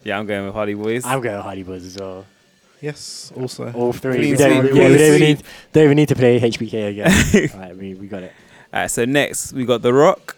Yeah, 0.04 0.18
I'm 0.18 0.26
going 0.26 0.44
with 0.46 0.54
Hardy 0.54 0.74
Boys. 0.74 1.04
I'm 1.04 1.20
going 1.20 1.40
Hardy 1.40 1.62
Boys 1.62 1.84
as 1.84 1.96
well. 1.96 2.24
Yes, 2.80 3.32
also. 3.36 3.72
All 3.72 3.92
three. 3.92 4.16
Clean 4.16 4.30
we 4.30 4.36
don't, 4.36 4.54
yeah, 4.54 4.60
clean 4.60 4.74
we 4.74 4.80
don't 4.80 5.00
even 5.00 5.20
need, 5.20 5.42
don't 5.72 5.84
even 5.84 5.96
need 5.96 6.08
to 6.08 6.14
play 6.14 6.40
HBK 6.40 6.88
again. 6.90 7.50
Alright, 7.54 7.76
we, 7.76 7.94
we 7.94 8.06
got 8.06 8.22
it. 8.22 8.32
Alright, 8.72 8.90
so 8.90 9.04
next 9.04 9.52
we 9.52 9.64
got 9.64 9.82
The 9.82 9.92
Rock 9.92 10.36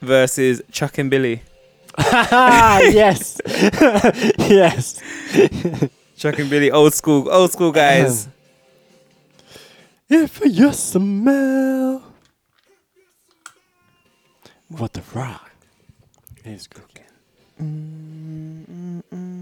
versus 0.00 0.60
Chuck 0.70 0.98
and 0.98 1.10
Billy. 1.10 1.42
yes. 1.98 3.40
yes. 4.38 5.00
Chuck 6.16 6.38
and 6.38 6.50
Billy, 6.50 6.70
old 6.70 6.94
school, 6.94 7.28
old 7.30 7.50
school 7.52 7.72
guys. 7.72 8.28
If 10.12 10.40
you 10.44 10.72
smell 10.72 12.02
what 14.66 14.92
the 14.92 15.02
rock 15.14 15.52
is 16.44 16.66
cooking. 16.66 17.04
Mm, 17.62 18.66
mm, 18.66 19.02
mm, 19.14 19.39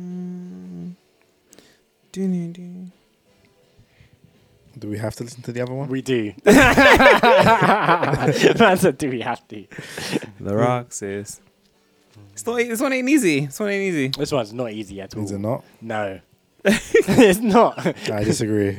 Do 2.13 2.91
we 4.89 4.99
have 4.99 5.15
to 5.17 5.25
listen 5.25 5.43
to 5.43 5.53
the 5.53 5.61
other 5.61 5.75
one? 5.75 5.89
We 5.89 6.01
do. 6.03 6.33
Man 6.45 6.55
said, 8.77 8.99
do 8.99 9.11
we 9.11 9.21
have 9.21 9.47
to? 9.49 9.67
The 10.41 10.57
Rock 10.57 10.93
says. 10.93 11.41
It's 12.33 12.47
not, 12.47 12.57
this 12.57 12.81
one 12.81 12.93
ain't 12.93 13.09
easy. 13.09 13.47
This 13.47 13.59
one 13.59 13.71
ain't 13.71 13.83
easy. 13.83 14.09
This 14.09 14.31
one's 14.33 14.53
not 14.53 14.71
easy 14.73 15.01
at 15.01 15.17
all. 15.17 15.25
Is 15.25 15.33
it 15.33 15.39
not? 15.39 15.65
No. 15.81 16.21
it's 16.65 17.41
not. 17.41 17.79
I 18.11 18.25
disagree. 18.25 18.79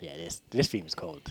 Yeah, 0.00 0.16
this 0.16 0.42
this 0.50 0.68
theme's 0.68 0.94
cold. 0.94 1.22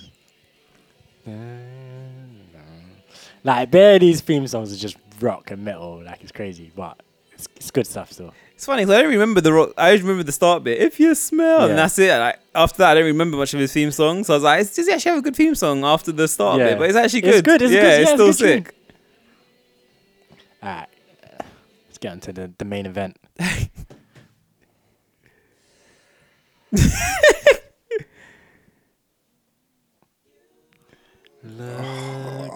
Like, 3.43 3.71
bare 3.71 3.97
these 3.99 4.21
theme 4.21 4.47
songs 4.47 4.73
are 4.73 4.77
just 4.77 4.97
rock 5.21 5.51
and 5.51 5.63
metal, 5.63 6.01
like 6.03 6.21
it's 6.21 6.31
crazy, 6.31 6.71
but 6.75 7.01
it's, 7.33 7.47
it's 7.55 7.71
good 7.71 7.87
stuff 7.87 8.11
still. 8.11 8.33
It's 8.55 8.65
funny 8.65 8.83
'cause 8.83 8.91
I 8.93 9.01
don't 9.01 9.11
remember 9.11 9.41
the 9.41 9.51
rock. 9.53 9.71
I 9.77 9.91
just 9.93 10.03
remember 10.03 10.23
the 10.23 10.31
start 10.31 10.63
bit. 10.63 10.79
If 10.79 10.99
you 10.99 11.15
smell, 11.15 11.61
Yeah. 11.61 11.65
and 11.67 11.77
that's 11.77 11.97
it. 11.97 12.15
Like 12.17 12.39
after 12.53 12.77
that, 12.79 12.91
I 12.91 12.93
don't 12.95 13.05
remember 13.05 13.37
much 13.37 13.53
of 13.53 13.59
his 13.59 13.73
theme 13.73 13.91
song. 13.91 14.23
So 14.23 14.33
I 14.33 14.37
was 14.37 14.43
like, 14.43 14.73
does 14.73 14.87
he 14.87 14.93
actually 14.93 15.09
have 15.11 15.19
a 15.19 15.23
good 15.23 15.35
theme 15.35 15.55
song 15.55 15.83
after 15.83 16.11
the 16.11 16.27
start 16.27 16.59
Yeah. 16.59 16.69
bit? 16.69 16.77
But 16.79 16.89
it's 16.89 16.97
actually 16.97 17.21
good. 17.21 17.33
It's 17.35 17.41
good. 17.41 17.61
it's 17.61 17.71
yeah, 17.73 17.81
good, 17.81 17.87
yeah, 17.87 17.97
it's 18.01 18.11
it's 18.11 18.21
still 18.21 18.33
sick. 18.33 18.75
Alright, 20.63 20.87
let's 21.87 21.97
get 21.97 22.13
into 22.13 22.31
the, 22.33 22.51
the 22.57 22.65
main 22.65 22.85
event. 22.85 23.17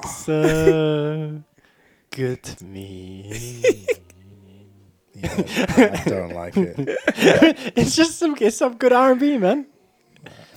So 0.08 1.42
good 2.16 2.42
to 2.44 2.64
me. 2.64 3.86
I 5.22 6.04
don't 6.08 6.34
like 6.34 6.56
it. 6.56 6.76
it's 7.76 7.96
just 7.96 8.18
some 8.18 8.38
it's 8.40 8.58
some 8.58 8.78
good 8.78 8.94
R 8.94 9.12
and 9.12 9.20
B, 9.20 9.38
man. 9.38 9.66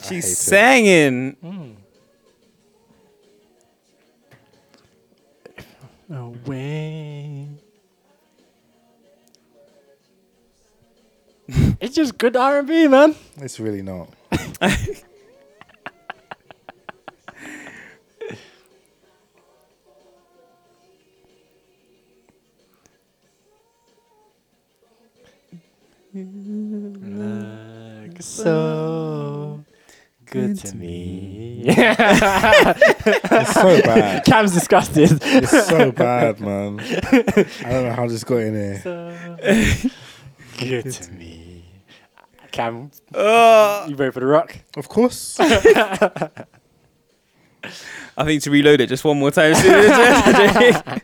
She's 0.02 0.08
hate 0.08 0.20
it. 0.20 0.36
singing. 0.36 1.36
Hmm. 1.42 1.70
Away. 6.14 7.48
it's 11.80 11.96
just 11.96 12.16
good 12.18 12.36
R 12.36 12.60
and 12.60 12.68
B, 12.68 12.86
man. 12.86 13.16
It's 13.38 13.58
really 13.58 13.82
not. 13.82 14.10
Look 26.24 28.22
so 28.22 29.64
good 30.26 30.58
to 30.58 30.76
me. 30.76 31.62
It's 31.66 33.52
so 33.54 33.82
bad. 33.86 34.24
Cam's 34.24 34.52
disgusted. 34.52 35.18
It's 35.22 35.66
so 35.68 35.92
bad, 35.92 36.40
man. 36.40 36.80
I 36.80 37.44
don't 37.70 37.84
know 37.84 37.92
how 37.92 38.08
this 38.08 38.24
got 38.24 38.36
in 38.38 38.54
here. 38.54 38.80
good 40.58 40.90
to 40.92 41.12
me. 41.12 41.64
Cam, 42.50 42.90
Uh, 43.14 43.86
you 43.88 43.94
ready 43.94 44.10
for 44.10 44.20
the 44.20 44.26
Rock? 44.26 44.56
Of 44.76 44.88
course. 44.88 45.38
I 45.40 46.30
think 48.24 48.42
to 48.44 48.50
reload 48.50 48.80
it 48.80 48.88
just 48.88 49.04
one 49.04 49.18
more 49.18 49.30
time. 49.30 49.54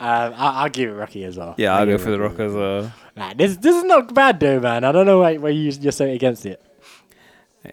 Um, 0.00 0.32
I'll, 0.36 0.62
I'll 0.64 0.68
give 0.68 0.90
it 0.90 0.92
Rocky 0.94 1.24
as 1.24 1.36
well. 1.36 1.54
yeah, 1.58 1.74
I'll 1.76 1.86
go 1.86 1.98
for 1.98 2.10
the 2.10 2.20
rock 2.20 2.38
as 2.38 2.52
well. 2.52 2.92
Nah, 3.16 3.34
this 3.34 3.56
this 3.56 3.74
is 3.74 3.84
not 3.84 4.14
bad 4.14 4.38
though, 4.38 4.60
man. 4.60 4.84
I 4.84 4.92
don't 4.92 5.06
know 5.06 5.18
why, 5.18 5.36
why 5.38 5.48
you, 5.48 5.72
you're 5.80 5.90
so 5.92 6.04
against 6.06 6.46
it. 6.46 6.62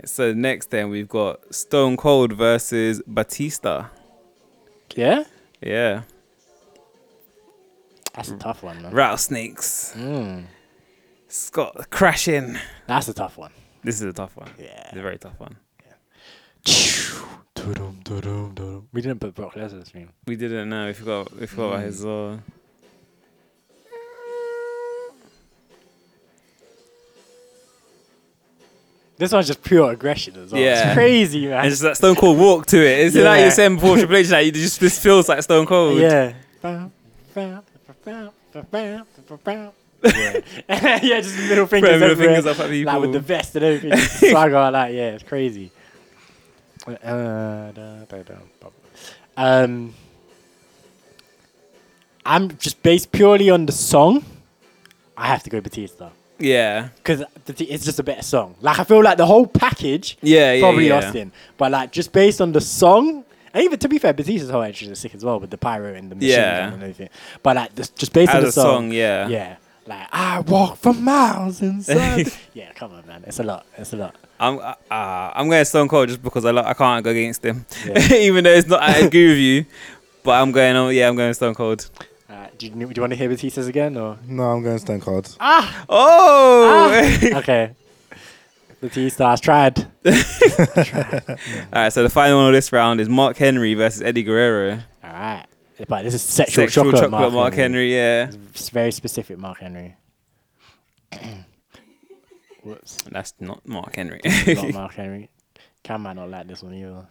So 0.06 0.34
next, 0.34 0.72
then 0.72 0.90
we've 0.90 1.08
got 1.08 1.54
Stone 1.54 1.98
Cold 1.98 2.34
versus 2.34 3.02
Batista. 3.06 3.86
Yeah, 4.96 5.24
Yeah, 5.62 6.02
that's 8.14 8.30
a 8.32 8.38
tough 8.38 8.64
one, 8.64 8.82
man. 8.82 8.92
rattlesnakes. 8.94 9.94
Mm, 9.96 10.46
Scott 11.28 11.90
crashing. 11.92 12.58
that's 12.88 13.08
a 13.10 13.14
tough 13.14 13.38
one. 13.38 13.52
This 13.84 13.96
is 13.96 14.02
a 14.08 14.14
tough 14.14 14.36
one. 14.36 14.50
Yeah. 14.58 14.88
It's 14.90 14.98
a 14.98 15.02
very 15.02 15.18
tough 15.18 15.40
one. 15.40 15.58
We 18.92 19.02
didn't 19.02 19.20
put 19.20 19.36
Brock 19.36 19.56
Lesnar's 19.56 19.90
theme. 19.90 20.10
We 20.28 20.36
didn't 20.36 20.70
know. 20.70 20.88
We 20.88 20.94
forgot. 20.94 21.36
We 21.38 21.46
forgot 21.48 21.68
about 21.74 21.84
his. 21.84 22.06
Uh, 22.06 22.38
This 29.18 29.32
one's 29.32 29.48
just 29.48 29.64
pure 29.64 29.92
aggression 29.92 30.36
as 30.36 30.52
well. 30.52 30.62
Yeah. 30.62 30.88
It's 30.88 30.94
crazy, 30.94 31.48
man. 31.48 31.60
and 31.62 31.70
just 31.70 31.82
that 31.84 31.96
Stone 31.96 32.16
Cold 32.16 32.38
walk 32.38 32.66
to 32.68 32.78
it. 32.78 33.06
It's 33.08 33.16
like 33.16 33.24
Yeah. 33.24 33.38
you're 33.44 33.52
saying 33.52 33.76
before 33.76 33.96
Triple 33.98 34.18
H. 34.18 34.30
Like 34.30 34.48
it 34.48 34.54
just 34.56 34.80
this 34.82 35.00
feels 35.00 35.30
like 35.30 35.42
Stone 35.42 35.68
Cold. 35.68 36.00
Yeah. 36.00 36.34
yeah. 36.64 36.90
yeah, 40.70 41.22
just 41.22 41.38
middle 41.50 41.66
fingers, 41.66 42.00
middle 42.00 42.16
fingers 42.16 42.46
up 42.46 42.60
at 42.60 42.70
people. 42.70 42.94
like 42.94 43.02
with 43.02 43.14
the 43.14 43.20
vest 43.20 43.56
and 43.56 43.66
everything, 43.66 43.98
swagger 44.32 44.54
like 44.54 44.74
that. 44.74 44.94
Yeah, 44.94 45.12
it's 45.12 45.24
crazy. 45.24 45.72
Uh, 46.88 47.72
da, 47.72 48.06
da, 48.06 48.18
da. 48.24 48.36
Um, 49.38 49.94
I'm 52.26 52.56
just 52.58 52.82
based 52.84 53.12
purely 53.12 53.50
on 53.50 53.66
the 53.66 53.72
song. 53.72 54.24
I 55.18 55.28
have 55.28 55.44
to 55.44 55.50
go 55.50 55.62
Batista 55.62 56.10
Yeah. 56.40 56.90
because 56.98 57.24
it's 57.48 57.86
just 57.86 58.00
a 58.00 58.04
better 58.04 58.22
song. 58.22 58.56
Like 58.62 58.80
I 58.80 58.84
feel 58.84 59.02
like 59.04 59.18
the 59.18 59.26
whole 59.26 59.48
package, 59.48 60.18
Yeah, 60.22 60.54
yeah, 60.54 60.62
probably 60.62 60.88
yeah. 60.90 60.98
Austin, 60.98 61.32
but 61.58 61.72
like 61.72 61.92
just 61.92 62.12
based 62.12 62.42
on 62.42 62.52
the 62.52 62.62
song. 62.62 63.24
And 63.54 63.64
even 63.64 63.80
to 63.80 63.88
be 63.88 63.98
fair, 64.00 64.14
Batista's 64.14 64.50
whole 64.50 64.62
entrance 64.64 64.92
is 64.92 65.00
sick 65.00 65.16
as 65.16 65.24
well 65.24 65.40
with 65.40 65.50
the 65.50 65.58
pyro 65.58 65.94
and 65.94 66.12
the 66.12 66.16
machine 66.16 66.32
Yeah. 66.32 66.66
and 66.74 66.82
everything. 66.84 67.10
But 67.42 67.56
like 67.56 67.74
this, 67.76 67.90
just 67.90 68.12
based 68.14 68.34
on 68.34 68.44
the 68.44 68.52
song, 68.52 68.64
song, 68.64 68.92
yeah. 68.92 69.28
yeah. 69.30 69.56
Like 69.88 70.08
I 70.12 70.40
walk 70.42 70.78
for 70.78 70.94
miles 70.94 71.62
inside. 71.62 72.32
yeah, 72.54 72.74
come 72.74 72.92
on, 72.94 73.06
man. 73.08 73.24
It's 73.28 73.40
a 73.40 73.44
lot. 73.44 73.66
It's 73.78 73.94
a 73.94 73.98
lot. 73.98 74.16
I'm 74.40 74.58
uh, 74.60 74.74
uh, 74.92 75.32
I'm 75.36 75.50
going 75.50 75.64
Stone 75.66 75.88
Cold 75.88 76.10
just 76.10 76.22
because 76.22 76.44
I 76.46 76.52
lo- 76.52 76.64
I 76.66 76.74
can't 76.74 77.04
go 77.04 77.12
against 77.12 77.44
him, 77.44 77.66
Yeah. 77.86 78.14
even 78.16 78.44
though 78.44 78.52
it's 78.52 78.68
not. 78.68 78.82
I 78.82 78.98
agree 79.00 79.28
with 79.30 79.38
you, 79.38 79.66
but 80.24 80.32
I'm 80.42 80.52
going. 80.52 80.76
on. 80.76 80.94
Yeah, 80.94 81.08
I'm 81.08 81.16
going 81.16 81.34
Stone 81.34 81.56
Cold. 81.56 81.90
Uh, 82.30 82.48
do 82.58 82.66
you 82.68 82.72
do 82.74 82.80
you 82.96 83.02
want 83.02 83.12
to 83.14 83.16
hear 83.18 83.30
Batista's 83.30 83.68
again 83.68 83.96
or? 83.98 84.18
No, 84.28 84.44
I'm 84.44 84.62
going 84.64 84.78
Stone 84.80 85.02
Cold. 85.02 85.36
Ah. 85.40 85.86
Oh. 85.88 87.12
okay. 87.36 87.72
Batista's 88.82 89.40
tried. 89.40 89.80
All 90.06 90.14
right, 91.74 91.94
so 91.94 92.04
the 92.04 92.10
final 92.10 92.38
one 92.40 92.48
of 92.48 92.54
this 92.54 92.72
round 92.72 93.00
is 93.00 93.08
Mark 93.10 93.38
Henry 93.38 93.74
versus 93.74 94.02
Eddie 94.02 94.24
Guerrero. 94.24 94.80
All 95.04 95.10
right. 95.14 95.46
But 95.88 96.04
this 96.04 96.14
is 96.14 96.22
sexual, 96.22 96.64
Sexual 96.64 96.92
chocolate, 96.92 97.12
chocolate 97.12 97.34
Mark 97.34 97.54
Henry, 97.54 97.94
yeah. 97.94 98.32
It's 98.52 98.70
very 98.70 98.92
specific, 98.92 99.38
Mark 99.38 99.60
Henry. 99.60 99.96
Whoops. 102.66 102.98
That's 103.12 103.34
not 103.40 103.66
Mark 103.68 103.96
Henry. 103.96 104.20
not 104.26 104.70
Mark 104.74 104.94
Henry. 104.96 105.30
Cam 105.84 106.02
might 106.02 106.16
not 106.16 106.32
like 106.32 106.48
this 106.48 106.64
one 106.64 106.74
either. 106.74 107.08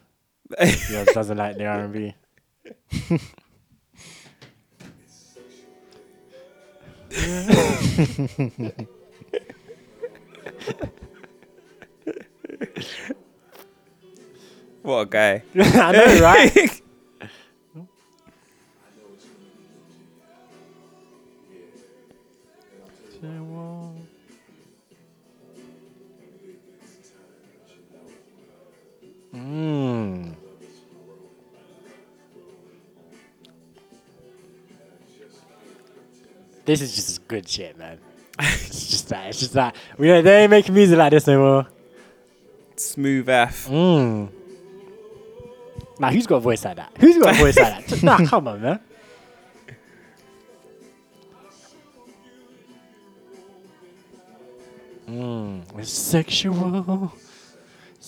he 0.66 1.05
doesn't 1.14 1.39
like 1.39 1.56
the 1.56 1.66
R 1.66 1.85
and 1.85 1.93
B. 1.93 2.12
what 14.82 14.98
a 14.98 15.06
guy. 15.06 15.44
I 15.55 15.93
know, 15.93 16.20
right? 16.20 16.82
Mm. 29.45 30.35
This 36.65 36.81
is 36.81 36.95
just 36.95 37.29
good 37.29 37.47
shit, 37.47 37.77
man. 37.77 37.99
it's 38.39 38.89
just 38.89 39.09
that. 39.11 39.29
It's 39.29 39.41
just 39.41 39.53
that. 39.53 39.77
We 39.99 40.09
don't, 40.09 40.25
they 40.25 40.43
ain't 40.43 40.51
making 40.51 40.75
music 40.75 40.97
like 40.97 41.11
this 41.11 41.27
no 41.27 41.39
more. 41.39 41.66
Smooth 42.77 43.29
F. 43.29 43.69
Mm. 43.69 44.31
Nah, 45.99 46.11
who's 46.11 46.27
got 46.27 46.37
a 46.37 46.41
voice 46.41 46.65
like 46.65 46.77
that? 46.77 46.93
Who's 46.99 47.19
got 47.19 47.35
a 47.35 47.39
voice 47.39 47.59
like 47.59 47.87
that? 47.87 48.03
Nah, 48.03 48.19
come 48.27 48.49
on, 48.49 48.62
man. 48.62 48.81
Mm, 55.07 55.79
it's 55.79 55.93
sexual. 55.93 57.12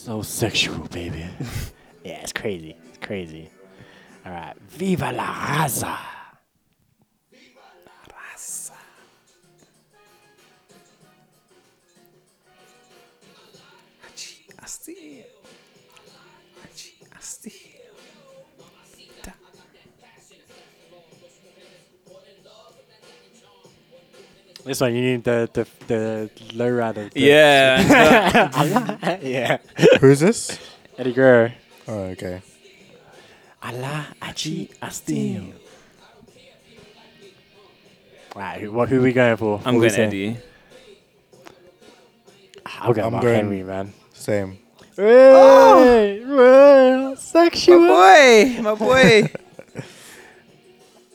So 0.07 0.23
sexual, 0.23 0.87
baby. 0.93 1.27
yeah, 2.05 2.20
it's 2.23 2.33
crazy. 2.33 2.77
It's 2.91 3.05
crazy. 3.05 3.51
All 4.24 4.31
right. 4.31 4.55
Viva 4.69 5.11
la 5.11 5.24
raza. 5.24 5.99
This 24.66 24.80
one 24.80 24.94
you 24.97 25.01
need 25.02 25.22
the 25.24 25.48
the 25.52 25.66
the 25.86 26.30
low 26.55 26.68
rider. 26.68 27.09
the- 27.09 27.20
Yeah. 27.20 29.18
yeah. 29.22 29.59
Who's 30.01 30.18
this? 30.20 30.59
Eddie 30.98 31.12
Guerrero. 31.12 31.52
Oh, 31.86 32.01
okay. 32.14 32.43
Allah 33.62 34.09
Achi 34.20 34.70
Astil. 34.82 35.52
Right, 38.34 38.60
who, 38.60 38.72
what, 38.72 38.88
who 38.90 39.01
we 39.01 39.12
going 39.12 39.36
for? 39.38 39.60
I'm 39.64 39.76
What 39.76 39.82
we 39.82 39.88
going? 39.88 40.01
Eddie. 40.01 40.36
I'll 42.66 42.93
go 42.93 43.05
I'm 43.06 43.12
Mark 43.12 43.22
going- 43.22 43.36
Henry, 43.36 43.62
man. 43.62 43.93
Same. 44.12 44.59
Hey, 44.97 46.22
oh! 46.24 46.36
well, 46.36 47.16
sexual. 47.16 47.78
boy, 47.86 48.59
my 48.62 48.74
boy. 48.74 49.30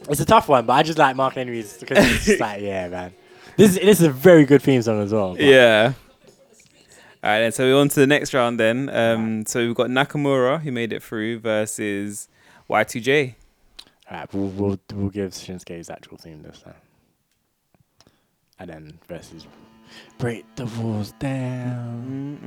It's 0.10 0.20
a 0.20 0.26
tough 0.26 0.50
one, 0.50 0.66
but 0.66 0.74
I 0.74 0.82
just 0.84 0.98
like 0.98 1.16
Mark 1.16 1.36
Henry's 1.36 1.78
because 1.78 2.00
it's 2.00 2.26
just 2.26 2.40
like, 2.48 2.60
yeah, 2.62 2.88
man. 2.90 3.14
This 3.62 3.76
is 3.78 3.86
this 3.86 4.00
is 4.00 4.08
a 4.08 4.12
very 4.12 4.46
good 4.46 4.64
theme 4.64 4.82
song 4.82 5.04
as 5.04 5.14
well. 5.14 5.38
Yeah. 5.40 5.94
All 7.24 7.30
right, 7.30 7.42
then. 7.42 7.52
So 7.52 7.64
we're 7.64 7.80
on 7.80 7.90
to 7.90 8.00
the 8.00 8.08
next 8.08 8.34
round 8.34 8.60
then. 8.60 8.90
Um, 8.90 9.46
so 9.46 9.60
we've 9.60 9.76
got 9.76 9.88
Nakamura, 9.88 10.62
who 10.62 10.72
made 10.72 10.92
it 10.92 11.04
through, 11.04 11.42
versus 11.42 12.28
Y2J. 12.68 13.36
Alright, 14.10 14.34
we'll, 14.34 14.48
we'll 14.48 14.80
we'll 14.96 15.10
give 15.12 15.34
Shinsuke 15.34 15.78
his 15.78 15.92
actual 15.92 16.18
theme 16.18 16.42
this 16.42 16.64
time, 16.64 16.74
and 18.58 18.68
then 18.72 19.00
versus 19.08 19.46
break 20.18 20.44
the 20.56 20.66
walls 20.66 21.12
down. 21.20 22.40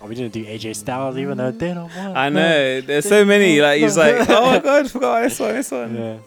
Oh, 0.00 0.06
we 0.06 0.14
didn't 0.14 0.32
do 0.34 0.44
AJ 0.44 0.76
Styles 0.76 1.16
even 1.16 1.38
though 1.38 1.50
they 1.50 1.72
don't 1.72 1.94
want. 1.96 2.16
I 2.16 2.28
know. 2.28 2.80
There's 2.82 3.08
so 3.08 3.24
many. 3.24 3.60
Like 3.60 3.80
he's 3.80 3.96
like, 3.96 4.28
oh 4.28 4.46
my 4.46 4.58
god, 4.58 4.90
forgot 4.90 5.22
this 5.22 5.40
one, 5.40 5.54
this 5.54 5.70
one. 5.70 5.96
Yeah. 5.96 6.18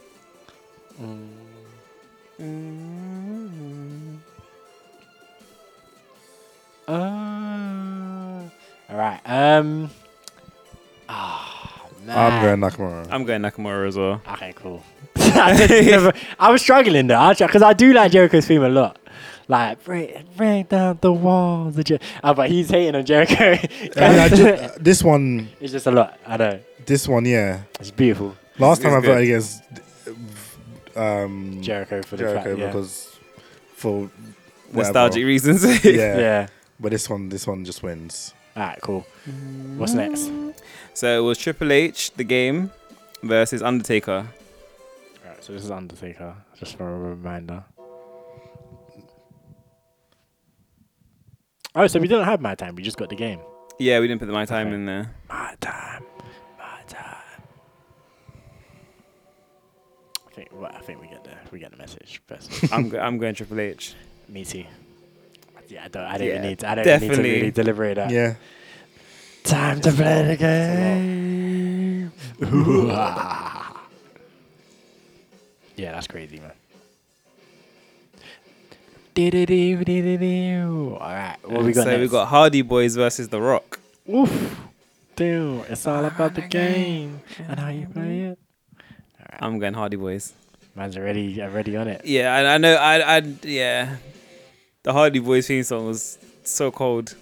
Uh, 6.87 8.41
all 8.89 8.97
right. 8.97 9.19
Um. 9.25 9.89
Ah, 11.07 11.85
man. 12.05 12.17
I'm 12.17 12.41
going 12.43 12.59
Nakamura. 12.71 13.07
I'm 13.11 13.23
going 13.25 13.41
Nakamura 13.41 13.87
as 13.87 13.97
well. 13.97 14.21
Okay, 14.33 14.53
cool. 14.55 14.83
I, 15.17 15.53
never- 15.85 16.13
I 16.39 16.51
was 16.51 16.61
struggling 16.61 17.07
though, 17.07 17.33
because 17.37 17.61
I 17.61 17.73
do 17.73 17.93
like 17.93 18.11
Jericho's 18.11 18.45
theme 18.47 18.63
a 18.63 18.69
lot. 18.69 18.98
Like 19.49 19.83
break, 19.83 20.37
break 20.37 20.69
down 20.69 20.99
the 21.01 21.11
walls. 21.11 21.75
Of 21.77 21.83
Jer- 21.85 21.99
oh, 22.23 22.33
but 22.35 22.49
he's 22.51 22.69
hating 22.69 22.95
on 22.95 23.03
Jericho. 23.03 23.57
And 23.97 24.21
I 24.21 24.29
ju- 24.29 24.47
uh, 24.47 24.69
this 24.79 25.03
one, 25.03 25.49
it's 25.59 25.71
just 25.73 25.87
a 25.87 25.91
lot. 25.91 26.17
I 26.25 26.37
know. 26.37 26.59
this 26.85 27.07
one, 27.07 27.25
yeah. 27.25 27.61
It's 27.79 27.89
beautiful. 27.91 28.35
Last 28.59 28.81
time 28.83 28.93
It's 28.93 29.03
I 29.05 29.07
voted 29.07 29.23
against 29.23 29.63
um, 30.95 31.61
Jericho 31.61 32.01
for 32.03 32.15
the 32.17 32.23
Jericho 32.23 32.43
fact- 32.43 32.59
yeah. 32.59 32.67
because 32.67 33.17
for 33.75 34.09
Nostalgic 34.71 35.25
reasons. 35.25 35.63
yeah, 35.83 35.91
Yeah. 36.17 36.47
But 36.79 36.91
this 36.91 37.09
one, 37.09 37.29
this 37.29 37.47
one 37.47 37.65
just 37.65 37.81
wins. 37.83 38.33
All 38.55 38.63
right, 38.63 38.79
cool. 38.81 39.05
What's 39.77 39.93
next? 39.93 40.31
So 40.93 41.17
it 41.19 41.23
was 41.25 41.37
Triple 41.39 41.71
H, 41.71 42.11
the 42.11 42.23
game, 42.23 42.71
versus 43.23 43.61
Undertaker. 43.63 44.27
Alright, 45.25 45.43
so 45.43 45.53
this 45.53 45.63
is 45.63 45.71
Undertaker, 45.71 46.35
just 46.57 46.75
for 46.77 46.87
a 46.87 46.99
reminder. 46.99 47.63
Oh, 51.79 51.87
so 51.87 51.97
we 51.97 52.09
didn't 52.09 52.25
have 52.25 52.41
my 52.41 52.55
time. 52.55 52.75
We 52.75 52.83
just 52.83 52.97
got 52.97 53.07
the 53.07 53.15
game. 53.15 53.39
Yeah, 53.79 54.01
we 54.01 54.07
didn't 54.09 54.19
put 54.19 54.25
the 54.25 54.33
my 54.33 54.43
time 54.43 54.73
in 54.73 54.85
there. 54.85 55.15
My 55.29 55.55
time, 55.61 56.03
my 56.57 56.81
time. 56.89 57.15
I 60.27 60.31
think. 60.33 60.49
Well, 60.51 60.69
I 60.75 60.79
think 60.81 60.99
we 60.99 61.07
get 61.07 61.23
the 61.23 61.31
we 61.53 61.59
get 61.59 61.71
the 61.71 61.77
message 61.77 62.21
first. 62.27 62.51
I'm 62.73 62.89
go- 62.89 62.99
I'm 62.99 63.17
going 63.17 63.33
Triple 63.33 63.61
H. 63.61 63.95
Me 64.27 64.43
too. 64.43 64.65
Yeah, 65.69 65.85
I 65.85 65.87
don't. 65.87 66.03
I 66.03 66.17
don't 66.17 66.27
even 66.27 66.43
Yeah, 66.43 66.49
need. 66.49 66.59
To, 66.59 66.69
I 66.69 66.75
don't 66.75 66.85
even 66.85 66.99
need 66.99 66.99
to 66.99 67.07
definitely. 67.07 67.31
really 67.37 67.51
deliberate 67.51 67.95
that. 67.95 68.09
Yeah. 68.09 68.35
Time 69.43 69.79
to 69.79 69.91
play 69.93 70.23
the 70.23 70.35
game. 70.35 72.11
yeah, 75.77 75.91
that's 75.93 76.07
crazy, 76.07 76.39
man. 76.41 76.51
All 80.93 80.99
right, 80.99 81.37
what 81.43 81.63
we 81.63 81.73
got 81.73 81.83
so 81.83 81.89
next? 81.91 82.01
we 82.01 82.07
got 82.07 82.27
Hardy 82.27 82.61
Boys 82.61 82.95
versus 82.95 83.29
The 83.29 83.41
Rock. 83.41 83.79
Oof. 84.09 84.59
Dude, 85.15 85.65
it's 85.69 85.85
all 85.85 86.05
ah, 86.05 86.07
about 86.07 86.35
the 86.35 86.41
game 86.41 87.21
and 87.47 87.59
how 87.59 87.69
you 87.69 87.87
play 87.87 88.01
mm-hmm. 88.01 88.31
it. 88.31 88.39
I'm 89.39 89.59
going 89.59 89.73
Hardy 89.73 89.97
Boys. 89.97 90.33
Man's 90.75 90.95
already 90.95 91.41
already 91.41 91.75
on 91.75 91.87
it. 91.87 92.05
Yeah, 92.05 92.33
I, 92.33 92.53
I 92.53 92.57
know. 92.57 92.75
I, 92.75 93.17
I, 93.17 93.21
yeah. 93.43 93.97
The 94.83 94.93
Hardy 94.93 95.19
Boys 95.19 95.47
theme 95.47 95.63
song 95.63 95.87
was 95.87 96.17
so 96.43 96.71
cold. 96.71 97.15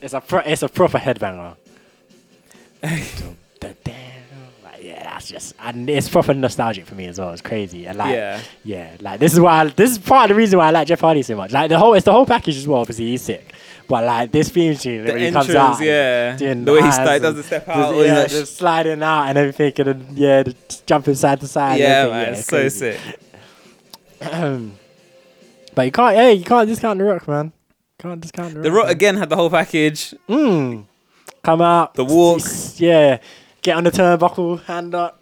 It's 0.00 0.14
a 0.14 0.20
pro- 0.20 0.40
it's 0.40 0.62
a 0.62 0.68
proper 0.68 0.98
headbanger. 0.98 1.56
yeah, 5.04 5.10
that's 5.12 5.28
just 5.28 5.54
and 5.60 5.88
it's 5.90 6.08
proper 6.08 6.32
nostalgic 6.34 6.86
for 6.86 6.94
me 6.94 7.06
as 7.06 7.18
well. 7.18 7.30
It's 7.30 7.42
crazy. 7.42 7.86
And 7.86 7.98
like, 7.98 8.14
Yeah. 8.14 8.40
yeah, 8.64 8.96
like 9.00 9.20
this 9.20 9.32
is 9.34 9.40
why 9.40 9.60
I, 9.60 9.64
this 9.68 9.90
is 9.92 9.98
part 9.98 10.30
of 10.30 10.34
the 10.34 10.38
reason 10.38 10.58
why 10.58 10.68
I 10.68 10.70
like 10.70 10.88
Jeff 10.88 11.00
Hardy 11.00 11.22
so 11.22 11.36
much. 11.36 11.52
Like 11.52 11.68
the 11.68 11.78
whole 11.78 11.94
it's 11.94 12.04
the 12.04 12.12
whole 12.12 12.26
package 12.26 12.56
as 12.56 12.66
well. 12.66 12.80
Obviously, 12.80 13.06
he's 13.06 13.22
sick, 13.22 13.52
but 13.86 14.04
like 14.04 14.32
this 14.32 14.48
theme 14.48 14.76
tune 14.76 15.04
The 15.04 15.12
when 15.12 15.22
he 15.22 15.30
comes 15.30 15.50
out, 15.54 15.80
yeah. 15.80 16.36
The 16.36 16.72
way 16.72 16.80
he 16.82 17.18
does 17.18 17.34
the 17.36 17.42
step 17.42 17.68
out, 17.68 17.94
all 17.94 18.04
yeah, 18.04 18.26
just 18.26 18.56
sliding 18.56 19.02
out 19.02 19.24
and 19.28 19.38
everything, 19.38 19.72
and 19.86 20.06
then, 20.06 20.16
yeah, 20.16 20.42
jumping 20.86 21.14
side 21.14 21.40
to 21.40 21.46
side. 21.48 21.80
Yeah, 21.80 22.08
man, 22.08 22.28
it's 22.32 22.40
it's 22.40 22.48
so 22.48 22.56
crazy. 22.56 22.98
sick. 22.98 23.20
but 25.74 25.84
you 25.86 25.92
can't, 25.92 26.16
hey, 26.16 26.32
you 26.34 26.44
can't 26.44 26.68
discount 26.68 26.98
the 26.98 27.04
Rock, 27.04 27.28
man. 27.28 27.52
Can't 27.98 28.20
discount 28.20 28.54
the 28.54 28.60
Rock. 28.60 28.64
The 28.64 28.72
Rock 28.72 28.88
again 28.88 29.16
had 29.16 29.28
the 29.28 29.36
whole 29.36 29.50
package. 29.50 30.14
Mm. 30.28 30.86
Come 31.42 31.60
out. 31.60 31.94
The 31.94 32.04
walk. 32.04 32.40
Yeah. 32.76 33.18
Get 33.64 33.76
on 33.78 33.84
the 33.84 33.90
turnbuckle, 33.90 34.62
hand 34.64 34.94
up. 34.94 35.20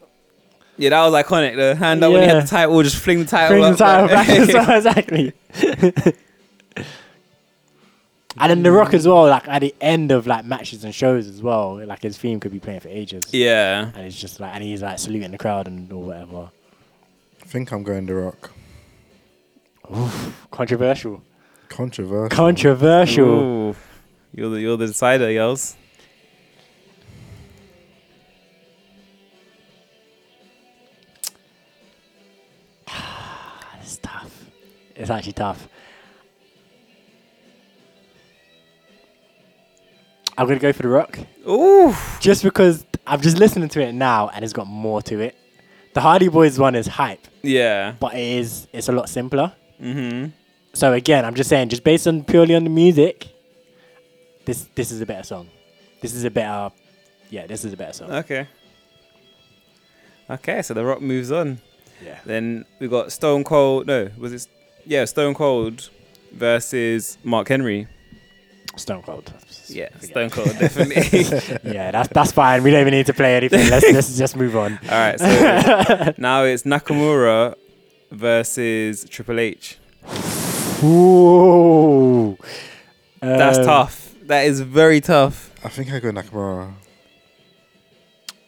Yeah, 0.77 0.90
that 0.90 1.09
was 1.09 1.24
iconic. 1.24 1.55
The 1.55 1.77
hand 1.77 2.02
up 2.02 2.12
when 2.12 2.23
he 2.23 2.28
had 2.28 2.43
the 2.43 2.47
title, 2.48 2.82
just 2.82 2.97
fling 2.97 3.20
the 3.20 3.24
title 3.24 3.56
Bring 3.56 3.70
the 3.70 3.78
title 3.78 4.09
back 4.09 4.28
as 4.28 4.48
well, 4.52 4.70
exactly. 4.77 5.32
and 8.36 8.51
then 8.51 8.64
The 8.64 8.73
Rock 8.73 8.94
as 8.94 9.06
well, 9.06 9.28
like 9.28 9.47
at 9.47 9.60
the 9.60 9.73
end 9.81 10.10
of 10.10 10.27
like 10.27 10.44
matches 10.44 10.82
and 10.82 10.93
shows 10.93 11.28
as 11.28 11.40
well, 11.40 11.86
like 11.86 12.02
his 12.02 12.19
theme 12.19 12.40
could 12.40 12.51
be 12.51 12.59
playing 12.59 12.81
for 12.81 12.89
ages. 12.89 13.23
Yeah. 13.31 13.93
And 13.94 14.06
it's 14.06 14.20
just 14.20 14.40
like, 14.40 14.55
and 14.56 14.64
he's 14.64 14.82
like 14.82 14.98
saluting 14.98 15.31
the 15.31 15.39
crowd 15.39 15.69
and 15.69 15.93
or 15.93 16.02
whatever. 16.02 16.51
I 17.40 17.44
think 17.47 17.70
I'm 17.70 17.85
going 17.85 18.06
The 18.06 18.16
Rock. 18.16 18.51
Oof, 19.97 20.47
controversial. 20.51 21.23
Controversial. 21.69 22.36
Controversial. 22.36 23.28
Ooh. 23.28 23.77
You're 24.35 24.51
the 24.51 24.60
you're 24.60 24.77
the 24.77 24.89
decider, 24.89 25.31
yells. 25.31 25.77
It's 35.02 35.10
actually 35.10 35.32
tough. 35.32 35.68
I'm 40.38 40.46
gonna 40.46 40.58
go 40.60 40.72
for 40.72 40.82
the 40.82 40.88
Rock. 40.88 41.18
Ooh. 41.48 41.94
Just 42.20 42.42
because 42.42 42.84
I'm 43.06 43.20
just 43.20 43.38
listening 43.38 43.68
to 43.70 43.80
it 43.82 43.92
now 43.92 44.28
and 44.28 44.44
it's 44.44 44.52
got 44.54 44.66
more 44.66 45.02
to 45.02 45.20
it. 45.20 45.36
The 45.94 46.00
Hardy 46.00 46.28
Boys 46.28 46.58
one 46.58 46.74
is 46.74 46.86
hype, 46.86 47.26
Yeah. 47.42 47.94
but 48.00 48.14
it 48.14 48.20
is 48.38 48.66
it's 48.72 48.88
a 48.88 48.92
lot 48.92 49.08
simpler. 49.08 49.52
Mm-hmm. 49.80 50.30
So 50.72 50.92
again, 50.94 51.24
I'm 51.26 51.34
just 51.34 51.50
saying, 51.50 51.68
just 51.68 51.84
based 51.84 52.06
on 52.08 52.24
purely 52.24 52.54
on 52.54 52.64
the 52.64 52.70
music, 52.70 53.28
this 54.46 54.66
this 54.74 54.90
is 54.90 55.00
a 55.02 55.06
better 55.06 55.24
song. 55.24 55.50
This 56.00 56.14
is 56.14 56.24
a 56.24 56.30
better, 56.30 56.70
yeah, 57.28 57.46
this 57.46 57.64
is 57.64 57.72
a 57.72 57.76
better 57.76 57.92
song. 57.92 58.10
Okay. 58.10 58.48
Okay, 60.30 60.62
so 60.62 60.72
the 60.72 60.84
Rock 60.84 61.02
moves 61.02 61.30
on. 61.30 61.60
Yeah. 62.02 62.18
Then 62.24 62.64
we 62.80 62.88
got 62.88 63.12
Stone 63.12 63.44
Cold. 63.44 63.86
No, 63.86 64.08
was 64.16 64.32
it? 64.32 64.46
Yeah, 64.84 65.04
Stone 65.04 65.34
Cold 65.34 65.88
versus 66.32 67.18
Mark 67.24 67.48
Henry. 67.48 67.86
Stone 68.76 69.02
Cold. 69.02 69.32
Yeah, 69.68 69.88
Stone 70.00 70.30
Cold 70.30 70.46
definitely. 70.59 71.22
yeah, 71.72 71.90
that's 71.90 72.09
that's 72.09 72.32
fine. 72.32 72.62
We 72.62 72.70
don't 72.70 72.80
even 72.80 72.92
need 72.92 73.06
to 73.06 73.12
play 73.14 73.36
anything. 73.36 73.68
Let's 73.70 73.84
let's 73.92 74.16
just 74.18 74.36
move 74.36 74.56
on. 74.56 74.78
All 74.84 74.88
right, 74.90 75.18
so 75.20 76.14
now 76.18 76.44
it's 76.44 76.62
Nakamura 76.64 77.54
versus 78.10 79.04
Triple 79.09 79.38
H. 79.40 79.78
Ooh. 80.82 82.36
That's 83.20 83.59
Um, 83.59 83.64
tough. 83.64 84.14
That 84.24 84.46
is 84.46 84.60
very 84.60 85.00
tough. 85.00 85.50
I 85.64 85.68
think 85.68 85.92
I 85.92 86.00
go 86.00 86.10
Nakamura. 86.10 86.72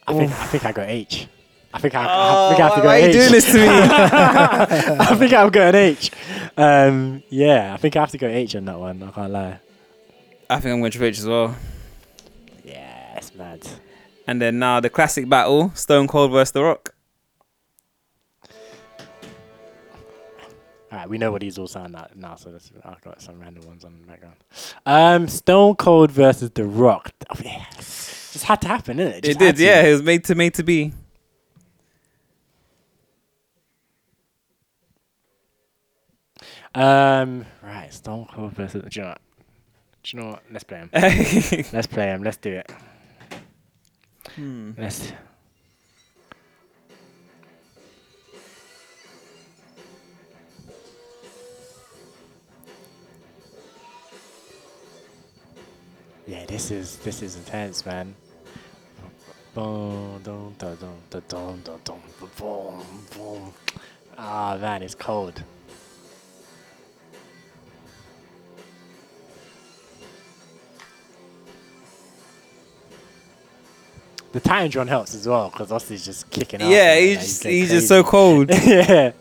I 0.07 0.13
think 0.15 0.33
I 0.33 0.47
think 0.47 0.65
I 0.65 0.73
got 0.73 0.89
H. 0.89 1.29
I 1.75 1.79
think 1.81 1.95
I, 1.95 2.05
I 2.05 2.49
think 2.51 2.61
I 2.61 2.65
have 2.69 2.75
to 2.75 2.79
Oh, 2.79 2.83
go 2.83 2.87
why 2.89 2.97
are 2.97 3.01
you 3.01 3.07
H. 3.09 3.13
doing 3.13 3.33
this 3.33 3.47
to 3.47 3.55
me? 3.59 3.67
I 3.69 5.17
think 5.19 5.33
I've 5.33 5.53
got 5.53 5.75
an 5.75 5.75
H. 5.75 6.11
Um, 6.57 7.23
yeah, 7.31 7.75
I 7.75 7.77
think 7.77 7.97
I 7.97 8.01
have 8.01 8.11
to 8.13 8.19
go 8.19 8.29
H 8.29 8.55
on 8.57 8.65
that 8.67 8.79
one. 8.79 9.03
I 9.03 9.11
can't 9.11 9.33
lie. 9.33 9.59
I 10.49 10.61
think 10.61 10.73
I'm 10.73 10.81
going 10.81 10.93
Triple 10.93 11.09
H 11.09 11.19
as 11.19 11.27
well. 11.27 11.57
Yeah, 12.65 13.17
it's 13.17 13.35
mad. 13.35 13.67
And 14.27 14.41
then 14.41 14.59
now 14.59 14.79
the 14.81 14.89
classic 14.89 15.29
battle: 15.29 15.73
Stone 15.75 16.07
Cold 16.09 16.31
versus 16.31 16.53
The 16.53 16.63
Rock. 16.63 16.95
All 20.93 21.01
right, 21.01 21.09
we 21.09 21.19
know 21.19 21.33
what 21.33 21.41
these 21.41 21.59
all 21.59 21.67
sound 21.67 21.93
like 21.95 22.15
now, 22.15 22.37
so 22.37 22.51
let's, 22.51 22.71
I've 22.85 23.01
got 23.01 23.21
some 23.21 23.41
random 23.41 23.67
ones 23.67 23.85
on 23.85 23.97
the 24.01 24.07
background. 24.07 24.37
Um, 24.87 25.27
Stone 25.27 25.75
Cold 25.75 26.13
versus 26.13 26.51
The 26.51 26.65
Rock. 26.65 27.11
Oh, 27.31 27.41
yeah. 27.45 27.65
Just 27.77 28.45
had 28.45 28.61
to 28.63 28.69
happen, 28.69 28.99
didn't 28.99 29.15
it? 29.15 29.19
It 29.19 29.25
Just 29.25 29.39
did, 29.41 29.59
yeah. 29.59 29.83
It 29.83 29.91
was 29.93 30.03
made 30.03 30.25
to 30.27 30.35
made 30.37 30.55
to 30.55 30.63
be. 30.63 30.93
Um, 36.75 37.47
right, 37.63 37.93
Stone 37.93 38.27
Cold 38.33 38.53
versus. 38.53 38.83
Do 38.83 39.01
you 39.01 39.03
know 39.03 39.09
what? 39.11 39.21
Do 40.03 40.17
you 40.17 40.23
know 40.23 40.31
what? 40.31 40.43
Let's 40.51 40.65
play 40.65 40.79
him. 40.79 40.91
Let's 41.73 41.87
play 41.87 42.07
him. 42.07 42.23
Let's 42.23 42.37
do 42.37 42.51
it. 42.53 42.71
Hmm. 44.35 44.73
Let's. 44.77 45.13
Yeah, 56.27 56.47
this 56.47 56.71
is 56.71 56.97
this 56.99 57.23
is 57.23 57.37
intense, 57.37 57.87
man. 57.87 58.15
Ah, 64.19 64.57
man, 64.57 64.83
it's 64.83 64.95
cold. 64.95 65.43
The 74.35 74.41
TitanTron 74.41 74.89
helps 74.89 75.15
as 75.15 75.29
well 75.29 75.49
because 75.49 75.71
Austin's 75.71 76.05
just 76.05 76.29
kicking 76.29 76.61
out. 76.61 76.69
Yeah, 76.69 76.99
he's 76.99 77.17
like, 77.17 77.25
just, 77.25 77.43
going 77.45 77.55
he's 77.55 77.71
just 77.71 77.87
so 77.87 78.03
cold. 78.03 78.51
yeah. 78.67 79.13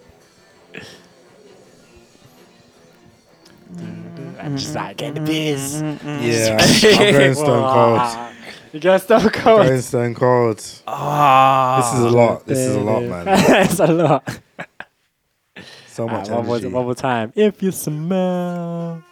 I'm 4.39 4.57
just 4.57 4.73
mm-hmm. 4.73 4.75
like 4.75 4.97
getting 4.97 5.13
the 5.13 5.21
beers. 5.21 5.83
Mm-hmm. 5.83 6.07
Yeah, 6.19 6.57
I'm 7.05 7.13
going 7.13 7.35
Stone 7.35 7.73
Cold. 7.73 8.33
You 8.73 8.79
got 8.79 9.01
Stone 9.03 9.21
I'm 9.21 9.29
Cold. 9.29 9.67
going 9.67 9.81
Stone 9.81 10.15
Cold. 10.15 10.81
Ah. 10.87 11.77
This 11.77 11.99
is 11.99 12.05
a 12.11 12.17
lot. 12.17 12.45
This 12.47 12.57
is 12.57 12.75
a 12.75 12.79
lot, 12.79 13.03
man. 13.03 13.25
it's 13.65 13.79
a 13.79 13.85
lot. 13.85 14.39
So 15.89 16.07
much 16.07 16.27
Alright, 16.27 16.29
one, 16.31 16.45
more, 16.47 16.55
energy. 16.55 16.73
one 16.73 16.85
more 16.85 16.95
time. 16.95 17.31
If 17.35 17.61
you 17.61 17.71
smell 17.71 19.03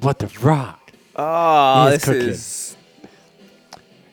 what 0.00 0.18
the 0.18 0.28
rock. 0.40 0.92
Oh, 1.14 1.88
is 1.88 1.92
this 1.92 2.04
cooking. 2.06 2.28
is 2.30 2.76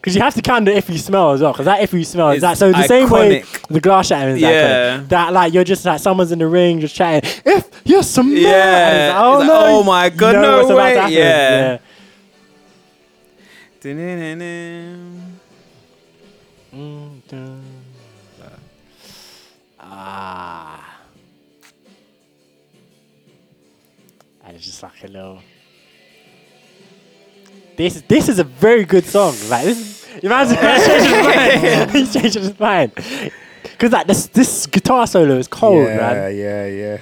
Because 0.07 0.15
you 0.15 0.21
have 0.21 0.35
to 0.35 0.41
count 0.41 0.63
the 0.63 0.73
if 0.73 0.89
you 0.89 0.97
smell 0.97 1.33
as 1.33 1.41
well. 1.41 1.51
Because 1.51 1.65
that 1.65 1.81
if 1.81 1.91
you 1.91 2.05
smell 2.05 2.29
is 2.29 2.39
that. 2.39 2.57
So 2.57 2.71
the 2.71 2.87
same 2.87 3.09
way 3.09 3.43
the 3.69 3.81
glass 3.81 4.07
shattering 4.07 4.37
is 4.37 4.41
Yeah. 4.41 4.99
iconic. 4.99 5.09
That 5.09 5.33
like 5.33 5.53
you're 5.53 5.65
just 5.65 5.83
like 5.83 5.99
someone's 5.99 6.31
in 6.31 6.39
the 6.39 6.47
ring 6.47 6.79
just 6.79 6.95
chatting. 6.95 7.29
If 7.45 7.69
you're 7.83 8.03
smell. 8.03 8.27
Yeah. 8.29 9.11
Like, 9.13 9.21
oh 9.21 9.43
no. 9.45 9.53
like, 9.53 9.63
oh 9.65 9.83
my 9.83 10.09
God, 10.09 10.27
you 10.35 10.41
know 10.41 10.51
no 10.51 10.57
what's 10.59 10.69
about 10.69 10.77
to 10.77 10.95
way. 10.95 10.95
happen. 10.95 11.13
Yeah. 11.13 11.77
Ah. 19.81 20.99
And 24.45 24.55
it's 24.55 24.65
just 24.65 24.81
like 24.81 25.03
a 25.03 25.07
little. 25.07 25.41
This 27.77 28.01
this 28.07 28.27
is 28.27 28.39
a 28.39 28.43
very 28.43 28.85
good 28.85 29.05
song. 29.05 29.35
Like 29.49 29.65
this, 29.65 29.77
is, 29.79 29.96
imagine 30.23 30.57
oh. 30.59 31.87
he's 31.91 32.13
changing 32.13 32.43
his 32.43 32.59
mind. 32.59 32.93
He's 32.93 33.03
changing 33.03 33.21
his 33.23 33.31
mind. 33.31 33.31
Because 33.63 33.91
like 33.91 34.07
this 34.07 34.27
this 34.27 34.65
guitar 34.65 35.05
solo 35.07 35.37
is 35.37 35.47
cold, 35.47 35.87
yeah, 35.87 35.97
man. 35.97 36.35
yeah, 36.35 36.65
yeah. 36.65 36.97
Yeah. 36.97 37.01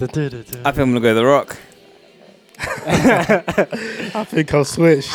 I 0.00 0.06
think 0.06 0.64
I'm 0.64 0.92
gonna 0.92 1.00
go 1.00 1.14
The 1.14 1.24
Rock. 1.24 1.58
I 2.60 4.24
think 4.28 4.52
I'll 4.52 4.64
switch. 4.64 5.08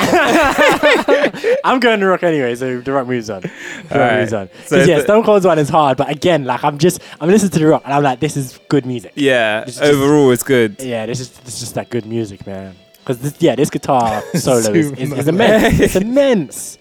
I'm 1.65 1.79
going 1.79 1.99
to 1.99 2.05
rock 2.07 2.23
anyway, 2.23 2.55
so 2.55 2.79
the 2.79 2.91
rock 2.91 3.07
moves 3.07 3.29
on. 3.29 3.41
The 3.41 3.47
rock 3.49 3.91
Alright. 3.91 4.19
moves 4.21 4.33
on. 4.33 4.49
So 4.65 4.77
'Cause 4.77 4.87
yeah, 4.87 4.97
the- 4.97 5.03
Stone 5.03 5.23
Cold's 5.23 5.45
one 5.45 5.59
is 5.59 5.69
hard, 5.69 5.97
but 5.97 6.09
again, 6.09 6.45
like 6.45 6.63
I'm 6.63 6.77
just 6.77 7.01
I'm 7.19 7.29
listening 7.29 7.51
to 7.51 7.59
the 7.59 7.67
rock 7.67 7.81
and 7.85 7.93
I'm 7.93 8.03
like, 8.03 8.19
this 8.19 8.37
is 8.37 8.59
good 8.69 8.85
music. 8.85 9.11
Yeah, 9.15 9.65
This 9.65 9.77
just- 9.77 9.91
overall 9.91 10.31
it's 10.31 10.43
good. 10.43 10.77
Yeah, 10.79 11.05
this 11.05 11.19
is 11.19 11.29
this 11.29 11.55
is 11.55 11.59
just 11.61 11.75
that 11.75 11.89
good 11.89 12.05
music, 12.05 12.45
man. 12.47 12.75
Because 12.99 13.19
this, 13.19 13.35
yeah, 13.41 13.55
this 13.55 13.69
guitar 13.69 14.21
solo 14.33 14.59
is, 14.73 14.91
is, 14.93 15.11
is 15.11 15.27
immense. 15.27 15.79
it's 15.81 15.95
immense. 15.97 16.77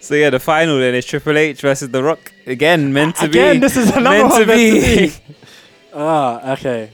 So 0.00 0.14
yeah, 0.14 0.28
the 0.28 0.38
final 0.40 0.78
then 0.78 0.94
is 0.94 1.06
Triple 1.06 1.38
H 1.38 1.62
versus 1.62 1.88
The 1.88 2.02
Rock 2.02 2.30
again. 2.46 2.92
Meant 2.92 3.16
to 3.16 3.24
Again, 3.24 3.32
be. 3.32 3.38
Again, 3.48 3.60
this 3.60 3.76
is 3.78 3.88
another 3.96 4.10
meant 4.18 4.28
one 4.30 4.40
to 4.42 4.46
meant 4.46 4.58
be. 4.60 4.80
to 5.08 5.18
be. 5.18 5.34
Oh, 5.94 6.52
okay. 6.52 6.90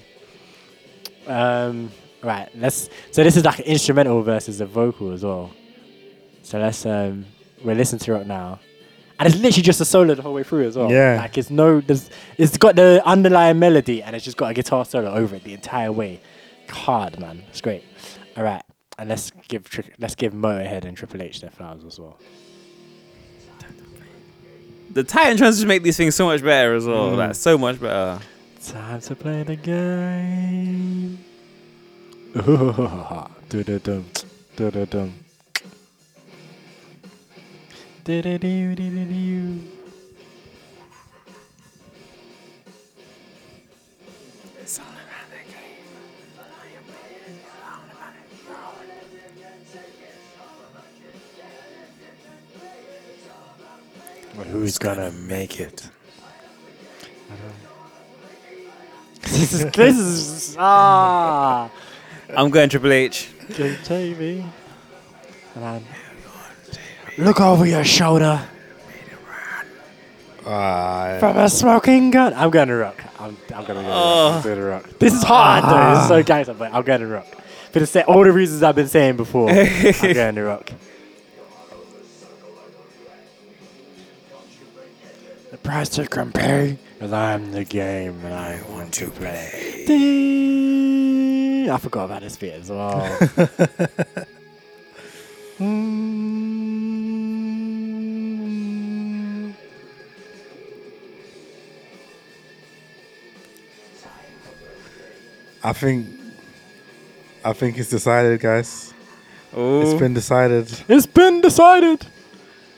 Um, 1.30 1.92
right. 2.22 2.48
Let's. 2.54 2.90
So 3.12 3.22
this 3.22 3.36
is 3.36 3.44
like 3.44 3.60
an 3.60 3.66
instrumental 3.66 4.22
versus 4.22 4.60
a 4.60 4.66
vocal 4.66 5.12
as 5.12 5.24
well. 5.24 5.52
So 6.42 6.58
let's 6.58 6.84
um, 6.84 7.26
we're 7.62 7.74
listening 7.74 8.00
to 8.00 8.16
it 8.16 8.26
now, 8.26 8.58
and 9.18 9.28
it's 9.28 9.36
literally 9.36 9.62
just 9.62 9.80
a 9.80 9.84
solo 9.84 10.14
the 10.14 10.22
whole 10.22 10.34
way 10.34 10.42
through 10.42 10.66
as 10.66 10.76
well. 10.76 10.90
Yeah. 10.90 11.16
Like 11.20 11.38
it's 11.38 11.50
no, 11.50 11.80
there's, 11.80 12.10
it's 12.36 12.56
got 12.56 12.76
the 12.76 13.02
underlying 13.04 13.58
melody, 13.58 14.02
and 14.02 14.16
it's 14.16 14.24
just 14.24 14.36
got 14.36 14.50
a 14.50 14.54
guitar 14.54 14.84
solo 14.84 15.12
over 15.12 15.36
it 15.36 15.44
the 15.44 15.54
entire 15.54 15.92
way. 15.92 16.20
Hard, 16.68 17.20
man. 17.20 17.44
It's 17.48 17.60
great. 17.60 17.84
All 18.36 18.44
right, 18.44 18.62
and 18.98 19.08
let's 19.08 19.30
give 19.48 19.68
Tri- 19.68 19.92
let's 19.98 20.14
give 20.14 20.32
Motorhead 20.32 20.84
and 20.84 20.96
Triple 20.96 21.22
H 21.22 21.40
their 21.40 21.50
flowers 21.50 21.84
as 21.84 22.00
well. 22.00 22.18
The 24.92 25.04
Titan 25.04 25.36
transitions 25.36 25.68
make 25.68 25.84
these 25.84 25.96
things 25.96 26.16
so 26.16 26.26
much 26.26 26.42
better 26.42 26.74
as 26.74 26.84
well. 26.84 27.12
Mm. 27.12 27.16
Like 27.16 27.34
so 27.36 27.56
much 27.56 27.80
better. 27.80 28.18
Time 28.62 29.00
to 29.00 29.16
play 29.16 29.42
the 29.42 29.56
game. 29.56 31.18
Du-du-dum, 33.48 34.04
du-du-dum. 34.54 35.12
Du-du-du-du-du-du. 38.04 39.60
Well, 54.36 54.46
Who's 54.46 54.78
gonna 54.78 55.10
make 55.10 55.58
it? 55.58 55.90
This 59.22 59.52
is 59.52 59.64
this 59.72 59.98
is 59.98 60.56
ah. 60.58 61.70
I'm 62.36 62.50
going 62.50 62.68
Triple 62.68 62.92
H. 62.92 63.30
Good 63.56 63.78
TV. 63.80 64.48
And 65.56 65.64
I'm, 65.64 65.84
look 67.18 67.40
over 67.40 67.66
your 67.66 67.84
shoulder 67.84 68.40
Ah, 70.46 71.16
from 71.20 71.36
a 71.36 71.48
smoking 71.50 72.10
gun. 72.10 72.32
I'm 72.34 72.50
going 72.50 72.68
to 72.68 72.74
rock. 72.76 73.02
I'm, 73.18 73.36
I'm 73.54 73.64
going 73.64 73.76
to 73.78 73.82
go 73.82 73.88
Oh. 73.92 74.32
I'm 74.36 74.42
gonna 74.42 74.64
rock. 74.64 74.88
This 74.98 75.12
is 75.12 75.22
hard 75.22 75.64
though. 75.64 75.90
This 75.94 76.02
is 76.02 76.08
so 76.08 76.22
gangster, 76.22 76.54
but 76.54 76.72
I'm 76.72 76.82
going 76.82 77.00
to 77.00 77.06
rock. 77.08 77.26
For 77.72 77.78
the 77.80 77.86
sa- 77.86 78.00
all 78.02 78.24
the 78.24 78.32
reasons 78.32 78.62
I've 78.62 78.74
been 78.74 78.88
saying 78.88 79.16
before, 79.16 79.50
I'm 79.50 79.56
going 80.14 80.34
to 80.36 80.42
rock. 80.42 80.70
The 85.50 85.58
price 85.58 85.98
you 85.98 86.06
can 86.06 86.32
pay, 87.00 87.06
cause 87.06 87.12
I'm 87.12 87.52
the 87.52 87.64
game 87.64 88.24
and 88.24 88.34
I 88.34 88.60
want 88.70 88.92
to 88.94 89.10
play. 89.10 89.84
Ding. 89.86 91.70
I 91.70 91.78
forgot 91.78 92.04
about 92.06 92.22
this 92.22 92.36
bit 92.36 92.60
as 92.60 92.70
well. 92.70 93.18
Mm. 95.60 96.70
I 105.62 105.74
think, 105.74 106.06
I 107.44 107.52
think 107.52 107.76
it's 107.76 107.90
decided, 107.90 108.40
guys. 108.40 108.94
Oh. 109.54 109.82
It's 109.82 110.00
been 110.00 110.14
decided. 110.14 110.72
It's 110.88 111.04
been 111.04 111.42
decided. 111.42 112.06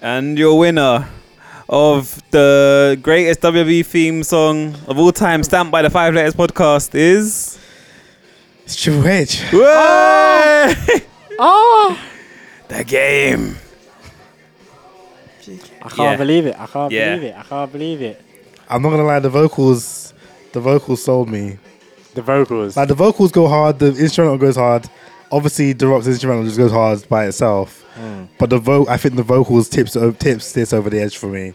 And 0.00 0.36
your 0.36 0.58
winner 0.58 1.08
of 1.72 2.22
the 2.30 2.98
greatest 3.02 3.40
WWE 3.40 3.84
theme 3.86 4.22
song 4.22 4.74
of 4.86 4.98
all 4.98 5.10
time, 5.10 5.42
stamped 5.42 5.72
by 5.72 5.80
the 5.80 5.88
Five 5.88 6.12
Letters 6.14 6.34
podcast, 6.34 6.94
is 6.94 7.58
It's 8.64 8.76
Triple 8.76 9.08
H. 9.08 9.40
Whoa! 9.50 10.72
Oh, 11.44 11.98
the 12.68 12.84
game. 12.84 13.56
I 15.82 15.88
can't 15.88 15.96
Yeah. 15.98 16.16
believe 16.16 16.46
it. 16.46 16.54
I 16.60 16.66
can't 16.66 16.92
Yeah. 16.92 17.16
believe 17.16 17.30
it. 17.30 17.34
I 17.36 17.42
can't 17.42 17.72
believe 17.72 18.02
it. 18.02 18.20
I'm 18.68 18.82
not 18.82 18.90
gonna 18.90 19.04
lie, 19.04 19.18
the 19.18 19.30
vocals, 19.30 20.12
the 20.52 20.60
vocals 20.60 21.02
sold 21.02 21.28
me. 21.30 21.56
The 22.14 22.22
vocals. 22.22 22.76
Like 22.76 22.88
the 22.88 22.94
vocals 22.94 23.32
go 23.32 23.48
hard, 23.48 23.78
the 23.78 23.86
instrumental 23.96 24.36
goes 24.38 24.56
hard. 24.56 24.84
Obviously, 25.32 25.72
The 25.72 25.86
Rock's 25.86 26.06
instrumental 26.06 26.44
just 26.44 26.58
goes 26.58 26.70
hard 26.70 27.08
by 27.08 27.26
itself. 27.26 27.86
Mm. 27.96 28.28
But 28.38 28.50
the 28.50 28.58
vo- 28.58 28.86
I 28.86 28.98
think 28.98 29.16
the 29.16 29.22
vocals 29.22 29.68
tips 29.68 29.96
tips 30.18 30.52
this 30.52 30.72
over 30.74 30.90
the 30.90 31.00
edge 31.00 31.16
for 31.16 31.26
me. 31.28 31.54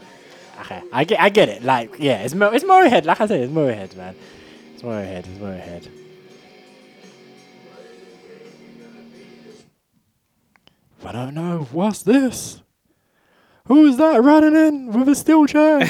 Okay, 0.62 0.82
I 0.92 1.04
get, 1.04 1.20
I 1.20 1.28
get 1.28 1.48
it. 1.48 1.62
Like, 1.62 1.94
yeah, 1.98 2.22
it's 2.22 2.34
Mo, 2.34 2.50
it's 2.50 2.64
Motorhead. 2.64 3.04
Like 3.04 3.20
I 3.20 3.26
said, 3.26 3.40
it's 3.40 3.52
Motorhead, 3.52 3.96
man. 3.96 4.16
It's 4.74 4.82
Motorhead. 4.82 5.18
It's 5.18 5.38
Motorhead. 5.38 5.88
I 11.04 11.12
don't 11.12 11.34
know. 11.34 11.68
What's 11.70 12.02
this? 12.02 12.60
Who's 13.66 13.96
that 13.96 14.22
running 14.22 14.56
in 14.56 14.92
with 14.92 15.08
a 15.08 15.14
steel 15.14 15.46
chair? 15.46 15.80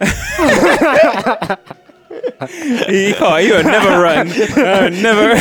he 2.86 3.12
can't. 3.14 3.42
He 3.42 3.50
will 3.52 3.62
never 3.64 4.00
run. 4.02 4.28
Uh, 4.28 4.88
never. 4.90 5.34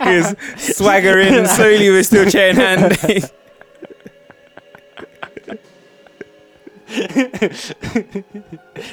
was 0.04 0.34
swaggering 0.76 1.46
slowly 1.46 1.90
with 1.90 2.06
steel 2.06 2.28
chair 2.30 2.50
in 2.50 2.56
hand. 2.56 3.32
this 6.86 7.74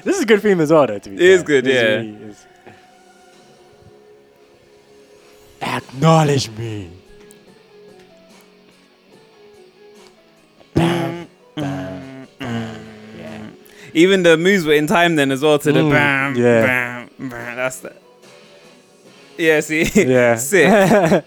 is 0.06 0.22
a 0.22 0.26
good 0.26 0.42
theme 0.42 0.60
as 0.60 0.72
well, 0.72 0.88
though. 0.88 1.00
To 1.00 1.10
be 1.10 1.16
It 1.16 1.22
is 1.22 1.40
fair. 1.42 1.46
good, 1.48 1.66
This 1.66 1.76
yeah. 1.76 1.96
really 1.96 2.10
is. 2.30 2.46
Acknowledge 5.62 6.50
me. 6.52 6.90
Bam, 10.74 11.28
bam, 11.56 12.28
bam. 12.38 12.86
Yeah. 13.18 13.48
Even 13.94 14.24
the 14.24 14.38
moves 14.38 14.66
were 14.66 14.74
in 14.74 14.88
time 14.88 15.16
then 15.16 15.32
as 15.32 15.42
well 15.42 15.58
to 15.60 15.72
the 15.72 15.80
Mm, 15.80 15.92
bam, 15.92 16.36
yeah. 16.36 16.66
bam, 16.66 17.03
bam. 17.03 17.03
Man, 17.24 17.56
that's 17.56 17.80
the. 17.80 17.94
Yeah, 19.38 19.62
see, 19.62 19.84
Yeah. 19.96 20.36
sick. 20.52 21.24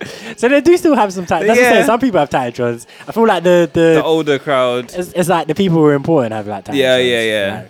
so 0.36 0.48
they 0.48 0.60
do 0.60 0.76
still 0.76 0.94
have 0.94 1.12
some 1.12 1.26
time. 1.26 1.46
That's 1.46 1.58
yeah. 1.58 1.74
Yeah. 1.74 1.84
Some 1.86 1.98
people 1.98 2.20
have 2.20 2.30
TitanTrons. 2.30 2.86
I 3.08 3.12
feel 3.12 3.26
like 3.26 3.42
the 3.42 3.68
the, 3.72 3.80
The 3.80 4.04
older 4.04 4.38
crowd. 4.38 4.92
it's, 4.94 5.12
it's 5.12 5.28
like 5.28 5.46
the 5.46 5.54
people 5.54 5.78
who 5.78 5.84
are 5.86 5.94
important 5.94 6.32
have 6.34 6.46
like. 6.46 6.68
Yeah, 6.72 6.98
yeah, 6.98 7.22
yeah. 7.22 7.66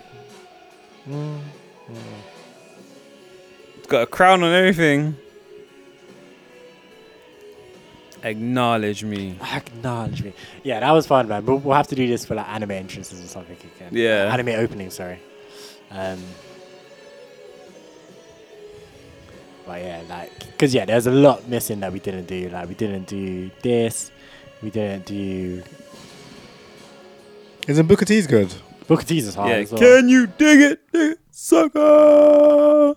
Like, 1.07 1.41
It's 3.77 3.87
got 3.87 4.01
a 4.03 4.07
crown 4.07 4.43
on 4.43 4.53
everything. 4.53 5.15
Acknowledge 8.23 9.03
me. 9.03 9.35
acknowledge 9.41 10.21
me. 10.21 10.33
Yeah, 10.63 10.79
that 10.81 10.91
was 10.91 11.07
fun, 11.07 11.27
man. 11.27 11.43
We'll, 11.43 11.57
we'll 11.57 11.75
have 11.75 11.87
to 11.87 11.95
do 11.95 12.05
this 12.07 12.23
for 12.23 12.35
like 12.35 12.47
anime 12.49 12.69
entrances 12.71 13.19
or 13.23 13.27
something 13.27 13.57
again. 13.77 13.89
Yeah. 13.93 14.29
Anime 14.31 14.49
openings, 14.49 14.93
sorry. 14.93 15.19
Um, 15.89 16.19
but 19.71 19.81
yeah, 19.81 20.01
like, 20.09 20.37
because 20.51 20.73
yeah, 20.73 20.83
there's 20.83 21.07
a 21.07 21.11
lot 21.11 21.47
missing 21.47 21.79
that 21.79 21.93
we 21.93 21.99
didn't 21.99 22.25
do. 22.25 22.49
Like, 22.49 22.67
we 22.67 22.75
didn't 22.75 23.07
do 23.07 23.49
this. 23.63 24.11
We 24.61 24.69
didn't 24.69 25.05
do. 25.05 25.63
Isn't 27.69 27.87
Booker 27.87 28.03
T's 28.03 28.27
good? 28.27 28.53
Booker 28.87 29.05
T's 29.05 29.27
is 29.27 29.35
hard 29.35 29.49
Yeah, 29.49 29.55
as 29.55 29.71
well. 29.71 29.79
can 29.79 30.09
you 30.09 30.27
dig 30.27 30.59
it, 30.59 30.91
dig 30.91 31.11
it, 31.13 31.19
sucker? 31.31 32.95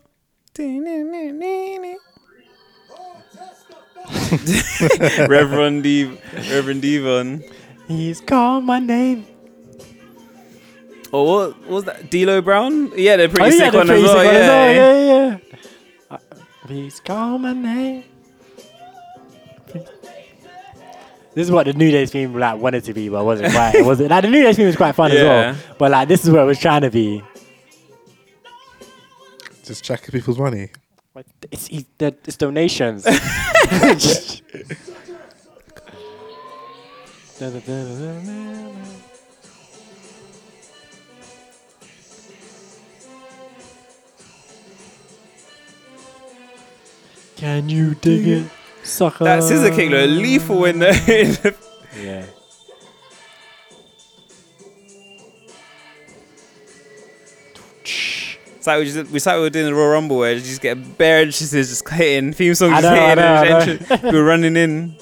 Reverend 5.29 5.85
Dev, 5.85 6.21
Reverend 6.51 6.83
D-Von. 6.83 7.45
He's 7.87 8.21
called 8.21 8.65
my 8.65 8.81
name. 8.81 9.27
Oh, 11.13 11.23
what, 11.23 11.57
what 11.61 11.71
was 11.71 11.85
that? 11.85 12.11
D'Lo 12.11 12.41
Brown? 12.43 12.91
Yeah, 12.97 13.17
they're 13.17 13.29
pretty 13.29 13.45
oh, 13.45 13.47
yeah, 13.47 13.71
sick 13.71 13.73
the 13.73 13.79
one 13.79 13.91
as 13.91 13.91
pretty 13.91 14.03
well. 14.03 14.17
sick 14.17 14.25
one 14.27 14.35
Yeah, 14.35 14.41
as 14.41 14.49
well, 14.49 14.75
yeah. 14.75 14.99
yeah, 14.99 15.29
yeah. 15.29 15.39
Please 16.65 16.99
call 17.01 17.39
my 17.39 17.53
name. 17.53 18.05
This 21.35 21.47
is 21.47 21.51
what 21.51 21.67
the 21.67 21.73
New 21.75 21.91
Day's 21.91 22.11
theme 22.11 22.35
like 22.35 22.59
wanted 22.59 22.85
to 22.85 22.95
be, 22.95 23.09
but 23.09 23.25
wasn't 23.25 23.53
quite. 23.53 23.75
It 23.75 23.85
wasn't 23.85 24.11
like 24.11 24.23
the 24.23 24.31
New 24.31 24.43
Day's 24.43 24.57
theme 24.57 24.67
was 24.67 24.77
quite 24.77 24.93
fun 24.95 25.11
as 25.13 25.23
well. 25.23 25.57
But 25.79 25.91
like 25.91 26.09
this 26.09 26.25
is 26.25 26.31
what 26.31 26.41
it 26.41 26.47
was 26.47 26.59
trying 26.59 26.83
to 26.83 26.91
be. 26.91 27.23
Just 29.65 29.85
checking 29.85 30.13
people's 30.13 30.39
money. 30.39 30.71
It's 31.51 31.69
it's, 31.69 31.85
the, 31.99 32.15
it's 32.25 32.37
donations. 32.37 33.05
Can 47.37 47.69
you 47.69 47.95
dig 47.97 48.27
it, 48.27 48.51
sucker? 48.83 49.25
That 49.25 49.43
scissor 49.43 49.71
kick 49.75 49.91
looked 49.91 50.11
lethal 50.13 50.65
in 50.65 50.79
the. 50.79 50.89
In 50.91 51.33
the 51.33 51.55
Yeah. 52.01 52.27
it's 58.57 58.67
like 58.67 58.79
we 58.79 58.85
just 58.87 59.11
we 59.11 59.19
started 59.19 59.53
doing 59.53 59.67
the 59.67 59.75
Royal 59.75 59.91
Rumble 59.93 60.19
where 60.19 60.33
you 60.33 60.41
just 60.41 60.61
get 60.61 60.97
bare 60.99 61.19
entrances 61.19 61.69
just 61.69 61.89
hitting 61.89 62.33
theme 62.33 62.55
songs 62.55 62.73
just 62.81 62.85
know, 62.85 62.91
I 62.95 63.09
hitting 63.09 63.17
know, 63.25 63.35
I 63.35 63.49
know. 63.49 63.59
entrance- 63.59 64.03
we 64.13 64.19
were 64.19 64.25
running 64.25 64.57
in. 64.57 64.97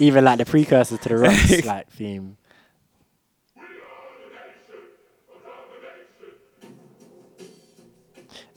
Even 0.00 0.24
like 0.24 0.38
the 0.38 0.44
precursor 0.44 0.96
to 0.96 1.08
the 1.08 1.16
Rocks 1.18 1.64
like 1.64 1.88
theme. 1.90 2.36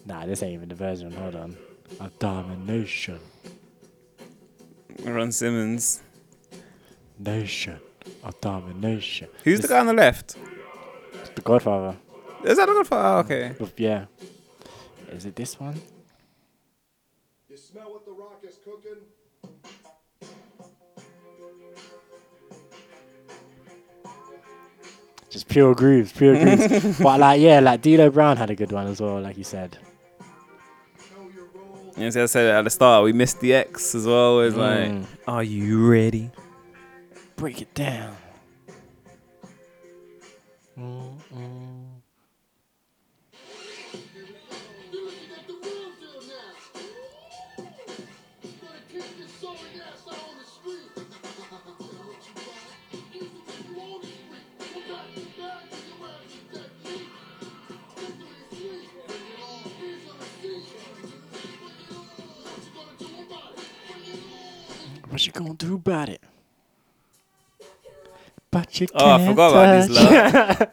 Nah, 0.06 0.26
this 0.26 0.42
ain't 0.42 0.54
even 0.54 0.70
the 0.70 0.76
version. 0.76 1.12
Hold 1.12 1.36
on. 1.36 1.58
A 2.00 2.10
domination. 2.20 3.20
Ron 5.04 5.32
Simmons. 5.32 6.02
Nation. 7.20 7.80
A 8.24 8.34
domination. 8.42 9.30
Who's 9.44 9.62
the 9.62 9.68
guy 9.68 9.80
on 9.80 9.88
the 9.88 9.94
left? 9.94 10.36
The 11.36 11.42
Godfather. 11.42 11.98
Is 12.44 12.58
that 12.58 12.68
the 12.68 12.74
Godfather? 12.74 13.08
Oh, 13.08 13.20
okay. 13.20 13.56
Mm, 13.58 13.72
yeah. 13.78 14.06
Is 15.12 15.26
it 15.26 15.36
this 15.36 15.60
one? 15.60 15.80
You 17.50 17.58
smell 17.58 17.92
what 17.92 18.06
the 18.06 18.12
rock 18.12 18.44
is 18.48 18.58
cooking? 18.64 19.02
Just 25.30 25.50
pure 25.50 25.76
grooves, 25.76 26.12
pure 26.12 26.36
grooves. 26.36 27.00
but 27.02 27.20
like, 27.20 27.42
yeah, 27.42 27.60
like 27.60 27.82
D'Lo 27.82 28.10
Brown 28.10 28.38
had 28.38 28.50
a 28.50 28.56
good 28.56 28.72
one 28.72 28.88
as 28.88 29.02
well, 29.02 29.20
like 29.22 29.38
you 29.38 29.44
said. 29.44 29.78
Yes, 31.98 32.16
I 32.16 32.26
said 32.28 32.46
at 32.54 32.64
the 32.64 32.70
start, 32.70 33.04
we 33.04 33.14
missed 33.14 33.40
DX 33.40 33.96
as 33.96 34.06
well. 34.06 34.42
It's 34.42 34.56
Mm. 34.56 35.00
like, 35.02 35.08
are 35.28 35.44
you 35.44 35.88
ready? 35.90 36.30
Break 37.36 37.62
it 37.62 37.74
down. 37.74 38.16
What 65.18 65.26
you 65.26 65.32
gonna 65.32 65.56
do 65.56 65.74
about 65.74 66.10
it? 66.10 66.22
But 68.52 68.80
you 68.80 68.86
can't 68.86 69.02
Oh, 69.02 69.10
I 69.16 69.26
forgot 69.26 69.50
about 69.50 69.88
this, 69.88 69.98
touch- 69.98 70.60
love. 70.60 70.70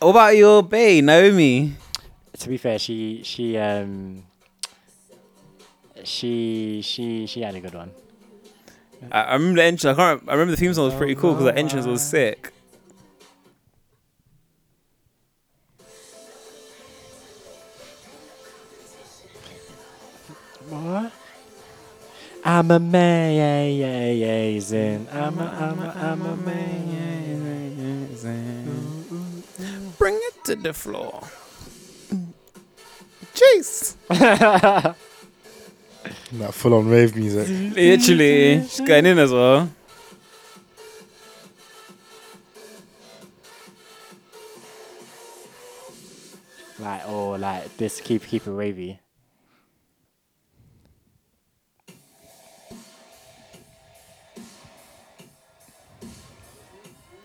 What 0.00 0.10
about 0.10 0.36
your 0.36 0.64
bae, 0.64 1.00
Naomi? 1.02 1.74
to 2.36 2.48
be 2.48 2.56
fair, 2.56 2.80
she 2.80 3.20
she 3.22 3.56
um 3.58 4.24
she 6.02 6.80
she 6.82 7.26
she 7.28 7.42
had 7.42 7.54
a 7.54 7.60
good 7.60 7.74
one. 7.74 7.92
I, 9.12 9.20
I 9.20 9.32
remember 9.34 9.58
the 9.60 9.66
entrance. 9.66 9.96
I 9.96 10.02
can't. 10.02 10.28
I 10.28 10.32
remember 10.32 10.50
the 10.50 10.56
theme 10.56 10.74
song 10.74 10.86
was 10.86 10.94
pretty 10.94 11.14
cool 11.14 11.34
because 11.34 11.44
the 11.46 11.56
entrance 11.56 11.86
was 11.86 12.02
sick. 12.02 12.53
What? 20.74 21.12
I'm 22.44 22.70
a 22.70 22.74
amazing. 22.76 24.26
I'm 25.12 25.38
a 25.38 25.46
I'm 25.46 25.78
a 25.78 25.88
I'm 25.88 26.22
a 26.22 26.32
amazing. 26.32 27.04
Bring 29.98 30.16
it 30.16 30.44
to 30.44 30.56
the 30.56 30.72
floor. 30.72 31.22
Chase. 33.34 33.96
That 36.32 36.52
full 36.52 36.74
on 36.74 36.88
rave 36.88 37.16
music. 37.16 37.48
Literally, 37.74 38.60
she's 38.68 38.80
going 38.80 39.06
in 39.06 39.18
as 39.18 39.32
well. 39.32 39.70
Like 46.78 47.02
oh, 47.06 47.30
like 47.30 47.74
this 47.78 48.00
keep 48.02 48.26
keep 48.26 48.46
it 48.46 48.52
wavy. 48.52 48.98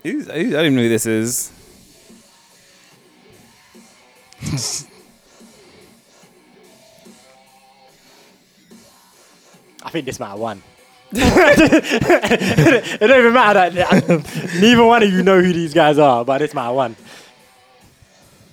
Who's, 0.02 0.26
who, 0.26 0.32
I 0.32 0.42
don't 0.42 0.64
even 0.66 0.76
know 0.76 0.82
who 0.82 0.88
this 0.88 1.06
is. 1.06 1.52
I 9.82 9.90
think 9.90 10.06
this 10.06 10.20
might 10.20 10.28
have 10.30 10.38
won. 10.38 10.62
it 11.12 13.00
don't 13.00 13.18
even 13.18 13.32
matter 13.32 13.68
that 13.70 14.54
neither 14.60 14.84
one 14.84 15.02
of 15.02 15.10
you 15.10 15.22
know 15.24 15.40
who 15.40 15.52
these 15.52 15.74
guys 15.74 15.98
are, 15.98 16.24
but 16.24 16.38
this 16.38 16.54
might 16.54 16.66
have 16.66 16.74
won. 16.74 16.94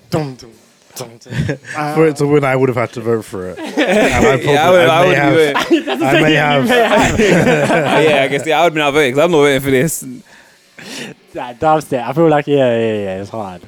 Dum, 0.10 0.36
dum, 0.36 0.52
dum, 0.96 1.18
dum. 1.20 1.34
for 1.96 2.08
it 2.08 2.16
to 2.16 2.26
win, 2.28 2.44
I 2.44 2.56
would 2.56 2.70
have 2.70 2.78
had 2.78 2.94
to 2.94 3.02
vote 3.02 3.26
for 3.26 3.50
it. 3.50 3.60
And 3.60 3.70
I 3.80 4.22
probably, 4.22 4.46
Yeah, 4.54 4.68
I 4.68 4.72
would- 4.72 4.90
I 4.90 5.02
may 5.04 5.08
would 5.10 5.18
have. 5.18 5.34
do 5.34 5.40
it. 5.40 5.56
I 6.02 6.22
may 6.22 6.34
have. 6.34 6.68
may 6.68 6.78
have. 6.80 7.20
yeah, 7.20 8.22
I 8.24 8.28
guess 8.28 8.48
yeah, 8.48 8.60
I 8.60 8.64
would 8.64 8.74
be 8.74 8.80
not 8.80 8.92
voting 8.92 9.12
because 9.12 9.24
I'm 9.26 9.32
not 9.32 9.38
voting 9.38 9.62
for 9.62 9.72
this. 9.72 10.04
That 11.38 11.60
dubstep, 11.60 12.02
I 12.04 12.14
feel 12.14 12.30
like 12.30 12.48
yeah, 12.48 12.76
yeah, 12.78 12.94
yeah, 13.06 13.22
it's 13.22 13.30
hard. 13.30 13.62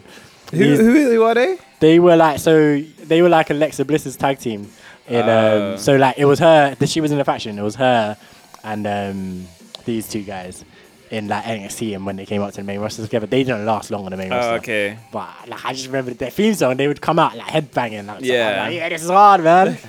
Who, 0.51 0.57
These- 0.57 0.79
who, 0.79 1.21
are 1.23 1.35
they? 1.35 1.57
They 1.79 1.99
were 1.99 2.15
like 2.15 2.39
so 2.39 2.81
they 2.81 3.21
were 3.21 3.29
like 3.29 3.51
Alexa 3.51 3.85
Bliss's 3.85 4.15
tag 4.17 4.39
team. 4.39 4.67
In 5.07 5.27
Uh. 5.29 5.73
um, 5.73 5.77
so 5.77 5.95
like 5.95 6.17
it 6.17 6.25
was 6.25 6.39
her 6.39 6.73
that 6.75 6.89
she 6.89 6.99
was 6.99 7.11
in 7.11 7.17
the 7.19 7.23
faction. 7.23 7.57
It 7.59 7.61
was 7.61 7.75
her 7.75 8.17
and 8.63 8.87
um, 8.87 9.47
these 9.85 10.07
two 10.09 10.23
guys 10.23 10.65
in 11.11 11.27
like 11.27 11.43
NXT 11.43 11.95
and 11.95 12.05
when 12.07 12.15
they 12.15 12.25
came 12.25 12.41
up 12.41 12.51
to 12.51 12.57
the 12.57 12.63
main 12.63 12.79
roster 12.79 13.03
together, 13.03 13.27
they 13.27 13.43
didn't 13.43 13.65
last 13.65 13.91
long 13.91 14.05
on 14.05 14.11
the 14.11 14.17
main 14.17 14.31
roster. 14.31 14.51
Oh, 14.51 14.55
okay. 14.55 14.97
But 15.11 15.29
like 15.47 15.63
I 15.65 15.73
just 15.73 15.85
remember 15.85 16.11
their 16.13 16.31
theme 16.31 16.55
song. 16.55 16.75
They 16.77 16.87
would 16.87 17.01
come 17.01 17.19
out 17.19 17.37
like 17.37 17.47
headbanging. 17.47 18.07
Like, 18.07 18.21
Yeah. 18.23 18.63
like, 18.65 18.73
yeah, 18.75 18.89
this 18.89 19.03
is 19.03 19.09
hard, 19.09 19.43
man. 19.43 19.77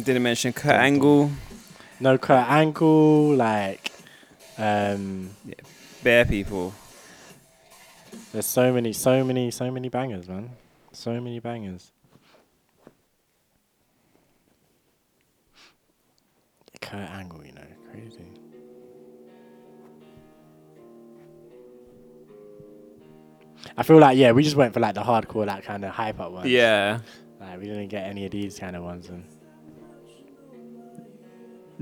Didn't 0.00 0.22
mention 0.22 0.52
Kurt 0.52 0.72
Angle. 0.76 1.30
no 1.98 2.16
Kurt 2.18 2.48
Angle, 2.48 3.34
like 3.34 3.90
um, 4.60 5.30
Bare 6.02 6.24
people. 6.24 6.72
there's 8.32 8.46
so 8.46 8.72
many, 8.72 8.92
so 8.92 9.24
many, 9.24 9.50
so 9.50 9.70
many 9.70 9.88
bangers, 9.88 10.28
man. 10.28 10.50
So 10.92 11.20
many 11.20 11.38
bangers. 11.40 11.92
Kurt 16.80 17.08
Angle, 17.10 17.44
you 17.46 17.52
know, 17.52 17.62
crazy. 17.90 18.24
I 23.76 23.82
feel 23.82 23.98
like 23.98 24.16
yeah, 24.16 24.32
we 24.32 24.42
just 24.42 24.56
went 24.56 24.74
for 24.74 24.80
like 24.80 24.94
the 24.94 25.02
hardcore, 25.02 25.46
like 25.46 25.64
kind 25.64 25.84
of 25.84 25.92
hype 25.92 26.18
up 26.20 26.32
ones. 26.32 26.48
Yeah. 26.48 27.00
Like 27.38 27.58
we 27.58 27.66
didn't 27.66 27.88
get 27.88 28.06
any 28.06 28.24
of 28.26 28.32
these 28.32 28.58
kind 28.58 28.74
of 28.74 28.82
ones. 28.82 29.08
And 29.08 29.24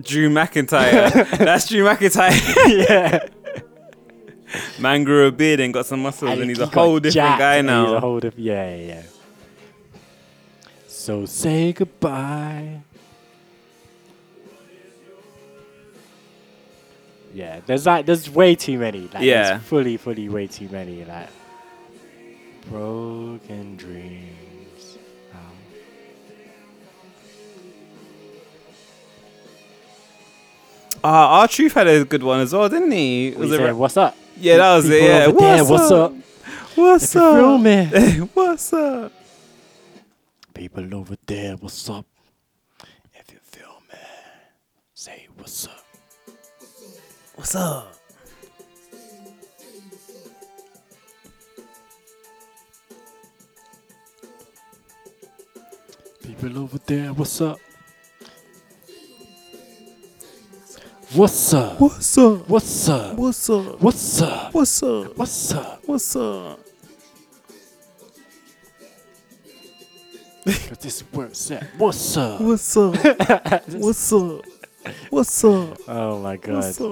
Drew 0.00 0.30
McIntyre. 0.30 1.12
That's 1.38 1.68
Drew 1.68 1.84
McIntyre. 1.84 2.86
yeah. 2.88 3.28
Man 4.80 5.04
grew 5.04 5.26
a 5.26 5.32
beard 5.32 5.60
and 5.60 5.74
got 5.74 5.86
some 5.86 6.02
muscles, 6.02 6.30
and, 6.32 6.42
he 6.42 6.48
he's 6.48 6.58
a 6.58 6.66
whole 6.66 6.98
different 7.00 7.38
guy 7.38 7.56
and 7.56 7.68
He's 7.68 7.74
a 7.90 7.92
now. 7.94 8.00
whole 8.00 8.20
yeah, 8.36 8.74
yeah, 8.74 8.86
yeah. 8.86 9.02
So 10.86 11.26
say 11.26 11.72
goodbye. 11.72 12.80
Yeah, 17.34 17.60
there's 17.66 17.84
like 17.86 18.06
there's 18.06 18.30
way 18.30 18.54
too 18.54 18.78
many. 18.78 19.08
Like, 19.12 19.22
Yeah. 19.22 19.58
fully, 19.58 19.96
fully 19.98 20.28
way 20.28 20.46
too 20.46 20.68
many. 20.70 21.04
Like 21.04 21.28
broken 22.70 23.76
dreams. 23.76 24.37
Uh, 31.04 31.42
R-Truth 31.42 31.74
had 31.74 31.86
a 31.86 32.04
good 32.04 32.22
one 32.22 32.40
as 32.40 32.52
well, 32.52 32.68
didn't 32.68 32.90
he? 32.90 33.30
you 33.30 33.52
it 33.52 33.60
ra- 33.60 33.72
what's 33.74 33.96
up? 33.96 34.16
Yeah, 34.36 34.56
that 34.58 34.76
was 34.76 34.88
it. 34.90 35.02
Yeah, 35.02 35.24
over 35.26 35.38
there, 35.38 35.64
what's 35.64 35.90
up? 35.90 36.12
What's 36.74 37.16
If 37.16 37.22
up? 37.22 37.60
me? 37.60 37.84
What's 38.34 38.72
up? 38.72 39.12
People 40.54 40.94
over 40.94 41.16
there, 41.26 41.56
what's 41.56 41.90
up? 41.90 42.06
If 43.14 43.32
you 43.32 43.38
feel 43.42 43.82
me, 43.90 43.98
say 44.94 45.26
what's 45.36 45.66
up. 45.66 45.84
What's 47.34 47.54
up? 47.56 47.94
People 56.22 56.58
over 56.58 56.78
there, 56.86 57.12
what's 57.12 57.40
up? 57.40 57.58
What's 61.14 61.54
up? 61.54 61.80
What's 61.80 62.18
up? 62.18 62.48
What's 62.50 62.88
up? 62.90 63.16
What's 63.16 63.48
up? 63.48 63.80
What's 63.80 64.20
up? 64.22 64.52
What's 64.52 64.82
up? 64.82 65.16
What's 65.16 65.54
up? 65.54 65.82
What's 65.86 66.16
up? 66.16 66.60
Cause 70.44 70.78
this 70.82 70.96
is 70.96 71.04
where 71.10 71.26
at. 71.28 71.66
What's 71.78 72.14
up? 72.14 72.42
What's 72.42 72.76
up? 72.76 72.94
What's 73.68 74.12
up? 74.12 74.44
What's 75.08 75.44
up? 75.44 75.78
Oh 75.88 76.20
my 76.20 76.36
god. 76.36 76.54
What's 76.56 76.78
up? 76.78 76.86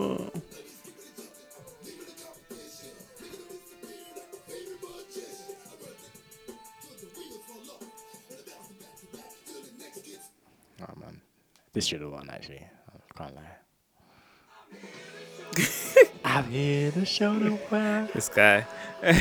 Oh 10.80 10.94
man. 11.00 11.20
This 11.74 11.84
should 11.84 12.00
have 12.00 12.12
won 12.12 12.30
actually. 12.30 12.64
I 12.64 13.18
can't 13.18 13.36
lie. 13.36 13.45
I'm 16.24 16.44
here 16.50 16.90
to 16.92 17.04
show 17.04 17.38
the 17.38 17.58
world. 17.70 18.10
This 18.14 18.28
guy. 18.28 18.66
to 19.02 19.14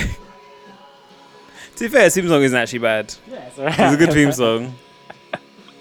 be 1.79 1.87
fair, 1.87 2.03
his 2.03 2.15
theme 2.15 2.27
song 2.27 2.41
isn't 2.43 2.57
actually 2.57 2.79
bad. 2.79 3.13
Yeah, 3.29 3.45
it's 3.47 3.57
It's 3.59 3.93
a 3.93 3.97
good 3.97 4.13
theme 4.13 4.31
song. 4.31 4.75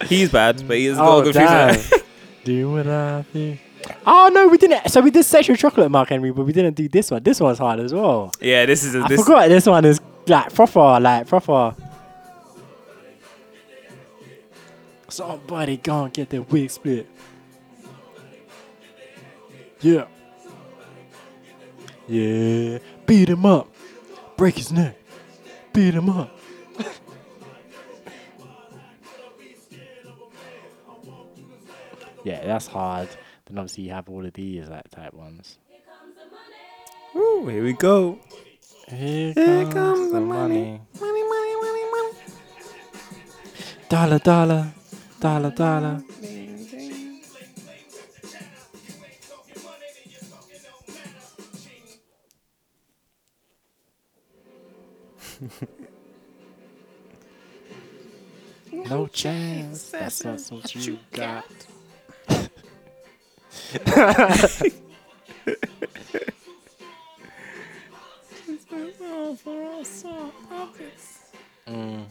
He's 0.06 0.30
bad, 0.30 0.66
but 0.66 0.76
he's 0.76 0.96
got 0.96 1.08
Oh, 1.08 1.20
a 1.20 1.24
good 1.24 1.34
damn. 1.34 1.74
theme 1.74 1.82
song. 1.82 2.00
Oh, 2.00 2.04
do 2.44 2.70
what 2.72 2.86
I 2.86 3.22
think. 3.22 3.60
Oh 4.06 4.30
no, 4.32 4.48
we 4.48 4.56
didn't. 4.58 4.88
So 4.90 5.00
we 5.00 5.10
did 5.10 5.24
sexual 5.24 5.56
chocolate, 5.56 5.90
Mark 5.90 6.08
Henry, 6.08 6.30
but 6.30 6.44
we 6.44 6.52
didn't 6.52 6.74
do 6.74 6.88
this 6.88 7.10
one. 7.10 7.22
This 7.22 7.38
one's 7.40 7.58
hard 7.58 7.80
as 7.80 7.92
well. 7.92 8.32
yeah, 8.40 8.64
this 8.66 8.82
is 8.82 8.94
a, 8.94 9.00
I 9.00 9.08
this. 9.08 9.20
forgot 9.22 9.48
this 9.48 9.66
one 9.66 9.84
is 9.84 10.00
like 10.26 10.52
proper, 10.54 10.98
like 11.00 11.26
proper. 11.26 11.74
Somebody 15.08 15.76
gonna 15.76 16.10
get 16.10 16.30
their 16.30 16.42
wig 16.42 16.70
split. 16.70 17.06
Yeah. 19.80 20.06
Yeah. 22.06 22.78
Beat 23.06 23.28
him 23.28 23.46
up. 23.46 23.68
Break 24.36 24.56
his 24.56 24.72
neck. 24.72 24.96
Beat 25.72 25.94
him 25.94 26.10
up. 26.10 26.36
yeah, 32.24 32.44
that's 32.44 32.66
hard. 32.66 33.08
Then 33.46 33.58
obviously 33.58 33.84
you 33.84 33.90
have 33.90 34.08
all 34.08 34.24
of 34.24 34.32
these 34.32 34.68
like 34.68 34.88
type 34.90 35.14
ones. 35.14 35.58
Ooh, 37.16 37.46
here 37.46 37.62
we 37.62 37.72
go. 37.74 38.18
Here, 38.88 39.32
Here 39.32 39.62
comes, 39.64 39.74
comes 39.74 40.12
the 40.12 40.18
the 40.18 40.20
money. 40.20 40.80
Money, 41.00 41.22
money, 41.22 41.54
money, 41.60 41.84
money. 41.90 42.12
Dollar, 43.88 44.18
dollar, 44.18 44.72
dollar, 45.20 45.50
dollar. 45.50 46.02
no 58.72 59.06
chance. 59.08 59.90
That's 59.90 60.20
that's 60.20 60.50
what 60.50 60.74
you 60.74 60.98
got. 61.12 61.44
Mm. 71.66 72.04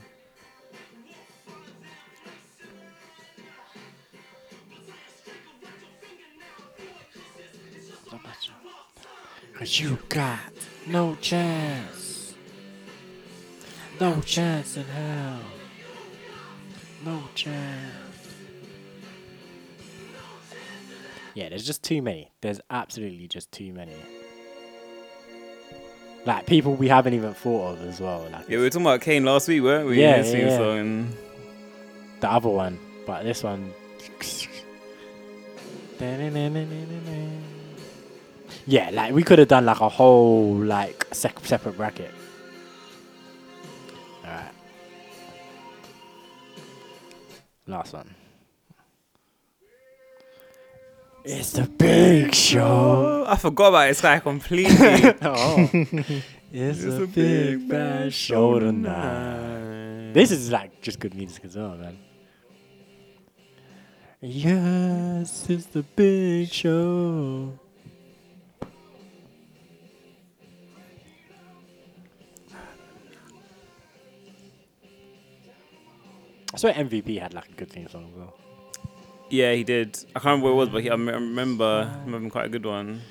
Cause 9.54 9.80
you 9.80 9.98
got 10.10 10.40
no 10.88 11.16
chance. 11.22 12.03
No 14.04 14.20
chance 14.20 14.76
in 14.76 14.84
hell. 14.84 15.40
No 17.06 17.24
chance. 17.36 18.28
Yeah, 21.34 21.48
there's 21.48 21.66
just 21.66 21.84
too 21.84 22.02
many. 22.02 22.30
There's 22.42 22.60
absolutely 22.70 23.30
just 23.30 23.50
too 23.54 23.72
many. 23.72 23.96
Like 26.26 26.46
people 26.48 26.74
we 26.76 26.90
haven't 26.90 27.14
even 27.14 27.34
thought 27.34 27.76
of 27.76 27.82
as 27.88 28.02
well. 28.02 28.28
Like 28.30 28.50
Yeah, 28.50 28.58
we 28.58 28.64
were 28.64 28.70
talking 28.70 28.86
about 28.86 29.00
Kane 29.00 29.24
last 29.24 29.48
week, 29.48 29.64
weren't 29.64 29.88
we? 29.88 30.02
Yeah, 30.02 30.18
yeah, 30.22 30.36
yeah. 30.36 30.58
song 30.58 30.80
and 30.80 31.18
the 32.20 32.30
other 32.30 32.50
one, 32.50 32.78
but 33.08 33.24
this 33.24 33.42
one. 33.42 33.72
Yeah, 38.68 38.90
like 38.92 39.14
we 39.14 39.24
could 39.24 39.40
have 39.40 39.48
done 39.48 39.66
like 39.66 39.80
a 39.80 39.88
whole 39.88 40.56
like 40.56 41.08
sec- 41.14 41.46
separate 41.46 41.78
bracket. 41.78 42.14
Last 47.68 47.94
one. 47.94 48.14
It's 51.26 51.54
the 51.54 51.64
big 51.64 52.36
show. 52.36 53.24
I 53.26 53.38
forgot 53.38 53.70
about 53.70 53.88
this 53.88 54.02
guy 54.02 54.20
completely. 54.20 55.16
oh. 55.22 55.70
It's, 56.56 56.84
a, 56.84 57.08
big 57.08 57.68
bad 57.68 58.14
show 58.14 58.60
tonight. 58.60 60.14
This 60.14 60.32
is 60.32 60.52
like 60.52 60.82
just 60.82 61.00
good 61.00 61.16
music 61.16 61.46
as 61.46 61.56
well, 61.56 61.78
man. 61.78 61.98
Yes, 64.22 65.50
it's 65.50 65.66
the 65.66 65.82
big 65.82 66.50
show. 66.50 67.58
I 76.54 76.58
swear 76.58 76.74
MVP 76.74 77.20
had 77.20 77.34
like 77.34 77.50
a 77.50 77.54
good 77.54 77.70
theme 77.70 77.88
song 77.88 78.06
as 78.12 78.16
well. 78.18 78.34
yeah, 79.30 79.54
he 79.54 79.64
did. 79.64 79.98
I 80.16 80.20
can't 80.20 80.26
remember 80.42 80.46
what 80.48 80.52
it 80.52 80.56
was, 80.58 80.70
but 80.70 80.84
he, 80.84 80.90
I 80.90 80.94
m- 80.94 81.10
I 81.10 81.14
remember 81.14 81.86
having 82.06 82.30
quite 82.30 82.46
a 82.46 82.50
good 82.50 82.66
one. 82.66 83.02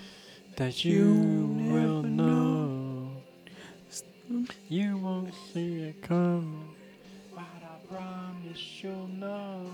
That 0.57 0.85
you 0.85 1.13
will 1.71 2.03
know. 2.03 3.11
You 4.69 4.97
won't 4.97 5.35
see 5.53 5.83
it 5.83 6.03
coming. 6.03 6.69
But 7.35 7.41
I 7.41 7.95
promise 7.95 8.83
you'll 8.83 9.09
know. 9.09 9.67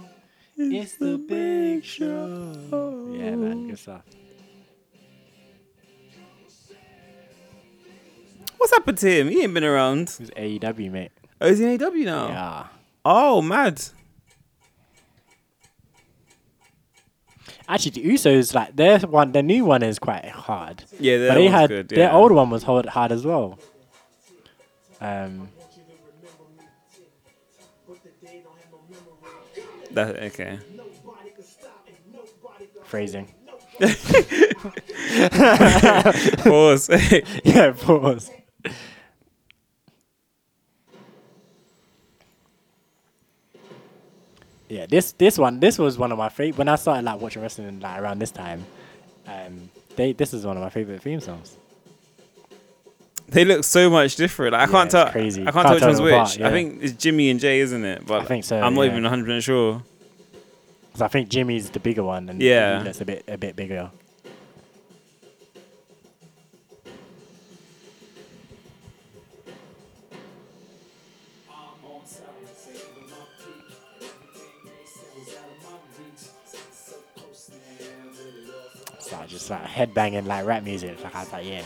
It's 0.56 0.94
the 0.96 1.18
big 1.18 1.84
show. 1.84 3.08
Yeah, 3.12 3.36
man, 3.36 3.68
good 3.68 3.78
stuff. 3.78 4.02
What's 8.56 8.72
happened 8.72 8.98
to 8.98 9.10
him? 9.20 9.28
He 9.28 9.42
ain't 9.42 9.54
been 9.54 9.62
around. 9.64 10.10
He's 10.18 10.30
AEW, 10.30 10.90
mate. 10.90 11.12
Oh, 11.40 11.46
is 11.46 11.58
he 11.58 11.64
in 11.64 11.78
AEW 11.78 12.04
now? 12.04 12.28
Yeah. 12.28 12.66
Oh, 13.10 13.40
mad. 13.40 13.82
Actually, 17.66 17.92
the 17.92 18.04
Usos 18.04 18.54
like 18.54 18.76
their 18.76 18.98
one, 18.98 19.32
their 19.32 19.42
new 19.42 19.64
one 19.64 19.82
is 19.82 19.98
quite 19.98 20.26
hard. 20.26 20.84
Yeah, 21.00 21.16
their 21.16 21.28
but 21.30 21.34
they 21.36 21.46
had 21.46 21.68
good, 21.70 21.88
their 21.88 22.12
old 22.12 22.32
one 22.32 22.50
was 22.50 22.64
hard, 22.64 22.84
hard 22.84 23.10
as 23.10 23.24
well. 23.24 23.58
Um, 25.00 25.48
That 29.92 30.22
okay. 30.24 30.58
phrasing. 32.84 33.32
Pause. 36.44 36.90
yeah, 37.44 37.72
pause. 37.72 38.30
Yeah, 44.68 44.86
this 44.86 45.12
this 45.12 45.38
one 45.38 45.60
this 45.60 45.78
was 45.78 45.96
one 45.98 46.12
of 46.12 46.18
my 46.18 46.28
favorite 46.28 46.58
when 46.58 46.68
I 46.68 46.76
started 46.76 47.04
like 47.04 47.20
watching 47.20 47.42
wrestling 47.42 47.80
like 47.80 48.00
around 48.00 48.18
this 48.18 48.30
time. 48.30 48.64
Um, 49.26 49.70
they 49.96 50.12
this 50.12 50.34
is 50.34 50.44
one 50.46 50.56
of 50.56 50.62
my 50.62 50.70
favorite 50.70 51.02
theme 51.02 51.20
songs. 51.20 51.56
They 53.28 53.44
look 53.44 53.62
so 53.64 53.90
much 53.90 54.16
different. 54.16 54.52
Like, 54.54 54.62
I 54.62 54.64
Yeah, 54.64 54.70
can't 54.78 54.90
tell. 54.90 55.10
crazy. 55.10 55.42
I 55.42 55.50
can't, 55.50 55.54
Can't 55.54 55.66
tell 55.66 55.74
which 55.74 55.82
one's 55.82 56.00
which. 56.00 56.36
apart, 56.36 56.40
I 56.40 56.50
think 56.50 56.82
it's 56.82 56.94
Jimmy 56.94 57.28
and 57.28 57.38
Jey, 57.38 57.60
isn't 57.60 57.84
it? 57.84 58.06
But 58.06 58.22
I 58.22 58.24
think 58.24 58.44
so, 58.44 58.58
I'm 58.58 58.74
not 58.74 58.82
yeah. 58.82 58.90
even 58.92 59.02
100 59.02 59.24
percent 59.26 59.42
sure. 59.44 59.82
Because 60.86 61.02
I 61.02 61.08
think 61.08 61.28
Jimmy's 61.28 61.68
the 61.70 61.80
bigger 61.80 62.02
one 62.04 62.28
and 62.30 62.40
Yeah. 62.40 62.82
that's 62.82 63.00
a 63.02 63.04
bit 63.04 63.24
a 63.28 63.36
bit 63.36 63.54
bigger. 63.54 63.90
Just 79.48 79.50
like 79.50 79.70
headbanging 79.70 80.26
like 80.26 80.46
rap 80.46 80.62
music. 80.62 81.02
Like 81.02 81.14
I 81.14 81.20
was 81.20 81.32
like, 81.32 81.46
yeah. 81.46 81.62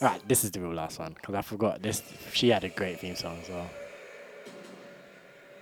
Alright, 0.00 0.28
this 0.28 0.44
is 0.44 0.50
the 0.50 0.60
real 0.60 0.74
last 0.74 0.98
one 0.98 1.14
because 1.14 1.34
I 1.34 1.42
forgot 1.42 1.82
this. 1.82 2.02
She 2.32 2.50
had 2.50 2.64
a 2.64 2.68
great 2.68 3.00
theme 3.00 3.16
song 3.16 3.38
as 3.42 3.48
well. 3.48 3.70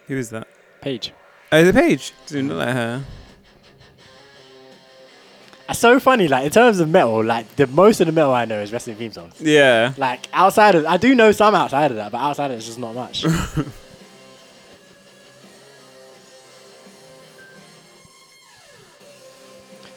Who 0.06 0.16
is 0.16 0.30
that? 0.30 0.48
Paige. 0.80 1.12
Oh, 1.52 1.64
the 1.64 1.72
page. 1.72 2.12
Didn't 2.26 2.48
look 2.48 2.58
like 2.58 2.74
her. 2.74 3.04
It's 5.66 5.78
so 5.78 5.98
funny, 5.98 6.28
like 6.28 6.44
in 6.44 6.50
terms 6.50 6.78
of 6.78 6.90
metal, 6.90 7.24
like 7.24 7.56
the 7.56 7.66
most 7.66 8.00
of 8.00 8.06
the 8.06 8.12
metal 8.12 8.32
I 8.32 8.44
know 8.44 8.60
is 8.60 8.70
wrestling 8.70 8.96
theme 8.96 9.12
songs. 9.12 9.40
Yeah. 9.40 9.94
Like 9.96 10.26
outside 10.32 10.74
of, 10.74 10.84
I 10.84 10.98
do 10.98 11.14
know 11.14 11.32
some 11.32 11.54
outside 11.54 11.90
of 11.90 11.96
that, 11.96 12.12
but 12.12 12.18
outside 12.18 12.46
of 12.46 12.52
it, 12.52 12.56
it's 12.56 12.66
just 12.66 12.78
not 12.78 12.94
much. 12.94 13.24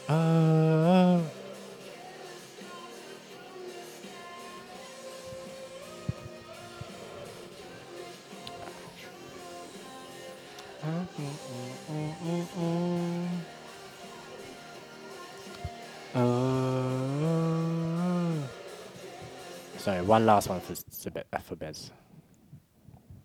uh, 0.09 1.21
Uh, 16.15 16.19
sorry, 19.77 20.01
one 20.01 20.25
last 20.25 20.49
one 20.49 20.59
for 20.61 20.73
uh, 20.73 21.38
for 21.39 21.55
Bez. 21.55 21.91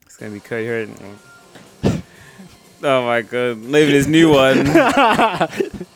It's 0.04 0.16
gonna 0.16 0.32
be 0.32 0.40
Cody 0.40 0.68
Rhodes. 0.68 1.00
oh 2.82 3.06
my 3.06 3.22
god! 3.22 3.58
Even 3.58 3.88
his 3.88 4.08
new 4.08 4.30
one. 4.30 4.66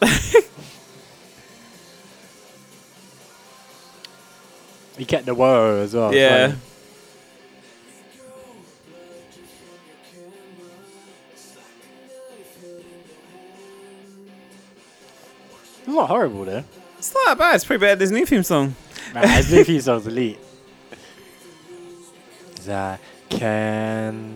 He 4.96 5.04
kept 5.04 5.26
the 5.26 5.34
whoa 5.34 5.82
as 5.82 5.94
well. 5.94 6.14
Yeah. 6.14 6.54
It's 15.78 15.88
not 15.88 16.08
horrible 16.08 16.44
though. 16.44 16.64
It's 16.98 17.12
not 17.12 17.26
that 17.26 17.38
bad. 17.38 17.54
It's 17.56 17.64
pretty 17.64 17.80
bad. 17.80 17.98
than 17.98 18.00
his 18.00 18.12
new 18.12 18.24
theme 18.24 18.42
song. 18.42 18.74
Nah, 19.12 19.26
his 19.26 19.52
new 19.52 19.64
theme 19.64 19.80
song's 19.80 20.06
elite. 20.06 20.38
I 22.68 22.98
can. 23.28 24.34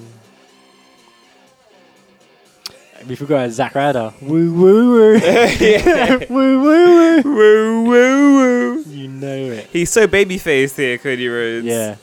We 3.06 3.14
forgot 3.14 3.50
Zack 3.50 3.74
Ryder. 3.74 4.12
Woo 4.22 4.52
woo 4.52 4.90
woo. 4.92 5.14
Woo 6.30 6.62
woo 6.62 6.62
woo. 6.62 7.22
Woo 7.22 7.84
woo 7.84 8.36
woo. 8.36 8.84
You 8.88 9.08
know 9.08 9.28
it. 9.52 9.68
He's 9.72 9.90
so 9.90 10.06
baby 10.06 10.36
faced 10.38 10.76
here, 10.76 10.98
Cody 10.98 11.28
Rhodes. 11.28 11.64
Yeah. 11.66 11.96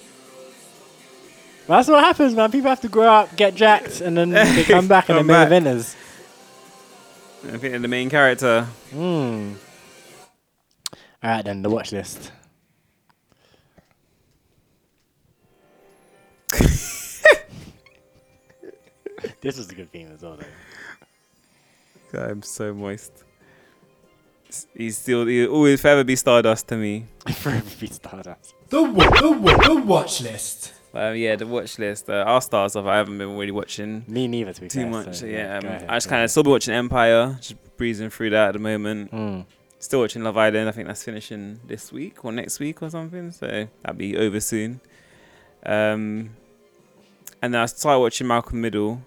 Well, 1.67 1.80
that's 1.80 1.89
what 1.89 2.03
happens, 2.03 2.35
man. 2.35 2.51
People 2.51 2.69
have 2.69 2.81
to 2.81 2.88
grow 2.89 3.07
up, 3.11 3.35
get 3.35 3.55
jacked, 3.55 3.99
and 4.01 4.15
then 4.15 4.30
they 4.30 4.63
come 4.67 4.88
back 4.88 5.09
and 5.09 5.17
Come 5.17 5.27
they're 5.27 5.49
main 5.49 5.63
back. 5.63 5.73
eventers. 5.76 5.95
I 7.45 7.49
think 7.57 7.61
they're 7.61 7.80
the 7.80 7.88
main 7.88 8.09
character. 8.09 8.63
Hmm. 8.91 9.53
All 11.23 11.31
right, 11.31 11.43
then 11.43 11.61
the 11.63 11.69
watch 11.69 11.91
list. 11.91 12.31
this 19.41 19.57
was 19.57 19.69
a 19.69 19.76
good 19.76 19.91
theme 19.91 20.11
as 20.13 20.22
well, 20.22 20.38
though. 20.38 20.45
God, 22.15 22.31
I'm 22.31 22.41
so 22.43 22.73
moist. 22.73 23.23
He's 24.73 24.97
still 24.97 25.25
he'll 25.25 25.51
always 25.51 25.81
forever 25.81 26.03
be 26.03 26.15
Stardust 26.15 26.67
to 26.69 26.77
me. 26.77 27.07
Forever 27.35 27.69
be 27.79 27.87
Stardust. 27.87 28.53
The, 28.69 28.83
wa- 28.83 29.09
the, 29.19 29.31
wa- 29.31 29.57
the 29.57 29.75
watch 29.75 30.21
list. 30.21 30.73
Um, 30.93 31.15
yeah, 31.15 31.35
the 31.35 31.45
watch 31.45 31.77
list. 31.77 32.09
Uh, 32.09 32.23
our 32.25 32.39
star 32.41 32.69
stuff 32.69 32.85
I 32.85 32.95
haven't 32.95 33.17
been 33.17 33.35
really 33.35 33.51
watching. 33.51 34.05
Me 34.07 34.27
neither, 34.29 34.53
to 34.53 34.61
be 34.61 34.69
too 34.69 34.81
fair, 34.83 34.89
much. 34.89 35.15
so, 35.17 35.25
yeah, 35.25 35.37
yeah, 35.37 35.57
um, 35.57 35.65
ahead, 35.65 35.85
I 35.89 35.95
just 35.97 36.07
kind 36.07 36.23
of 36.23 36.31
still 36.31 36.43
be 36.43 36.51
watching 36.51 36.73
Empire, 36.73 37.37
just 37.41 37.55
breezing 37.75 38.09
through 38.09 38.29
that 38.29 38.47
at 38.49 38.53
the 38.53 38.59
moment. 38.59 39.11
Mm. 39.11 39.45
Still 39.79 39.99
watching 39.99 40.23
Love 40.23 40.37
Island. 40.37 40.69
I 40.69 40.71
think 40.71 40.87
that's 40.87 41.03
finishing 41.03 41.59
this 41.67 41.91
week 41.91 42.23
or 42.23 42.31
next 42.31 42.59
week 42.61 42.81
or 42.81 42.89
something. 42.89 43.31
So 43.31 43.67
that'll 43.81 43.97
be 43.97 44.15
over 44.17 44.39
soon. 44.39 44.79
Um, 45.65 46.29
and 47.41 47.53
then 47.53 47.55
I 47.61 47.65
started 47.65 47.99
watching 47.99 48.27
Malcolm 48.27 48.61
Middle. 48.61 49.01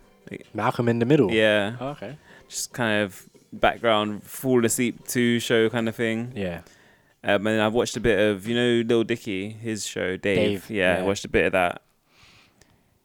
Malcolm 0.53 0.91
in 0.91 0.99
the 0.99 1.07
Middle. 1.07 1.33
Yeah. 1.33 1.77
Oh, 1.81 1.89
okay. 1.89 2.19
Just 2.49 2.73
kind 2.73 3.03
of 3.03 3.29
background 3.53 4.23
fall 4.25 4.65
asleep 4.65 5.07
to 5.09 5.39
show 5.41 5.69
kind 5.71 5.89
of 5.89 5.95
thing. 5.97 6.33
Yeah. 6.35 6.61
Um, 7.25 7.47
and 7.47 7.47
then 7.47 7.61
I've 7.61 7.75
watched 7.75 7.97
a 7.97 8.01
bit 8.01 8.19
of 8.19 8.47
you 8.47 8.55
know 8.55 8.83
Lil 8.87 9.05
Dicky, 9.05 9.51
his 9.51 9.87
show 9.87 10.17
Dave. 10.17 10.67
Dave, 10.67 10.71
yeah, 10.71 10.99
I 10.99 11.03
watched 11.03 11.25
a 11.25 11.29
bit 11.29 11.47
of 11.47 11.53
that. 11.53 11.83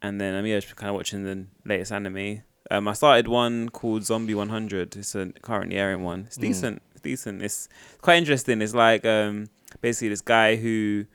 And 0.01 0.19
then 0.19 0.33
I'm 0.33 0.41
um, 0.41 0.45
yeah, 0.45 0.59
just 0.59 0.75
kind 0.75 0.89
of 0.89 0.95
watching 0.95 1.23
the 1.23 1.45
latest 1.65 1.91
anime. 1.91 2.41
Um, 2.69 2.87
I 2.87 2.93
started 2.93 3.27
one 3.27 3.69
called 3.69 4.03
Zombie 4.03 4.35
100. 4.35 4.95
It's 4.97 5.15
a 5.15 5.31
currently 5.41 5.77
airing 5.77 6.03
one. 6.03 6.25
It's 6.27 6.37
Mm. 6.37 6.41
decent. 6.41 6.81
It's 6.91 7.01
decent. 7.01 7.41
It's 7.41 7.69
quite 8.01 8.17
interesting. 8.17 8.61
It's 8.61 8.73
like 8.73 9.05
um, 9.05 9.49
basically 9.81 10.09
this 10.09 10.21
guy 10.21 10.55
who 10.57 11.05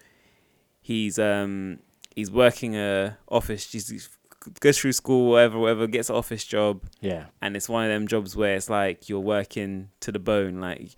he's 0.80 1.18
um 1.18 1.78
he's 2.14 2.30
working 2.30 2.76
a 2.76 3.16
office. 3.28 3.70
He's 3.70 4.08
goes 4.60 4.78
through 4.78 4.92
school, 4.92 5.30
whatever, 5.30 5.58
whatever, 5.58 5.86
gets 5.86 6.10
an 6.10 6.16
office 6.16 6.44
job. 6.44 6.82
Yeah. 7.00 7.26
And 7.42 7.56
it's 7.56 7.68
one 7.68 7.84
of 7.84 7.90
them 7.90 8.06
jobs 8.08 8.36
where 8.36 8.54
it's 8.56 8.68
like 8.70 9.08
you're 9.08 9.20
working 9.20 9.90
to 10.00 10.12
the 10.12 10.18
bone. 10.18 10.60
Like 10.60 10.90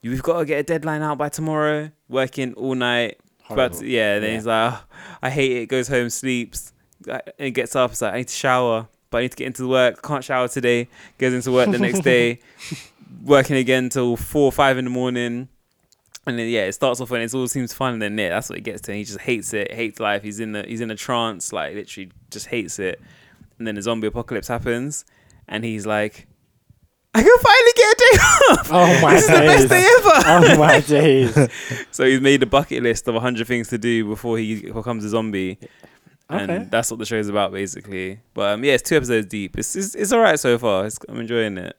you've 0.00 0.22
got 0.22 0.38
to 0.40 0.44
get 0.44 0.60
a 0.60 0.62
deadline 0.62 1.02
out 1.02 1.18
by 1.18 1.28
tomorrow. 1.28 1.90
Working 2.08 2.54
all 2.54 2.74
night. 2.74 3.18
But 3.48 3.82
yeah, 3.82 4.18
then 4.18 4.30
Yeah. 4.30 4.36
he's 4.36 4.46
like, 4.46 4.72
"Oh, 4.72 4.84
I 5.22 5.30
hate 5.30 5.52
it. 5.52 5.66
Goes 5.66 5.88
home, 5.88 6.08
sleeps, 6.10 6.72
and 7.38 7.54
gets 7.54 7.76
up. 7.76 7.90
It's 7.90 8.00
like 8.00 8.14
I 8.14 8.16
need 8.18 8.28
to 8.28 8.34
shower, 8.34 8.88
but 9.10 9.18
I 9.18 9.20
need 9.22 9.30
to 9.32 9.36
get 9.36 9.46
into 9.48 9.68
work. 9.68 10.00
Can't 10.02 10.24
shower 10.24 10.48
today. 10.48 10.88
Goes 11.18 11.34
into 11.34 11.52
work 11.52 11.70
the 11.70 11.78
next 11.78 12.00
day, 12.00 12.38
working 13.24 13.56
again 13.56 13.88
till 13.90 14.16
four 14.16 14.44
or 14.44 14.52
five 14.52 14.78
in 14.78 14.84
the 14.84 14.90
morning. 14.90 15.48
And 16.26 16.38
then 16.38 16.48
yeah, 16.48 16.66
it 16.66 16.72
starts 16.72 17.00
off 17.00 17.10
and 17.10 17.22
it 17.22 17.34
all 17.34 17.48
seems 17.48 17.72
fun, 17.72 17.94
and 17.94 18.02
then 18.02 18.16
yeah, 18.16 18.28
that's 18.28 18.48
what 18.48 18.58
it 18.58 18.62
gets 18.62 18.80
to. 18.82 18.92
And 18.92 18.98
he 18.98 19.04
just 19.04 19.20
hates 19.20 19.52
it, 19.52 19.72
hates 19.72 19.98
life. 19.98 20.22
He's 20.22 20.38
in 20.40 20.52
the 20.52 20.62
he's 20.62 20.80
in 20.80 20.90
a 20.90 20.94
trance, 20.94 21.52
like 21.52 21.74
literally 21.74 22.10
just 22.30 22.46
hates 22.46 22.78
it. 22.78 23.00
And 23.58 23.66
then 23.66 23.74
the 23.74 23.82
zombie 23.82 24.06
apocalypse 24.06 24.46
happens, 24.48 25.04
and 25.48 25.64
he's 25.64 25.84
like, 25.84 26.28
I 27.14 27.22
can 27.22 27.38
finally 27.38 27.72
get 27.76 27.92
a 27.92 27.96
day 27.98 28.18
off. 28.22 28.68
Oh 28.72 29.02
my 29.02 29.14
this 29.14 29.22
is 29.24 29.28
the 29.28 29.34
best 29.34 29.68
day 29.68 29.86
ever. 29.98 30.54
Oh 30.54 30.58
my 30.58 30.80
days. 30.80 31.84
so 31.90 32.04
he's 32.04 32.20
made 32.20 32.42
a 32.42 32.46
bucket 32.46 32.82
list 32.84 33.08
of 33.08 33.20
hundred 33.20 33.46
things 33.48 33.68
to 33.68 33.78
do 33.78 34.04
before 34.04 34.38
he 34.38 34.70
becomes 34.70 35.04
a 35.04 35.08
zombie. 35.08 35.58
And 36.30 36.50
Okay. 36.50 36.66
that's 36.70 36.90
what 36.90 36.98
the 36.98 37.04
show's 37.04 37.28
about, 37.28 37.52
basically. 37.52 38.20
But 38.32 38.54
um, 38.54 38.64
yeah, 38.64 38.74
it's 38.74 38.88
two 38.88 38.96
episodes 38.96 39.26
deep. 39.26 39.58
It's 39.58 39.74
it's, 39.76 39.94
it's 39.96 40.12
all 40.12 40.20
right 40.20 40.38
so 40.38 40.56
far. 40.56 40.86
It's, 40.86 40.98
I'm 41.08 41.18
enjoying 41.20 41.58
it. 41.58 41.76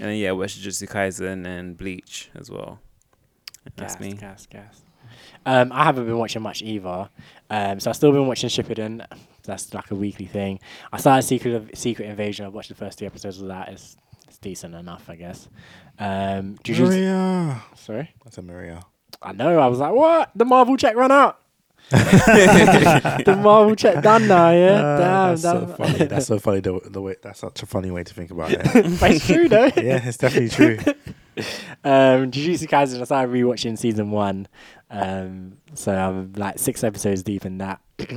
And 0.00 0.18
yeah, 0.18 0.32
watch 0.32 0.58
Jujutsu 0.60 0.88
Kaisen 0.90 1.46
and 1.46 1.76
Bleach 1.78 2.28
as 2.34 2.50
well. 2.50 2.80
That's 3.76 3.94
gas, 3.94 4.00
me. 4.00 4.12
Gas, 4.14 4.46
gas. 4.46 4.82
Um, 5.46 5.72
I 5.72 5.84
haven't 5.84 6.06
been 6.06 6.18
watching 6.18 6.42
much 6.42 6.62
either. 6.62 7.08
Um, 7.50 7.80
so 7.80 7.90
I've 7.90 7.96
still 7.96 8.12
been 8.12 8.26
watching 8.26 8.48
Shippuden. 8.48 9.04
That's 9.44 9.74
like 9.74 9.90
a 9.90 9.94
weekly 9.94 10.26
thing. 10.26 10.58
I 10.92 10.98
started 10.98 11.22
Secret 11.22 11.54
of 11.54 11.70
Secret 11.74 12.08
Invasion. 12.08 12.46
I 12.46 12.48
watched 12.48 12.70
the 12.70 12.74
first 12.74 12.98
two 12.98 13.06
episodes 13.06 13.40
of 13.40 13.48
that. 13.48 13.68
It's 13.68 13.96
it's 14.26 14.38
decent 14.38 14.74
enough, 14.74 15.08
I 15.08 15.16
guess. 15.16 15.48
Um, 15.98 16.56
Maria. 16.66 17.62
Sorry. 17.76 18.10
That's 18.24 18.38
a 18.38 18.42
Maria. 18.42 18.82
I 19.22 19.32
know. 19.32 19.58
I 19.58 19.66
was 19.66 19.78
like, 19.78 19.92
what? 19.92 20.30
The 20.34 20.44
Marvel 20.44 20.76
check 20.76 20.96
run 20.96 21.12
out. 21.12 21.40
The 21.90 23.38
Marvel 23.42 23.74
check 23.76 24.02
done 24.02 24.26
now. 24.28 24.50
Yeah. 24.50 24.80
Ah, 24.82 24.98
Damn. 24.98 25.28
that's 25.30 25.42
so 25.42 25.60
damn. 25.60 25.76
funny. 25.76 26.04
That's 26.06 26.26
so 26.26 26.38
funny. 26.38 26.60
The, 26.60 26.80
the 26.84 27.02
way 27.02 27.16
that's 27.22 27.40
such 27.40 27.62
a 27.62 27.66
funny 27.66 27.90
way 27.90 28.04
to 28.04 28.14
think 28.14 28.30
about 28.30 28.50
it. 28.52 28.60
But 29.00 29.10
it's 29.12 29.26
true 29.26 29.48
though. 29.48 29.66
yeah, 29.76 30.06
it's 30.06 30.16
definitely 30.16 30.48
true. 30.50 30.78
um, 31.84 32.30
Jujutsu 32.30 32.66
Kaisen. 32.68 33.00
I 33.00 33.04
started 33.04 33.32
rewatching 33.32 33.78
season 33.78 34.10
one, 34.10 34.48
um, 34.90 35.58
so 35.74 35.94
I'm 35.94 36.32
like 36.34 36.58
six 36.58 36.82
episodes 36.84 37.22
deep 37.22 37.44
in 37.44 37.58
that. 37.58 37.80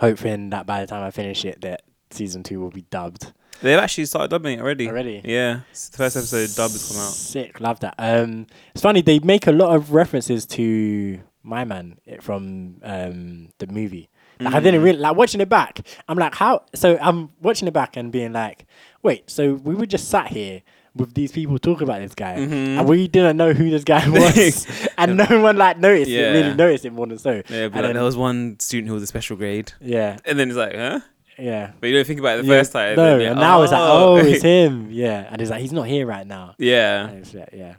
Hoping 0.00 0.50
that 0.50 0.66
by 0.66 0.80
the 0.80 0.86
time 0.86 1.02
I 1.04 1.10
finish 1.10 1.44
it, 1.44 1.60
that 1.60 1.82
season 2.10 2.42
two 2.42 2.60
will 2.60 2.70
be 2.70 2.82
dubbed. 2.82 3.32
They've 3.60 3.78
actually 3.78 4.06
started 4.06 4.30
dubbing 4.30 4.58
it 4.58 4.62
already. 4.62 4.88
Already? 4.88 5.22
Yeah. 5.24 5.60
It's 5.70 5.88
the 5.88 5.96
first 5.98 6.16
episode 6.16 6.54
dub 6.56 6.70
has 6.70 6.88
come 6.88 6.98
out. 7.00 7.10
Sick, 7.12 7.60
love 7.60 7.80
that. 7.80 7.94
Um, 7.98 8.46
it's 8.74 8.82
funny 8.82 9.00
they 9.02 9.18
make 9.18 9.46
a 9.46 9.52
lot 9.52 9.74
of 9.74 9.92
references 9.92 10.46
to 10.46 11.20
my 11.46 11.64
man 11.64 11.98
eh, 12.06 12.16
from 12.20 12.76
um 12.82 13.48
the 13.58 13.66
movie. 13.68 14.08
Like 14.38 14.54
I 14.54 14.60
didn't 14.60 14.80
Mm. 14.82 14.84
really 14.84 14.98
like 14.98 15.16
watching 15.16 15.40
it 15.40 15.48
back. 15.48 15.80
I'm 16.08 16.18
like, 16.18 16.34
how? 16.34 16.64
So 16.74 16.98
I'm 17.00 17.30
watching 17.40 17.68
it 17.68 17.72
back 17.74 17.96
and 17.96 18.12
being 18.12 18.32
like, 18.34 18.66
wait, 19.02 19.30
so 19.30 19.54
we 19.54 19.74
were 19.74 19.86
just 19.86 20.08
sat 20.08 20.28
here 20.28 20.60
with 20.94 21.14
these 21.14 21.30
people 21.32 21.58
talking 21.58 21.84
about 21.84 22.00
this 22.00 22.14
guy, 22.14 22.36
Mhm. 22.36 22.78
and 22.78 22.88
we 22.88 23.06
didn't 23.08 23.36
know 23.36 23.52
who 23.52 23.70
this 23.70 23.84
guy 23.84 24.06
was, 24.18 24.66
and 24.98 25.16
no 25.16 25.40
one 25.42 25.56
like 25.56 25.78
noticed 25.78 26.10
it, 26.10 26.32
really 26.32 26.54
noticed 26.54 26.84
it 26.84 26.92
more 26.92 27.06
than 27.06 27.18
so. 27.18 27.32
Yeah, 27.34 27.42
but 27.42 27.54
And 27.54 27.72
like, 27.74 27.82
then- 27.82 27.94
there 27.94 28.02
was 28.04 28.16
one 28.16 28.58
student 28.60 28.88
who 28.88 28.94
was 28.94 29.02
a 29.02 29.06
special 29.06 29.36
grade. 29.36 29.72
Yeah. 29.80 30.16
And 30.24 30.38
then 30.38 30.48
he's 30.48 30.56
like, 30.56 30.74
huh? 30.74 31.00
Yeah. 31.38 31.72
But 31.80 31.88
you 31.88 31.94
don't 31.96 32.06
think 32.06 32.18
about 32.20 32.38
it 32.38 32.42
the 32.46 32.48
Yeah, 32.52 32.60
first 32.60 32.72
time. 32.72 32.96
No, 32.96 33.18
and 33.20 33.38
now 33.38 33.60
it's 33.62 33.72
like, 33.72 33.80
oh, 33.80 34.14
oh. 34.14 34.16
it's 34.16 34.42
him. 34.54 34.88
Yeah, 34.90 35.28
and 35.30 35.38
he's 35.40 35.50
like, 35.50 35.60
he's 35.60 35.72
not 35.72 35.86
here 35.86 36.06
right 36.06 36.26
now. 36.26 36.54
Yeah. 36.58 37.08
And 37.08 37.18
it's 37.18 37.32
like, 37.34 37.50
yeah. 37.54 37.74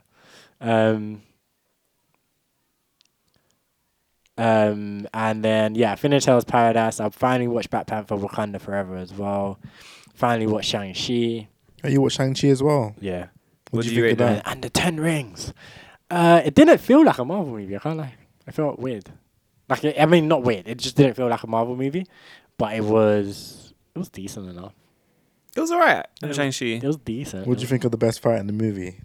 Um. 0.60 1.22
Um, 4.38 5.06
and 5.12 5.44
then 5.44 5.74
yeah, 5.74 5.94
finished 5.96 6.26
Hell's 6.26 6.44
Paradise. 6.44 7.00
I 7.00 7.08
finally 7.10 7.48
watched 7.48 7.70
Black 7.70 7.86
Panther: 7.86 8.16
Wakanda 8.16 8.60
Forever 8.60 8.96
as 8.96 9.12
well. 9.12 9.58
Finally 10.14 10.46
watched 10.46 10.70
Shang 10.70 10.94
Chi. 10.94 11.48
Oh, 11.84 11.88
you 11.88 12.00
watch 12.00 12.14
Shang 12.14 12.34
Chi 12.34 12.48
as 12.48 12.62
well? 12.62 12.94
Yeah. 13.00 13.26
What 13.70 13.84
do 13.84 13.94
you 13.94 14.02
think 14.02 14.12
of 14.12 14.18
that? 14.18 14.42
And 14.46 14.62
the 14.62 14.70
Ten 14.70 14.98
Rings. 14.98 15.52
Uh, 16.10 16.40
it 16.44 16.54
didn't 16.54 16.78
feel 16.78 17.04
like 17.04 17.18
a 17.18 17.24
Marvel 17.24 17.52
movie. 17.52 17.76
I 17.76 17.78
can't 17.80 17.98
lie. 17.98 18.14
It 18.46 18.54
felt 18.54 18.78
weird. 18.78 19.10
Like 19.68 19.84
it, 19.84 20.00
I 20.00 20.06
mean, 20.06 20.26
not 20.26 20.42
weird. 20.42 20.66
It 20.66 20.78
just 20.78 20.96
didn't 20.96 21.14
feel 21.14 21.28
like 21.28 21.42
a 21.42 21.46
Marvel 21.46 21.76
movie, 21.76 22.06
but 22.56 22.74
it 22.74 22.82
was 22.82 23.74
it 23.94 23.98
was 23.98 24.08
decent 24.08 24.48
enough. 24.48 24.72
It 25.56 25.60
was 25.60 25.70
alright. 25.70 26.06
It 26.22 26.26
was- 26.28 26.36
Shang-Chi. 26.36 26.66
It 26.66 26.84
was 26.84 26.96
decent. 26.96 27.46
What 27.46 27.58
do 27.58 27.62
you 27.62 27.66
think 27.68 27.84
of 27.84 27.90
the 27.90 27.98
best 27.98 28.20
fight 28.22 28.38
in 28.38 28.46
the 28.46 28.52
movie? 28.52 29.00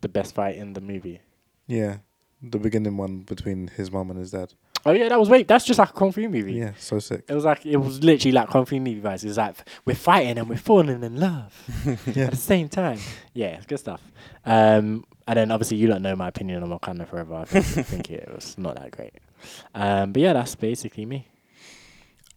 The 0.00 0.08
best 0.08 0.34
fight 0.34 0.56
in 0.56 0.72
the 0.72 0.80
movie. 0.80 1.20
Yeah, 1.68 1.98
the 2.42 2.58
beginning 2.58 2.96
one 2.96 3.20
between 3.20 3.68
his 3.68 3.90
mom 3.90 4.10
and 4.10 4.18
his 4.18 4.30
dad. 4.30 4.52
Oh 4.84 4.92
yeah, 4.92 5.08
that 5.08 5.18
was 5.18 5.28
wait. 5.28 5.48
That's 5.48 5.64
just 5.64 5.78
like 5.78 5.90
a 5.90 5.92
kung 5.92 6.12
fu 6.12 6.28
movie. 6.28 6.52
Yeah, 6.52 6.72
so 6.78 6.98
sick. 7.00 7.24
It 7.28 7.34
was 7.34 7.44
like 7.44 7.66
it 7.66 7.76
was 7.76 8.04
literally 8.04 8.32
like 8.32 8.48
kung 8.48 8.64
fu 8.66 8.78
movie 8.78 9.00
vibes. 9.00 9.24
It 9.24 9.28
was 9.28 9.36
like 9.38 9.56
we're 9.84 9.94
fighting 9.96 10.38
and 10.38 10.48
we're 10.48 10.56
falling 10.56 11.02
in 11.02 11.18
love 11.18 11.52
Yeah. 12.14 12.24
at 12.26 12.30
the 12.32 12.36
same 12.36 12.68
time. 12.68 12.98
Yeah, 13.34 13.56
it's 13.56 13.66
good 13.66 13.78
stuff. 13.80 14.00
Um, 14.44 15.04
and 15.26 15.36
then 15.38 15.50
obviously 15.50 15.78
you 15.78 15.88
don't 15.88 16.02
know 16.02 16.14
my 16.14 16.28
opinion 16.28 16.62
on 16.62 16.68
Wakanda 16.78 17.08
Forever. 17.08 17.34
I 17.34 17.44
think, 17.46 17.66
I 17.78 17.82
think 17.82 18.10
it 18.10 18.28
was 18.32 18.56
not 18.58 18.76
that 18.76 18.92
great. 18.92 19.14
Um, 19.74 20.12
but 20.12 20.22
yeah, 20.22 20.32
that's 20.34 20.54
basically 20.54 21.04
me. 21.04 21.26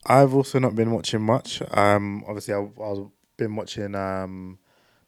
I've 0.06 0.34
also 0.34 0.58
not 0.60 0.76
been 0.76 0.92
watching 0.92 1.22
much. 1.22 1.62
Um, 1.72 2.24
obviously, 2.28 2.54
I, 2.56 2.68
I've 2.84 3.08
been 3.38 3.56
watching 3.56 3.94
um, 3.96 4.58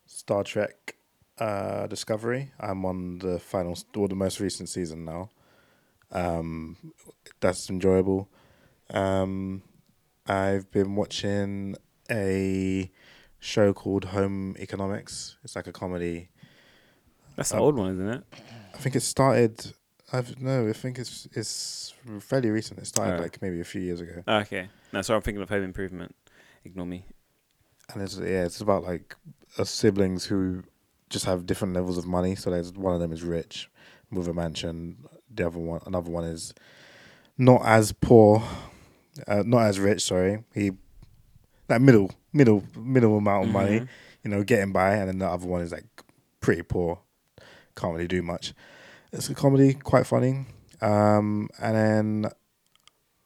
Star 0.05 0.43
Trek 0.43 0.95
uh, 1.41 1.87
Discovery. 1.87 2.51
I'm 2.59 2.85
on 2.85 3.19
the 3.19 3.39
final, 3.39 3.75
or 3.95 4.07
the 4.07 4.15
most 4.15 4.39
recent 4.39 4.69
season 4.69 5.05
now. 5.05 5.29
Um, 6.11 6.77
that's 7.39 7.69
enjoyable. 7.69 8.29
Um, 8.93 9.63
I've 10.27 10.69
been 10.71 10.95
watching 10.95 11.75
a 12.09 12.91
show 13.39 13.73
called 13.73 14.05
Home 14.05 14.55
Economics. 14.59 15.37
It's 15.43 15.55
like 15.55 15.67
a 15.67 15.71
comedy. 15.71 16.29
That's 17.35 17.51
an 17.51 17.57
Um, 17.57 17.63
old 17.63 17.75
one, 17.75 17.91
isn't 17.93 18.07
it? 18.09 18.23
I 18.73 18.77
think 18.77 18.95
it 18.95 19.01
started. 19.01 19.73
I've 20.13 20.39
no. 20.41 20.67
I 20.67 20.73
think 20.73 20.99
it's 20.99 21.27
it's 21.33 21.93
fairly 22.19 22.49
recent. 22.49 22.79
It 22.79 22.87
started 22.87 23.19
Oh. 23.19 23.21
like 23.23 23.41
maybe 23.41 23.61
a 23.61 23.63
few 23.73 23.81
years 23.81 24.01
ago. 24.01 24.23
Oh, 24.27 24.39
okay. 24.39 24.69
No, 24.91 25.01
sorry, 25.01 25.15
I'm 25.17 25.21
thinking 25.23 25.41
of 25.41 25.49
Home 25.49 25.63
Improvement. 25.63 26.13
Ignore 26.65 26.85
me. 26.85 27.05
and 27.93 28.03
it's 28.03 28.17
yeah, 28.17 28.45
it's 28.45 28.61
about 28.61 28.83
like 28.83 29.15
uh, 29.57 29.63
siblings 29.63 30.25
who 30.25 30.63
just 31.11 31.25
have 31.25 31.45
different 31.45 31.73
levels 31.75 31.97
of 31.97 32.07
money. 32.07 32.35
So 32.35 32.49
there's 32.49 32.73
one 32.73 32.93
of 32.95 32.99
them 32.99 33.11
is 33.11 33.21
rich 33.23 33.69
with 34.11 34.27
a 34.27 34.33
mansion. 34.33 34.97
The 35.33 35.45
other 35.47 35.59
one, 35.59 35.81
another 35.85 36.09
one 36.09 36.23
is 36.23 36.53
not 37.37 37.61
as 37.65 37.91
poor, 37.91 38.41
uh, 39.27 39.43
not 39.45 39.63
as 39.67 39.79
rich. 39.79 40.01
Sorry, 40.03 40.43
he 40.53 40.71
like 41.69 41.81
middle, 41.81 42.11
middle, 42.33 42.63
middle 42.75 43.17
amount 43.17 43.45
of 43.47 43.51
money. 43.51 43.79
Mhm. 43.81 43.87
You 44.23 44.31
know, 44.31 44.43
getting 44.43 44.71
by, 44.71 44.95
and 44.95 45.07
then 45.07 45.19
the 45.19 45.27
other 45.27 45.47
one 45.47 45.61
is 45.61 45.71
like 45.71 45.85
pretty 46.41 46.61
poor. 46.63 46.99
Can't 47.75 47.93
really 47.93 48.07
do 48.07 48.21
much. 48.21 48.53
It's 49.11 49.29
a 49.29 49.33
comedy, 49.35 49.73
quite 49.73 50.05
funny. 50.05 50.45
Um, 50.81 51.49
and 51.59 51.75
then 51.75 52.31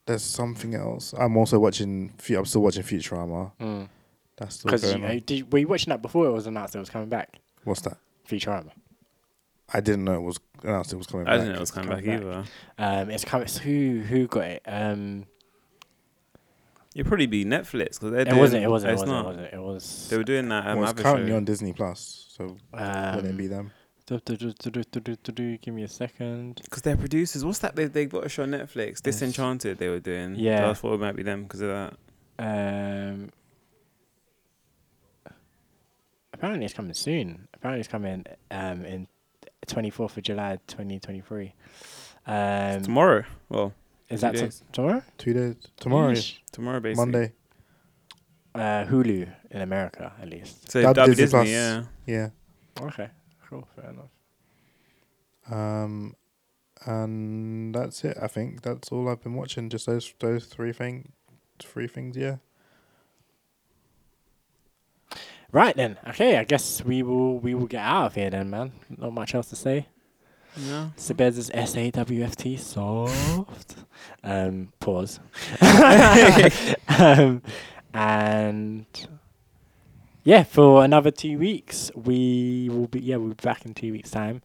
there's 0.05 0.23
something 0.23 0.73
else. 0.75 1.13
I'm 1.17 1.35
also 1.37 1.59
watching. 1.59 2.13
I'm 2.29 2.45
still 2.45 2.61
watching 2.61 2.83
Futurama. 2.83 3.51
Mm. 3.59 3.89
That's 4.37 4.61
Because 4.63 4.83
you, 4.83 5.03
on. 5.03 5.05
uh, 5.05 5.19
did, 5.25 5.51
were 5.51 5.59
you 5.59 5.67
watching 5.67 5.91
that 5.91 6.01
before 6.01 6.27
it 6.27 6.31
was 6.31 6.45
announced 6.47 6.75
it 6.75 6.79
was 6.79 6.89
coming 6.89 7.09
back? 7.09 7.39
What's 7.65 7.81
that? 7.81 7.97
feature? 8.23 8.49
Futurama. 8.51 8.71
I 9.73 9.81
didn't 9.81 10.05
know 10.05 10.15
it 10.15 10.21
was 10.21 10.39
announced. 10.63 10.93
It 10.93 10.97
was 10.97 11.07
coming. 11.07 11.27
I 11.27 11.31
back. 11.31 11.39
didn't 11.39 11.53
know 11.53 11.57
it 11.57 11.59
was 11.59 11.71
coming, 11.71 11.89
back, 11.89 12.05
back, 12.05 12.21
either. 12.21 12.43
Um, 12.77 13.09
it's 13.09 13.25
coming. 13.25 13.45
It's 13.45 13.57
who 13.57 14.03
who 14.07 14.27
got 14.27 14.45
it? 14.45 14.61
Um, 14.65 15.25
It'd 16.95 17.07
probably 17.07 17.25
be 17.25 17.43
Netflix 17.43 17.99
because 17.99 18.13
it 18.13 18.33
wasn't. 18.33 18.63
It 18.63 18.69
wasn't. 18.69 18.93
It 18.93 18.95
wasn't, 18.95 19.09
it 19.09 19.25
wasn't. 19.25 19.53
It 19.53 19.61
was. 19.61 20.07
They 20.09 20.17
were 20.17 20.23
doing 20.23 20.47
that. 20.47 20.65
Um, 20.65 20.79
well, 20.79 20.89
it's 20.91 21.01
currently 21.01 21.31
show. 21.31 21.35
on 21.35 21.43
Disney 21.43 21.73
Plus, 21.73 22.27
so 22.29 22.55
um, 22.73 23.15
wouldn't 23.15 23.33
it 23.33 23.37
be 23.37 23.47
them? 23.47 23.71
Do, 24.05 24.19
do, 24.19 24.35
do, 24.37 25.57
give 25.57 25.73
me 25.73 25.83
a 25.83 25.87
second. 25.87 26.61
Because 26.63 26.83
they're 26.83 26.95
producers. 26.95 27.43
What's 27.43 27.59
that? 27.59 27.75
They 27.75 27.85
they 27.85 28.05
got 28.05 28.25
a 28.25 28.29
show 28.29 28.43
on 28.43 28.51
Netflix. 28.51 29.01
Disenchanted. 29.01 29.77
They 29.77 29.89
were 29.89 29.99
doing. 29.99 30.35
Yeah. 30.35 30.59
So 30.59 30.69
I 30.69 30.73
thought 30.73 30.93
it 30.93 30.99
might 31.01 31.15
be 31.17 31.23
them 31.23 31.43
because 31.43 31.61
of 31.61 31.69
that. 31.69 31.93
Um, 32.37 33.29
apparently, 36.35 36.65
it's 36.65 36.73
coming 36.73 36.93
soon. 36.93 37.47
Apparently, 37.53 37.79
it's 37.79 37.89
coming 37.89 38.25
um, 38.51 38.85
in 38.85 39.07
24th 39.67 40.17
of 40.17 40.23
July 40.23 40.59
2023. 40.67 41.53
Um, 42.27 42.81
Tomorrow. 42.83 43.23
Well, 43.49 43.73
Is 44.09 44.21
that 44.21 44.35
t- 44.35 44.49
tomorrow? 44.71 45.03
Two 45.17 45.33
days. 45.33 45.55
Tomorrow. 45.79 46.13
Yeesh. 46.13 46.37
Tomorrow, 46.51 46.79
basically. 46.79 47.05
Monday. 47.11 47.31
Uh, 48.53 48.85
Hulu 48.85 49.27
in 49.51 49.61
America, 49.61 50.13
at 50.21 50.29
least. 50.29 50.71
So 50.71 50.81
Dub 50.81 50.95
that'd 50.95 51.15
Disney 51.15 51.39
Disney, 51.41 51.51
yeah. 51.53 51.83
Yeah. 52.05 52.29
Okay, 52.79 53.09
cool, 53.49 53.67
fair 53.75 53.89
enough. 53.89 54.11
Um, 55.51 56.15
and 56.85 57.75
that's 57.75 58.03
it. 58.05 58.17
I 58.21 58.27
think 58.27 58.61
that's 58.61 58.91
all 58.91 59.09
I've 59.09 59.21
been 59.21 59.33
watching. 59.35 59.69
Just 59.69 59.87
those 59.87 60.13
those 60.19 60.45
three 60.45 60.71
thing, 60.71 61.11
three 61.59 61.87
things. 61.87 62.15
Yeah. 62.15 62.37
Right 65.55 65.73
then. 65.73 65.97
Okay, 66.09 66.37
I 66.37 66.43
guess 66.43 66.83
we 66.83 67.01
will 67.01 67.39
we 67.39 67.55
will 67.55 67.67
get 67.67 67.79
out 67.79 68.07
of 68.07 68.15
here 68.15 68.29
then, 68.29 68.49
man. 68.49 68.73
Not 68.89 69.13
much 69.13 69.33
else 69.33 69.47
to 69.51 69.55
say. 69.55 69.87
No. 70.57 70.91
Sabez's 70.97 71.49
S 71.53 71.77
A 71.77 71.91
W 71.91 72.23
F 72.25 72.35
T 72.35 72.57
soft. 72.57 73.77
Um, 74.21 74.73
pause. 74.81 75.21
um, 76.99 77.41
and 77.93 78.85
yeah, 80.25 80.43
for 80.43 80.83
another 80.83 81.09
two 81.09 81.39
weeks, 81.39 81.89
we 81.95 82.67
will 82.69 82.87
be 82.87 82.99
yeah 82.99 83.15
we'll 83.15 83.29
be 83.29 83.35
back 83.35 83.65
in 83.65 83.73
two 83.73 83.93
weeks 83.93 84.11
time. 84.11 84.41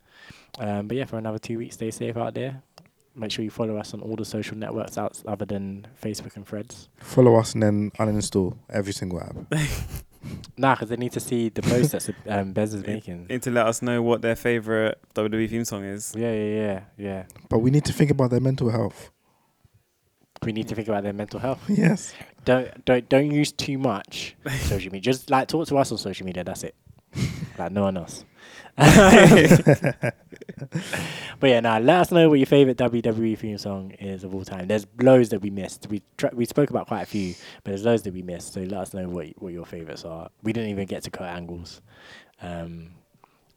Um, 0.60 0.86
but 0.86 0.96
yeah, 0.96 1.06
for 1.06 1.18
another 1.18 1.40
two 1.40 1.58
weeks, 1.58 1.74
stay 1.74 1.90
safe 1.90 2.16
out 2.16 2.34
there. 2.34 2.62
Make 3.16 3.32
sure 3.32 3.44
you 3.44 3.50
follow 3.50 3.76
us 3.78 3.94
on 3.94 4.00
all 4.00 4.14
the 4.14 4.24
social 4.24 4.56
networks 4.56 4.96
out 4.96 5.20
other 5.26 5.44
than 5.44 5.88
Facebook 6.00 6.36
and 6.36 6.46
Threads. 6.46 6.88
Follow 7.00 7.34
us 7.34 7.54
and 7.54 7.64
then 7.64 7.90
uninstall 7.98 8.56
every 8.68 8.92
single 8.92 9.20
app. 9.20 9.34
Nah, 10.56 10.74
because 10.74 10.90
they 10.90 10.96
need 10.96 11.12
to 11.12 11.20
see 11.20 11.48
the 11.48 11.62
post 11.62 11.92
that 11.92 12.08
um, 12.28 12.52
Bez 12.52 12.74
is 12.74 12.86
making. 12.86 13.26
Need 13.28 13.42
to 13.42 13.50
let 13.50 13.66
us 13.66 13.80
know 13.80 14.02
what 14.02 14.22
their 14.22 14.36
favorite 14.36 14.98
WWE 15.14 15.48
theme 15.48 15.64
song 15.64 15.84
is. 15.84 16.14
Yeah, 16.16 16.32
yeah, 16.32 16.54
yeah, 16.54 16.80
yeah. 16.98 17.24
But 17.48 17.60
we 17.60 17.70
need 17.70 17.84
to 17.86 17.92
think 17.92 18.10
about 18.10 18.30
their 18.30 18.40
mental 18.40 18.68
health. 18.70 19.10
We 20.44 20.52
need 20.52 20.68
to 20.68 20.74
think 20.74 20.88
about 20.88 21.02
their 21.02 21.12
mental 21.12 21.40
health. 21.40 21.60
Yes. 21.68 22.14
Don't 22.44 22.84
don't 22.86 23.06
don't 23.10 23.30
use 23.30 23.52
too 23.52 23.76
much 23.76 24.34
social 24.60 24.90
media. 24.90 25.12
Just 25.12 25.28
like 25.28 25.48
talk 25.48 25.68
to 25.68 25.76
us 25.76 25.92
on 25.92 25.98
social 25.98 26.24
media. 26.24 26.42
That's 26.42 26.64
it. 26.64 26.74
like 27.58 27.72
no 27.72 27.82
one 27.82 27.98
else. 27.98 28.24
But 28.76 30.04
yeah, 31.42 31.60
now 31.60 31.78
let 31.78 32.00
us 32.00 32.10
know 32.10 32.28
what 32.28 32.38
your 32.38 32.46
favorite 32.46 32.76
WWE 32.78 33.36
theme 33.38 33.58
song 33.58 33.92
is 33.92 34.24
of 34.24 34.34
all 34.34 34.44
time. 34.44 34.66
There's 34.68 34.86
loads 35.00 35.30
that 35.30 35.40
we 35.42 35.50
missed. 35.50 35.86
We 35.88 36.02
tr- 36.16 36.26
we 36.32 36.44
spoke 36.44 36.70
about 36.70 36.86
quite 36.86 37.02
a 37.02 37.06
few, 37.06 37.34
but 37.64 37.70
there's 37.70 37.84
loads 37.84 38.02
that 38.02 38.14
we 38.14 38.22
missed. 38.22 38.52
So 38.54 38.60
let 38.60 38.80
us 38.80 38.94
know 38.94 39.08
what 39.08 39.28
what 39.40 39.52
your 39.52 39.66
favorites 39.66 40.04
are. 40.04 40.30
We 40.42 40.52
didn't 40.52 40.70
even 40.70 40.86
get 40.86 41.02
to 41.04 41.10
Kurt 41.10 41.28
Angles. 41.28 41.80
Um, 42.42 42.92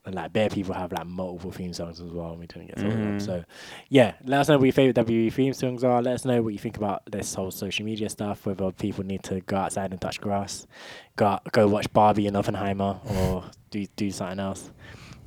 and 0.05 0.15
like 0.15 0.33
bare 0.33 0.49
people 0.49 0.73
have 0.73 0.91
like 0.91 1.05
multiple 1.07 1.51
theme 1.53 1.71
songs 1.71 2.01
as 2.01 2.11
well. 2.11 2.31
And 2.31 2.39
we 2.39 2.45
didn't 2.47 2.67
get 2.67 2.77
to 2.79 2.87
of 2.87 2.91
them. 2.93 3.19
Mhm. 3.19 3.25
So 3.25 3.43
yeah, 3.87 4.15
let 4.25 4.41
us 4.41 4.49
know 4.49 4.57
what 4.57 4.65
your 4.65 4.73
favorite 4.73 4.97
WWE 4.97 5.31
theme 5.31 5.53
songs 5.53 5.81
are. 5.85 6.01
Let 6.01 6.15
us 6.15 6.25
know 6.25 6.41
what 6.41 6.51
you 6.51 6.59
think 6.59 6.75
about 6.75 7.03
this 7.09 7.33
whole 7.33 7.51
social 7.51 7.85
media 7.85 8.09
stuff. 8.09 8.45
Whether 8.45 8.69
people 8.73 9.05
need 9.05 9.23
to 9.23 9.39
go 9.41 9.55
outside 9.55 9.91
and 9.91 10.01
touch 10.01 10.19
grass, 10.19 10.67
go 11.15 11.27
out, 11.27 11.49
go 11.53 11.67
watch 11.69 11.91
Barbie 11.93 12.27
and 12.27 12.35
Oppenheimer, 12.35 12.99
or 13.17 13.45
do 13.69 13.85
do 13.95 14.11
something 14.11 14.39
else. 14.39 14.71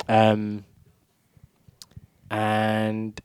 Um, 0.08 0.64
and 2.30 3.20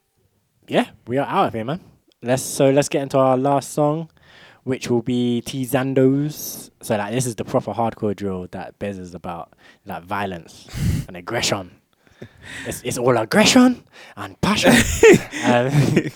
yeah, 0.68 0.90
we 1.08 1.18
are 1.18 1.28
out 1.28 1.48
of 1.48 1.53
here, 1.53 1.66
man. 1.66 1.82
Let's 2.22 2.44
so 2.44 2.70
let's 2.70 2.90
get 2.90 3.02
into 3.03 3.18
our 3.18 3.38
last 3.38 3.74
song, 3.74 4.10
which 4.64 4.90
will 4.90 5.02
be 5.02 5.41
TeeZandos. 5.45 6.70
So 6.82 6.98
like 6.98 7.12
this 7.14 7.26
is 7.26 7.36
the 7.36 7.45
proper 7.45 7.74
hardcore 7.74 8.16
drill 8.16 8.48
that 8.52 8.78
Bez 8.80 8.98
is 8.98 9.14
about, 9.16 9.53
like 9.86 10.03
violence 10.03 10.68
and 11.08 11.18
aggression. 11.18 11.72
It's 12.66 12.82
it's 12.84 12.98
all 12.98 13.18
aggression 13.18 13.84
and 14.16 14.40
passion. 14.41 14.72
um, 15.45 16.12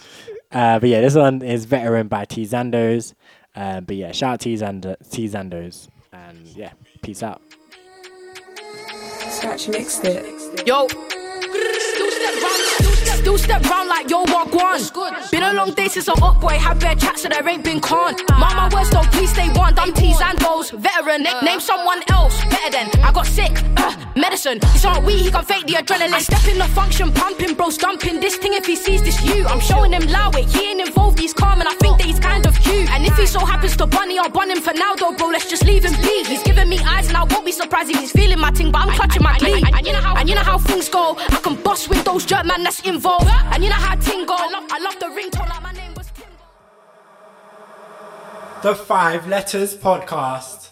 uh, 0.52 0.80
but 0.80 0.90
yeah, 0.90 1.02
this 1.02 1.16
one 1.16 1.42
is 1.42 1.66
veteran 1.66 2.08
by 2.08 2.26
TeeZandos. 2.26 3.14
Um, 3.56 3.86
but 3.86 3.96
yeah, 3.96 4.12
shout 4.12 4.34
out 4.34 4.40
TeeZandos 4.42 5.88
and 6.12 6.48
yeah, 6.48 6.74
peace 7.02 7.24
out. 7.24 7.42
Scratch 9.46 9.68
mixed 9.68 10.04
it. 10.06 10.66
Yo. 10.68 10.88
Still 13.26 13.40
step 13.40 13.64
round, 13.64 13.66
still 13.66 13.66
step 13.66 13.72
round 13.72 13.90
like 13.90 14.08
yo, 14.08 14.22
walk 14.32 14.54
one. 14.54 14.82
Been 15.32 15.42
a 15.42 15.54
long 15.54 15.74
day 15.74 15.88
since 15.88 16.08
I'm 16.08 16.22
up, 16.22 16.40
boy. 16.40 16.60
Had 16.60 16.80
bad 16.80 17.00
chats, 17.00 17.24
so 17.24 17.30
there 17.30 17.50
ain't 17.50 17.64
been 17.64 17.80
con. 17.80 18.16
Mama 18.30 18.70
words 18.72 18.92
don't 18.92 19.12
please 19.12 19.32
stay 19.32 19.50
one. 19.50 19.74
I'm 19.80 19.94
T's 19.94 20.22
and 20.22 20.38
Bo's 20.38 20.70
veteran. 20.70 21.24
Name 21.42 21.60
someone 21.60 22.04
else 22.10 22.40
better 22.46 22.70
than 22.78 23.02
I 23.02 23.12
got 23.12 23.26
sick. 23.26 23.52
Uh, 23.78 23.96
medicine. 24.16 24.60
It's 24.62 24.84
not 24.84 25.04
we, 25.04 25.18
he 25.18 25.32
can 25.32 25.44
fake 25.44 25.66
the 25.66 25.74
adrenaline. 25.74 26.14
I 26.14 26.20
step 26.20 26.48
in 26.48 26.60
the 26.60 26.66
function, 26.66 27.12
pumping, 27.12 27.56
bro, 27.56 27.72
stumping. 27.72 28.20
This 28.20 28.38
thing, 28.38 28.54
if 28.54 28.68
he 28.68 28.76
sees 28.76 29.02
this, 29.02 29.20
you. 29.26 29.44
I'm 29.48 29.60
showing 29.60 29.92
him 29.92 30.06
loud, 30.08 30.36
he 30.36 30.70
ain't 30.70 30.88
involved, 30.88 31.18
he's 31.18 31.34
calm, 31.34 31.60
and 31.62 31.68
I 31.68 31.74
think 31.82 31.98
that 31.98 32.06
he's 32.06 32.20
kind 32.20 32.46
of 32.46 32.54
cute. 32.60 32.92
And 32.92 33.08
if 33.08 33.18
he 33.18 33.26
so 33.26 33.40
happens 33.40 33.76
to 33.78 33.88
bunny, 33.88 34.20
I'll 34.20 34.30
bun 34.30 34.52
him 34.52 34.62
for 34.62 34.74
now, 34.74 34.94
though, 34.94 35.14
bro. 35.14 35.30
Let's 35.30 35.50
just 35.50 35.66
leave 35.66 35.84
him 35.84 36.00
be. 36.04 36.26
He's 36.26 36.44
giving 36.44 36.70
me 36.70 36.78
eyes, 36.86 37.08
and 37.08 37.18
I 37.18 37.24
won't 37.24 37.44
be 37.44 37.52
surprised 37.52 37.90
if 37.90 38.00
he's 38.00 38.12
feeling 38.12 38.40
my 38.40 38.52
ting, 38.52 38.72
but 38.72 38.84
I'm 38.84 38.90
clutching 38.96 39.24
my 39.24 39.36
clean. 39.40 39.66
And 39.66 39.86
you 39.88 39.94
know 39.94 40.02
how, 40.02 40.16
and 40.16 40.30
you 40.30 40.36
know 40.36 40.44
how 40.44 40.60
things 40.60 40.90
go. 40.90 41.16
I 41.18 41.40
can 41.42 41.56
bust 41.56 41.90
with 41.90 42.04
those 42.06 42.24
jerk 42.24 42.46
man 42.46 42.62
that's 42.62 42.82
involved. 42.82 43.15
And 43.22 43.64
you 43.64 43.70
know 43.70 43.76
how. 43.76 43.96
I 44.38 44.50
love, 44.52 44.64
I 44.70 44.80
love 44.80 45.00
the 45.00 45.06
ringtone, 45.08 45.50
like 45.50 45.64
my 45.64 45.72
name 45.72 45.94
was. 45.96 46.12
The 48.62 48.76
Five 48.76 49.28
Letters 49.28 49.76
Podcast. 49.76 50.65